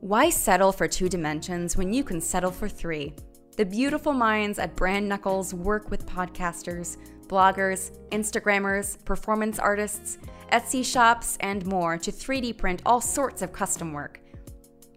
Why 0.00 0.30
settle 0.30 0.72
for 0.72 0.88
two 0.88 1.08
dimensions 1.08 1.76
when 1.76 1.92
you 1.92 2.02
can 2.02 2.20
settle 2.20 2.50
for 2.50 2.68
three? 2.68 3.14
The 3.56 3.66
beautiful 3.66 4.14
minds 4.14 4.58
at 4.58 4.74
Brand 4.74 5.06
Knuckles 5.06 5.52
work 5.52 5.90
with 5.90 6.06
podcasters, 6.06 6.96
bloggers, 7.30 7.92
Instagrammers, 8.10 9.02
performance 9.04 9.58
artists, 9.58 10.18
Etsy 10.52 10.84
shops, 10.84 11.38
and 11.40 11.64
more 11.64 11.96
to 11.96 12.10
3D 12.10 12.58
print 12.58 12.82
all 12.84 13.00
sorts 13.00 13.40
of 13.40 13.52
custom 13.52 13.92
work. 13.92 14.20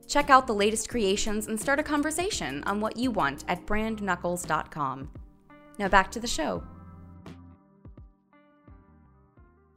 Check 0.07 0.29
out 0.29 0.47
the 0.47 0.53
latest 0.53 0.89
creations 0.89 1.47
and 1.47 1.59
start 1.59 1.79
a 1.79 1.83
conversation 1.83 2.63
on 2.65 2.81
what 2.81 2.97
you 2.97 3.11
want 3.11 3.45
at 3.47 3.65
brandknuckles.com. 3.65 5.09
Now 5.77 5.87
back 5.87 6.11
to 6.11 6.19
the 6.19 6.27
show. 6.27 6.63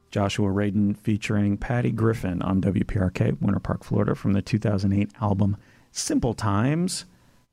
Joshua 0.09 0.49
Radin 0.49 0.97
featuring 0.97 1.57
Patty 1.57 1.91
Griffin 1.91 2.41
on 2.41 2.61
WPRK, 2.61 3.39
Winter 3.41 3.59
Park, 3.59 3.83
Florida, 3.83 4.15
from 4.15 4.33
the 4.33 4.41
2008 4.41 5.11
album 5.21 5.57
Simple 5.91 6.33
Times. 6.33 7.05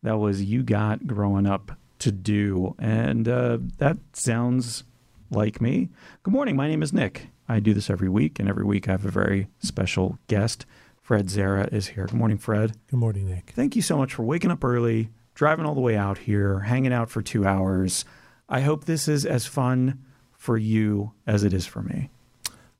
That 0.02 0.18
was 0.18 0.42
You 0.42 0.62
Got 0.62 1.07
Growing 1.07 1.46
Up 1.46 1.72
to 2.00 2.12
Do. 2.12 2.74
And 2.78 3.28
uh, 3.28 3.59
that 3.78 3.98
sounds 4.12 4.84
like 5.35 5.61
me. 5.61 5.91
Good 6.22 6.32
morning. 6.32 6.57
My 6.57 6.68
name 6.68 6.82
is 6.82 6.93
Nick. 6.93 7.28
I 7.49 7.61
do 7.61 7.74
this 7.74 7.91
every 7.91 8.09
week, 8.09 8.39
and 8.39 8.49
every 8.49 8.64
week 8.64 8.89
I 8.89 8.93
have 8.93 9.05
a 9.05 9.11
very 9.11 9.49
special 9.59 10.18
guest. 10.28 10.64
Fred 11.03 11.28
Zara 11.28 11.68
is 11.70 11.89
here. 11.89 12.07
Good 12.07 12.16
morning, 12.16 12.39
Fred. 12.39 12.76
Good 12.89 12.97
morning, 12.99 13.28
Nick. 13.28 13.53
Thank 13.55 13.76
you 13.76 13.82
so 13.82 13.99
much 13.99 14.14
for 14.14 14.22
waking 14.22 14.51
up 14.51 14.64
early, 14.64 15.11
driving 15.35 15.66
all 15.66 15.74
the 15.74 15.80
way 15.80 15.97
out 15.97 16.18
here, 16.18 16.61
hanging 16.61 16.93
out 16.93 17.11
for 17.11 17.20
two 17.20 17.45
hours. 17.47 18.05
I 18.49 18.61
hope 18.61 18.85
this 18.85 19.09
is 19.09 19.26
as 19.26 19.47
fun 19.47 20.03
for 20.32 20.57
you 20.57 21.12
as 21.26 21.45
it 21.45 21.53
is 21.53 21.66
for 21.66 21.82
me. 21.82 22.11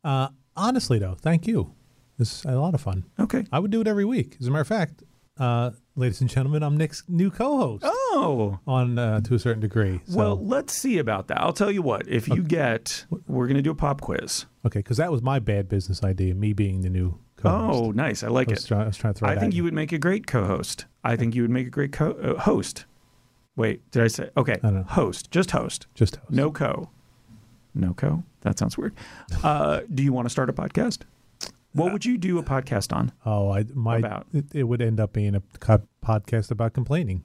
Uh, 0.03 0.29
honestly, 0.57 0.99
though, 0.99 1.17
thank 1.21 1.47
you. 1.47 1.75
This 2.19 2.39
is 2.39 2.45
a 2.45 2.53
lot 2.53 2.75
of 2.75 2.81
fun. 2.81 3.05
Okay. 3.19 3.45
I 3.51 3.59
would 3.59 3.71
do 3.71 3.81
it 3.81 3.89
every 3.89 4.05
week. 4.05 4.37
As 4.41 4.47
a 4.47 4.51
matter 4.51 4.63
of 4.63 4.69
fact, 4.69 5.03
uh, 5.39 5.73
ladies 5.97 6.21
and 6.21 6.29
gentlemen, 6.31 6.63
I'm 6.63 6.77
Nick's 6.77 7.03
new 7.09 7.31
co-host 7.31 7.85
Oh, 7.87 8.59
on 8.67 8.99
uh, 8.99 9.21
to 9.23 9.35
a 9.35 9.39
certain 9.39 9.61
degree. 9.61 10.01
So, 10.07 10.19
well, 10.19 10.45
let's 10.45 10.73
see 10.73 10.99
about 10.99 11.29
that. 11.29 11.41
I'll 11.41 11.53
tell 11.53 11.71
you 11.71 11.83
what. 11.83 12.07
If 12.09 12.29
you 12.29 12.43
get, 12.43 13.05
we're 13.27 13.47
going 13.47 13.57
to 13.57 13.63
do 13.63 13.71
a 13.71 13.75
pop 13.75 14.01
quiz. 14.01 14.47
okay, 14.67 14.81
because 14.81 14.97
that 14.99 15.11
was 15.13 15.23
my 15.23 15.39
bad 15.39 15.69
business 15.69 16.03
idea, 16.03 16.35
me 16.35 16.53
being 16.53 16.83
the 16.83 16.91
new 16.91 17.19
co-host. 17.37 17.81
Oh, 17.83 17.91
nice. 17.91 18.23
I 18.23 18.29
like 18.29 18.49
I 18.51 18.53
it. 18.55 18.65
try, 18.67 18.83
I 18.83 18.87
was 18.87 18.97
trying 18.97 19.15
to 19.15 19.19
throw 19.21 19.29
I 19.29 19.37
think 19.37 19.55
you 19.55 19.65
would 19.65 19.75
make 19.75 19.93
a 19.93 19.99
great 19.99 20.27
co-host. 20.27 20.87
I 21.03 21.17
think 21.17 21.35
you 21.35 21.43
would 21.43 21.51
make 21.51 21.67
a 21.67 21.71
great 21.71 21.93
co- 21.93 22.13
uh, 22.13 22.41
host. 22.41 22.87
Wait, 23.57 23.89
did 23.93 24.03
I 24.03 24.09
say? 24.09 24.31
Okay, 24.37 24.55
I 24.55 24.57
don't 24.59 24.75
know. 24.75 24.83
host. 24.83 25.31
Just 25.31 25.53
host. 25.53 25.87
just 25.95 26.17
host. 26.17 26.31
No 26.31 26.51
co. 26.51 26.91
No 27.75 27.95
co. 27.95 28.25
That 28.41 28.59
sounds 28.59 28.77
weird. 28.77 28.95
Uh, 29.43 29.81
do 29.93 30.03
you 30.03 30.13
want 30.13 30.25
to 30.27 30.31
start 30.31 30.49
a 30.49 30.53
podcast? 30.53 31.01
What 31.75 31.93
would 31.93 32.05
you 32.05 32.17
do 32.19 32.39
a 32.39 32.43
podcast 32.43 32.95
on? 32.95 33.13
Oh, 33.27 33.51
I 33.51 33.65
my 33.75 33.99
About? 33.99 34.27
it, 34.33 34.47
it 34.55 34.63
would 34.65 34.81
end 34.81 35.01
up 35.01 35.13
being 35.13 35.35
a 35.35 35.43
co- 35.61 35.87
podcast 36.05 36.51
about 36.51 36.73
complaining. 36.73 37.25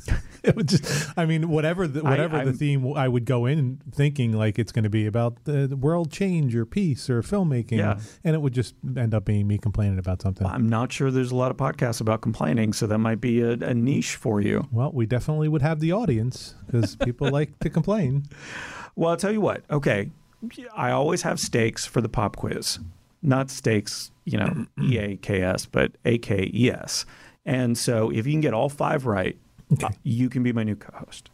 it 0.42 0.56
would 0.56 0.68
just, 0.68 1.16
I 1.16 1.24
mean, 1.24 1.48
whatever 1.48 1.86
the, 1.86 2.02
whatever 2.02 2.38
the 2.38 2.46
I'm- 2.46 2.54
theme, 2.54 2.92
I 2.96 3.06
would 3.06 3.24
go 3.24 3.46
in 3.46 3.80
thinking 3.92 4.32
like 4.32 4.58
it's 4.58 4.72
going 4.72 4.82
to 4.82 4.90
be 4.90 5.06
about 5.06 5.44
the, 5.44 5.68
the 5.68 5.76
world 5.76 6.10
change 6.10 6.56
or 6.56 6.66
peace 6.66 7.08
or 7.08 7.22
filmmaking, 7.22 7.78
Yeah. 7.78 8.00
and 8.24 8.34
it 8.34 8.40
would 8.42 8.52
just 8.52 8.74
end 8.96 9.14
up 9.14 9.24
being 9.24 9.46
me 9.46 9.58
complaining 9.58 10.00
about 10.00 10.20
something. 10.22 10.44
I'm 10.44 10.68
not 10.68 10.90
sure 10.92 11.12
there's 11.12 11.30
a 11.30 11.36
lot 11.36 11.52
of 11.52 11.56
podcasts 11.56 12.00
about 12.00 12.20
complaining, 12.20 12.72
so 12.72 12.88
that 12.88 12.98
might 12.98 13.20
be 13.20 13.40
a, 13.42 13.52
a 13.52 13.72
niche 13.74 14.16
for 14.16 14.40
you. 14.40 14.66
Well, 14.72 14.90
we 14.92 15.06
definitely 15.06 15.46
would 15.48 15.62
have 15.62 15.78
the 15.78 15.92
audience 15.92 16.56
because 16.66 16.96
people 16.96 17.30
like 17.30 17.58
to 17.60 17.70
complain. 17.70 18.24
Well, 18.96 19.10
I'll 19.10 19.16
tell 19.16 19.32
you 19.32 19.40
what. 19.40 19.64
Okay, 19.70 20.10
I 20.76 20.92
always 20.92 21.22
have 21.22 21.40
stakes 21.40 21.84
for 21.84 22.00
the 22.00 22.08
pop 22.08 22.36
quiz, 22.36 22.78
not 23.24 23.50
stakes, 23.50 24.10
you 24.24 24.38
know, 24.38 24.66
E 24.82 24.98
A 24.98 25.16
K 25.16 25.42
S, 25.42 25.66
but 25.66 25.92
A 26.04 26.18
K 26.18 26.50
E 26.54 26.70
S. 26.70 27.04
And 27.44 27.76
so, 27.76 28.10
if 28.10 28.26
you 28.26 28.32
can 28.32 28.40
get 28.40 28.54
all 28.54 28.68
five 28.68 29.06
right, 29.06 29.36
Okay. 29.72 29.86
uh, 29.86 29.90
you 30.02 30.28
can 30.28 30.42
be 30.42 30.52
my 30.52 30.62
new 30.62 30.76
co-host. 30.76 31.30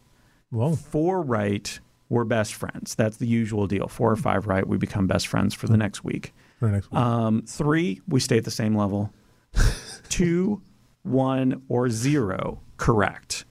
Well, 0.52 0.74
Four 0.76 1.22
right, 1.22 1.78
we're 2.08 2.24
best 2.24 2.54
friends. 2.54 2.94
That's 2.94 3.18
the 3.18 3.26
usual 3.26 3.66
deal. 3.66 3.86
Four 3.88 4.10
or 4.10 4.16
five 4.16 4.46
right, 4.46 4.66
we 4.66 4.76
become 4.78 5.06
best 5.06 5.26
friends 5.28 5.52
for 5.54 5.66
the 5.68 5.76
next 5.76 6.02
week. 6.04 6.32
for 6.58 6.68
next 6.68 6.90
week. 6.90 6.98
Um, 7.00 7.42
three, 7.42 8.00
we 8.08 8.18
stay 8.20 8.38
at 8.38 8.44
the 8.44 8.50
same 8.50 8.74
level. 8.76 9.12
Two, 10.08 10.62
one, 11.02 11.62
or 11.68 11.88
zero, 11.90 12.60
correct. 12.76 13.44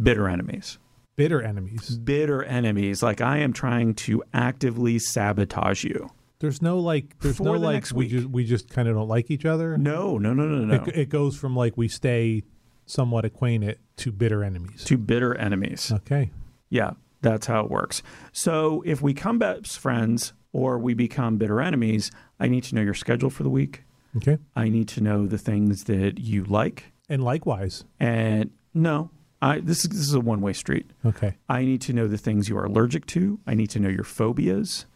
Bitter 0.00 0.28
enemies. 0.28 0.78
bitter 1.16 1.42
enemies. 1.42 1.98
Bitter 1.98 2.42
enemies. 2.44 3.02
Like 3.02 3.20
I 3.20 3.38
am 3.38 3.52
trying 3.52 3.94
to 3.94 4.22
actively 4.32 4.98
sabotage 4.98 5.82
you. 5.84 6.10
There's 6.40 6.62
no 6.62 6.78
like. 6.78 7.18
There's 7.20 7.40
no 7.40 7.54
the 7.54 7.58
like. 7.58 7.90
we 7.92 8.08
just 8.08 8.26
we 8.28 8.44
just 8.44 8.68
kind 8.68 8.88
of 8.88 8.94
don't 8.94 9.08
like 9.08 9.30
each 9.30 9.44
other. 9.44 9.76
No, 9.76 10.18
no, 10.18 10.32
no, 10.32 10.44
no, 10.46 10.64
no. 10.64 10.84
It, 10.84 10.96
it 10.96 11.08
goes 11.08 11.36
from 11.36 11.56
like 11.56 11.76
we 11.76 11.88
stay 11.88 12.44
somewhat 12.86 13.24
acquainted 13.24 13.78
to 13.96 14.12
bitter 14.12 14.44
enemies. 14.44 14.84
to 14.84 14.96
bitter 14.96 15.34
enemies. 15.34 15.92
okay. 15.92 16.30
Yeah, 16.70 16.92
that's 17.22 17.46
how 17.46 17.64
it 17.64 17.70
works. 17.70 18.02
So 18.32 18.82
if 18.86 19.02
we 19.02 19.14
come 19.14 19.38
best 19.38 19.78
friends 19.78 20.32
or 20.52 20.78
we 20.78 20.94
become 20.94 21.38
bitter 21.38 21.60
enemies, 21.60 22.10
I 22.38 22.48
need 22.48 22.64
to 22.64 22.74
know 22.74 22.82
your 22.82 22.94
schedule 22.94 23.30
for 23.30 23.42
the 23.42 23.50
week. 23.50 23.84
Okay. 24.16 24.38
I 24.56 24.68
need 24.68 24.88
to 24.88 25.00
know 25.00 25.26
the 25.26 25.38
things 25.38 25.84
that 25.84 26.18
you 26.18 26.44
like. 26.44 26.92
And 27.08 27.22
likewise. 27.22 27.84
And 27.98 28.50
no, 28.74 29.10
I 29.40 29.60
this 29.60 29.84
is, 29.84 29.90
this 29.90 30.00
is 30.00 30.14
a 30.14 30.20
one 30.20 30.40
way 30.40 30.52
street. 30.52 30.90
Okay. 31.04 31.36
I 31.48 31.64
need 31.64 31.80
to 31.82 31.92
know 31.92 32.06
the 32.06 32.18
things 32.18 32.48
you 32.48 32.56
are 32.58 32.64
allergic 32.64 33.06
to. 33.06 33.40
I 33.46 33.54
need 33.54 33.70
to 33.70 33.80
know 33.80 33.88
your 33.88 34.04
phobias. 34.04 34.86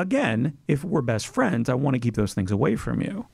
Again, 0.00 0.56
if 0.66 0.82
we're 0.82 1.02
best 1.02 1.28
friends, 1.28 1.68
I 1.68 1.74
want 1.74 1.94
to 1.94 2.00
keep 2.00 2.14
those 2.14 2.32
things 2.32 2.50
away 2.50 2.74
from 2.74 3.02
you. 3.02 3.26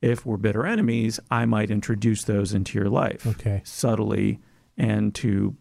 If 0.00 0.24
we're 0.24 0.38
bitter 0.38 0.64
enemies, 0.64 1.20
I 1.30 1.44
might 1.44 1.70
introduce 1.70 2.24
those 2.24 2.54
into 2.54 2.78
your 2.78 2.88
life 2.88 3.26
Okay. 3.26 3.60
subtly 3.64 4.40
and 4.78 5.14
to 5.16 5.54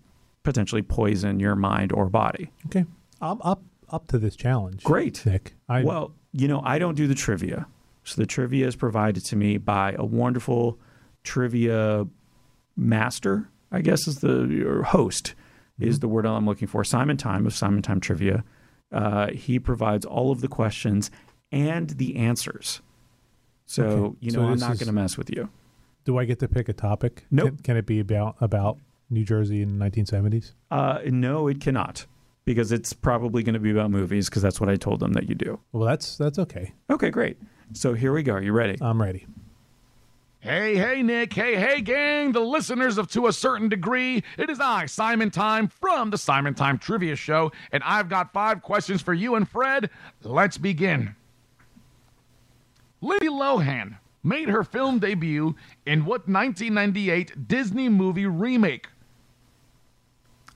potentially 0.44 0.84
poison 0.84 1.42
your 1.42 1.56
mind 1.56 1.92
or 1.92 2.08
body. 2.10 2.52
Okay. 2.68 2.86
I'm 3.20 3.42
up 3.42 3.62
up 3.90 4.08
to 4.08 4.18
this 4.18 4.36
challenge. 4.36 4.84
Great. 4.84 5.26
Nick. 5.26 5.56
I 5.68 5.84
well, 5.84 6.14
you 6.32 6.48
know, 6.48 6.62
I 6.64 6.80
don't 6.80 6.96
do 6.96 7.08
the 7.08 7.16
trivia. 7.16 7.68
So 8.06 8.22
the 8.22 8.26
trivia 8.26 8.68
is 8.68 8.76
provided 8.76 9.26
to 9.26 9.36
me 9.36 9.58
by 9.58 9.96
a 9.98 10.06
wonderful 10.06 10.80
trivia 11.24 12.08
master, 12.78 13.50
I 13.70 13.82
guess 13.82 14.08
is 14.08 14.20
the 14.20 14.66
or 14.66 14.84
host 14.84 15.36
is 15.80 15.96
mm-hmm. 15.96 16.02
the 16.02 16.08
word 16.08 16.26
I'm 16.26 16.46
looking 16.46 16.68
for. 16.70 16.86
Simon 16.86 17.18
Time 17.18 17.46
of 17.46 17.54
Simon 17.54 17.82
Time 17.82 18.00
Trivia. 18.00 18.46
Uh, 18.92 19.28
he 19.32 19.60
provides 19.60 20.06
all 20.06 20.32
of 20.32 20.42
the 20.42 20.48
questions 20.48 21.12
and 21.52 21.90
the 21.92 22.16
answers. 22.16 22.82
So, 23.66 23.84
Okay. 23.84 24.18
you 24.22 24.32
So 24.32 24.42
know, 24.42 24.48
I'm 24.50 24.60
not 24.60 24.78
going 24.80 24.88
to 24.88 24.94
mess 24.94 25.18
with 25.18 25.30
you. 25.30 25.50
do 26.06 26.18
I 26.18 26.26
get 26.26 26.40
to 26.40 26.48
pick 26.48 26.70
a 26.70 26.74
topic? 26.74 27.26
Nope. 27.32 27.48
Can, 27.50 27.58
can 27.58 27.78
it 27.78 27.86
be 27.86 28.00
about 28.00 28.36
about 28.40 28.78
New 29.10 29.24
Jersey 29.26 29.62
in 29.62 29.78
the 29.78 29.86
1970s? 29.86 30.54
Uh, 30.72 31.00
no, 31.06 31.48
it 31.48 31.60
cannot 31.60 32.06
because 32.46 32.72
it's 32.72 32.94
probably 32.94 33.44
going 33.44 33.54
to 33.56 33.60
be 33.60 33.72
about 33.72 33.92
movies 33.92 34.30
because 34.30 34.42
that's 34.42 34.62
what 34.62 34.70
I 34.70 34.76
told 34.78 35.02
them 35.02 35.12
that 35.14 35.28
you 35.28 35.36
do. 35.36 35.60
Well, 35.74 35.86
that's 35.86 36.16
that's 36.18 36.40
okay. 36.40 36.74
Okay, 36.90 37.10
great. 37.10 37.38
So 37.74 37.94
here 37.94 38.14
we 38.14 38.24
go. 38.24 38.34
Are 38.34 38.42
you 38.42 38.54
ready? 38.54 38.78
I'm 38.80 39.02
ready. 39.02 39.28
Hey, 40.40 40.76
hey, 40.78 41.02
Nick. 41.02 41.34
Hey, 41.34 41.56
hey, 41.56 41.82
gang. 41.82 42.32
The 42.32 42.40
listeners 42.40 42.98
of 43.00 43.10
To 43.12 43.26
a 43.28 43.34
Certain 43.34 43.70
Degree. 43.70 44.24
It 44.38 44.50
is 44.50 44.60
I, 44.60 44.86
Simon 44.86 45.32
Time, 45.32 45.68
from 45.68 46.12
the 46.12 46.18
Simon 46.18 46.54
Time 46.54 46.78
Trivia 46.78 47.16
Show, 47.16 47.52
and 47.72 47.82
I've 47.84 48.08
got 48.08 48.34
five 48.34 48.62
questions 48.62 49.02
for 49.02 49.14
you 49.14 49.36
and 49.36 49.50
Fred. 49.50 49.90
Let's 50.24 50.58
begin. 50.58 51.16
Lindsay 53.02 53.28
Lohan 53.28 53.98
made 54.24 54.50
her 54.50 54.64
film 54.64 55.00
debut 55.00 55.56
in 55.86 56.06
what 56.06 56.28
1998 56.28 57.48
Disney 57.48 57.90
movie 57.90 58.28
remake? 58.28 58.88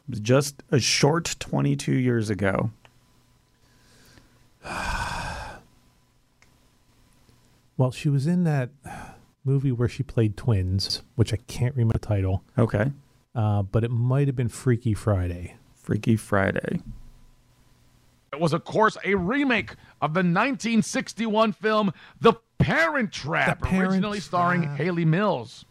Just 0.10 0.62
a 0.70 0.80
short 0.80 1.36
22 1.40 1.94
years 1.94 2.30
ago. 2.30 2.72
Well, 7.78 7.90
she 7.90 8.10
was 8.10 8.28
in 8.28 8.44
that 8.44 8.70
movie 9.44 9.72
where 9.72 9.88
she 9.88 10.04
played 10.04 10.38
twins, 10.38 11.02
which 11.16 11.34
I 11.34 11.38
can't 11.48 11.76
remember 11.76 11.94
the 11.94 12.00
title, 12.06 12.44
Okay. 12.58 12.92
uh, 13.36 13.64
but 13.64 13.84
it 13.84 13.92
might 13.92 14.28
have 14.28 14.36
been 14.36 14.50
Freaky 14.50 14.94
Friday. 14.94 15.56
Freaky 15.76 16.16
Friday. 16.16 16.80
It 18.34 18.40
was, 18.40 18.54
of 18.54 18.64
course, 18.64 18.98
a 19.04 19.16
remake 19.16 19.72
of 20.02 20.14
the 20.14 20.20
1961 20.20 21.52
film 21.54 21.92
The 22.22 22.34
Parent 22.60 23.12
Trap, 23.12 23.60
The 23.60 23.66
Parent 23.66 23.92
originally 23.92 24.20
starring 24.20 24.64
Hayley 24.64 25.04
Mills. 25.06 25.66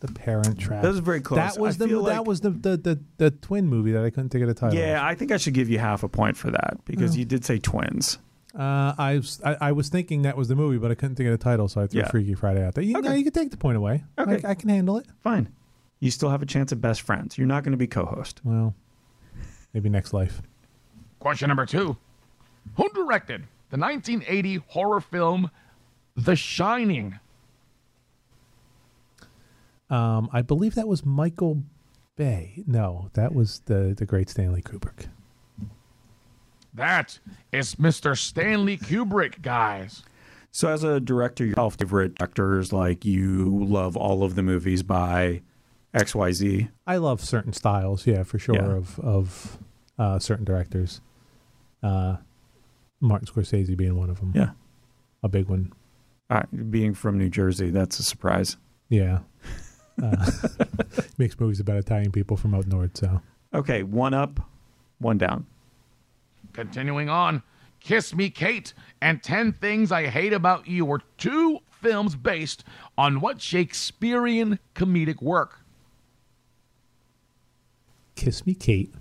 The 0.00 0.08
Parent 0.08 0.58
Trap. 0.58 0.82
That 0.82 0.88
was 0.88 0.98
very 0.98 1.20
close. 1.22 1.38
That 1.38 1.58
was 1.58 1.76
I 1.76 1.78
the 1.78 1.88
feel 1.88 2.02
that 2.04 2.18
like- 2.18 2.26
was 2.26 2.40
the, 2.42 2.50
the, 2.50 2.76
the, 2.76 3.00
the 3.16 3.30
twin 3.30 3.66
movie 3.68 3.92
that 3.92 4.04
I 4.04 4.10
couldn't 4.10 4.28
think 4.28 4.42
of 4.42 4.48
the 4.48 4.54
title. 4.54 4.78
Yeah, 4.78 5.00
I 5.02 5.14
think 5.14 5.32
I 5.32 5.38
should 5.38 5.54
give 5.54 5.70
you 5.70 5.78
half 5.78 6.02
a 6.02 6.08
point 6.08 6.36
for 6.36 6.50
that 6.50 6.78
because 6.84 7.16
you 7.16 7.24
did 7.24 7.44
say 7.44 7.58
twins. 7.58 8.18
Uh, 8.58 8.94
I, 8.96 9.16
was, 9.16 9.40
I 9.44 9.56
I 9.60 9.72
was 9.72 9.90
thinking 9.90 10.22
that 10.22 10.36
was 10.36 10.48
the 10.48 10.56
movie, 10.56 10.78
but 10.78 10.90
I 10.90 10.94
couldn't 10.94 11.16
think 11.16 11.26
of 11.28 11.38
the 11.38 11.42
title, 11.44 11.68
so 11.68 11.82
I 11.82 11.86
threw 11.88 12.00
Yeah. 12.00 12.08
Freaky 12.08 12.34
Friday 12.34 12.64
out 12.66 12.74
there. 12.74 12.82
You, 12.84 12.96
Okay. 12.96 13.08
no, 13.08 13.14
you 13.14 13.22
can 13.24 13.32
take 13.34 13.50
the 13.50 13.56
point 13.58 13.76
away. 13.76 14.04
Okay. 14.18 14.40
I, 14.46 14.50
I 14.52 14.54
can 14.54 14.70
handle 14.70 14.96
it. 14.96 15.06
Fine. 15.20 15.52
You 16.00 16.10
still 16.10 16.30
have 16.30 16.40
a 16.40 16.46
chance 16.46 16.72
at 16.72 16.80
best 16.80 17.02
friends. 17.02 17.36
You're 17.36 17.46
not 17.46 17.64
going 17.64 17.72
to 17.72 17.76
be 17.78 17.86
co-host. 17.86 18.40
Well, 18.44 18.74
maybe 19.74 19.88
next 19.90 20.12
life. 20.14 20.40
Question 21.18 21.48
number 21.48 21.66
two 21.66 21.96
Who 22.76 22.88
directed 22.94 23.42
the 23.70 23.76
1980 23.78 24.56
horror 24.68 25.00
film 25.02 25.50
The 26.16 26.34
Shining? 26.36 27.18
Um, 29.90 30.28
I 30.32 30.42
believe 30.42 30.74
that 30.74 30.88
was 30.88 31.04
Michael 31.04 31.62
Bay. 32.16 32.64
No, 32.66 33.10
that 33.14 33.34
was 33.34 33.60
the 33.66 33.94
the 33.96 34.06
great 34.06 34.28
Stanley 34.28 34.62
Kubrick. 34.62 35.06
That 36.76 37.18
is 37.52 37.74
Mr. 37.76 38.16
Stanley 38.16 38.76
Kubrick, 38.78 39.40
guys. 39.42 40.02
So, 40.50 40.68
as 40.68 40.84
a 40.84 41.00
director, 41.00 41.44
your 41.44 41.70
favorite 41.70 42.14
directors, 42.14 42.72
like 42.72 43.04
you 43.04 43.64
love 43.64 43.96
all 43.96 44.22
of 44.22 44.34
the 44.36 44.42
movies 44.42 44.82
by 44.82 45.42
X, 45.92 46.14
Y, 46.14 46.32
Z. 46.32 46.68
I 46.86 46.96
love 46.98 47.22
certain 47.22 47.52
styles, 47.52 48.06
yeah, 48.06 48.22
for 48.22 48.38
sure, 48.38 48.54
Yeah. 48.54 48.76
of 48.76 48.98
of 49.00 49.58
uh, 49.98 50.18
certain 50.18 50.44
directors. 50.44 51.00
Uh, 51.82 52.16
Martin 53.00 53.26
Scorsese 53.28 53.76
being 53.76 53.96
one 53.96 54.08
of 54.10 54.20
them. 54.20 54.32
Yeah. 54.34 54.50
a 55.22 55.28
big 55.28 55.48
one. 55.48 55.72
Uh, 56.30 56.42
being 56.70 56.94
from 56.94 57.18
New 57.18 57.28
Jersey, 57.30 57.70
that's 57.70 57.98
a 57.98 58.02
surprise. 58.02 58.56
Yeah, 58.88 59.20
uh, 60.02 60.30
makes 61.18 61.38
movies 61.38 61.60
about 61.60 61.76
Italian 61.78 62.12
people 62.12 62.36
from 62.36 62.54
out 62.54 62.66
north. 62.66 62.96
So 62.96 63.20
Okay, 63.54 63.82
one 63.82 64.12
up, 64.14 64.40
one 64.98 65.18
down. 65.18 65.46
Continuing 66.66 67.10
on, 67.10 67.42
Kiss 67.80 68.14
Me 68.14 68.30
Kate 68.30 68.72
and 69.02 69.22
10 69.22 69.52
Things 69.52 69.92
I 69.92 70.06
Hate 70.06 70.32
About 70.32 70.66
You 70.66 70.86
were 70.86 71.02
two 71.18 71.58
films 71.70 72.16
based 72.16 72.64
on 72.96 73.20
what 73.20 73.42
Shakespearean 73.42 74.58
comedic 74.74 75.20
work? 75.20 75.60
Kiss 78.14 78.46
Me 78.46 78.54
Kate. 78.54 78.92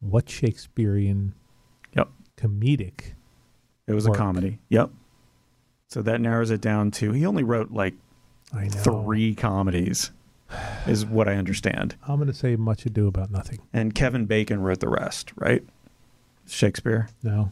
What 0.00 0.28
Shakespearean 0.28 1.34
Yep. 1.96 2.10
comedic? 2.36 3.12
It 3.86 3.94
was 3.94 4.08
Work. 4.08 4.16
a 4.16 4.18
comedy. 4.18 4.58
Yep. 4.68 4.90
So 5.88 6.02
that 6.02 6.20
narrows 6.20 6.50
it 6.50 6.60
down 6.60 6.90
to 6.92 7.12
he 7.12 7.24
only 7.24 7.44
wrote 7.44 7.70
like 7.70 7.94
I 8.52 8.64
know. 8.64 8.70
three 9.04 9.36
comedies, 9.36 10.10
is 10.86 11.06
what 11.06 11.28
I 11.28 11.34
understand. 11.34 11.96
I'm 12.06 12.16
going 12.16 12.28
to 12.28 12.34
say 12.34 12.56
Much 12.56 12.86
Ado 12.86 13.06
About 13.06 13.30
Nothing. 13.30 13.60
And 13.72 13.94
Kevin 13.94 14.26
Bacon 14.26 14.60
wrote 14.60 14.80
the 14.80 14.88
rest, 14.88 15.32
right? 15.36 15.64
Shakespeare. 16.46 17.08
No. 17.22 17.50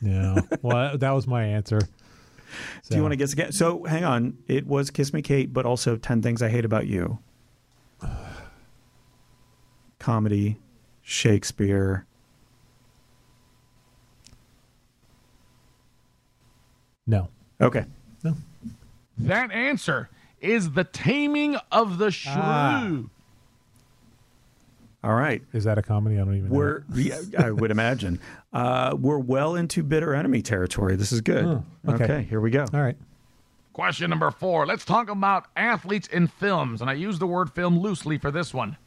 No. 0.00 0.36
well, 0.62 0.96
that 0.98 1.10
was 1.10 1.26
my 1.26 1.44
answer. 1.44 1.80
Do 2.88 2.96
you 2.96 3.02
want 3.02 3.12
to 3.12 3.16
guess 3.16 3.32
again? 3.32 3.52
So 3.52 3.84
hang 3.84 4.04
on. 4.04 4.38
It 4.46 4.66
was 4.66 4.90
Kiss 4.90 5.12
Me 5.12 5.22
Kate, 5.22 5.52
but 5.52 5.66
also 5.66 5.96
10 5.96 6.22
Things 6.22 6.42
I 6.42 6.48
Hate 6.48 6.64
About 6.64 6.86
You. 6.86 7.18
Comedy, 9.98 10.58
Shakespeare. 11.02 12.06
No. 17.06 17.28
Okay. 17.60 17.84
No. 18.22 18.34
That 19.18 19.50
answer 19.50 20.08
is 20.40 20.72
The 20.72 20.84
Taming 20.84 21.56
of 21.70 21.98
the 21.98 22.10
Shrew. 22.10 22.32
Ah. 22.34 23.00
All 25.04 25.14
right. 25.14 25.42
Is 25.52 25.64
that 25.64 25.78
a 25.78 25.82
comedy? 25.82 26.16
I 26.16 26.24
don't 26.24 26.36
even 26.36 26.50
We're, 26.50 26.82
yeah, 26.92 27.20
I 27.38 27.50
would 27.50 27.70
imagine. 27.70 28.20
Uh, 28.50 28.96
we're 28.98 29.18
well 29.18 29.56
into 29.56 29.82
bitter 29.82 30.14
enemy 30.14 30.40
territory. 30.40 30.96
This 30.96 31.12
is 31.12 31.20
good. 31.20 31.44
Oh, 31.44 31.64
okay. 31.86 32.22
here 32.22 32.40
we 32.40 32.50
go. 32.50 32.64
All 32.72 32.80
right. 32.80 32.96
Question 33.74 34.08
number 34.08 34.30
four. 34.30 34.64
Let's 34.66 34.86
talk 34.86 35.10
about 35.10 35.48
athletes 35.54 36.08
in 36.08 36.28
films, 36.28 36.80
and 36.80 36.88
I 36.88 36.94
use 36.94 37.18
the 37.18 37.26
word 37.26 37.52
film 37.52 37.78
loosely 37.78 38.16
for 38.16 38.30
this 38.30 38.54
one. 38.54 38.78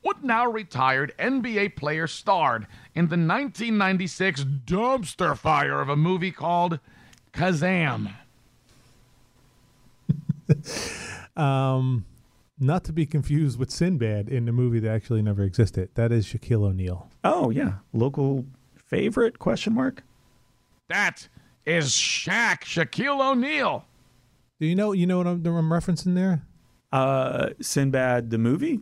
What 0.00 0.24
now 0.24 0.46
retired 0.46 1.12
NBA 1.18 1.76
player 1.76 2.06
starred 2.06 2.66
in 2.94 3.08
the 3.08 3.16
1996 3.18 4.44
dumpster 4.64 5.36
fire 5.36 5.82
of 5.82 5.90
a 5.90 5.96
movie 5.96 6.32
called 6.32 6.80
Kazam? 7.34 8.12
Um, 11.36 12.04
not 12.58 12.84
to 12.84 12.92
be 12.92 13.06
confused 13.06 13.58
with 13.58 13.70
Sinbad 13.70 14.28
in 14.28 14.44
the 14.44 14.52
movie 14.52 14.80
that 14.80 14.90
actually 14.90 15.22
never 15.22 15.42
existed. 15.44 15.88
That 15.94 16.12
is 16.12 16.26
Shaquille 16.26 16.64
O'Neal. 16.64 17.08
Oh, 17.24 17.48
yeah. 17.48 17.76
Local 17.94 18.44
favorite? 18.76 19.38
Question 19.38 19.72
mark. 19.72 20.02
That 20.90 21.28
is 21.64 21.86
Shaq, 21.90 22.64
Shaquille 22.64 23.18
O'Neal. 23.32 23.86
Do 24.60 24.66
you 24.66 24.74
know? 24.76 24.92
You 24.92 25.06
know 25.06 25.16
what 25.18 25.26
I'm, 25.26 25.44
I'm 25.46 25.70
referencing 25.70 26.14
there? 26.14 26.42
Uh, 26.92 27.48
Sinbad 27.62 28.28
the 28.28 28.36
movie 28.36 28.80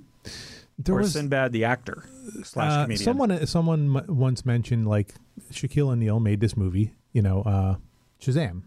There 0.76 0.96
or 0.96 0.98
was 1.02 1.12
Sinbad 1.12 1.52
the 1.52 1.64
actor 1.64 2.04
slash 2.42 2.72
uh, 2.72 2.82
comedian. 2.82 3.04
someone. 3.04 3.46
Someone 3.46 3.96
m- 3.96 4.16
once 4.16 4.44
mentioned 4.44 4.88
like 4.88 5.14
Shaquille 5.52 5.90
O'Neal 5.90 6.18
made 6.18 6.40
this 6.40 6.56
movie. 6.56 6.94
You 7.12 7.22
know, 7.22 7.42
uh, 7.42 7.76
Shazam. 8.20 8.62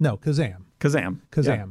No, 0.00 0.16
Kazam. 0.16 0.64
Kazam. 0.80 1.20
Kazam. 1.30 1.46
Yeah. 1.46 1.66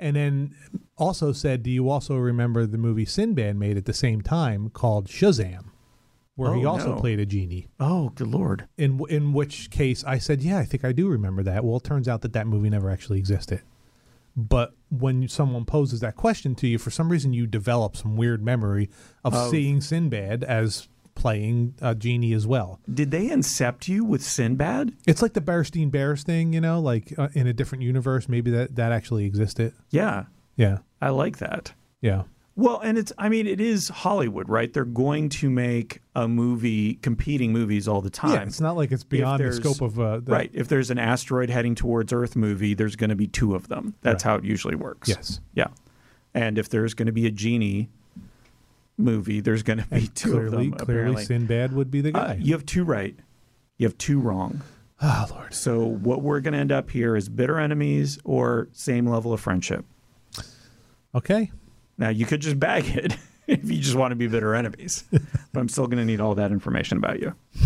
And 0.00 0.16
then 0.16 0.54
also 0.96 1.32
said, 1.32 1.62
do 1.62 1.70
you 1.70 1.88
also 1.90 2.16
remember 2.16 2.66
the 2.66 2.78
movie 2.78 3.04
Sinbad 3.04 3.54
made 3.56 3.76
at 3.76 3.84
the 3.84 3.92
same 3.92 4.22
time 4.22 4.70
called 4.70 5.06
Shazam, 5.08 5.66
where 6.36 6.54
he 6.54 6.64
Oh, 6.64 6.70
also 6.70 6.94
no. 6.94 7.00
played 7.00 7.20
a 7.20 7.26
genie? 7.26 7.68
Oh, 7.78 8.08
good 8.10 8.28
lord. 8.28 8.66
In 8.78 9.00
in 9.10 9.32
which 9.34 9.70
case, 9.70 10.02
I 10.04 10.18
said, 10.18 10.42
yeah, 10.42 10.58
I 10.58 10.64
think 10.64 10.84
I 10.84 10.92
do 10.92 11.06
remember 11.08 11.42
that. 11.42 11.64
Well, 11.64 11.76
it 11.76 11.84
turns 11.84 12.08
out 12.08 12.22
that 12.22 12.32
that 12.32 12.46
movie 12.46 12.70
never 12.70 12.90
actually 12.90 13.18
existed. 13.18 13.60
But 14.36 14.72
when 14.90 15.28
someone 15.28 15.64
poses 15.66 16.00
that 16.00 16.16
question 16.16 16.54
to 16.56 16.66
you, 16.66 16.78
for 16.78 16.90
some 16.90 17.10
reason, 17.10 17.32
you 17.32 17.46
develop 17.46 17.96
some 17.96 18.16
weird 18.16 18.42
memory 18.42 18.88
of 19.24 19.34
Of- 19.34 19.50
seeing 19.50 19.80
Sinbad 19.82 20.44
as 20.44 20.88
playing 21.20 21.74
a 21.82 21.94
genie 21.94 22.32
as 22.32 22.46
well. 22.46 22.80
Did 22.92 23.10
they 23.10 23.28
incept 23.28 23.86
you 23.88 24.04
with 24.04 24.22
Sinbad? 24.22 24.92
It's 25.06 25.20
like 25.22 25.34
the 25.34 25.40
Berenstain 25.40 25.90
Bears 25.90 26.22
thing, 26.22 26.52
you 26.52 26.60
know, 26.60 26.80
like 26.80 27.12
uh, 27.18 27.28
in 27.34 27.46
a 27.46 27.52
different 27.52 27.82
universe, 27.84 28.28
maybe 28.28 28.50
that 28.52 28.74
that 28.76 28.90
actually 28.90 29.26
existed. 29.26 29.74
Yeah, 29.90 30.24
Yeah, 30.56 30.78
I 31.00 31.10
like 31.10 31.38
that. 31.38 31.72
yeah. 32.00 32.22
Well, 32.56 32.80
and 32.80 32.98
it's, 32.98 33.10
I 33.16 33.30
mean, 33.30 33.46
it 33.46 33.58
is 33.60 33.88
Hollywood, 33.88 34.48
right? 34.50 34.70
They're 34.70 34.84
going 34.84 35.30
to 35.30 35.48
make 35.48 36.00
a 36.14 36.28
movie, 36.28 36.94
competing 36.96 37.52
movies 37.52 37.88
all 37.88 38.02
the 38.02 38.10
time. 38.10 38.32
Yeah, 38.32 38.42
it's 38.42 38.60
not 38.60 38.76
like 38.76 38.92
it's 38.92 39.04
beyond 39.04 39.42
the 39.42 39.52
scope 39.52 39.80
of 39.80 39.98
uh, 39.98 40.18
the, 40.20 40.32
right. 40.32 40.50
If 40.52 40.68
there's 40.68 40.90
an 40.90 40.98
asteroid 40.98 41.48
heading 41.48 41.74
towards 41.74 42.12
Earth 42.12 42.36
movie, 42.36 42.74
there's 42.74 42.96
going 42.96 43.08
to 43.10 43.16
be 43.16 43.26
two 43.28 43.54
of 43.54 43.68
them. 43.68 43.94
That's 44.02 44.24
Right. 44.24 44.30
how 44.30 44.36
it 44.36 44.44
usually 44.44 44.74
works. 44.74 45.08
Yes, 45.08 45.40
Yeah. 45.54 45.68
And 46.34 46.58
if 46.58 46.68
there's 46.68 46.92
going 46.92 47.06
to 47.06 47.12
be 47.12 47.26
a 47.26 47.30
genie 47.30 47.88
movie, 49.00 49.40
there's 49.40 49.62
going 49.62 49.78
to 49.78 49.86
be 49.88 49.96
and 49.96 50.14
two 50.14 50.30
clearly, 50.30 50.46
of 50.46 50.50
them. 50.50 50.72
clearly, 50.72 51.00
apparently. 51.00 51.24
Sinbad 51.24 51.72
would 51.72 51.90
be 51.90 52.00
the 52.00 52.10
Uh, 52.16 52.26
guy. 52.28 52.38
you 52.40 52.52
have 52.54 52.64
two 52.66 52.84
right. 52.84 53.16
You 53.78 53.86
have 53.86 53.96
two 53.98 54.20
wrong. 54.20 54.62
Ah, 55.00 55.26
Lord. 55.30 55.54
So 55.54 55.82
what 55.84 56.20
we're 56.22 56.40
going 56.40 56.52
to 56.52 56.58
end 56.60 56.70
up 56.72 56.90
here 56.90 57.16
is 57.16 57.28
bitter 57.28 57.58
enemies 57.58 58.18
or 58.24 58.68
same 58.72 59.06
level 59.06 59.32
of 59.32 59.40
friendship. 59.40 59.84
Okay, 61.14 61.50
Now 61.98 62.08
you 62.10 62.24
could 62.26 62.40
just 62.40 62.60
bag 62.60 62.86
it 62.86 63.16
if 63.48 63.68
you 63.68 63.78
just 63.80 63.96
want 63.96 64.12
to 64.12 64.16
be 64.16 64.26
bitter 64.28 64.54
enemies, 64.54 65.02
but 65.10 65.58
I'm 65.60 65.68
still 65.68 65.86
going 65.86 65.98
to 65.98 66.04
need 66.04 66.20
all 66.20 66.34
that 66.36 66.52
information 66.52 66.98
about 66.98 67.20
you. 67.20 67.34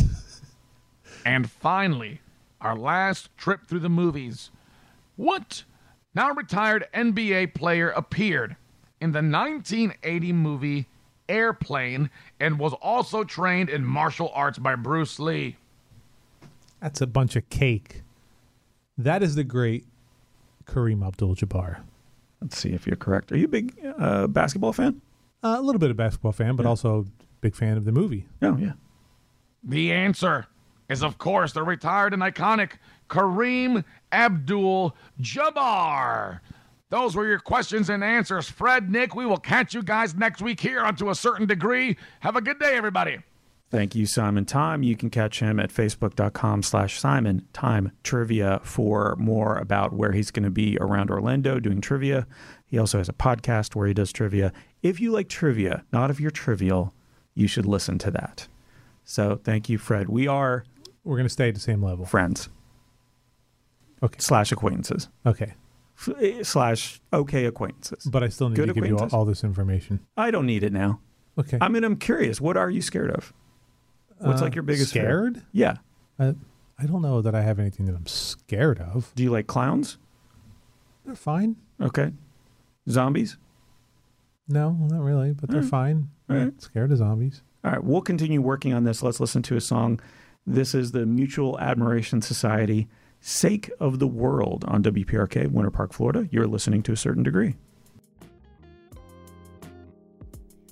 And 1.27 1.51
finally, 1.51 2.21
our 2.61 2.77
last 2.77 3.35
trip 3.39 3.67
through 3.67 3.81
the 3.81 3.89
movies. 3.89 4.51
What 5.17 5.65
now 6.15 6.33
retired 6.33 6.87
NBA 6.93 7.55
player 7.55 7.89
appeared 7.89 8.57
in 9.01 9.13
the 9.13 9.23
1980 9.23 10.33
movie 10.35 10.87
Airplane 11.29 12.11
and 12.41 12.59
was 12.59 12.73
also 12.75 13.25
trained 13.25 13.71
in 13.71 13.85
martial 13.85 14.31
arts 14.35 14.59
by 14.59 14.75
Bruce 14.75 15.19
Lee? 15.19 15.57
That's 16.81 17.01
a 17.01 17.07
bunch 17.07 17.37
of 17.37 17.49
cake. 17.49 18.03
That 18.99 19.23
is 19.23 19.35
the 19.35 19.45
great 19.45 19.85
Kareem 20.67 21.07
Abdul-Jabbar. 21.07 21.81
Let's 22.41 22.59
see 22.59 22.71
if 22.71 22.87
you're 22.87 22.97
correct. 22.97 23.33
Are 23.33 23.37
you 23.37 23.47
a 23.47 23.49
big 23.49 23.75
uh, 23.99 24.27
basketball 24.27 24.73
fan? 24.73 25.01
Uh, 25.43 25.57
a 25.59 25.63
little 25.63 25.79
bit 25.79 25.91
of 25.91 25.97
a 25.97 26.03
basketball 26.03 26.33
fan, 26.33 26.57
but 26.57 26.67
also 26.67 27.07
big 27.41 27.55
fan 27.55 27.77
of 27.77 27.85
the 27.85 27.93
movie. 27.93 28.27
Oh, 28.43 28.57
yeah. 28.57 28.73
The 29.63 29.93
answer 29.93 30.47
is, 30.89 31.03
of 31.03 31.17
course, 31.17 31.53
the 31.53 31.63
retired 31.63 32.13
and 32.13 32.23
iconic 32.23 32.73
Kareem 33.09 33.85
Abdul 34.13 34.95
Jabbar. 35.21 36.41
Those 36.95 37.17
were 37.17 37.27
your 37.27 37.41
questions 37.41 37.91
and 37.91 38.05
answers. 38.05 38.49
Fred, 38.49 38.89
Nick, 38.89 39.17
we 39.17 39.27
will 39.27 39.37
catch 39.39 39.75
you 39.75 39.83
guys 39.83 40.15
next 40.15 40.41
week 40.41 40.61
here 40.61 40.81
on 40.81 40.95
To 40.95 41.11
a 41.11 41.15
Certain 41.17 41.45
Degree. 41.45 41.97
Have 42.21 42.37
a 42.37 42.41
good 42.41 42.61
day, 42.61 42.77
everybody. 42.77 43.19
Thank 43.69 43.97
you, 43.97 44.07
Simon 44.07 44.45
Time. 44.45 44.85
You 44.85 44.95
can 44.95 45.11
catch 45.11 45.41
him 45.41 45.59
at 45.59 45.71
facebook.com 45.71 46.63
slash 46.63 47.01
Simon 47.01 47.49
Time 47.53 47.91
Trivia 48.05 48.61
for 48.63 49.17
more 49.19 49.57
about 49.59 49.93
where 49.93 50.13
he's 50.13 50.31
going 50.31 50.45
to 50.45 50.51
be 50.53 50.79
around 50.81 51.11
Orlando 51.11 51.59
doing 51.59 51.81
trivia. 51.81 52.29
He 52.65 52.79
also 52.79 52.99
has 52.99 53.09
a 53.09 53.13
podcast 53.13 53.75
where 53.75 53.89
he 53.89 53.95
does 53.95 54.13
trivia. 54.13 54.53
If 54.81 55.01
you 55.01 55.11
like 55.11 55.29
trivia, 55.29 55.83
not 55.93 56.13
if 56.13 56.21
you're 56.21 56.31
trivial, 56.31 56.95
you 57.35 57.49
should 57.49 57.67
listen 57.67 57.99
to 57.99 58.13
that. 58.13 58.47
So 59.03 59.41
thank 59.43 59.69
you, 59.69 59.79
Fred. 59.79 60.09
We 60.09 60.29
are 60.29 60.63
We're 61.03 61.17
going 61.17 61.27
to 61.27 61.33
stay 61.33 61.49
at 61.49 61.55
the 61.55 61.61
same 61.61 61.83
level. 61.83 62.07
friends 62.07 62.49
Okay. 64.01 64.21
slash 64.21 64.53
acquaintances 64.53 65.09
Okay. 65.27 65.55
Slash 66.43 67.01
okay 67.13 67.45
acquaintances. 67.47 68.05
But 68.05 68.23
I 68.23 68.29
still 68.29 68.49
need 68.49 68.57
Good 68.57 68.67
to 68.69 68.75
give 68.75 68.87
you 68.87 68.99
all, 68.99 69.09
all 69.13 69.25
this 69.25 69.45
information. 69.45 70.01
I 70.17 70.31
don't 70.31 70.47
need 70.47 70.63
it 70.63 70.73
now. 70.73 71.01
Okay. 71.39 71.59
I 71.61 71.69
mean, 71.69 71.85
I'm 71.85 71.97
curious. 71.97 72.41
What 72.41 72.57
are 72.57 72.69
you 72.71 72.83
scared 72.83 73.11
of? 73.11 73.33
What's 74.19 74.41
Uh, 74.41 74.45
like 74.45 74.55
your 74.55 74.63
biggest 74.65 74.93
fear? 74.93 75.03
scared? 75.03 75.43
Yeah. 75.53 75.77
I, 76.19 76.35
I 76.79 76.87
don't 76.87 77.03
know 77.03 77.21
that 77.23 77.35
I 77.35 77.43
have 77.43 77.59
anything 77.59 77.87
that 77.87 77.95
I'm 77.95 78.07
scared 78.07 78.81
of. 78.81 79.13
Do 79.15 79.23
you 79.23 79.31
like 79.31 79.47
clowns? 79.47 79.99
They're 81.05 81.15
fine. 81.15 81.57
Okay. 81.81 82.13
Zombies? 82.89 83.37
No, 84.49 84.73
not 84.73 85.01
really, 85.01 85.33
but 85.33 85.49
they're 85.49 85.59
Alright. 85.59 85.71
fine. 85.71 86.11
Alright. 86.31 86.49
I'm 86.49 86.59
scared 86.59 86.93
of 86.93 86.99
zombies. 86.99 87.43
All 87.65 87.71
right, 87.71 87.83
we'll 87.83 88.03
continue 88.03 88.43
working 88.43 88.75
on 88.75 88.85
this. 88.85 89.03
Let's 89.03 89.21
listen 89.21 89.43
to 89.43 89.57
a 89.57 89.61
song. 89.61 90.01
This 90.47 90.75
is 90.75 90.93
the 90.93 91.07
Mutual 91.07 91.59
Admiration 91.59 92.21
Society, 92.21 92.89
Sake 93.27 93.71
of 93.81 94.01
the 94.01 94.07
World 94.07 94.67
on 94.69 94.83
WPRK, 94.83 95.51
Winter 95.51 95.71
Park, 95.71 95.95
Florida. 95.95 96.29
You're 96.31 96.47
listening 96.47 96.83
to 96.83 96.93
a 96.93 96.97
certain 96.97 97.23
degree. 97.23 97.57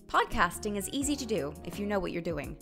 Podcasting 0.07 0.77
is 0.77 0.87
easy 0.91 1.16
to 1.16 1.24
do 1.24 1.55
if 1.65 1.79
you 1.79 1.87
know 1.87 1.99
what 1.99 2.12
you're 2.12 2.20
doing. 2.20 2.59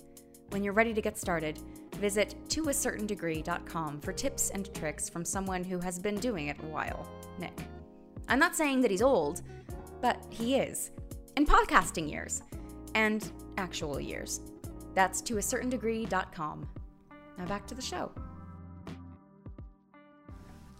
When 0.50 0.62
you're 0.62 0.74
ready 0.74 0.94
to 0.94 1.02
get 1.02 1.18
started, 1.18 1.58
visit 1.96 2.36
toacertaindegree.com 2.46 4.00
for 4.00 4.12
tips 4.12 4.50
and 4.50 4.72
tricks 4.76 5.08
from 5.08 5.24
someone 5.24 5.64
who 5.64 5.80
has 5.80 5.98
been 5.98 6.20
doing 6.20 6.46
it 6.46 6.56
a 6.62 6.66
while, 6.66 7.04
Nick. 7.40 7.58
I'm 8.28 8.38
not 8.38 8.54
saying 8.54 8.82
that 8.82 8.92
he's 8.92 9.02
old, 9.02 9.42
but 10.00 10.24
he 10.30 10.54
is. 10.54 10.92
In 11.36 11.44
podcasting 11.44 12.08
years 12.08 12.44
and 12.94 13.28
actual 13.58 14.00
years. 14.00 14.40
That's 14.94 15.20
toacertaindegree.com. 15.20 16.68
Now 17.38 17.44
back 17.46 17.66
to 17.66 17.74
the 17.74 17.82
show. 17.82 18.12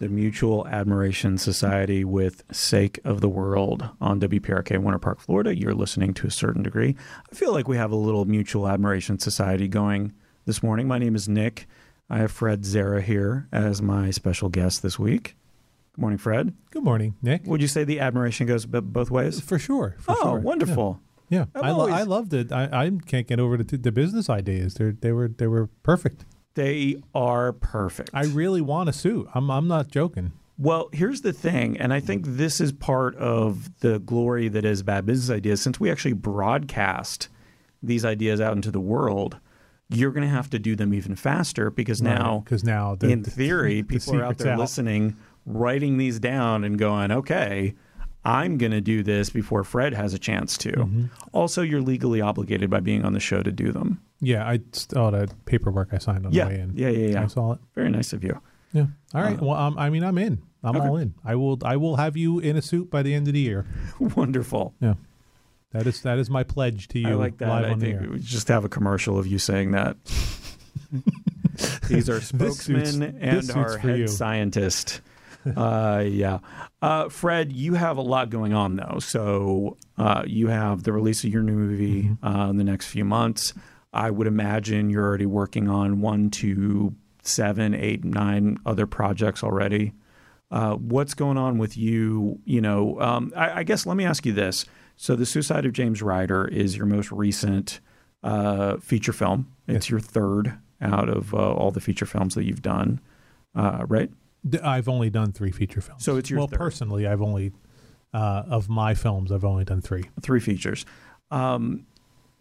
The 0.01 0.09
Mutual 0.09 0.67
Admiration 0.67 1.37
Society 1.37 2.07
with 2.07 2.43
Sake 2.51 2.99
of 3.05 3.21
the 3.21 3.29
World 3.29 3.87
on 4.01 4.19
WPRK, 4.19 4.79
Winter 4.83 4.99
Park, 4.99 5.21
Florida. 5.21 5.55
You're 5.55 5.75
listening 5.75 6.15
to 6.15 6.27
a 6.27 6.31
certain 6.31 6.63
degree. 6.63 6.97
I 7.31 7.35
feel 7.35 7.53
like 7.53 7.69
we 7.69 7.77
have 7.77 7.93
a 7.93 7.97
little 7.97 8.25
Mutual 8.25 8.67
Admiration 8.67 9.19
Society 9.19 9.69
going 9.69 10.15
this 10.47 10.63
morning. 10.63 10.89
My 10.89 10.97
name 10.99 11.15
is 11.15 11.29
Nick. 11.29 11.67
I 12.09 12.17
have 12.17 12.33
Fred 12.33 12.65
Zara 12.65 13.03
here 13.03 13.47
as 13.53 13.83
my 13.83 14.11
special 14.11 14.49
guest 14.49 14.83
this 14.83 14.99
week. 14.99 15.37
Good 15.95 16.01
morning, 16.01 16.19
Fred. 16.19 16.55
Good 16.71 16.83
morning, 16.83 17.17
Nick. 17.21 17.43
Would 17.45 17.61
you 17.61 17.69
say 17.69 17.85
the 17.85 18.01
admiration 18.01 18.47
goes 18.47 18.65
b- 18.65 18.81
both 18.81 19.11
ways? 19.11 19.39
For 19.39 19.59
sure. 19.59 19.97
For 19.99 20.13
oh, 20.19 20.23
sure. 20.23 20.39
wonderful. 20.39 20.99
Yeah, 21.29 21.45
I've 21.55 21.63
I, 21.63 21.71
lo- 21.73 21.81
always- 21.81 21.95
I 21.95 22.03
loved 22.05 22.33
it. 22.33 22.51
I, 22.53 22.87
I 22.87 22.91
can't 23.05 23.27
get 23.27 23.39
over 23.39 23.59
the, 23.59 23.77
the 23.77 23.93
business 23.93 24.31
ideas. 24.31 24.75
They 24.75 24.93
they 24.93 25.13
were 25.13 25.29
they 25.29 25.47
were 25.47 25.67
perfect. 25.83 26.25
They 26.55 27.03
are 27.15 27.53
perfect. 27.53 28.11
I 28.13 28.25
really 28.25 28.61
want 28.61 28.89
a 28.89 28.93
suit. 28.93 29.29
I'm 29.35 29.51
I'm 29.51 29.69
not 29.69 29.89
joking. 29.89 30.33
well, 30.59 30.89
here's 30.93 31.23
the 31.23 31.33
thing, 31.33 31.79
and 31.79 31.93
I 31.93 32.01
think 32.01 32.25
this 32.27 32.61
is 32.61 32.73
part 32.73 33.15
of 33.17 33.79
the 33.81 33.99
glory 34.01 34.49
that 34.49 34.65
is 34.65 34.83
bad 34.83 35.07
business 35.07 35.35
ideas. 35.35 35.63
Since 35.63 35.79
we 35.81 35.91
actually 35.91 36.13
broadcast 36.15 37.29
these 37.83 38.05
ideas 38.05 38.41
out 38.41 38.55
into 38.57 38.71
the 38.71 38.81
world, 38.81 39.39
you're 39.89 40.11
going 40.13 40.27
to 40.27 40.35
have 40.35 40.51
to 40.51 40.59
do 40.59 40.77
them 40.77 40.93
even 40.93 41.17
faster 41.17 41.71
because 41.71 42.03
now, 42.03 42.43
because 42.45 42.65
now 42.65 42.95
the, 42.95 43.09
in 43.09 43.25
theory, 43.39 43.83
the 43.83 43.99
people 43.99 44.17
are 44.17 44.25
out 44.25 44.39
there 44.39 44.53
out. 44.53 44.59
listening, 44.59 45.17
writing 45.47 45.99
these 45.99 46.19
down, 46.19 46.65
and 46.65 46.79
going, 46.79 47.11
"Okay, 47.11 47.75
I'm 48.25 48.59
going 48.59 48.73
to 48.73 48.81
do 48.81 49.03
this 49.03 49.31
before 49.31 49.65
Fred 49.65 49.95
has 49.95 50.15
a 50.15 50.19
chance 50.19 50.59
to." 50.59 50.73
Mm-hmm. 50.73 51.05
Also, 51.33 51.63
you're 51.63 51.81
legally 51.81 52.21
obligated 52.21 52.71
by 52.71 52.81
being 52.81 53.05
on 53.05 53.13
the 53.13 53.21
show 53.21 53.43
to 53.43 53.53
do 53.53 53.73
them. 53.73 54.01
Yeah, 54.21 54.47
I 54.49 54.61
saw 54.73 55.11
that 55.11 55.33
paperwork 55.47 55.89
I 55.93 55.99
signed 55.99 56.27
on 56.27 56.33
Yeah, 56.33 56.45
the 56.45 56.51
way 56.51 56.61
in. 56.61 56.73
yeah, 56.77 56.89
yeah, 56.91 57.09
yeah. 57.13 57.23
I 57.23 57.27
saw 57.27 57.53
it. 57.53 57.59
Very 57.75 57.91
nice 57.91 58.13
of 58.13 58.23
you. 58.23 58.41
Yeah. 58.73 58.87
All 59.15 59.23
right. 59.23 59.41
well, 59.41 59.53
um, 59.57 59.79
I 59.79 59.91
mean, 59.91 60.05
I'm 60.05 60.19
in. 60.19 60.43
I'm 60.63 60.77
Okay. 60.77 60.87
all 60.87 60.97
in. 60.99 61.15
I 61.25 61.35
will. 61.37 61.59
I 61.65 61.77
will 61.77 61.97
have 61.97 62.17
you 62.17 62.39
in 62.39 62.57
a 62.57 62.63
suit 62.63 62.91
by 62.91 63.03
the 63.03 63.15
end 63.15 63.27
of 63.29 63.35
the 63.35 63.41
year. 63.41 63.67
Wonderful. 63.99 64.75
Yeah. 64.81 64.95
That 65.73 65.87
is 65.87 66.03
that 66.03 66.19
is 66.19 66.29
my 66.29 66.43
pledge 66.43 66.89
to 66.89 66.99
you. 66.99 67.09
I 67.09 67.13
like 67.15 67.39
that. 67.39 67.49
Live 67.49 67.65
I 67.65 67.71
on 67.73 67.79
the 67.79 67.87
think 67.87 68.03
air. 68.03 68.09
we 68.11 68.19
just 68.19 68.49
have 68.49 68.65
a 68.65 68.69
commercial 68.69 69.19
of 69.19 69.27
you 69.27 69.39
saying 69.39 69.71
that. 69.73 69.97
These 71.89 72.09
are 72.09 72.21
suit's- 72.21 72.69
and 72.69 73.51
our 73.53 73.79
head 73.79 73.99
you. 73.99 74.07
scientist. 74.09 75.01
uh, 75.57 76.05
yeah. 76.07 76.39
Uh, 76.83 77.09
Fred, 77.09 77.53
you 77.53 77.75
have 77.75 77.97
a 77.97 78.03
lot 78.03 78.31
going 78.31 78.53
on, 78.53 78.77
though. 78.77 78.99
So 79.01 79.77
uh, 79.99 80.23
you 80.27 80.49
have 80.49 80.83
the 80.83 80.93
release 80.93 81.25
of 81.25 81.33
your 81.33 81.43
new 81.43 81.55
movie 81.55 82.03
Mm-hmm. 82.05 82.27
uh, 82.27 82.51
in 82.51 82.57
the 82.59 82.65
next 82.65 82.87
few 82.87 83.05
months. 83.05 83.55
I 83.93 84.11
would 84.11 84.27
imagine 84.27 84.91
you're 84.91 85.05
already 85.05 85.27
working 85.27 85.69
on 85.69 86.01
one, 86.01 86.31
two, 86.31 86.95
seven, 87.23 87.75
eight, 87.75 88.05
nine 88.05 88.59
other 88.65 88.87
projects 88.87 89.43
already. 89.43 89.93
Uh, 90.51 90.75
what's 90.75 91.15
going 91.15 91.39
on 91.39 91.59
with 91.59 91.77
you? 91.77 92.39
You 92.45 92.61
know, 92.61 93.01
um, 93.01 93.33
I, 93.37 93.61
I 93.61 93.63
guess 93.63 93.87
let 93.87 93.97
me 93.97 94.05
ask 94.05 94.27
you 94.27 94.33
this. 94.33 94.65
So, 94.97 95.17
The 95.17 95.27
Suicide 95.27 95.65
of 95.65 95.73
James 95.73 96.03
Ryder 96.03 96.47
is 96.47 96.77
your 96.77 96.87
most 96.87 97.11
recent 97.11 97.81
uh, 98.23 98.77
feature 98.79 99.13
film. 99.13 99.51
It's 99.67 99.89
your 99.89 100.01
third 100.01 100.59
out 100.81 101.09
of 101.09 101.35
uh, 101.35 101.53
all 101.53 101.71
the 101.71 101.81
feature 101.81 102.07
films 102.07 102.35
that 102.35 102.45
you've 102.45 102.63
done, 102.63 103.01
uh, 103.55 103.85
right? 103.89 104.11
I've 104.63 104.89
only 104.89 105.11
done 105.11 105.33
three 105.33 105.53
feature 105.53 105.81
films. 105.81 106.05
So 106.05 106.17
it's 106.17 106.31
your 106.31 106.41
well, 106.41 106.49
third. 106.49 106.59
personally, 106.59 107.07
I've 107.07 107.23
only 107.23 107.53
uh, 108.13 108.43
of 108.49 108.69
my 108.69 108.95
films, 108.95 109.31
I've 109.31 109.45
only 109.45 109.65
done 109.65 109.81
three. 109.81 110.05
Three 110.21 110.41
features. 110.41 110.85
Um, 111.31 111.87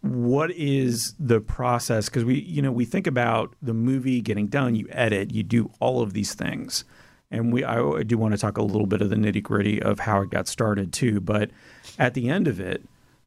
what 0.02 0.52
is 0.52 1.14
the 1.20 1.42
process? 1.42 2.08
Because 2.08 2.24
we, 2.24 2.40
you 2.40 2.62
know, 2.62 2.72
we 2.72 2.86
think 2.86 3.08
about 3.08 3.56
the 3.62 3.74
movie 3.74 4.22
getting 4.22 4.48
done. 4.48 4.76
You 4.76 4.88
edit, 4.92 5.32
you 5.32 5.44
do 5.44 5.72
all 5.80 6.02
of 6.02 6.14
these 6.14 6.34
things, 6.34 6.86
and 7.32 7.52
we. 7.52 7.64
I 7.64 8.04
do 8.04 8.18
want 8.18 8.34
to 8.34 8.38
talk 8.38 8.58
a 8.58 8.64
little 8.64 8.88
bit 8.88 9.02
of 9.02 9.10
the 9.10 9.16
nitty 9.16 9.44
gritty 9.44 9.82
of 9.82 10.00
how 10.00 10.22
it 10.22 10.30
got 10.30 10.48
started 10.48 10.94
too. 10.94 11.20
But 11.20 11.52
at 11.98 12.14
the 12.14 12.30
end 12.30 12.48
of 12.48 12.60
it, 12.60 12.84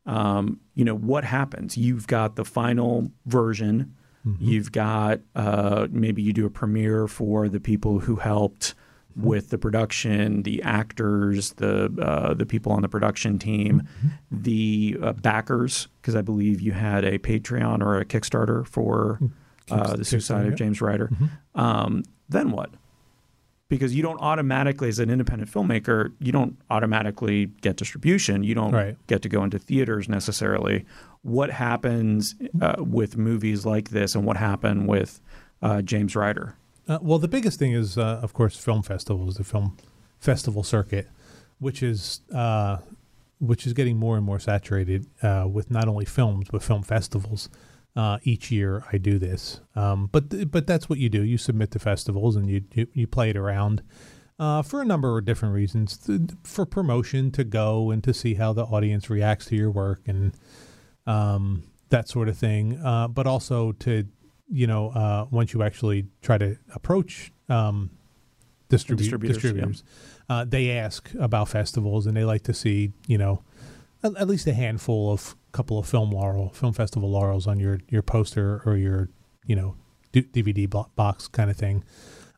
um, 0.07 0.61
you 0.75 0.85
know, 0.85 0.97
what 0.97 1.25
happens? 1.25 1.77
You've 1.77 2.07
got 2.07 2.37
the 2.37 2.45
final 2.45 3.11
version. 3.27 3.95
You've 4.39 4.71
got 4.71 5.19
uh, 5.35 5.89
maybe 5.91 6.23
you 6.23 6.33
do 6.33 6.47
a 6.47 6.51
premiere 6.51 7.09
for 7.09 7.49
the 7.49 7.59
people 7.59 7.99
who 7.99 8.17
helped 8.17 8.75
with 9.17 9.51
the 9.51 9.59
production, 9.59 10.43
the 10.43 10.63
actors, 10.63 11.53
the 11.55 11.93
uh, 12.01 12.35
the 12.35 12.47
people 12.47 12.73
on 12.73 12.83
the 12.83 12.89
production 12.89 13.39
team, 13.39 13.83
the 14.31 14.97
uh, 15.03 15.13
backers, 15.13 15.89
because 16.01 16.15
I 16.17 16.23
believe 16.23 16.61
you 16.61 16.73
had 16.73 17.05
a 17.05 17.19
Patreon 17.19 17.83
or 17.83 17.99
a 17.99 18.05
Kickstarter 18.05 18.67
for 18.67 19.19
uh, 19.71 19.97
the 19.97 20.05
Suicide 20.05 20.47
of. 20.47 20.55
James 20.57 20.81
Ryder. 20.81 21.11
Um, 21.55 22.03
then 22.29 22.51
what? 22.51 22.71
Because 23.69 23.95
you 23.95 24.03
don't 24.03 24.21
automatically, 24.21 24.89
as 24.91 24.99
an 24.99 25.09
independent 25.09 25.51
filmmaker, 25.51 26.13
you 26.21 26.31
don't 26.31 26.59
automatically 26.69 27.47
get 27.63 27.77
distribution. 27.77 28.45
You 28.45 28.55
don't 28.55 28.73
Right. 28.73 28.97
get 29.07 29.23
to 29.23 29.31
go 29.31 29.43
into 29.45 29.59
theaters 29.59 30.11
necessarily. 30.11 30.85
What 31.23 31.51
happens 31.51 32.35
uh, 32.61 32.75
with 32.79 33.17
movies 33.17 33.65
like 33.65 33.89
this, 33.91 34.15
and 34.15 34.27
what 34.27 34.37
happened 34.37 34.89
with 34.89 35.21
uh, 35.63 35.81
James 35.81 36.15
Ryder? 36.15 36.55
Uh, 36.89 36.99
well, 37.01 37.19
the 37.19 37.29
biggest 37.29 37.59
thing 37.59 37.73
is, 37.73 37.97
uh, 37.97 38.21
of 38.23 38.33
course, 38.33 38.57
film 38.57 38.83
festivals, 38.83 39.37
the 39.37 39.45
film 39.45 39.77
festival 40.19 40.63
circuit, 40.63 41.09
which 41.59 41.83
is 41.83 42.21
uh, 42.35 42.79
which 43.39 43.67
is 43.67 43.73
getting 43.73 43.97
more 43.97 44.17
and 44.17 44.25
more 44.27 44.39
saturated 44.39 45.07
uh, 45.23 45.47
with 45.51 45.71
not 45.71 45.89
only 45.89 46.05
films 46.05 46.49
but 46.51 46.63
film 46.63 46.83
festivals. 46.83 47.49
uh, 47.95 48.19
each 48.23 48.51
year 48.51 48.85
I 48.93 48.99
do 48.99 49.19
this. 49.19 49.61
Um, 49.77 50.09
but 50.11 50.31
th- 50.31 50.51
but 50.51 50.67
that's 50.67 50.89
what 50.89 50.99
you 50.99 51.09
do. 51.09 51.23
You 51.23 51.39
submit 51.39 51.71
to 51.73 51.79
festivals 51.79 52.37
and 52.37 52.49
you 52.49 52.63
you, 52.73 52.87
you 52.95 53.07
play 53.07 53.31
it 53.31 53.37
around 53.37 53.83
uh, 54.39 54.63
for 54.63 54.81
a 54.81 54.85
number 54.85 55.19
of 55.19 55.25
different 55.25 55.55
reasons. 55.55 55.97
Th- 55.99 56.21
for 56.43 56.65
promotion 56.65 57.31
to 57.33 57.45
go 57.45 57.91
and 57.91 58.03
to 58.05 58.15
see 58.15 58.35
how 58.35 58.53
the 58.53 58.65
audience 58.65 59.11
reacts 59.11 59.47
to 59.47 59.57
your 59.57 59.71
work 59.71 60.01
and 60.07 60.33
um, 61.07 61.65
that 61.91 62.09
sort 62.09 62.29
of 62.29 62.37
thing. 62.39 62.79
But 62.83 63.27
also 63.27 63.73
to 63.73 64.07
you 64.53 64.67
know 64.67 64.91
uh, 64.91 65.27
once 65.31 65.53
you 65.55 65.63
actually 65.63 66.07
try 66.21 66.37
to 66.39 66.57
approach 66.75 67.33
um, 67.49 67.91
distribu- 68.69 68.99
Distributors, 68.99 69.37
distributors, 69.39 69.85
uh, 70.29 70.45
they 70.45 70.71
ask 70.71 71.11
about 71.19 71.49
festivals 71.49 72.07
and 72.07 72.17
they 72.17 72.25
like 72.25 72.43
to 72.45 72.55
see 72.55 72.93
you 73.07 73.19
know 73.19 73.43
at, 74.03 74.17
at 74.17 74.29
least 74.29 74.47
a 74.47 74.55
handful 74.55 75.13
of 75.13 75.35
couple 75.53 75.79
of 75.79 75.87
film 75.89 76.11
laurel 76.11 76.49
film 76.51 76.73
festival 76.73 77.11
laurels 77.11 77.47
on 77.47 77.59
your 77.61 77.81
your 77.89 78.03
poster 78.03 78.63
or 78.67 78.77
your 78.77 79.09
you 79.47 79.57
know 79.57 79.75
d- 80.13 80.23
DVD 80.33 80.69
bo- 80.69 80.91
box 80.97 81.29
kind 81.29 81.51
of 81.51 81.57
thing. 81.57 81.83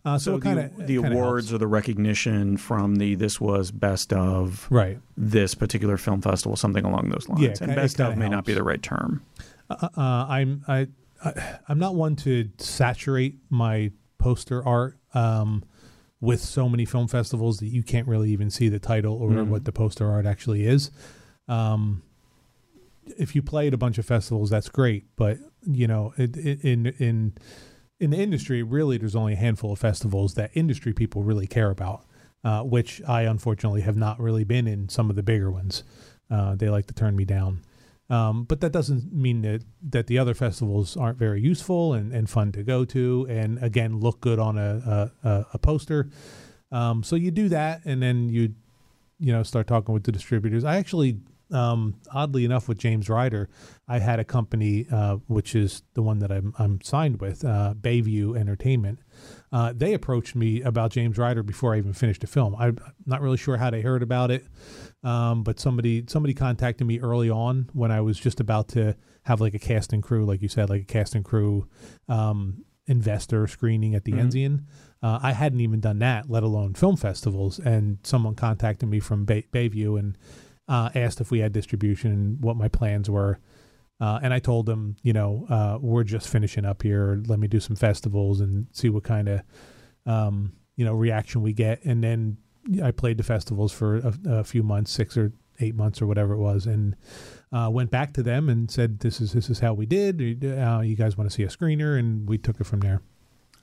Uh, 0.06 0.18
so 0.18 0.32
So 0.36 0.40
kind 0.40 0.58
of 0.58 0.76
the, 0.76 0.84
the 0.84 0.96
awards 0.96 1.50
or 1.52 1.56
the 1.58 1.66
recognition 1.66 2.58
from 2.58 2.96
the 2.96 3.14
this 3.14 3.40
was 3.40 3.70
best 3.70 4.12
of 4.12 4.66
right? 4.70 4.98
this 5.16 5.54
particular 5.54 5.96
film 5.96 6.20
festival, 6.20 6.56
something 6.56 6.84
along 6.84 7.08
those 7.08 7.26
lines. 7.28 7.40
Yeah, 7.42 7.54
and 7.66 7.74
best 7.74 7.96
kinda 7.96 8.12
of 8.12 8.18
may 8.18 8.28
not 8.28 8.44
be 8.44 8.52
the 8.52 8.62
right 8.62 8.82
term. 8.82 9.22
Uh, 9.70 9.88
uh, 9.96 10.00
I'm 10.28 10.62
I, 10.68 10.88
I 11.22 11.58
I'm 11.68 11.78
not 11.78 11.94
one 11.94 12.16
to 12.16 12.50
saturate 12.58 13.38
my 13.50 13.92
poster 14.18 14.64
art 14.66 14.98
um, 15.12 15.64
with 16.20 16.40
so 16.40 16.68
many 16.68 16.84
film 16.84 17.08
festivals 17.08 17.58
that 17.58 17.66
you 17.68 17.82
can't 17.82 18.08
really 18.08 18.30
even 18.30 18.50
see 18.50 18.68
the 18.68 18.78
title 18.78 19.14
or 19.16 19.30
Mhm. 19.30 19.48
what 19.48 19.64
the 19.64 19.72
poster 19.72 20.10
art 20.10 20.24
actually 20.26 20.64
is. 20.64 20.90
Um, 21.48 22.02
if 23.18 23.34
you 23.34 23.42
play 23.42 23.66
at 23.66 23.74
a 23.74 23.76
bunch 23.76 23.98
of 23.98 24.06
festivals, 24.06 24.48
that's 24.50 24.68
great, 24.70 25.04
but 25.16 25.38
you 25.66 25.86
know, 25.86 26.14
it, 26.16 26.36
it, 26.36 26.64
in 26.64 26.86
in 26.98 27.34
in 28.00 28.10
the 28.10 28.16
industry, 28.18 28.62
really, 28.62 28.96
there's 28.98 29.14
only 29.14 29.34
a 29.34 29.36
handful 29.36 29.72
of 29.72 29.78
festivals 29.78 30.34
that 30.34 30.50
industry 30.54 30.92
people 30.92 31.22
really 31.22 31.46
care 31.46 31.70
about. 31.70 32.04
Uh, 32.42 32.62
which 32.62 33.00
I 33.08 33.22
unfortunately 33.22 33.80
have 33.80 33.96
not 33.96 34.20
really 34.20 34.44
been 34.44 34.66
in 34.66 34.90
some 34.90 35.08
of 35.08 35.16
the 35.16 35.22
bigger 35.22 35.50
ones. 35.50 35.82
Uh, 36.28 36.54
they 36.54 36.68
like 36.68 36.84
to 36.88 36.92
turn 36.92 37.16
me 37.16 37.24
down. 37.24 37.60
Um, 38.10 38.44
but 38.44 38.60
that 38.60 38.70
doesn't 38.72 39.12
mean 39.12 39.42
that, 39.42 39.62
that 39.90 40.06
the 40.08 40.18
other 40.18 40.34
festivals 40.34 40.96
aren't 40.96 41.18
very 41.18 41.40
useful 41.40 41.94
and, 41.94 42.12
and 42.12 42.28
fun 42.28 42.52
to 42.52 42.62
go 42.62 42.84
to, 42.84 43.26
and 43.30 43.58
again 43.62 43.98
look 43.98 44.20
good 44.20 44.38
on 44.38 44.58
a 44.58 45.10
a, 45.24 45.28
a, 45.28 45.46
a 45.54 45.58
poster. 45.58 46.10
Um, 46.70 47.02
so 47.02 47.16
you 47.16 47.30
do 47.30 47.48
that, 47.48 47.80
and 47.84 48.02
then 48.02 48.28
you 48.28 48.54
you 49.18 49.32
know 49.32 49.42
start 49.42 49.66
talking 49.66 49.94
with 49.94 50.04
the 50.04 50.12
distributors. 50.12 50.64
I 50.64 50.76
actually, 50.76 51.20
um, 51.50 51.94
oddly 52.12 52.44
enough, 52.44 52.68
with 52.68 52.78
James 52.78 53.08
Ryder, 53.08 53.48
I 53.88 54.00
had 54.00 54.20
a 54.20 54.24
company 54.24 54.86
uh, 54.92 55.16
which 55.28 55.54
is 55.54 55.82
the 55.94 56.02
one 56.02 56.18
that 56.18 56.30
I'm 56.30 56.52
I'm 56.58 56.80
signed 56.82 57.20
with, 57.22 57.42
uh, 57.42 57.74
Bayview 57.80 58.38
Entertainment. 58.38 58.98
Uh, 59.50 59.72
they 59.74 59.94
approached 59.94 60.34
me 60.34 60.60
about 60.62 60.90
James 60.90 61.16
Ryder 61.16 61.42
before 61.42 61.74
I 61.74 61.78
even 61.78 61.92
finished 61.92 62.20
the 62.20 62.26
film. 62.26 62.54
I'm 62.58 62.76
not 63.06 63.22
really 63.22 63.36
sure 63.36 63.56
how 63.56 63.70
they 63.70 63.80
heard 63.80 64.02
about 64.02 64.30
it, 64.30 64.44
um, 65.04 65.42
but 65.44 65.60
somebody 65.60 66.04
somebody 66.08 66.34
contacted 66.34 66.86
me 66.86 66.98
early 67.00 67.30
on 67.30 67.68
when 67.72 67.92
I 67.92 68.00
was 68.00 68.18
just 68.18 68.40
about 68.40 68.68
to 68.68 68.96
have 69.24 69.40
like 69.40 69.54
a 69.54 69.58
cast 69.58 69.92
and 69.92 70.02
crew, 70.02 70.24
like 70.24 70.42
you 70.42 70.48
said, 70.48 70.68
like 70.70 70.82
a 70.82 70.86
cast 70.86 71.14
and 71.14 71.24
crew 71.24 71.68
um, 72.08 72.64
investor 72.86 73.46
screening 73.46 73.94
at 73.94 74.04
the 74.04 74.12
Mhm. 74.12 74.20
Enzian. 74.20 74.64
Uh, 75.02 75.18
I 75.22 75.32
hadn't 75.32 75.60
even 75.60 75.80
done 75.80 75.98
that, 76.00 76.28
let 76.30 76.42
alone 76.42 76.74
film 76.74 76.96
festivals. 76.96 77.58
And 77.58 77.98
someone 78.02 78.34
contacted 78.34 78.88
me 78.88 79.00
from 79.00 79.24
Bay- 79.24 79.46
Bayview 79.52 79.98
and 79.98 80.16
uh, 80.68 80.88
asked 80.94 81.20
if 81.20 81.30
we 81.30 81.40
had 81.40 81.52
distribution 81.52 82.10
and 82.12 82.42
what 82.42 82.56
my 82.56 82.68
plans 82.68 83.08
were. 83.10 83.38
Uh, 84.00 84.18
and 84.22 84.32
I 84.34 84.38
told 84.38 84.66
them, 84.66 84.96
you 85.02 85.12
know, 85.12 85.46
uh, 85.48 85.78
we're 85.80 86.04
just 86.04 86.26
finishing 86.28 86.64
up 86.64 86.82
here. 86.82 87.22
Let 87.26 87.38
me 87.38 87.48
do 87.48 87.60
some 87.60 87.76
festivals 87.76 88.40
and 88.40 88.66
see 88.72 88.88
what 88.88 89.04
kind 89.04 89.28
of, 89.28 89.40
um, 90.06 90.52
you 90.76 90.84
know, 90.84 90.94
reaction 90.94 91.42
we 91.42 91.52
get. 91.52 91.84
And 91.84 92.02
then 92.02 92.38
I 92.82 92.90
played 92.90 93.18
the 93.18 93.22
festivals 93.22 93.72
for 93.72 93.96
a, 93.96 94.14
a 94.26 94.44
few 94.44 94.62
months, 94.62 94.90
six 94.90 95.16
or 95.16 95.32
eight 95.60 95.74
months 95.74 96.02
or 96.02 96.06
whatever 96.06 96.34
it 96.34 96.38
was, 96.38 96.66
and 96.66 96.96
uh, 97.52 97.68
went 97.70 97.90
back 97.90 98.12
to 98.14 98.22
them 98.22 98.48
and 98.48 98.70
said, 98.70 99.00
"This 99.00 99.20
is 99.20 99.32
this 99.32 99.48
is 99.50 99.60
how 99.60 99.74
we 99.74 99.86
did. 99.86 100.44
Uh, 100.44 100.80
you 100.80 100.96
guys 100.96 101.16
want 101.16 101.30
to 101.30 101.34
see 101.34 101.42
a 101.42 101.48
screener?" 101.48 101.98
And 101.98 102.28
we 102.28 102.38
took 102.38 102.60
it 102.60 102.64
from 102.64 102.80
there. 102.80 103.02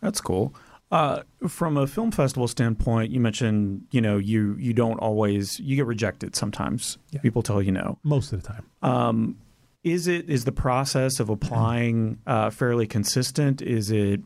That's 0.02 0.22
cool. 0.22 0.54
Uh, 0.92 1.24
from 1.48 1.78
a 1.78 1.88
film 1.88 2.12
festival 2.12 2.48
standpoint, 2.48 3.12
you 3.12 3.20
mentioned 3.20 3.84
you 3.92 4.02
know 4.02 4.18
you 4.18 4.56
you 4.60 4.74
don't 4.74 4.98
always 5.00 5.60
you 5.60 5.76
get 5.76 5.86
rejected 5.86 6.36
sometimes. 6.36 6.98
Yeah. 7.12 7.22
People 7.22 7.42
tell 7.44 7.62
you 7.62 7.72
no. 7.72 7.98
Most 8.04 8.34
of 8.34 8.42
the 8.42 8.48
time, 8.48 8.66
Um, 8.82 9.38
is 9.84 10.08
it 10.08 10.30
is 10.30 10.46
the 10.46 10.52
process 10.52 11.20
of 11.20 11.30
applying 11.30 12.20
uh, 12.28 12.50
fairly 12.50 12.88
consistent? 12.88 13.62
Is 13.62 13.90
it 13.90 14.22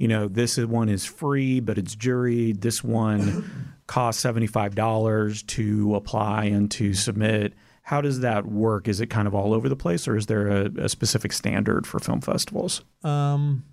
you 0.00 0.08
know 0.08 0.28
this 0.28 0.56
one 0.56 0.88
is 0.88 1.04
free 1.04 1.60
but 1.60 1.76
it's 1.78 1.94
juried. 1.94 2.62
This 2.62 2.82
one 2.82 3.76
costs 3.86 4.22
seventy 4.22 4.46
five 4.46 4.74
dollars 4.74 5.42
to 5.44 5.94
apply 5.94 6.46
and 6.46 6.70
to 6.72 6.94
submit. 6.94 7.52
How 7.82 8.00
does 8.00 8.20
that 8.20 8.46
work? 8.46 8.88
Is 8.88 9.00
it 9.00 9.06
kind 9.06 9.28
of 9.28 9.34
all 9.34 9.52
over 9.52 9.68
the 9.68 9.76
place, 9.76 10.08
or 10.08 10.16
is 10.16 10.26
there 10.26 10.48
a, 10.48 10.70
a 10.84 10.88
specific 10.88 11.32
standard 11.32 11.86
for 11.86 12.00
film 12.00 12.20
festivals? 12.20 12.82
um, 13.04 13.64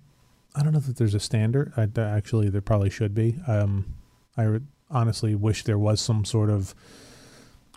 I 0.54 0.62
don't 0.62 0.72
know 0.72 0.80
that 0.80 0.96
there's 0.96 1.14
a 1.14 1.20
standard. 1.20 1.72
I, 1.76 1.88
actually, 2.00 2.48
there 2.48 2.60
probably 2.60 2.90
should 2.90 3.14
be. 3.14 3.38
Um, 3.46 3.94
I 4.36 4.58
honestly 4.90 5.34
wish 5.34 5.64
there 5.64 5.78
was 5.78 6.00
some 6.00 6.24
sort 6.24 6.50
of 6.50 6.74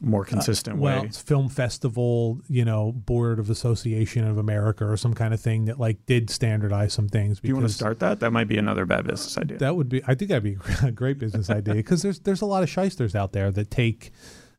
More 0.03 0.25
consistent 0.25 0.79
well, 0.79 1.01
way. 1.01 1.07
it's 1.07 1.21
film 1.21 1.47
festival, 1.47 2.41
you 2.47 2.65
know, 2.65 2.91
board 2.91 3.37
of 3.37 3.51
association 3.51 4.27
of 4.27 4.39
America 4.39 4.83
or 4.83 4.97
some 4.97 5.13
kind 5.13 5.31
of 5.31 5.39
thing 5.39 5.65
that 5.65 5.79
like 5.79 6.03
did 6.07 6.31
standardize 6.31 6.91
some 6.91 7.07
things. 7.07 7.39
Do 7.39 7.47
you 7.47 7.55
want 7.55 7.67
to 7.67 7.73
start 7.73 7.99
that? 7.99 8.19
That 8.19 8.31
might 8.31 8.47
be 8.47 8.57
another 8.57 8.87
bad 8.87 9.05
business 9.05 9.37
idea. 9.37 9.59
That 9.59 9.75
would 9.75 9.89
be. 9.89 10.01
I 10.07 10.15
think 10.15 10.29
that'd 10.29 10.43
be 10.43 10.57
a 10.81 10.91
great 10.91 11.19
business 11.19 11.51
idea 11.51 11.75
because 11.75 12.01
there's 12.01 12.19
there's 12.19 12.41
a 12.41 12.47
lot 12.47 12.63
of 12.63 12.69
shysters 12.69 13.15
out 13.15 13.31
there 13.33 13.51
that 13.51 13.69
take 13.69 14.11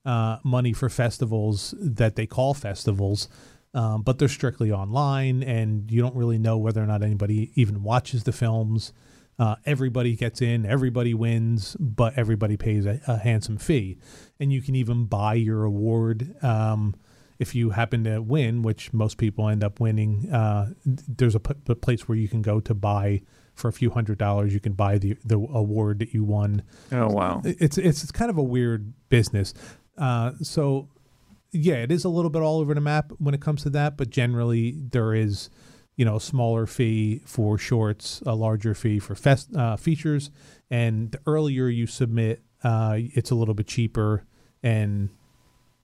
uh, 0.05 0.39
money 0.45 0.73
for 0.73 0.89
festivals 0.89 1.75
that 1.81 2.15
they 2.15 2.27
call 2.27 2.55
festivals, 2.55 3.29
um, 3.75 4.03
but 4.03 4.21
they're 4.21 4.29
strictly 4.29 4.71
online, 4.71 5.43
and 5.43 5.91
you 5.91 6.01
don't 6.01 6.15
really 6.15 6.39
know 6.39 6.57
whether 6.57 6.81
or 6.81 6.87
not 6.87 7.03
anybody 7.03 7.51
even 7.57 7.83
watches 7.83 8.23
the 8.23 8.33
films. 8.33 8.93
Uh, 9.43 9.57
everybody 9.67 10.15
gets 10.15 10.41
in, 10.41 10.65
everybody 10.65 11.13
wins, 11.15 11.77
but 11.81 12.17
everybody 12.17 12.57
pays 12.57 12.87
a, 12.87 13.01
a 13.09 13.17
handsome 13.17 13.59
fee, 13.59 13.99
and 14.39 14.53
you 14.53 14.63
can 14.63 14.77
even 14.77 15.05
buy 15.07 15.35
your 15.35 15.65
award. 15.65 16.37
Um, 16.45 16.95
if 17.41 17.53
you 17.53 17.71
happen 17.71 18.05
to 18.05 18.23
win, 18.23 18.63
which 18.63 18.93
most 18.93 19.19
people 19.19 19.49
end 19.49 19.65
up 19.65 19.81
winning, 19.81 20.33
uh, 20.33 20.73
there's 20.87 21.35
a, 21.35 21.41
p- 21.41 21.57
a 21.69 21.75
place 21.75 22.07
where 22.07 22.17
you 22.17 22.29
can 22.29 22.41
go 22.41 22.61
to 22.61 22.73
buy 22.73 23.23
for 23.57 23.67
a 23.67 23.73
few 23.73 23.91
hundred 23.91 24.19
dollars. 24.19 24.55
You 24.55 24.61
can 24.61 24.75
buy 24.75 24.99
the 24.99 25.17
the 25.25 25.35
award 25.35 25.99
that 25.99 26.15
you 26.15 26.23
won. 26.23 26.63
oh 26.93 27.09
wow. 27.09 27.43
It's 27.45 27.79
it's 27.79 28.05
it's 28.05 28.13
kind 28.13 28.31
of 28.31 28.39
a 28.39 28.45
weird 28.45 28.93
business. 29.09 29.55
Uh, 29.99 30.35
so 30.41 30.89
yeah, 31.51 31.83
it 31.83 31.91
is 31.91 32.05
a 32.05 32.09
little 32.09 32.31
bit 32.31 32.43
all 32.43 32.61
over 32.61 32.75
the 32.75 32.81
map 32.81 33.11
when 33.19 33.35
it 33.35 33.41
comes 33.41 33.65
to 33.65 33.71
that, 33.71 33.97
but 33.97 34.09
generally 34.11 34.77
there 34.93 35.15
is 35.15 35.51
you 35.97 36.05
know 36.05 36.19
smaller 36.19 36.67
fee 36.67 37.21
for 37.25 37.59
shorts, 37.59 38.23
a 38.27 38.35
larger 38.35 38.75
fee 38.75 38.99
for 38.99 39.15
fest 39.15 39.55
uh, 39.55 39.77
features, 39.77 40.31
and 40.71 41.13
the 41.13 41.21
earlier 41.27 41.69
you 41.69 41.87
submit, 41.87 42.43
uh, 42.65 42.97
it's 42.99 43.31
a 43.31 43.35
little 43.35 43.55
bit 43.55 43.67
cheaper, 43.67 44.25
and 44.63 45.11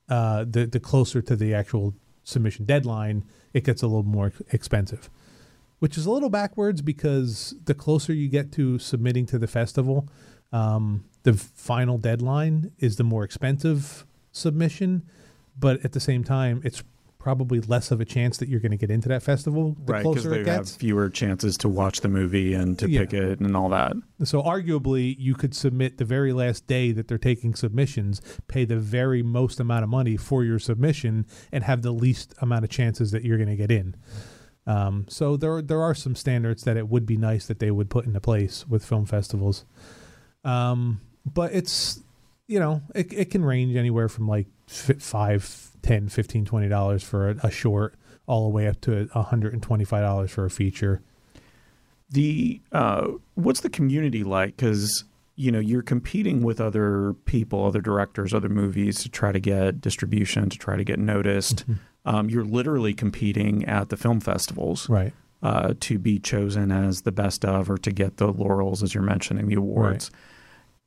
uh, 0.09 0.45
the 0.49 0.67
the 0.67 0.81
closer 0.81 1.21
to 1.23 1.37
the 1.37 1.55
actual 1.55 1.95
submission 2.25 2.65
deadline, 2.65 3.25
it 3.53 3.65
gets 3.65 3.83
a 3.83 3.87
little 3.87 4.03
more 4.03 4.33
expensive, 4.53 5.11
which 5.79 5.97
is 5.97 6.07
a 6.07 6.11
little 6.11 6.31
backwards 6.31 6.83
because 6.83 7.55
the 7.65 7.75
closer 7.75 8.13
you 8.13 8.29
get 8.29 8.53
to 8.53 8.79
submitting 8.79 9.27
to 9.27 9.39
the 9.39 9.47
festival, 9.47 10.09
um, 10.53 11.05
the 11.23 11.33
final 11.35 11.99
deadline 11.99 12.73
is 12.79 12.97
the 12.97 13.05
more 13.05 13.25
expensive 13.25 14.07
submission, 14.33 15.03
but 15.59 15.85
at 15.85 15.93
the 15.93 16.01
same 16.01 16.23
time, 16.23 16.61
it's 16.65 16.83
probably 17.29 17.61
less 17.61 17.91
of 17.91 18.01
a 18.01 18.07
chance 18.07 18.39
that 18.39 18.49
you're 18.49 18.59
going 18.59 18.71
to 18.71 18.79
get 18.79 18.91
into 18.91 19.07
that 19.07 19.23
festival 19.23 19.77
the 19.85 19.93
right, 19.93 20.03
because 20.03 20.23
closer 20.23 20.31
they 20.31 20.41
it 20.41 20.47
have 20.47 20.67
fewer 20.67 21.11
chances 21.11 21.59
to 21.59 21.69
watch 21.69 22.01
the 22.01 22.09
movie 22.09 22.55
and 22.55 22.79
to 22.79 22.89
Yeah. 22.89 23.01
pick 23.01 23.13
it 23.13 23.39
and 23.41 23.55
all 23.55 23.69
that. 23.69 23.93
So 24.25 24.43
arguably, 24.43 25.15
you 25.19 25.35
could 25.35 25.55
submit 25.55 25.99
the 25.99 26.07
very 26.07 26.33
last 26.33 26.67
day 26.67 26.91
that 26.93 27.07
they're 27.07 27.19
taking 27.19 27.55
submissions, 27.55 28.23
pay 28.47 28.65
the 28.65 28.79
very 28.79 29.23
most 29.23 29.61
amount 29.61 29.85
of 29.85 29.91
money 29.91 30.17
for 30.17 30.43
your 30.43 30.59
submission, 30.59 31.27
and 31.53 31.65
have 31.65 31.83
the 31.83 31.93
least 31.93 32.33
amount 32.41 32.65
of 32.65 32.71
chances 32.71 33.11
that 33.11 33.25
you're 33.25 33.37
going 33.37 33.51
to 33.51 33.57
get 33.57 33.71
in. 33.71 33.95
Um, 34.67 35.05
so 35.11 35.37
there 35.37 35.61
there 35.61 35.83
are 35.83 35.95
some 35.95 36.15
standards 36.15 36.65
that 36.65 36.79
it 36.79 36.89
would 36.89 37.05
be 37.05 37.19
nice 37.19 37.45
that 37.47 37.59
they 37.59 37.71
would 37.71 37.91
put 37.91 38.07
into 38.07 38.21
place 38.21 38.67
with 38.67 38.83
film 38.83 39.05
festivals. 39.05 39.67
Um, 40.45 41.03
but 41.27 41.53
it's 41.53 42.01
you 42.47 42.59
know 42.59 42.81
it 42.95 43.13
it 43.13 43.31
can 43.31 43.45
range 43.45 43.77
anywhere 43.77 44.09
from 44.09 44.27
like 44.27 44.47
five, 44.69 45.71
ten, 45.83 46.09
fifteen, 46.09 46.45
twenty 46.45 46.69
dollars 46.69 47.03
for 47.03 47.31
a, 47.31 47.37
a 47.45 47.51
short, 47.51 47.95
all 48.27 48.45
the 48.45 48.51
way 48.55 48.69
up 48.69 48.81
to 48.83 49.07
hundred 49.09 49.53
and 49.53 49.63
twenty 49.63 49.85
five 49.85 50.03
dollars 50.03 50.31
for 50.31 50.45
a 50.45 50.51
feature. 50.51 51.01
The 52.11 52.61
uh, 52.73 53.09
what's 53.35 53.61
the 53.61 53.71
community 53.71 54.25
like? 54.25 54.57
Because 54.57 55.05
you 55.37 55.53
know 55.53 55.59
you're 55.59 55.83
competing 55.83 56.43
with 56.43 56.61
other 56.61 57.15
people, 57.27 57.65
other 57.67 57.81
directors, 57.81 58.33
other 58.33 58.49
movies 58.49 59.03
to 59.03 59.09
try 59.09 59.31
to 59.33 59.41
get 59.41 59.81
distribution, 59.81 60.49
to 60.49 60.59
try 60.59 60.77
to 60.77 60.85
get 60.85 60.99
noticed. 60.99 61.63
Mm-hmm. 61.63 61.73
Um, 62.07 62.31
you're 62.31 62.45
literally 62.45 62.95
competing 62.95 63.67
at 63.67 63.91
the 63.91 63.97
film 63.99 64.21
festivals 64.21 64.89
Right. 64.89 65.13
uh, 65.43 65.75
to 65.81 65.99
be 65.99 66.19
chosen 66.19 66.73
as 66.73 67.03
the 67.03 67.13
best 67.13 67.45
of, 67.45 67.71
or 67.71 67.77
to 67.77 67.91
get 67.91 68.17
the 68.17 68.29
laurels, 68.29 68.83
as 68.83 68.95
you're 68.95 69.03
mentioning, 69.03 69.47
the 69.49 69.57
awards. 69.57 70.11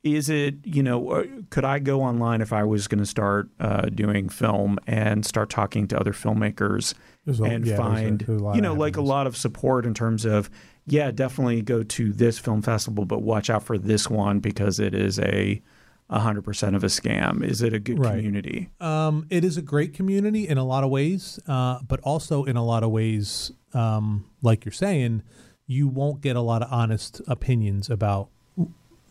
Is 0.02 0.28
it, 0.28 0.56
you 0.64 0.82
know, 0.82 1.10
uh, 1.10 1.24
could 1.50 1.64
I 1.64 1.78
go 1.78 2.02
online 2.02 2.40
if 2.40 2.52
I 2.52 2.64
was 2.64 2.88
going 2.88 2.98
to 2.98 3.06
start 3.06 3.48
uh, 3.60 3.82
doing 3.82 4.28
film 4.28 4.78
and 4.86 5.24
start 5.24 5.48
talking 5.48 5.86
to 5.88 5.98
other 6.00 6.12
filmmakers 6.12 6.94
a- 7.26 7.30
and 7.30 7.40
yeah, 7.40 7.44
there's 7.44 7.68
a- 7.70 7.76
find, 7.76 8.20
there's 8.26 8.42
a 8.42 8.52
you 8.56 8.60
know, 8.60 8.74
like 8.74 8.96
a 8.96 9.00
lot 9.02 9.28
of 9.28 9.36
support 9.36 9.86
in 9.86 9.94
terms 9.94 10.24
of, 10.24 10.50
yeah, 10.86 11.12
definitely 11.12 11.62
go 11.62 11.84
to 11.84 12.12
this 12.12 12.36
film 12.38 12.62
festival, 12.62 13.04
but 13.04 13.22
watch 13.22 13.48
out 13.48 13.62
for 13.62 13.78
this 13.78 14.10
one 14.10 14.40
because 14.40 14.80
it 14.80 14.92
is 14.92 15.20
a 15.20 15.62
100% 16.10 16.74
of 16.76 16.82
a 16.82 16.88
scam. 16.88 17.44
Is 17.44 17.62
it 17.62 17.72
a 17.72 17.78
good 17.78 17.98
Right. 18.00 18.16
community? 18.16 18.70
Um, 18.80 19.26
it 19.30 19.44
is 19.44 19.56
a 19.56 19.62
great 19.62 19.94
community 19.94 20.48
in 20.48 20.58
a 20.58 20.64
lot 20.64 20.82
of 20.84 20.90
ways, 20.90 21.38
uh, 21.46 21.78
but 21.86 22.00
also 22.00 22.42
in 22.44 22.56
a 22.56 22.64
lot 22.64 22.82
of 22.82 22.90
ways, 22.90 23.52
um, 23.72 24.24
like 24.42 24.64
you're 24.64 24.72
saying, 24.72 25.22
you 25.66 25.86
won't 25.86 26.20
get 26.20 26.34
a 26.34 26.40
lot 26.40 26.60
of 26.60 26.72
honest 26.72 27.22
opinions 27.28 27.88
about 27.88 28.28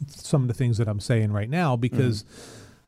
some 0.07 0.41
of 0.41 0.47
the 0.47 0.53
things 0.53 0.77
that 0.77 0.87
I'm 0.87 0.99
saying 0.99 1.31
right 1.31 1.49
now 1.49 1.75
because, 1.75 2.25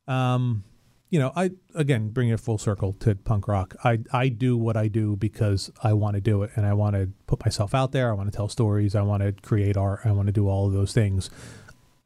um, 0.07 0.63
you 1.09 1.19
know, 1.19 1.31
I 1.35 1.51
again 1.75 2.09
bring 2.09 2.29
it 2.29 2.39
full 2.39 2.57
circle 2.57 2.93
to 2.93 3.15
punk 3.15 3.47
rock. 3.47 3.75
I 3.83 3.99
I 4.11 4.29
do 4.29 4.57
what 4.57 4.75
I 4.75 4.87
do 4.87 5.15
because 5.15 5.71
I 5.83 5.93
want 5.93 6.15
to 6.15 6.21
do 6.21 6.43
it 6.43 6.51
and 6.55 6.65
I 6.65 6.73
want 6.73 6.95
to 6.95 7.09
put 7.27 7.45
myself 7.45 7.75
out 7.75 7.91
there. 7.91 8.09
I 8.09 8.13
want 8.13 8.31
to 8.31 8.35
tell 8.35 8.49
stories. 8.49 8.95
I 8.95 9.01
want 9.01 9.21
to 9.21 9.31
create 9.31 9.77
art. 9.77 10.01
I 10.05 10.11
want 10.11 10.27
to 10.27 10.33
do 10.33 10.47
all 10.47 10.67
of 10.67 10.73
those 10.73 10.93
things. 10.93 11.29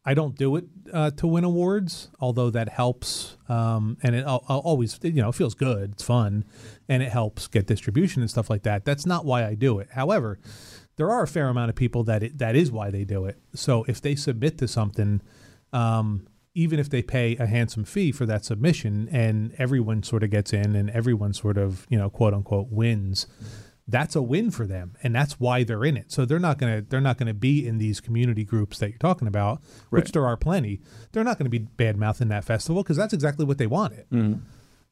I 0.07 0.13
don't 0.13 0.37
do 0.37 0.55
it 0.55 0.63
uh, 0.93 1.11
to 1.11 1.27
win 1.27 1.43
awards, 1.43 2.07
although 2.21 2.49
that 2.51 2.69
helps. 2.69 3.35
Um, 3.49 3.97
and 4.01 4.15
it 4.15 4.25
I'll, 4.25 4.41
I'll 4.47 4.59
always, 4.59 4.97
you 5.03 5.21
know, 5.21 5.27
it 5.27 5.35
feels 5.35 5.53
good. 5.53 5.91
It's 5.91 6.03
fun, 6.03 6.45
and 6.87 7.03
it 7.03 7.11
helps 7.11 7.47
get 7.47 7.67
distribution 7.67 8.21
and 8.21 8.31
stuff 8.31 8.49
like 8.49 8.63
that. 8.63 8.85
That's 8.85 9.05
not 9.05 9.25
why 9.25 9.45
I 9.45 9.53
do 9.53 9.79
it. 9.79 9.89
However, 9.91 10.39
there 10.97 11.09
are 11.09 11.23
a 11.23 11.27
fair 11.27 11.47
amount 11.47 11.69
of 11.69 11.75
people 11.75 12.03
that 12.03 12.21
it, 12.23 12.37
that 12.37 12.55
is 12.55 12.71
why 12.71 12.91
they 12.91 13.05
do 13.05 13.25
it. 13.25 13.37
So 13.53 13.85
if 13.87 14.01
they 14.01 14.15
submit 14.15 14.57
to 14.59 14.67
something, 14.67 15.21
um, 15.71 16.27
even 16.53 16.79
if 16.79 16.89
they 16.89 17.01
pay 17.01 17.35
a 17.37 17.45
handsome 17.45 17.85
fee 17.85 18.11
for 18.11 18.25
that 18.25 18.43
submission, 18.43 19.07
and 19.11 19.53
everyone 19.57 20.03
sort 20.03 20.23
of 20.23 20.29
gets 20.29 20.53
in, 20.53 20.75
and 20.75 20.89
everyone 20.89 21.33
sort 21.33 21.57
of, 21.57 21.85
you 21.89 21.97
know, 21.97 22.09
quote 22.09 22.33
unquote 22.33 22.67
wins 22.69 23.27
that's 23.89 24.17
a 24.17 24.21
win 24.21 24.51
for 24.51 24.67
them. 24.67 24.97
And 25.01 25.15
that's 25.15 25.39
why 25.39 25.63
they're 25.63 25.85
in 25.85 25.95
it. 25.95 26.11
So 26.11 26.25
they're 26.25 26.39
not 26.39 26.57
going 26.57 26.75
to 26.75 26.89
they're 26.89 26.99
not 26.99 27.17
going 27.17 27.27
to 27.27 27.33
be 27.33 27.65
in 27.65 27.77
these 27.77 28.01
community 28.01 28.43
groups 28.43 28.79
that 28.79 28.89
you're 28.89 28.97
talking 28.97 29.29
about 29.29 29.61
which 30.01 30.11
there 30.11 30.25
are 30.25 30.35
plenty. 30.35 30.81
They're 31.13 31.23
not 31.23 31.37
going 31.37 31.45
to 31.45 31.49
be 31.49 31.59
bad 31.59 31.95
mouthing 31.95 32.27
that 32.27 32.43
festival 32.43 32.83
because 32.83 32.97
that's 32.97 33.13
exactly 33.13 33.45
what 33.45 33.57
they 33.57 33.67
wanted 33.67 34.05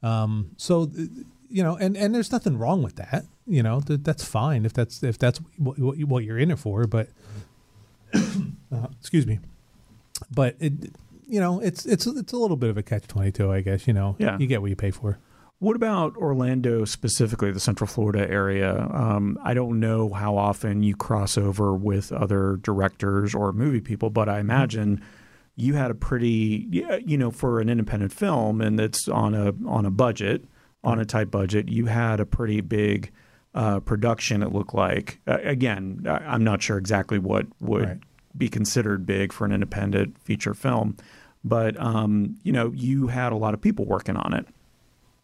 um 0.02 0.52
so 0.58 0.86
th- 0.86 1.10
you 1.50 1.64
know 1.64 1.76
and 1.76 1.98
and 1.98 2.14
there's 2.16 2.32
nothing 2.32 2.58
wrong 2.58 2.84
with 2.84 2.96
that 2.96 3.26
you 3.48 3.62
know 3.64 3.80
th- 3.82 4.00
that's 4.04 4.24
fine 4.26 4.66
if 4.66 4.74
that's 4.74 5.04
if 5.04 5.18
that's 5.18 5.40
what, 5.58 5.78
what, 5.80 5.98
you- 5.98 6.08
what 6.08 6.24
you're 6.24 6.40
in 6.40 6.52
it 6.52 6.60
for 6.60 6.86
but 6.88 7.10
uh, 8.14 8.88
excuse 9.00 9.26
me. 9.28 9.40
But 10.34 10.56
it 10.60 10.74
you 11.28 11.40
know 11.40 11.60
it's 11.60 11.86
it's 11.86 12.06
it's 12.08 12.34
a 12.34 12.38
little 12.38 12.58
bit 12.58 12.70
of 12.70 12.78
a 12.78 12.84
catch 12.84 13.08
22 13.08 13.52
i 13.52 13.62
guess 13.62 13.88
you 13.88 13.94
know. 13.94 14.16
Yeah. 14.20 14.38
you 14.40 14.48
get 14.48 14.62
what 14.62 14.70
you 14.70 14.76
pay 14.76 14.92
for. 14.92 15.18
What 15.60 15.78
about 15.78 16.18
Orlando 16.18 16.84
specifically, 16.84 17.50
the 17.52 17.62
Central 17.62 17.88
Florida 17.88 18.30
area? 18.30 18.88
Um, 18.92 19.38
I 19.42 19.54
don't 19.54 19.80
know 19.80 20.10
how 20.14 20.36
often 20.38 20.84
you 20.84 20.96
cross 20.98 21.38
over 21.38 21.74
with 21.74 22.12
other 22.12 22.58
directors 22.62 23.34
or 23.34 23.54
movie 23.54 23.80
people, 23.80 24.10
but 24.10 24.28
I 24.28 24.40
imagine 24.40 25.02
you 25.56 25.76
had 25.76 25.92
a 25.92 25.96
pretty, 25.96 26.68
you 27.06 27.18
know, 27.18 27.32
for 27.32 27.62
an 27.62 27.70
independent 27.70 28.12
film 28.12 28.60
and 28.60 28.78
it's 28.82 29.08
on 29.08 29.34
a 29.34 29.54
on 29.68 29.86
a 29.86 29.92
budget, 29.92 30.44
on 30.84 31.00
a 31.00 31.06
tight 31.06 31.32
budget, 31.32 31.70
you 31.70 31.86
had 31.86 32.20
a 32.20 32.26
pretty 32.26 32.60
big 32.60 33.12
uh, 33.56 33.80
production. 33.80 34.44
It 34.44 34.52
looked 34.54 34.76
like. 34.76 35.20
Uh, 35.26 35.40
again, 35.44 36.04
I- 36.06 36.18
I'm 36.34 36.44
not 36.44 36.62
sure 36.62 36.78
exactly 36.78 37.18
what 37.18 37.48
would 37.62 37.84
Right. 37.88 38.00
be 38.38 38.50
considered 38.50 39.06
big 39.06 39.34
for 39.34 39.46
an 39.46 39.52
independent 39.52 40.22
feature 40.22 40.54
film, 40.54 40.98
but 41.44 41.80
um, 41.80 42.36
you 42.44 42.52
know, 42.52 42.72
you 42.76 43.08
had 43.08 43.32
a 43.32 43.36
lot 43.38 43.54
of 43.54 43.62
people 43.62 43.86
working 43.86 44.16
on 44.18 44.34
it 44.34 44.46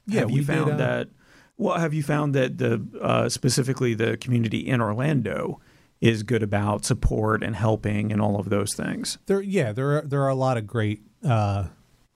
Yeah, 0.07 0.21
have 0.21 0.29
we 0.29 0.35
you 0.37 0.41
did, 0.41 0.47
found 0.47 0.71
uh, 0.71 0.77
that? 0.77 1.09
Well, 1.57 1.77
have 1.77 1.93
you 1.93 2.01
found 2.03 2.33
that 2.33 2.57
the 2.57 2.81
uh, 3.01 3.29
specifically 3.29 3.93
the 3.93 4.17
community 4.17 4.59
in 4.59 4.81
Orlando 4.81 5.59
is 5.99 6.23
good 6.23 6.41
about 6.41 6.83
support 6.85 7.43
and 7.43 7.55
helping 7.55 8.11
and 8.11 8.19
all 8.21 8.39
of 8.39 8.49
those 8.49 8.73
things? 8.73 9.19
There, 9.27 9.41
yeah, 9.41 9.71
there 9.71 9.97
are 9.97 10.01
there 10.01 10.21
are 10.23 10.29
a 10.29 10.35
lot 10.35 10.57
of 10.57 10.65
great, 10.65 11.01
uh, 11.23 11.65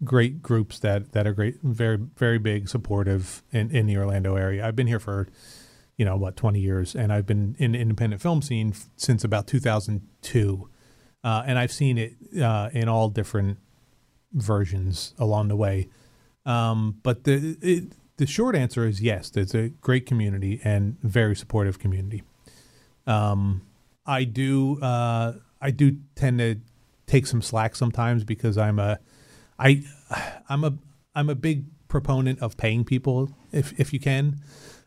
great 0.04 0.42
groups 0.42 0.80
that 0.80 1.12
that 1.12 1.28
are 1.28 1.34
great, 1.34 1.62
very 1.62 1.98
very 2.18 2.40
big, 2.40 2.70
supportive 2.70 3.44
in 3.52 3.70
in 3.70 3.86
the 3.86 3.98
Orlando 3.98 4.36
area. 4.36 4.66
I've 4.66 4.76
been 4.76 4.88
here 4.88 5.00
for, 5.00 5.28
you 5.98 6.06
know, 6.06 6.18
what 6.18 6.36
twenty 6.36 6.60
years, 6.60 6.96
and 6.96 7.12
I've 7.12 7.26
been 7.26 7.56
in 7.58 7.72
the 7.74 7.80
independent 7.80 8.22
film 8.22 8.42
scene 8.42 8.72
f- 8.72 8.90
since 8.98 9.24
about 9.24 9.48
two 9.48 9.60
thousand 9.60 10.02
two, 10.22 10.70
uh, 11.24 11.44
and 11.46 11.58
I've 11.58 11.72
seen 11.72 11.98
it 11.98 12.16
uh, 12.42 12.70
in 12.74 12.90
all 12.90 13.10
different 13.10 13.60
versions 14.34 15.14
along 15.18 15.48
the 15.48 15.56
way. 15.56 15.90
Um, 16.46 17.00
but 17.02 17.24
the 17.24 17.58
it, 17.62 17.94
the 18.18 18.28
short 18.28 18.56
answer 18.56 18.86
is 18.86 19.02
yes. 19.02 19.30
There's 19.30 19.56
a 19.56 19.70
great 19.70 20.06
community 20.06 20.62
and 20.64 20.98
very 21.02 21.36
supportive 21.36 21.80
community. 21.80 22.24
Um, 23.08 23.62
I 24.06 24.24
do 24.24 24.80
uh, 24.82 25.34
I 25.62 25.72
do 25.72 25.98
tend 26.16 26.40
to 26.40 26.60
take 27.08 27.26
some 27.28 27.42
slack 27.42 27.76
sometimes 27.76 28.24
because 28.24 28.58
I'm 28.58 28.80
a 28.80 29.00
I 29.58 29.84
I'm 30.50 30.64
a 30.64 30.78
I'm 31.14 31.30
a 31.30 31.36
big 31.36 31.66
proponent 31.88 32.40
of 32.42 32.58
paying 32.58 32.84
people 32.84 33.30
if 33.52 33.80
if 33.80 33.94
you 33.94 34.00
can. 34.00 34.42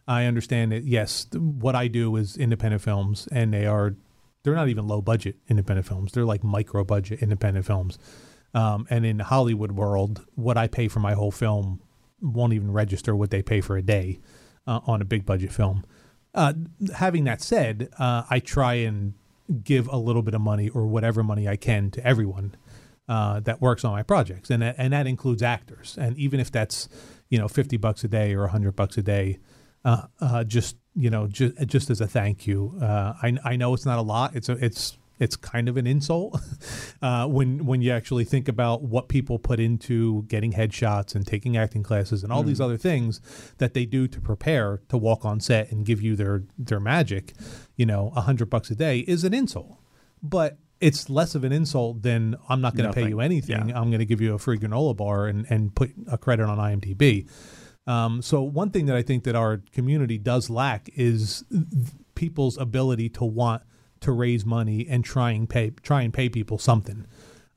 I 0.08 0.24
understand 0.24 0.72
that 0.72 0.84
yes, 0.84 1.26
what 1.34 1.76
I 1.76 1.86
do 1.86 2.16
is 2.16 2.36
independent 2.36 2.82
films 2.82 3.28
and 3.30 3.52
they 3.52 3.66
are 3.66 3.94
they're 4.42 4.54
not 4.54 4.68
even 4.68 4.88
low 4.88 5.02
budget 5.02 5.36
independent 5.48 5.86
films. 5.86 6.12
They're 6.12 6.24
like 6.24 6.42
micro 6.42 6.82
budget 6.82 7.22
independent 7.22 7.66
films. 7.66 7.98
Um, 8.54 8.86
and 8.88 9.04
in 9.04 9.18
the 9.18 9.24
Hollywood 9.24 9.72
world, 9.72 10.24
what 10.34 10.56
I 10.56 10.66
pay 10.66 10.88
for 10.88 11.00
my 11.00 11.12
whole 11.12 11.30
film 11.30 11.80
won't 12.22 12.54
even 12.54 12.72
register 12.72 13.14
what 13.14 13.30
they 13.30 13.42
pay 13.42 13.60
for 13.60 13.76
a 13.76 13.82
day 13.82 14.18
uh, 14.66 14.80
on 14.86 15.02
a 15.02 15.04
big 15.04 15.26
budget 15.26 15.52
film. 15.52 15.84
Uh, 16.34 16.54
having 16.94 17.24
that 17.24 17.42
said, 17.42 17.90
uh, 17.98 18.22
I 18.30 18.38
try 18.40 18.74
and 18.74 19.12
give 19.64 19.88
a 19.88 19.96
little 19.96 20.22
bit 20.22 20.34
of 20.34 20.40
money 20.40 20.68
or 20.70 20.86
whatever 20.86 21.22
money 21.22 21.46
I 21.46 21.56
can 21.56 21.90
to 21.92 22.06
everyone 22.06 22.54
uh, 23.08 23.40
that 23.40 23.60
works 23.60 23.84
on 23.84 23.92
my 23.92 24.02
projects, 24.02 24.50
and 24.50 24.62
that, 24.62 24.76
and 24.78 24.92
that 24.92 25.06
includes 25.06 25.42
actors. 25.42 25.96
And 25.98 26.16
even 26.18 26.40
if 26.40 26.52
that's 26.52 26.88
you 27.28 27.38
know 27.38 27.48
fifty 27.48 27.76
bucks 27.76 28.04
a 28.04 28.08
day 28.08 28.34
or 28.34 28.46
hundred 28.48 28.76
bucks 28.76 28.98
a 28.98 29.02
day, 29.02 29.38
uh, 29.84 30.06
uh, 30.20 30.44
just 30.44 30.76
you 30.94 31.10
know 31.10 31.26
just 31.26 31.56
just 31.66 31.90
as 31.90 32.00
a 32.00 32.06
thank 32.06 32.46
you. 32.46 32.78
Uh, 32.80 33.14
I 33.22 33.36
I 33.44 33.56
know 33.56 33.74
it's 33.74 33.86
not 33.86 33.98
a 33.98 34.02
lot. 34.02 34.34
It's 34.34 34.48
a 34.48 34.52
it's 34.64 34.98
it's 35.18 35.36
kind 35.36 35.68
of 35.68 35.76
an 35.76 35.86
insult 35.86 36.40
uh, 37.02 37.26
when 37.26 37.64
when 37.66 37.82
you 37.82 37.90
actually 37.92 38.24
think 38.24 38.48
about 38.48 38.82
what 38.82 39.08
people 39.08 39.38
put 39.38 39.60
into 39.60 40.22
getting 40.24 40.52
headshots 40.52 41.14
and 41.14 41.26
taking 41.26 41.56
acting 41.56 41.82
classes 41.82 42.22
and 42.22 42.32
all 42.32 42.42
these 42.42 42.60
other 42.60 42.76
things 42.76 43.20
that 43.58 43.74
they 43.74 43.84
do 43.84 44.06
to 44.08 44.20
prepare 44.20 44.80
to 44.88 44.96
walk 44.96 45.24
on 45.24 45.40
set 45.40 45.70
and 45.72 45.84
give 45.84 46.00
you 46.00 46.16
their 46.16 46.44
their 46.58 46.80
magic. 46.80 47.34
You 47.76 47.86
know, 47.86 48.12
a 48.16 48.22
hundred 48.22 48.50
bucks 48.50 48.70
a 48.70 48.74
day 48.74 49.00
is 49.00 49.24
an 49.24 49.34
insult, 49.34 49.78
but 50.22 50.58
it's 50.80 51.10
less 51.10 51.34
of 51.34 51.42
an 51.42 51.52
insult 51.52 52.02
than 52.02 52.36
I'm 52.48 52.60
not 52.60 52.76
going 52.76 52.88
to 52.88 52.94
pay 52.94 53.08
you 53.08 53.20
anything. 53.20 53.68
Yeah. 53.68 53.80
I'm 53.80 53.90
going 53.90 53.98
to 53.98 54.06
give 54.06 54.20
you 54.20 54.34
a 54.34 54.38
free 54.38 54.58
granola 54.58 54.96
bar 54.96 55.26
and 55.26 55.46
and 55.50 55.74
put 55.74 55.92
a 56.10 56.18
credit 56.18 56.44
on 56.44 56.58
IMDb. 56.58 57.28
Um, 57.88 58.20
so 58.22 58.42
one 58.42 58.70
thing 58.70 58.86
that 58.86 58.96
I 58.96 59.02
think 59.02 59.24
that 59.24 59.34
our 59.34 59.62
community 59.72 60.18
does 60.18 60.50
lack 60.50 60.90
is 60.94 61.44
people's 62.14 62.58
ability 62.58 63.08
to 63.10 63.24
want 63.24 63.62
to 64.00 64.12
raise 64.12 64.44
money 64.44 64.86
and 64.88 65.04
try 65.04 65.30
and 65.32 65.48
pay 65.48 65.70
try 65.82 66.02
and 66.02 66.12
pay 66.12 66.28
people 66.28 66.58
something. 66.58 67.06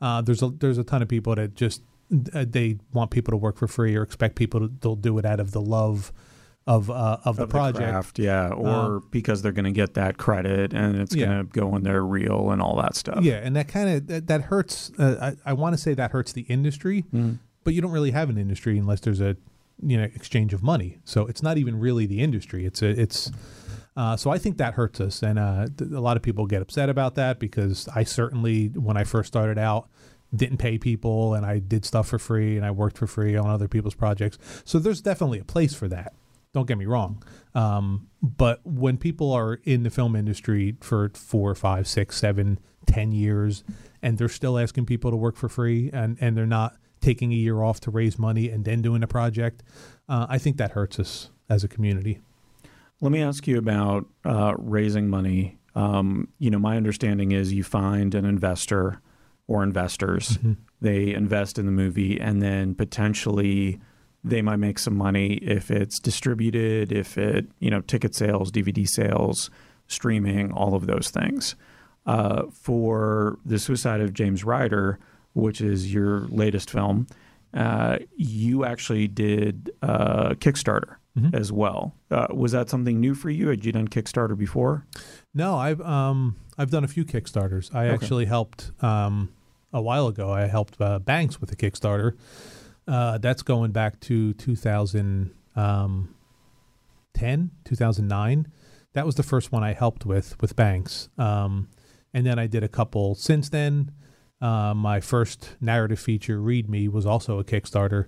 Uh, 0.02 0.22
there's 0.22 0.42
a 0.42 0.50
there's 0.50 0.78
a 0.78 0.84
ton 0.84 1.02
of 1.02 1.08
people 1.08 1.36
that 1.36 1.54
just 1.54 1.82
uh, 2.34 2.46
they 2.48 2.78
want 2.94 3.12
people 3.12 3.32
to 3.32 3.38
work 3.38 3.58
for 3.58 3.68
free 3.68 3.96
or 3.96 4.02
expect 4.04 4.36
people 4.36 4.60
to 4.62 4.72
they'll 4.82 4.96
do 4.96 5.18
it 5.18 5.26
out 5.26 5.40
of 5.40 5.52
the 5.52 5.62
love 5.62 6.12
of 6.66 6.90
uh, 6.90 7.18
of 7.26 7.36
the 7.36 7.44
Of 7.44 7.50
project. 7.50 7.78
craft, 7.92 8.20
yeah, 8.20 8.50
or 8.50 9.02
because 9.12 9.42
they're 9.42 9.52
going 9.52 9.66
to 9.66 9.72
get 9.72 9.96
that 9.96 10.18
credit 10.18 10.74
and 10.74 10.96
it's 10.96 11.14
Yeah. 11.16 11.26
going 11.26 11.38
to 11.48 11.60
go 11.60 11.76
in 11.76 11.84
their 11.84 12.06
reel 12.06 12.52
and 12.52 12.62
all 12.62 12.76
that 12.78 12.96
stuff. 12.96 13.24
Yeah, 13.24 13.36
and 13.44 13.56
that 13.56 13.68
kind 13.68 13.90
of 13.90 14.08
that, 14.08 14.28
that 14.28 14.42
hurts. 14.44 14.92
Uh, 14.98 15.34
I, 15.46 15.52
I 15.52 15.54
want 15.54 15.74
to 15.74 15.78
say 15.82 15.94
that 15.96 16.12
hurts 16.12 16.32
the 16.34 16.44
industry, 16.44 17.04
but 17.64 17.74
you 17.74 17.82
don't 17.82 17.92
really 17.92 18.12
have 18.12 18.30
an 18.30 18.38
industry 18.38 18.78
unless 18.78 19.00
there's 19.02 19.22
a 19.22 19.36
you 19.82 19.98
know 19.98 20.04
exchange 20.04 20.54
of 20.54 20.64
money. 20.64 21.00
So 21.04 21.26
it's 21.28 21.44
not 21.44 21.58
even 21.58 21.80
really 21.80 22.06
the 22.06 22.22
industry. 22.22 22.66
It's 22.66 22.82
a 22.82 22.90
it's. 22.90 23.32
Uh, 23.98 24.16
so 24.16 24.32
I 24.32 24.38
think 24.38 24.58
that 24.58 24.76
hurts 24.76 25.02
us, 25.02 25.22
and 25.22 25.38
uh, 25.38 25.68
th- 25.78 25.92
a 25.92 26.00
lot 26.00 26.16
of 26.16 26.24
people 26.24 26.46
get 26.46 26.62
upset 26.62 26.90
about 26.90 27.16
that 27.16 27.40
because 27.40 27.90
I 27.94 28.06
certainly, 28.06 28.68
when 28.68 28.96
I 28.96 29.04
first 29.04 29.28
started 29.28 29.58
out, 29.58 29.90
didn't 30.34 30.58
pay 30.58 30.78
people, 30.78 31.34
and 31.34 31.46
I 31.46 31.60
did 31.60 31.84
stuff 31.84 32.08
for 32.08 32.18
free, 32.18 32.56
and 32.56 32.66
I 32.66 32.72
worked 32.72 32.98
for 32.98 33.06
free 33.06 33.36
on 33.36 33.50
other 33.50 33.68
people's 33.68 33.94
projects. 33.96 34.38
So 34.64 34.80
there's 34.80 35.02
definitely 35.02 35.40
a 35.40 35.44
place 35.44 35.74
for 35.74 35.90
that. 35.90 36.14
Don't 36.54 36.68
get 36.68 36.78
me 36.78 36.86
wrong. 36.86 37.22
Um, 37.54 38.08
but 38.22 38.62
when 38.66 38.98
people 38.98 39.34
are 39.34 39.60
in 39.64 39.84
the 39.84 39.90
film 39.90 40.16
industry 40.16 40.78
for 40.80 41.12
four, 41.14 41.54
five, 41.54 41.86
six, 41.88 42.18
seven, 42.18 42.60
ten 42.86 43.12
years, 43.12 43.64
and 44.02 44.18
they're 44.18 44.30
still 44.30 44.58
asking 44.58 44.86
people 44.86 45.12
to 45.12 45.18
work 45.18 45.36
for 45.36 45.50
free, 45.50 45.90
and 45.92 46.18
and 46.22 46.38
they're 46.38 46.46
not 46.46 46.78
taking 47.02 47.32
a 47.34 47.36
year 47.36 47.62
off 47.64 47.80
to 47.82 47.92
raise 47.92 48.18
money 48.18 48.50
and 48.50 48.64
then 48.66 48.82
doing 48.82 49.04
a 49.04 49.08
project, 49.08 49.64
uh, 50.08 50.28
I 50.30 50.38
think 50.38 50.58
that 50.58 50.72
hurts 50.72 51.00
us 51.00 51.30
as 51.50 51.64
a 51.64 51.68
community. 51.68 52.20
Let 53.02 53.12
me 53.12 53.22
ask 53.22 53.48
you 53.48 53.58
about 53.58 54.06
uh, 54.24 54.54
raising 54.58 55.10
money. 55.10 55.58
Um, 55.76 56.28
you 56.38 56.50
know, 56.52 56.60
my 56.60 56.78
understanding 56.78 57.32
is 57.32 57.52
you 57.54 57.64
find 57.64 58.14
an 58.16 58.26
investor 58.26 59.02
or 59.48 59.64
investors, 59.64 60.38
Mm-hmm. 60.38 60.54
they 60.82 61.14
invest 61.14 61.58
in 61.60 61.66
the 61.66 61.72
movie, 61.72 62.20
and 62.22 62.42
then 62.42 62.74
potentially 62.76 63.80
they 64.24 64.42
might 64.42 64.58
make 64.58 64.78
some 64.80 64.96
money 64.96 65.34
if 65.42 65.72
it's 65.72 66.00
distributed, 66.00 66.92
if 66.92 67.18
it, 67.18 67.48
you 67.60 67.70
know, 67.72 67.82
ticket 67.82 68.14
sales, 68.16 68.52
DVD 68.52 68.88
sales, 68.88 69.50
streaming, 69.88 70.52
all 70.52 70.76
of 70.76 70.86
those 70.88 71.10
things. 71.10 71.56
Uh, 72.06 72.44
for 72.52 73.38
the 73.46 73.60
suicide 73.60 74.00
of 74.02 74.14
James 74.14 74.44
Ryder, 74.44 75.00
which 75.34 75.62
is 75.62 75.94
your 75.94 76.22
latest 76.28 76.70
film, 76.70 77.08
uh, 77.54 77.98
you 78.16 78.64
actually 78.66 79.08
did 79.08 79.72
uh, 79.82 80.30
Kickstarter 80.36 80.96
Mhm. 81.18 81.34
as 81.34 81.52
well. 81.52 81.94
Uh, 82.10 82.28
was 82.34 82.54
that 82.54 82.70
something 82.70 83.00
new 83.02 83.14
for 83.14 83.30
you? 83.30 83.50
Had 83.50 83.66
you 83.66 83.72
done 83.74 83.88
Kickstarter 83.90 84.38
before? 84.38 84.86
No, 85.34 85.56
I've 85.58 85.82
um 85.82 86.36
I've 86.58 86.70
done 86.72 86.84
a 86.84 86.88
few 86.88 87.04
Kickstarters. 87.06 87.74
I 87.76 87.86
Okay. 87.88 87.94
actually 87.94 88.26
helped 88.26 88.72
um 88.82 89.30
a 89.74 89.82
while 89.82 90.08
ago. 90.08 90.32
I 90.32 90.48
helped 90.48 90.80
uh, 90.82 91.00
Banks 91.00 91.40
with 91.42 91.52
a 91.52 91.56
Kickstarter. 91.56 92.14
Uh, 92.88 93.18
that's 93.18 93.42
going 93.42 93.72
back 93.72 94.00
to 94.02 94.34
2010, 94.34 95.32
um, 95.56 96.10
2009. 97.66 98.48
That 98.94 99.06
was 99.06 99.16
the 99.16 99.24
first 99.24 99.52
one 99.52 99.64
I 99.64 99.74
helped 99.74 100.06
with 100.06 100.40
with 100.42 100.56
Banks. 100.56 101.10
Um, 101.18 101.68
and 102.14 102.26
then 102.26 102.38
I 102.40 102.48
did 102.48 102.64
a 102.64 102.68
couple 102.68 103.16
since 103.16 103.50
then. 103.50 103.92
Uh, 104.42 104.74
my 104.74 105.00
first 105.00 105.56
narrative 105.62 106.00
feature, 106.00 106.42
Read 106.42 106.70
Me, 106.70 106.88
was 106.88 107.06
also 107.06 107.38
a 107.40 107.44
Kickstarter. 107.44 108.08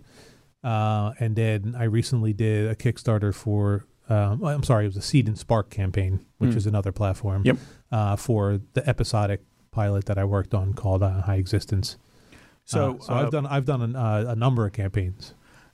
Uh, 0.64 1.11
and 1.19 1.35
then 1.35 1.76
I 1.77 1.84
recently 1.84 2.34
did 2.34 2.69
a 2.69 2.76
Kickstarter 2.76 3.34
for, 3.34 3.85
um, 4.10 4.43
I'm 4.43 4.64
sorry, 4.64 4.85
it 4.85 4.88
was 4.88 4.97
a 4.97 5.01
Seed 5.01 5.27
and 5.27 5.38
Spark 5.38 5.69
campaign, 5.69 6.26
which 6.38 6.51
Hmm. 6.51 6.57
is 6.57 6.65
another 6.65 6.91
platform 6.91 7.41
Yep. 7.45 7.57
uh, 7.91 8.15
for 8.15 8.60
the 8.73 8.88
episodic 8.88 9.41
pilot 9.72 10.05
that 10.05 10.18
I 10.18 10.23
worked 10.26 10.53
on 10.53 10.73
called 10.73 11.03
uh, 11.03 11.22
High 11.22 11.35
Existence. 11.35 11.97
So, 12.65 12.95
Uh, 12.95 12.99
so 13.03 13.14
uh, 13.14 13.15
I've 13.23 13.31
done 13.31 13.45
I've 13.47 13.65
done 13.65 13.81
an, 13.81 13.95
uh, 13.95 14.26
a 14.30 14.35
number 14.35 14.65
of 14.65 14.72
campaigns. 14.73 15.34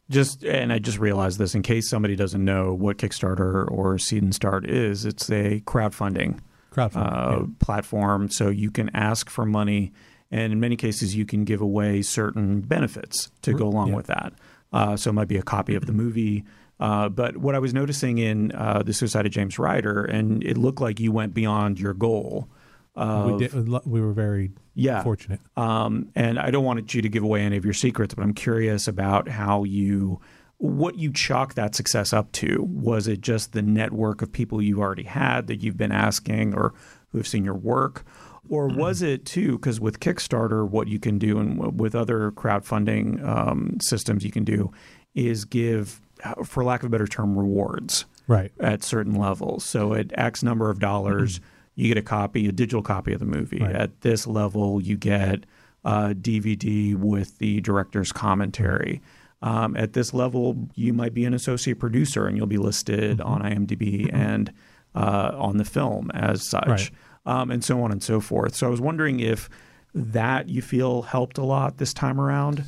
Just 0.09 0.43
and 0.43 0.73
I 0.73 0.79
just 0.79 0.97
realized 0.97 1.37
this 1.37 1.53
in 1.53 1.61
case 1.61 1.87
somebody 1.87 2.15
doesn't 2.15 2.43
know 2.43 2.73
what 2.73 2.97
Kickstarter 2.97 3.69
or 3.69 3.99
Seed 3.99 4.23
and 4.23 4.33
Spark 4.33 4.65
is. 4.65 5.05
It's 5.05 5.29
a 5.29 5.59
crowdfunding 5.67 6.39
Crowdfunding. 6.73 7.43
uh, 7.43 7.45
platform, 7.63 8.29
so 8.31 8.49
you 8.49 8.71
can 8.71 8.89
ask 8.95 9.29
for 9.29 9.45
money, 9.45 9.91
and 10.31 10.53
in 10.53 10.59
many 10.59 10.75
cases, 10.75 11.15
you 11.15 11.25
can 11.25 11.43
give 11.43 11.61
away 11.61 12.01
certain 12.01 12.61
benefits 12.61 13.31
to 13.43 13.53
go 13.53 13.67
along 13.67 13.89
Yeah. 13.89 13.95
with 13.95 14.07
that. 14.07 14.33
Uh, 14.71 14.95
so 14.95 15.09
it 15.09 15.13
might 15.13 15.27
be 15.27 15.37
a 15.37 15.41
copy 15.43 15.75
of 15.75 15.85
the 15.85 15.93
movie. 15.93 16.43
Uh, 16.79 17.09
but 17.09 17.37
what 17.37 17.55
I 17.55 17.59
was 17.59 17.73
noticing 17.73 18.19
in 18.19 18.51
uh, 18.53 18.83
the 18.83 18.93
Suicide 18.93 19.25
of 19.25 19.31
James 19.31 19.59
Ryder, 19.59 20.05
and 20.05 20.43
it 20.43 20.57
looked 20.57 20.79
like 20.79 20.99
you 20.99 21.11
went 21.11 21.33
beyond 21.33 21.79
your 21.79 21.93
goal. 21.93 22.47
Of, 22.95 23.31
we 23.31 23.47
did. 23.47 23.85
We 23.85 24.01
were 24.01 24.13
very 24.13 24.51
yeah, 24.75 25.03
fortunate. 25.03 25.39
um, 25.57 26.09
and 26.15 26.37
I 26.39 26.51
don't 26.51 26.63
want 26.63 26.93
you 26.93 27.01
to 27.01 27.09
give 27.09 27.23
away 27.23 27.41
any 27.41 27.57
of 27.57 27.65
your 27.65 27.73
secrets, 27.73 28.13
but 28.13 28.23
I'm 28.23 28.33
curious 28.33 28.87
about 28.87 29.27
how 29.27 29.63
you, 29.63 30.19
what 30.57 30.97
you 30.97 31.11
chalk 31.11 31.53
that 31.55 31.75
success 31.75 32.13
up 32.13 32.31
to. 32.33 32.61
Was 32.63 33.07
it 33.07 33.21
just 33.21 33.53
the 33.53 33.61
network 33.61 34.21
of 34.21 34.31
people 34.31 34.61
you 34.61 34.79
already 34.81 35.03
had 35.03 35.47
that 35.47 35.61
you've 35.63 35.77
been 35.77 35.91
asking 35.91 36.53
or 36.53 36.73
who 37.11 37.17
have 37.17 37.27
seen 37.27 37.43
your 37.45 37.55
work? 37.55 38.05
Or 38.49 38.67
was 38.67 39.01
it 39.01 39.25
too, 39.25 39.53
because 39.53 39.79
with 39.79 39.99
Kickstarter, 39.99 40.67
what 40.67 40.87
you 40.87 40.99
can 40.99 41.19
do 41.19 41.37
and 41.39 41.79
with 41.79 41.93
other 41.95 42.31
crowdfunding 42.31 43.23
um, 43.25 43.77
systems 43.79 44.23
you 44.25 44.31
can 44.31 44.43
do 44.43 44.71
is 45.15 45.45
give, 45.45 46.01
uh, 46.23 46.43
for 46.43 46.63
lack 46.63 46.81
of 46.81 46.87
a 46.87 46.89
better 46.89 47.07
term, 47.07 47.37
rewards 47.37 48.05
Right. 48.27 48.51
at 48.59 48.83
certain 48.83 49.15
levels. 49.15 49.63
So 49.63 49.93
at 49.93 50.07
X 50.17 50.43
number 50.43 50.69
of 50.69 50.79
dollars, 50.79 51.39
you 51.75 51.87
get 51.87 51.97
a 51.97 52.01
copy, 52.01 52.47
a 52.47 52.51
digital 52.51 52.81
copy 52.81 53.13
of 53.13 53.19
the 53.19 53.25
movie. 53.25 53.59
Right. 53.59 53.75
At 53.75 54.01
this 54.01 54.27
level, 54.27 54.81
you 54.81 54.97
get 54.97 55.45
a 55.85 56.13
DVD 56.13 56.95
with 56.95 57.37
the 57.37 57.61
director's 57.61 58.11
commentary. 58.11 59.01
Um, 59.41 59.75
at 59.77 59.93
this 59.93 60.13
level, 60.13 60.67
you 60.75 60.91
might 60.93 61.13
be 61.13 61.23
an 61.25 61.33
associate 61.33 61.79
producer 61.79 62.27
and 62.27 62.35
you'll 62.35 62.47
be 62.47 62.57
listed 62.57 63.21
on 63.21 63.41
IMDb 63.41 64.09
and 64.13 64.51
uh, 64.95 65.31
on 65.35 65.57
the 65.57 65.63
film 65.65 66.11
as 66.11 66.43
such, 66.43 66.67
Right. 66.67 66.91
Um, 67.25 67.51
and 67.51 67.63
so 67.63 67.81
on 67.81 67.91
and 67.91 68.01
so 68.01 68.19
forth. 68.19 68.55
So 68.55 68.67
I 68.67 68.69
was 68.69 68.81
wondering 68.81 69.19
if 69.19 69.49
that 69.93 70.49
you 70.49 70.61
feel 70.61 71.03
helped 71.03 71.37
a 71.37 71.43
lot 71.43 71.77
this 71.77 71.93
time 71.93 72.19
around. 72.19 72.63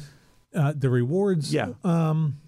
Uh, 0.54 0.74
the 0.76 0.90
rewards. 0.90 1.54
Yeah. 1.54 1.70
Um, 1.84 2.40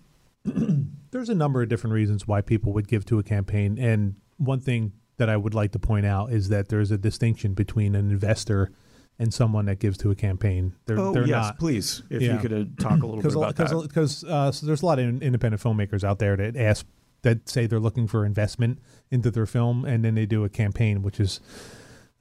there's 1.11 1.29
a 1.29 1.35
number 1.35 1.61
of 1.61 1.69
different 1.69 1.93
reasons 1.93 2.27
why 2.27 2.41
people 2.41 2.73
would 2.73 2.87
give 2.87 3.05
to 3.05 3.19
a 3.19 3.23
campaign, 3.23 3.77
and 3.79 4.15
one 4.37 4.59
thing 4.59 4.93
that 5.17 5.29
I 5.29 5.37
would 5.37 5.53
like 5.53 5.71
to 5.73 5.79
point 5.79 6.05
out 6.05 6.31
is 6.33 6.49
that 6.49 6.69
there's 6.69 6.91
a 6.91 6.97
distinction 6.97 7.53
between 7.53 7.95
an 7.95 8.11
investor 8.11 8.71
and 9.19 9.33
someone 9.33 9.65
that 9.67 9.79
gives 9.79 9.97
to 9.99 10.11
a 10.11 10.15
campaign. 10.15 10.73
They're, 10.85 10.99
oh 10.99 11.13
they're 11.13 11.27
yes, 11.27 11.45
not. 11.45 11.59
please, 11.59 12.01
if 12.09 12.21
you 12.21 12.37
could 12.37 12.51
uh, 12.51 12.65
talk 12.81 13.03
a 13.03 13.05
little 13.05 13.21
bit 13.21 13.35
about 13.35 13.55
that. 13.55 13.81
because 13.83 14.23
uh, 14.23 14.51
so 14.51 14.65
there's 14.65 14.81
a 14.81 14.85
lot 14.85 14.99
of 14.99 15.05
in- 15.05 15.21
independent 15.21 15.61
filmmakers 15.61 16.03
out 16.03 16.19
there 16.19 16.35
that 16.35 16.57
ask 16.57 16.85
that 17.21 17.47
say 17.47 17.67
they're 17.67 17.79
looking 17.79 18.07
for 18.07 18.25
investment 18.25 18.79
into 19.11 19.31
their 19.31 19.45
film, 19.45 19.85
and 19.85 20.03
then 20.03 20.15
they 20.15 20.25
do 20.25 20.43
a 20.43 20.49
campaign, 20.49 21.03
which 21.03 21.19
is 21.19 21.39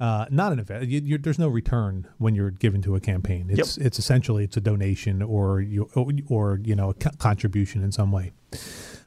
uh, 0.03 0.27
not 0.31 0.53
an 0.53 0.59
event. 0.59 0.89
You, 0.89 1.17
there's 1.17 1.39
no 1.39 1.47
return 1.47 2.09
when 2.19 2.35
you're 2.35 2.51
given 2.51 2.83
to 2.83 2.97
a 2.97 3.01
campaign. 3.01 3.47
It's 3.49 3.79
it's 3.79 4.01
essentially 4.01 4.43
it's 4.43 4.57
a 4.57 4.61
donation 4.61 5.23
or 5.23 5.61
you 5.61 5.89
or 5.95 6.59
you 6.61 6.75
know 6.75 6.91
a 6.91 6.95
co- 6.95 7.13
contribution 7.19 7.85
in 7.85 7.93
some 7.93 8.11
way. 8.11 8.33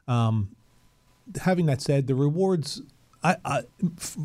Um, 0.08 0.56
having 1.42 1.66
that 1.66 1.82
said, 1.82 2.08
the 2.08 2.16
rewards, 2.16 2.82
I, 3.22 3.36
I 3.44 3.64
f- 3.98 4.18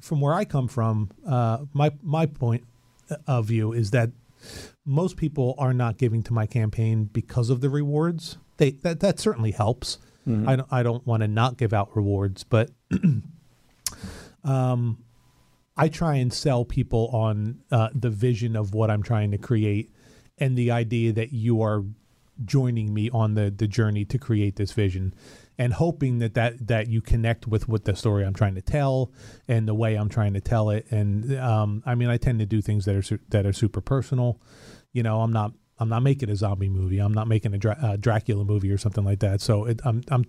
from 0.00 0.20
where 0.20 0.34
I 0.34 0.44
come 0.44 0.66
from, 0.66 1.12
uh, 1.24 1.58
my 1.72 1.92
my 2.02 2.26
point 2.26 2.64
of 3.28 3.46
view 3.46 3.72
is 3.72 3.92
that 3.92 4.10
most 4.84 5.16
people 5.16 5.54
are 5.58 5.72
not 5.72 5.96
giving 5.96 6.24
to 6.24 6.32
my 6.32 6.46
campaign 6.46 7.04
because 7.04 7.50
of 7.50 7.60
the 7.60 7.70
rewards. 7.70 8.36
They 8.56 8.72
that 8.82 8.98
that 8.98 9.20
certainly 9.20 9.52
helps. 9.52 9.98
Mm-hmm. 10.26 10.48
I 10.48 10.56
don't 10.56 10.68
I 10.72 10.82
don't 10.82 11.06
want 11.06 11.20
to 11.20 11.28
not 11.28 11.56
give 11.56 11.72
out 11.72 11.94
rewards, 11.94 12.42
but 12.42 12.70
um, 14.44 15.04
I 15.76 15.88
try 15.88 16.16
and 16.16 16.32
sell 16.32 16.64
people 16.64 17.08
on 17.12 17.60
uh, 17.70 17.90
the 17.94 18.10
vision 18.10 18.56
of 18.56 18.74
what 18.74 18.90
I'm 18.90 19.02
trying 19.02 19.30
to 19.32 19.38
create 19.38 19.92
and 20.38 20.56
the 20.56 20.70
idea 20.70 21.12
that 21.12 21.32
you 21.32 21.62
are 21.62 21.84
joining 22.44 22.92
me 22.92 23.08
on 23.10 23.34
the 23.34 23.50
the 23.50 23.66
journey 23.66 24.04
to 24.04 24.18
create 24.18 24.56
this 24.56 24.72
vision 24.72 25.14
and 25.58 25.72
hoping 25.72 26.18
that 26.18 26.34
that 26.34 26.66
that 26.66 26.88
you 26.88 27.00
connect 27.00 27.46
with 27.46 27.66
what 27.66 27.84
the 27.84 27.96
story 27.96 28.24
I'm 28.24 28.34
trying 28.34 28.56
to 28.56 28.60
tell 28.60 29.10
and 29.48 29.66
the 29.66 29.74
way 29.74 29.94
I'm 29.94 30.10
trying 30.10 30.34
to 30.34 30.40
tell 30.40 30.68
it. 30.70 30.86
And 30.90 31.34
um 31.38 31.82
I 31.86 31.94
mean 31.94 32.08
I 32.08 32.18
tend 32.18 32.40
to 32.40 32.46
do 32.46 32.60
things 32.60 32.84
that 32.84 32.94
are 32.94 33.02
su- 33.02 33.18
that 33.30 33.46
are 33.46 33.54
super 33.54 33.80
personal. 33.80 34.40
You 34.92 35.02
know 35.02 35.22
I'm 35.22 35.32
not 35.32 35.52
I'm 35.78 35.88
not 35.88 36.02
making 36.02 36.30
a 36.30 36.36
zombie 36.36 36.68
movie. 36.68 36.98
I'm 36.98 37.14
not 37.14 37.28
making 37.28 37.54
a 37.54 37.58
Dra- 37.58 37.78
uh, 37.80 37.96
Dracula 37.96 38.44
movie 38.44 38.70
or 38.70 38.78
something 38.78 39.04
like 39.04 39.20
that. 39.20 39.40
So 39.40 39.64
it, 39.64 39.80
I'm 39.84 40.02
I'm 40.10 40.26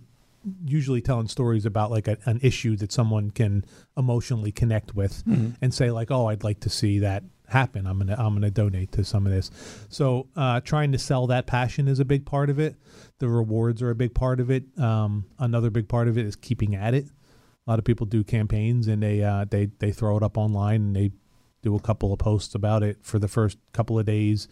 usually 0.65 1.01
telling 1.01 1.27
stories 1.27 1.65
about 1.65 1.91
like 1.91 2.07
a, 2.07 2.17
an 2.25 2.39
issue 2.41 2.75
that 2.77 2.91
someone 2.91 3.31
can 3.31 3.65
emotionally 3.97 4.51
connect 4.51 4.95
with 4.95 5.23
and 5.61 5.73
say 5.73 5.91
like 5.91 6.11
oh 6.11 6.27
I'd 6.27 6.43
like 6.43 6.59
to 6.61 6.69
see 6.69 6.99
that 6.99 7.23
happen. 7.47 7.87
I'm 7.87 7.97
gonna 7.97 8.15
I'm 8.17 8.33
gonna 8.33 8.51
donate 8.51 8.91
to 8.93 9.03
some 9.03 9.25
of 9.25 9.31
this. 9.31 9.49
So 9.89 10.27
uh, 10.35 10.61
trying 10.61 10.91
to 10.91 10.97
sell 10.97 11.27
that 11.27 11.47
passion 11.47 11.87
is 11.87 11.99
a 11.99 12.05
big 12.05 12.25
part 12.25 12.49
of 12.49 12.59
it. 12.59 12.75
The 13.19 13.29
rewards 13.29 13.81
are 13.81 13.89
a 13.89 13.95
big 13.95 14.13
part 14.13 14.39
of 14.39 14.51
it. 14.51 14.63
Um, 14.77 15.25
another 15.39 15.69
big 15.69 15.87
part 15.87 16.07
of 16.07 16.17
it 16.17 16.25
is 16.25 16.35
keeping 16.35 16.75
at 16.75 16.93
it. 16.93 17.05
A 17.05 17.69
lot 17.69 17.79
of 17.79 17.85
people 17.85 18.05
do 18.05 18.23
campaigns 18.23 18.87
and 18.87 19.01
they 19.01 19.23
uh, 19.23 19.45
they 19.49 19.67
they 19.79 19.91
throw 19.91 20.17
it 20.17 20.23
up 20.23 20.37
online 20.37 20.81
and 20.81 20.95
they 20.95 21.11
do 21.61 21.75
a 21.75 21.79
couple 21.79 22.13
of 22.13 22.19
posts 22.19 22.53
about 22.53 22.83
it 22.83 22.97
for 23.01 23.19
the 23.19 23.27
first 23.27 23.57
couple 23.73 23.97
of 23.97 24.05
days 24.05 24.47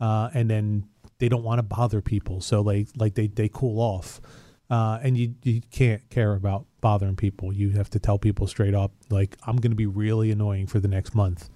uh, 0.00 0.28
and 0.34 0.50
then 0.50 0.86
they 1.18 1.28
don't 1.28 1.42
want 1.42 1.58
to 1.58 1.62
bother 1.62 2.00
people. 2.00 2.40
So 2.40 2.62
they 2.62 2.86
like 2.96 3.14
they 3.14 3.28
they 3.28 3.48
cool 3.48 3.80
off 3.80 4.20
uh, 4.70 5.00
and 5.02 5.16
you 5.16 5.34
you 5.42 5.60
can't 5.70 6.08
care 6.10 6.34
about 6.34 6.64
bothering 6.80 7.16
people. 7.16 7.52
You 7.52 7.70
have 7.70 7.90
to 7.90 7.98
tell 7.98 8.18
people 8.18 8.46
straight 8.46 8.74
up, 8.74 8.92
like 9.10 9.36
I'm 9.46 9.56
going 9.56 9.72
to 9.72 9.76
be 9.76 9.86
really 9.86 10.30
annoying 10.30 10.66
for 10.66 10.78
the 10.78 10.88
next 10.88 11.14
month. 11.14 11.50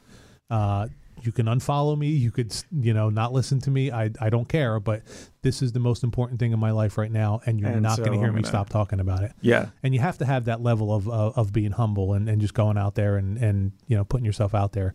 Uh, 0.51 0.89
you 1.23 1.33
can 1.33 1.47
unfollow 1.47 1.97
me. 1.97 2.09
You 2.09 2.31
could 2.31 2.55
you 2.73 2.93
know 2.93 3.09
not 3.11 3.33
listen 3.33 3.61
to 3.61 3.71
me. 3.71 3.91
I 3.91 4.11
I 4.21 4.31
don't 4.31 4.49
care. 4.49 4.81
But 4.81 5.03
this 5.43 5.63
is 5.63 5.73
the 5.73 5.79
most 5.79 6.03
important 6.03 6.41
thing 6.41 6.53
in 6.53 6.59
my 6.59 6.73
life 6.73 6.99
right 6.99 7.11
now, 7.11 7.41
and 7.47 7.61
you're 7.61 7.71
And 7.71 7.83
not 7.83 7.97
so 7.97 8.05
going 8.05 8.13
to 8.15 8.19
hear 8.19 8.29
I'm 8.29 8.35
me 8.35 8.43
stop 8.43 8.69
talking 8.69 9.01
about 9.01 9.23
it. 9.23 9.33
Yeah. 9.41 9.69
And 9.83 9.95
you 9.95 10.01
have 10.01 10.19
to 10.19 10.25
have 10.25 10.47
that 10.47 10.61
level 10.61 10.93
of 10.93 11.09
of, 11.09 11.39
of 11.39 11.53
being 11.53 11.71
humble 11.71 12.13
and, 12.15 12.29
and 12.29 12.41
just 12.41 12.55
going 12.55 12.77
out 12.77 12.95
there 12.97 13.17
and 13.17 13.39
and 13.39 13.73
you 13.87 13.97
know 13.97 14.05
putting 14.05 14.27
yourself 14.27 14.55
out 14.55 14.73
there. 14.73 14.95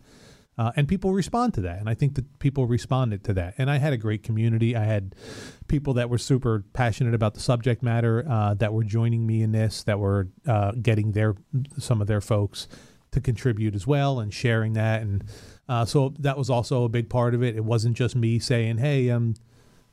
Uh, 0.60 0.72
and 0.76 0.86
people 0.86 1.14
respond 1.14 1.54
to 1.54 1.62
that, 1.62 1.78
and 1.78 1.88
I 1.88 1.94
think 1.94 2.16
that 2.16 2.38
people 2.38 2.66
responded 2.66 3.24
to 3.24 3.32
that. 3.32 3.54
And 3.56 3.70
I 3.70 3.78
had 3.78 3.94
a 3.94 3.96
great 3.96 4.22
community. 4.22 4.76
I 4.76 4.84
had 4.84 5.14
people 5.68 5.94
that 5.94 6.10
were 6.10 6.18
super 6.18 6.66
passionate 6.74 7.14
about 7.14 7.32
the 7.32 7.40
subject 7.40 7.82
matter 7.82 8.26
uh, 8.28 8.52
that 8.52 8.74
were 8.74 8.84
joining 8.84 9.26
me 9.26 9.40
in 9.40 9.52
this, 9.52 9.82
that 9.84 9.98
were 9.98 10.28
uh, 10.46 10.72
getting 10.72 11.12
their 11.12 11.34
some 11.78 12.02
of 12.02 12.08
their 12.08 12.20
folks 12.20 12.68
to 13.12 13.22
contribute 13.22 13.74
as 13.74 13.86
well, 13.86 14.20
and 14.20 14.34
sharing 14.34 14.74
that. 14.74 15.00
And 15.00 15.24
uh, 15.66 15.86
so 15.86 16.12
that 16.18 16.36
was 16.36 16.50
also 16.50 16.84
a 16.84 16.90
big 16.90 17.08
part 17.08 17.34
of 17.34 17.42
it. 17.42 17.56
It 17.56 17.64
wasn't 17.64 17.96
just 17.96 18.14
me 18.14 18.38
saying, 18.38 18.76
"Hey, 18.76 19.08
um, 19.08 19.36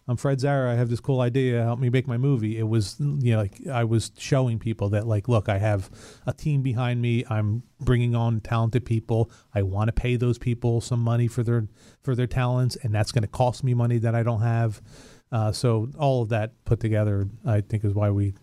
I'm 0.09 0.15
Fred 0.15 0.39
Zara. 0.39 0.71
I 0.71 0.75
have 0.75 0.89
this 0.89 1.01
cool 1.01 1.19
idea. 1.19 1.61
Help 1.63 1.79
me 1.79 1.89
make 1.89 2.07
my 2.07 2.17
movie. 2.17 2.57
It 2.57 2.67
was, 2.67 2.95
you 2.99 3.33
know, 3.33 3.39
like 3.39 3.67
I 3.67 3.83
was 3.83 4.11
showing 4.17 4.57
people 4.57 4.89
that, 4.89 5.05
like, 5.05 5.27
look, 5.27 5.49
I 5.49 5.57
have 5.57 5.89
a 6.25 6.31
team 6.31 6.61
behind 6.61 7.01
me. 7.01 7.25
I'm 7.29 7.63
bringing 7.81 8.15
on 8.15 8.39
talented 8.39 8.85
people. 8.85 9.29
I 9.53 9.63
want 9.63 9.89
to 9.89 9.91
pay 9.91 10.15
those 10.15 10.37
people 10.37 10.79
some 10.79 11.01
money 11.01 11.27
for 11.27 11.43
their 11.43 11.67
for 12.03 12.15
their 12.15 12.27
talents, 12.27 12.77
and 12.77 12.95
that's 12.95 13.11
going 13.11 13.23
to 13.23 13.27
cost 13.27 13.65
me 13.65 13.73
money 13.73 13.97
that 13.97 14.15
I 14.15 14.23
don't 14.23 14.41
have. 14.41 14.81
Uh, 15.29 15.51
so 15.51 15.89
all 15.99 16.21
of 16.21 16.29
that 16.29 16.51
put 16.63 16.79
together, 16.79 17.27
I 17.45 17.59
think, 17.59 17.83
is 17.83 17.93
why 17.93 18.09
we 18.09 18.33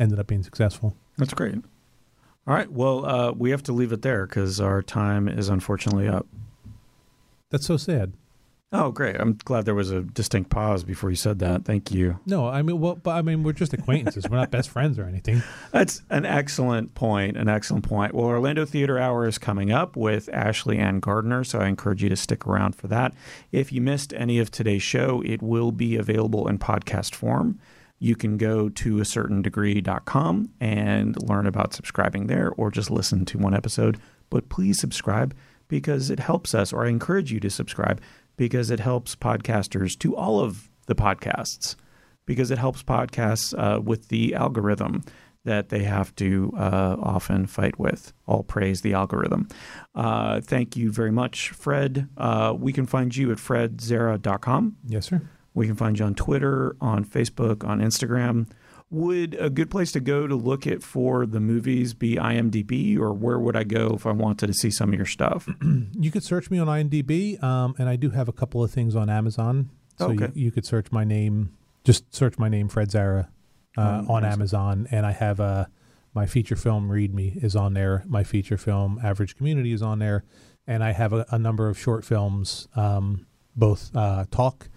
ended 0.00 0.18
up 0.18 0.26
being 0.26 0.42
successful. 0.42 0.96
That's 1.18 1.34
great. 1.34 1.54
All 2.48 2.54
right. 2.54 2.70
Well, 2.70 3.06
uh, 3.06 3.30
we 3.30 3.50
have 3.50 3.62
to 3.64 3.72
leave 3.72 3.92
it 3.92 4.02
there 4.02 4.26
because 4.26 4.60
our 4.60 4.82
time 4.82 5.28
is 5.28 5.48
unfortunately 5.48 6.08
up. 6.08 6.26
That's 7.50 7.66
so 7.66 7.76
sad. 7.76 8.14
Oh, 8.74 8.90
great! 8.90 9.16
I'm 9.20 9.34
glad 9.44 9.66
there 9.66 9.74
was 9.74 9.90
a 9.90 10.00
distinct 10.00 10.48
pause 10.48 10.82
before 10.82 11.10
you 11.10 11.16
said 11.16 11.40
that. 11.40 11.66
Thank 11.66 11.92
you. 11.92 12.18
No, 12.24 12.48
I 12.48 12.62
mean, 12.62 12.80
well, 12.80 12.94
but 12.94 13.10
I 13.10 13.20
mean, 13.20 13.42
we're 13.42 13.52
just 13.52 13.74
acquaintances. 13.74 14.26
we're 14.30 14.38
not 14.38 14.50
best 14.50 14.70
friends 14.70 14.98
or 14.98 15.04
anything. 15.04 15.42
That's 15.72 16.00
an 16.08 16.24
excellent 16.24 16.94
point. 16.94 17.36
An 17.36 17.48
excellent 17.50 17.86
point. 17.86 18.14
Well, 18.14 18.24
Orlando 18.24 18.64
Theater 18.64 18.98
Hour 18.98 19.26
is 19.26 19.36
coming 19.36 19.70
up 19.72 19.94
with 19.94 20.30
Ashleigh 20.32 20.78
Ann 20.78 21.00
Gardner, 21.00 21.44
so 21.44 21.58
I 21.58 21.68
encourage 21.68 22.02
you 22.02 22.08
to 22.08 22.16
stick 22.16 22.46
around 22.46 22.74
for 22.74 22.88
that. 22.88 23.12
If 23.50 23.72
you 23.72 23.82
missed 23.82 24.14
any 24.14 24.38
of 24.38 24.50
today's 24.50 24.82
show, 24.82 25.22
it 25.26 25.42
will 25.42 25.70
be 25.70 25.96
available 25.96 26.48
in 26.48 26.58
podcast 26.58 27.14
form. 27.14 27.58
You 27.98 28.16
can 28.16 28.38
go 28.38 28.70
to 28.70 29.00
a 29.00 29.04
certain 29.04 29.42
degree.com 29.42 30.48
and 30.60 31.22
learn 31.22 31.46
about 31.46 31.74
subscribing 31.74 32.26
there 32.26 32.52
or 32.56 32.70
just 32.70 32.90
listen 32.90 33.26
to 33.26 33.38
one 33.38 33.54
episode. 33.54 34.00
But 34.30 34.48
please 34.48 34.80
subscribe 34.80 35.34
because 35.68 36.10
it 36.10 36.20
helps 36.20 36.54
us, 36.54 36.72
or 36.72 36.84
I 36.84 36.88
encourage 36.88 37.30
you 37.32 37.38
to 37.40 37.48
subscribe 37.48 38.00
because 38.36 38.70
it 38.70 38.80
helps 38.80 39.14
podcasters 39.14 39.98
to 39.98 40.16
all 40.16 40.40
of 40.40 40.70
the 40.86 40.94
podcasts 40.94 41.76
because 42.26 42.50
it 42.50 42.58
helps 42.58 42.82
podcasts 42.82 43.54
uh, 43.58 43.80
with 43.80 44.08
the 44.08 44.34
algorithm 44.34 45.02
that 45.44 45.70
they 45.70 45.82
have 45.82 46.14
to 46.16 46.52
uh, 46.56 46.96
often 47.00 47.46
fight 47.46 47.78
with. 47.78 48.12
All 48.26 48.44
praise 48.44 48.82
the 48.82 48.94
algorithm. 48.94 49.48
Uh, 49.94 50.40
thank 50.40 50.76
you 50.76 50.92
very 50.92 51.10
much, 51.10 51.50
Fred. 51.50 52.08
Uh, 52.16 52.54
we 52.56 52.72
can 52.72 52.86
find 52.86 53.14
you 53.14 53.32
at 53.32 53.38
fredzara.com. 53.38 54.76
Yes, 54.86 55.06
sir. 55.06 55.22
We 55.54 55.66
can 55.66 55.76
find 55.76 55.98
you 55.98 56.04
on 56.04 56.14
Twitter, 56.14 56.76
on 56.80 57.04
Facebook, 57.04 57.66
on 57.66 57.80
Instagram. 57.80 58.46
Would 58.92 59.34
a 59.40 59.48
good 59.48 59.70
place 59.70 59.90
to 59.92 60.00
go 60.00 60.26
to 60.26 60.36
look 60.36 60.66
at 60.66 60.82
for 60.82 61.24
the 61.24 61.40
movies 61.40 61.94
be 61.94 62.16
IMDb, 62.16 62.98
or 62.98 63.12
where 63.14 63.38
would 63.38 63.56
I 63.56 63.64
go 63.64 63.94
if 63.94 64.04
I 64.06 64.12
wanted 64.12 64.48
to 64.48 64.52
see 64.52 64.70
some 64.70 64.90
of 64.90 64.94
your 64.94 65.06
stuff? 65.06 65.48
You 65.98 66.10
could 66.10 66.22
search 66.22 66.50
me 66.50 66.58
on 66.58 66.66
IMDb, 66.66 67.42
um, 67.42 67.74
and 67.78 67.88
I 67.88 67.96
do 67.96 68.10
have 68.10 68.28
a 68.28 68.32
couple 68.32 68.62
of 68.62 68.70
things 68.70 68.94
on 68.94 69.08
Amazon. 69.08 69.70
So 69.98 70.10
Okay. 70.10 70.26
you, 70.34 70.44
you 70.44 70.50
could 70.52 70.66
search 70.66 70.92
my 70.92 71.04
name, 71.04 71.56
just 71.84 72.14
search 72.14 72.38
my 72.38 72.48
name, 72.50 72.68
Fred 72.68 72.90
Zara, 72.90 73.30
uh, 73.78 73.80
On 73.80 74.06
on 74.10 74.24
Amazon. 74.24 74.32
Amazon, 74.82 74.88
and 74.90 75.06
I 75.06 75.12
have 75.12 75.40
uh, 75.40 75.64
my 76.14 76.26
feature 76.26 76.56
film 76.56 76.90
Read 76.92 77.14
Me 77.14 77.38
is 77.42 77.56
on 77.56 77.72
there. 77.74 78.04
My 78.06 78.24
feature 78.24 78.58
film 78.58 79.00
Average 79.02 79.36
Community 79.36 79.72
is 79.72 79.80
on 79.80 79.98
there, 80.00 80.24
and 80.66 80.84
I 80.84 80.92
have 80.92 81.12
a, 81.14 81.24
a 81.30 81.38
number 81.38 81.68
of 81.70 81.78
short 81.78 82.04
films, 82.04 82.68
um, 82.76 83.26
both 83.56 83.90
uh, 83.96 84.26
talk 84.30 84.68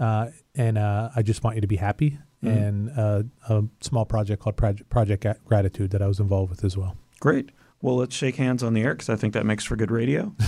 uh, 0.00 0.28
and 0.54 0.76
uh, 0.78 1.08
I 1.16 1.22
just 1.22 1.42
want 1.42 1.56
you 1.56 1.60
to 1.62 1.66
be 1.66 1.76
happy, 1.76 2.18
Mhm. 2.42 2.56
and 2.68 2.90
uh, 2.96 3.22
a 3.48 3.64
small 3.80 4.04
project 4.04 4.40
called 4.42 4.56
Project, 4.56 4.88
Project 4.90 5.26
Gratitude 5.44 5.90
that 5.90 6.00
I 6.02 6.06
was 6.06 6.20
involved 6.20 6.50
with 6.50 6.62
as 6.64 6.76
well. 6.76 6.96
Great. 7.20 7.50
Well, 7.82 7.96
let's 7.96 8.14
shake 8.14 8.36
hands 8.36 8.62
on 8.62 8.74
the 8.74 8.82
air 8.82 8.94
because 8.94 9.08
I 9.08 9.16
think 9.16 9.34
that 9.34 9.44
makes 9.46 9.64
for 9.64 9.74
good 9.76 9.90
radio. 9.90 10.34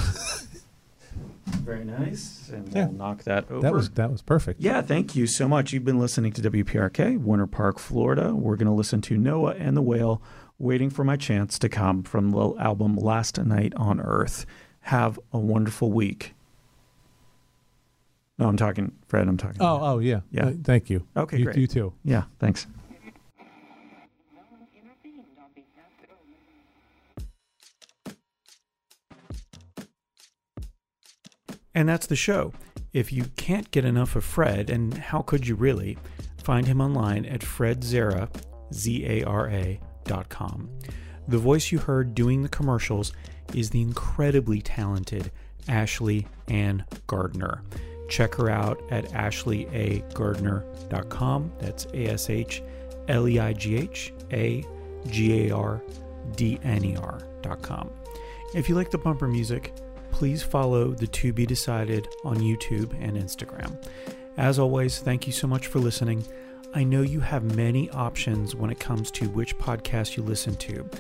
Very 1.47 1.85
nice. 1.85 2.49
And 2.53 2.69
Yeah. 2.75 2.87
we'll 2.87 2.95
knock 2.95 3.25
that 3.25 3.51
over. 3.51 3.61
That 3.61 3.73
was 3.73 3.91
that 3.91 4.11
was 4.11 4.23
perfect. 4.23 4.61
Yeah, 4.61 4.83
thank 4.83 5.17
you 5.17 5.27
so 5.27 5.49
much. 5.49 5.73
You've 5.73 5.85
been 5.85 5.99
listening 5.99 6.33
to 6.33 6.43
WPRK, 6.43 7.17
Winter 7.19 7.47
Park, 7.47 7.79
Florida. 7.79 8.35
We're 8.35 8.57
going 8.57 8.69
to 8.69 8.73
listen 8.75 9.01
to 9.03 9.17
Noah 9.17 9.55
and 9.59 9.77
the 9.77 9.83
Whale, 9.83 10.23
Waiting 10.59 10.91
for 10.91 11.05
My 11.05 11.17
Chance 11.17 11.59
to 11.61 11.69
Come 11.69 12.03
from 12.03 12.31
the 12.31 12.55
album 12.59 12.97
Last 12.97 13.39
Night 13.43 13.73
on 13.77 14.01
Earth. 14.01 14.47
Have 14.83 15.19
a 15.33 15.39
wonderful 15.39 15.91
week. 15.91 16.35
No, 18.41 18.49
I'm 18.49 18.57
talking, 18.57 18.91
Fred, 19.07 19.29
I'm 19.29 19.37
talking. 19.37 19.61
Oh, 19.61 19.79
oh 19.83 19.99
yeah, 19.99 20.21
Yeah. 20.31 20.47
Uh, 20.47 20.53
thank 20.65 20.89
you. 20.89 21.07
Okay, 21.15 21.37
you, 21.37 21.45
great. 21.45 21.57
You 21.59 21.67
too. 21.67 21.93
Yeah, 22.05 22.25
thanks. 22.39 22.67
And 31.75 31.89
that's 31.89 32.07
the 32.07 32.17
show. 32.17 32.53
If 32.95 33.13
you 33.13 33.25
can't 33.37 33.71
get 33.71 33.85
enough 33.85 34.17
of 34.17 34.25
Fred, 34.25 34.71
and 34.71 34.95
how 34.95 35.21
could 35.21 35.47
you 35.47 35.55
really, 35.55 35.99
find 36.43 36.67
him 36.67 36.81
online 36.81 37.27
at 37.27 37.41
fredzara, 37.41 38.29
Z-A-R-A, 38.73 39.81
dot 40.05 40.29
com. 40.31 40.71
The 41.29 41.39
voice 41.39 41.71
you 41.71 41.79
heard 41.79 42.15
doing 42.15 42.43
the 42.43 42.49
commercials 42.49 43.13
is 43.55 43.71
the 43.71 43.83
incredibly 43.83 44.63
talented 44.63 45.31
Ashleigh 45.69 46.27
Ann 46.49 46.85
Gardner. 47.07 47.63
Check 48.11 48.35
her 48.35 48.51
out 48.51 48.83
at 48.91 49.07
ashleighaGardner.com. 49.07 51.53
That's 51.59 51.87
A 51.95 52.09
S 52.09 52.29
H 52.29 52.63
L 53.09 53.27
E 53.29 53.39
I 53.39 53.55
G 53.55 53.77
H 53.77 54.13
A 54.33 54.63
G 55.07 55.49
A 55.49 55.57
R 55.57 55.81
D 56.37 56.61
N 56.63 56.85
E 56.85 56.95
R.com. 56.97 57.91
If 58.55 58.69
you 58.69 58.75
like 58.75 58.91
the 58.91 58.99
bumper 58.99 59.29
music, 59.29 59.73
please 60.11 60.43
follow 60.43 60.89
the 60.89 61.07
To 61.07 61.33
Be 61.33 61.47
Decided 61.47 62.09
on 62.25 62.39
YouTube 62.39 62.93
and 63.01 63.17
Instagram. 63.17 63.81
As 64.37 64.59
always, 64.59 64.99
thank 64.99 65.29
you 65.29 65.33
so 65.33 65.47
much 65.47 65.69
for 65.69 65.79
listening. 65.79 66.27
I 66.75 66.83
know 66.85 67.01
you 67.03 67.21
have 67.21 67.57
many 67.57 67.89
options 67.91 68.57
when 68.57 68.71
it 68.71 68.81
comes 68.81 69.11
to 69.13 69.29
which 69.29 69.57
podcast 69.59 70.17
you 70.17 70.25
listen 70.25 70.57
to, 70.57 70.91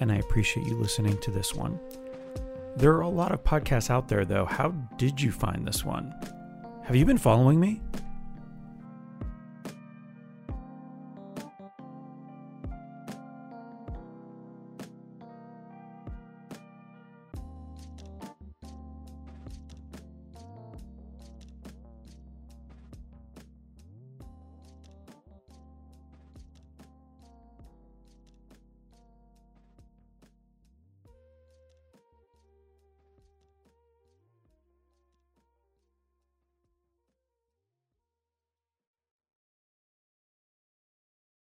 and 0.00 0.12
I 0.12 0.16
appreciate 0.16 0.66
you 0.66 0.76
listening 0.76 1.16
to 1.18 1.30
this 1.30 1.54
one. 1.54 1.78
There 2.76 2.92
are 2.92 3.02
a 3.02 3.08
lot 3.08 3.32
of 3.32 3.44
podcasts 3.44 3.90
out 3.90 4.08
there, 4.08 4.24
though. 4.24 4.44
How 4.44 4.70
did 4.98 5.20
you 5.20 5.30
find 5.30 5.64
this 5.66 5.84
one? 5.84 6.12
Have 6.84 6.96
you 6.96 7.06
been 7.06 7.16
following 7.16 7.58
me? 7.58 7.80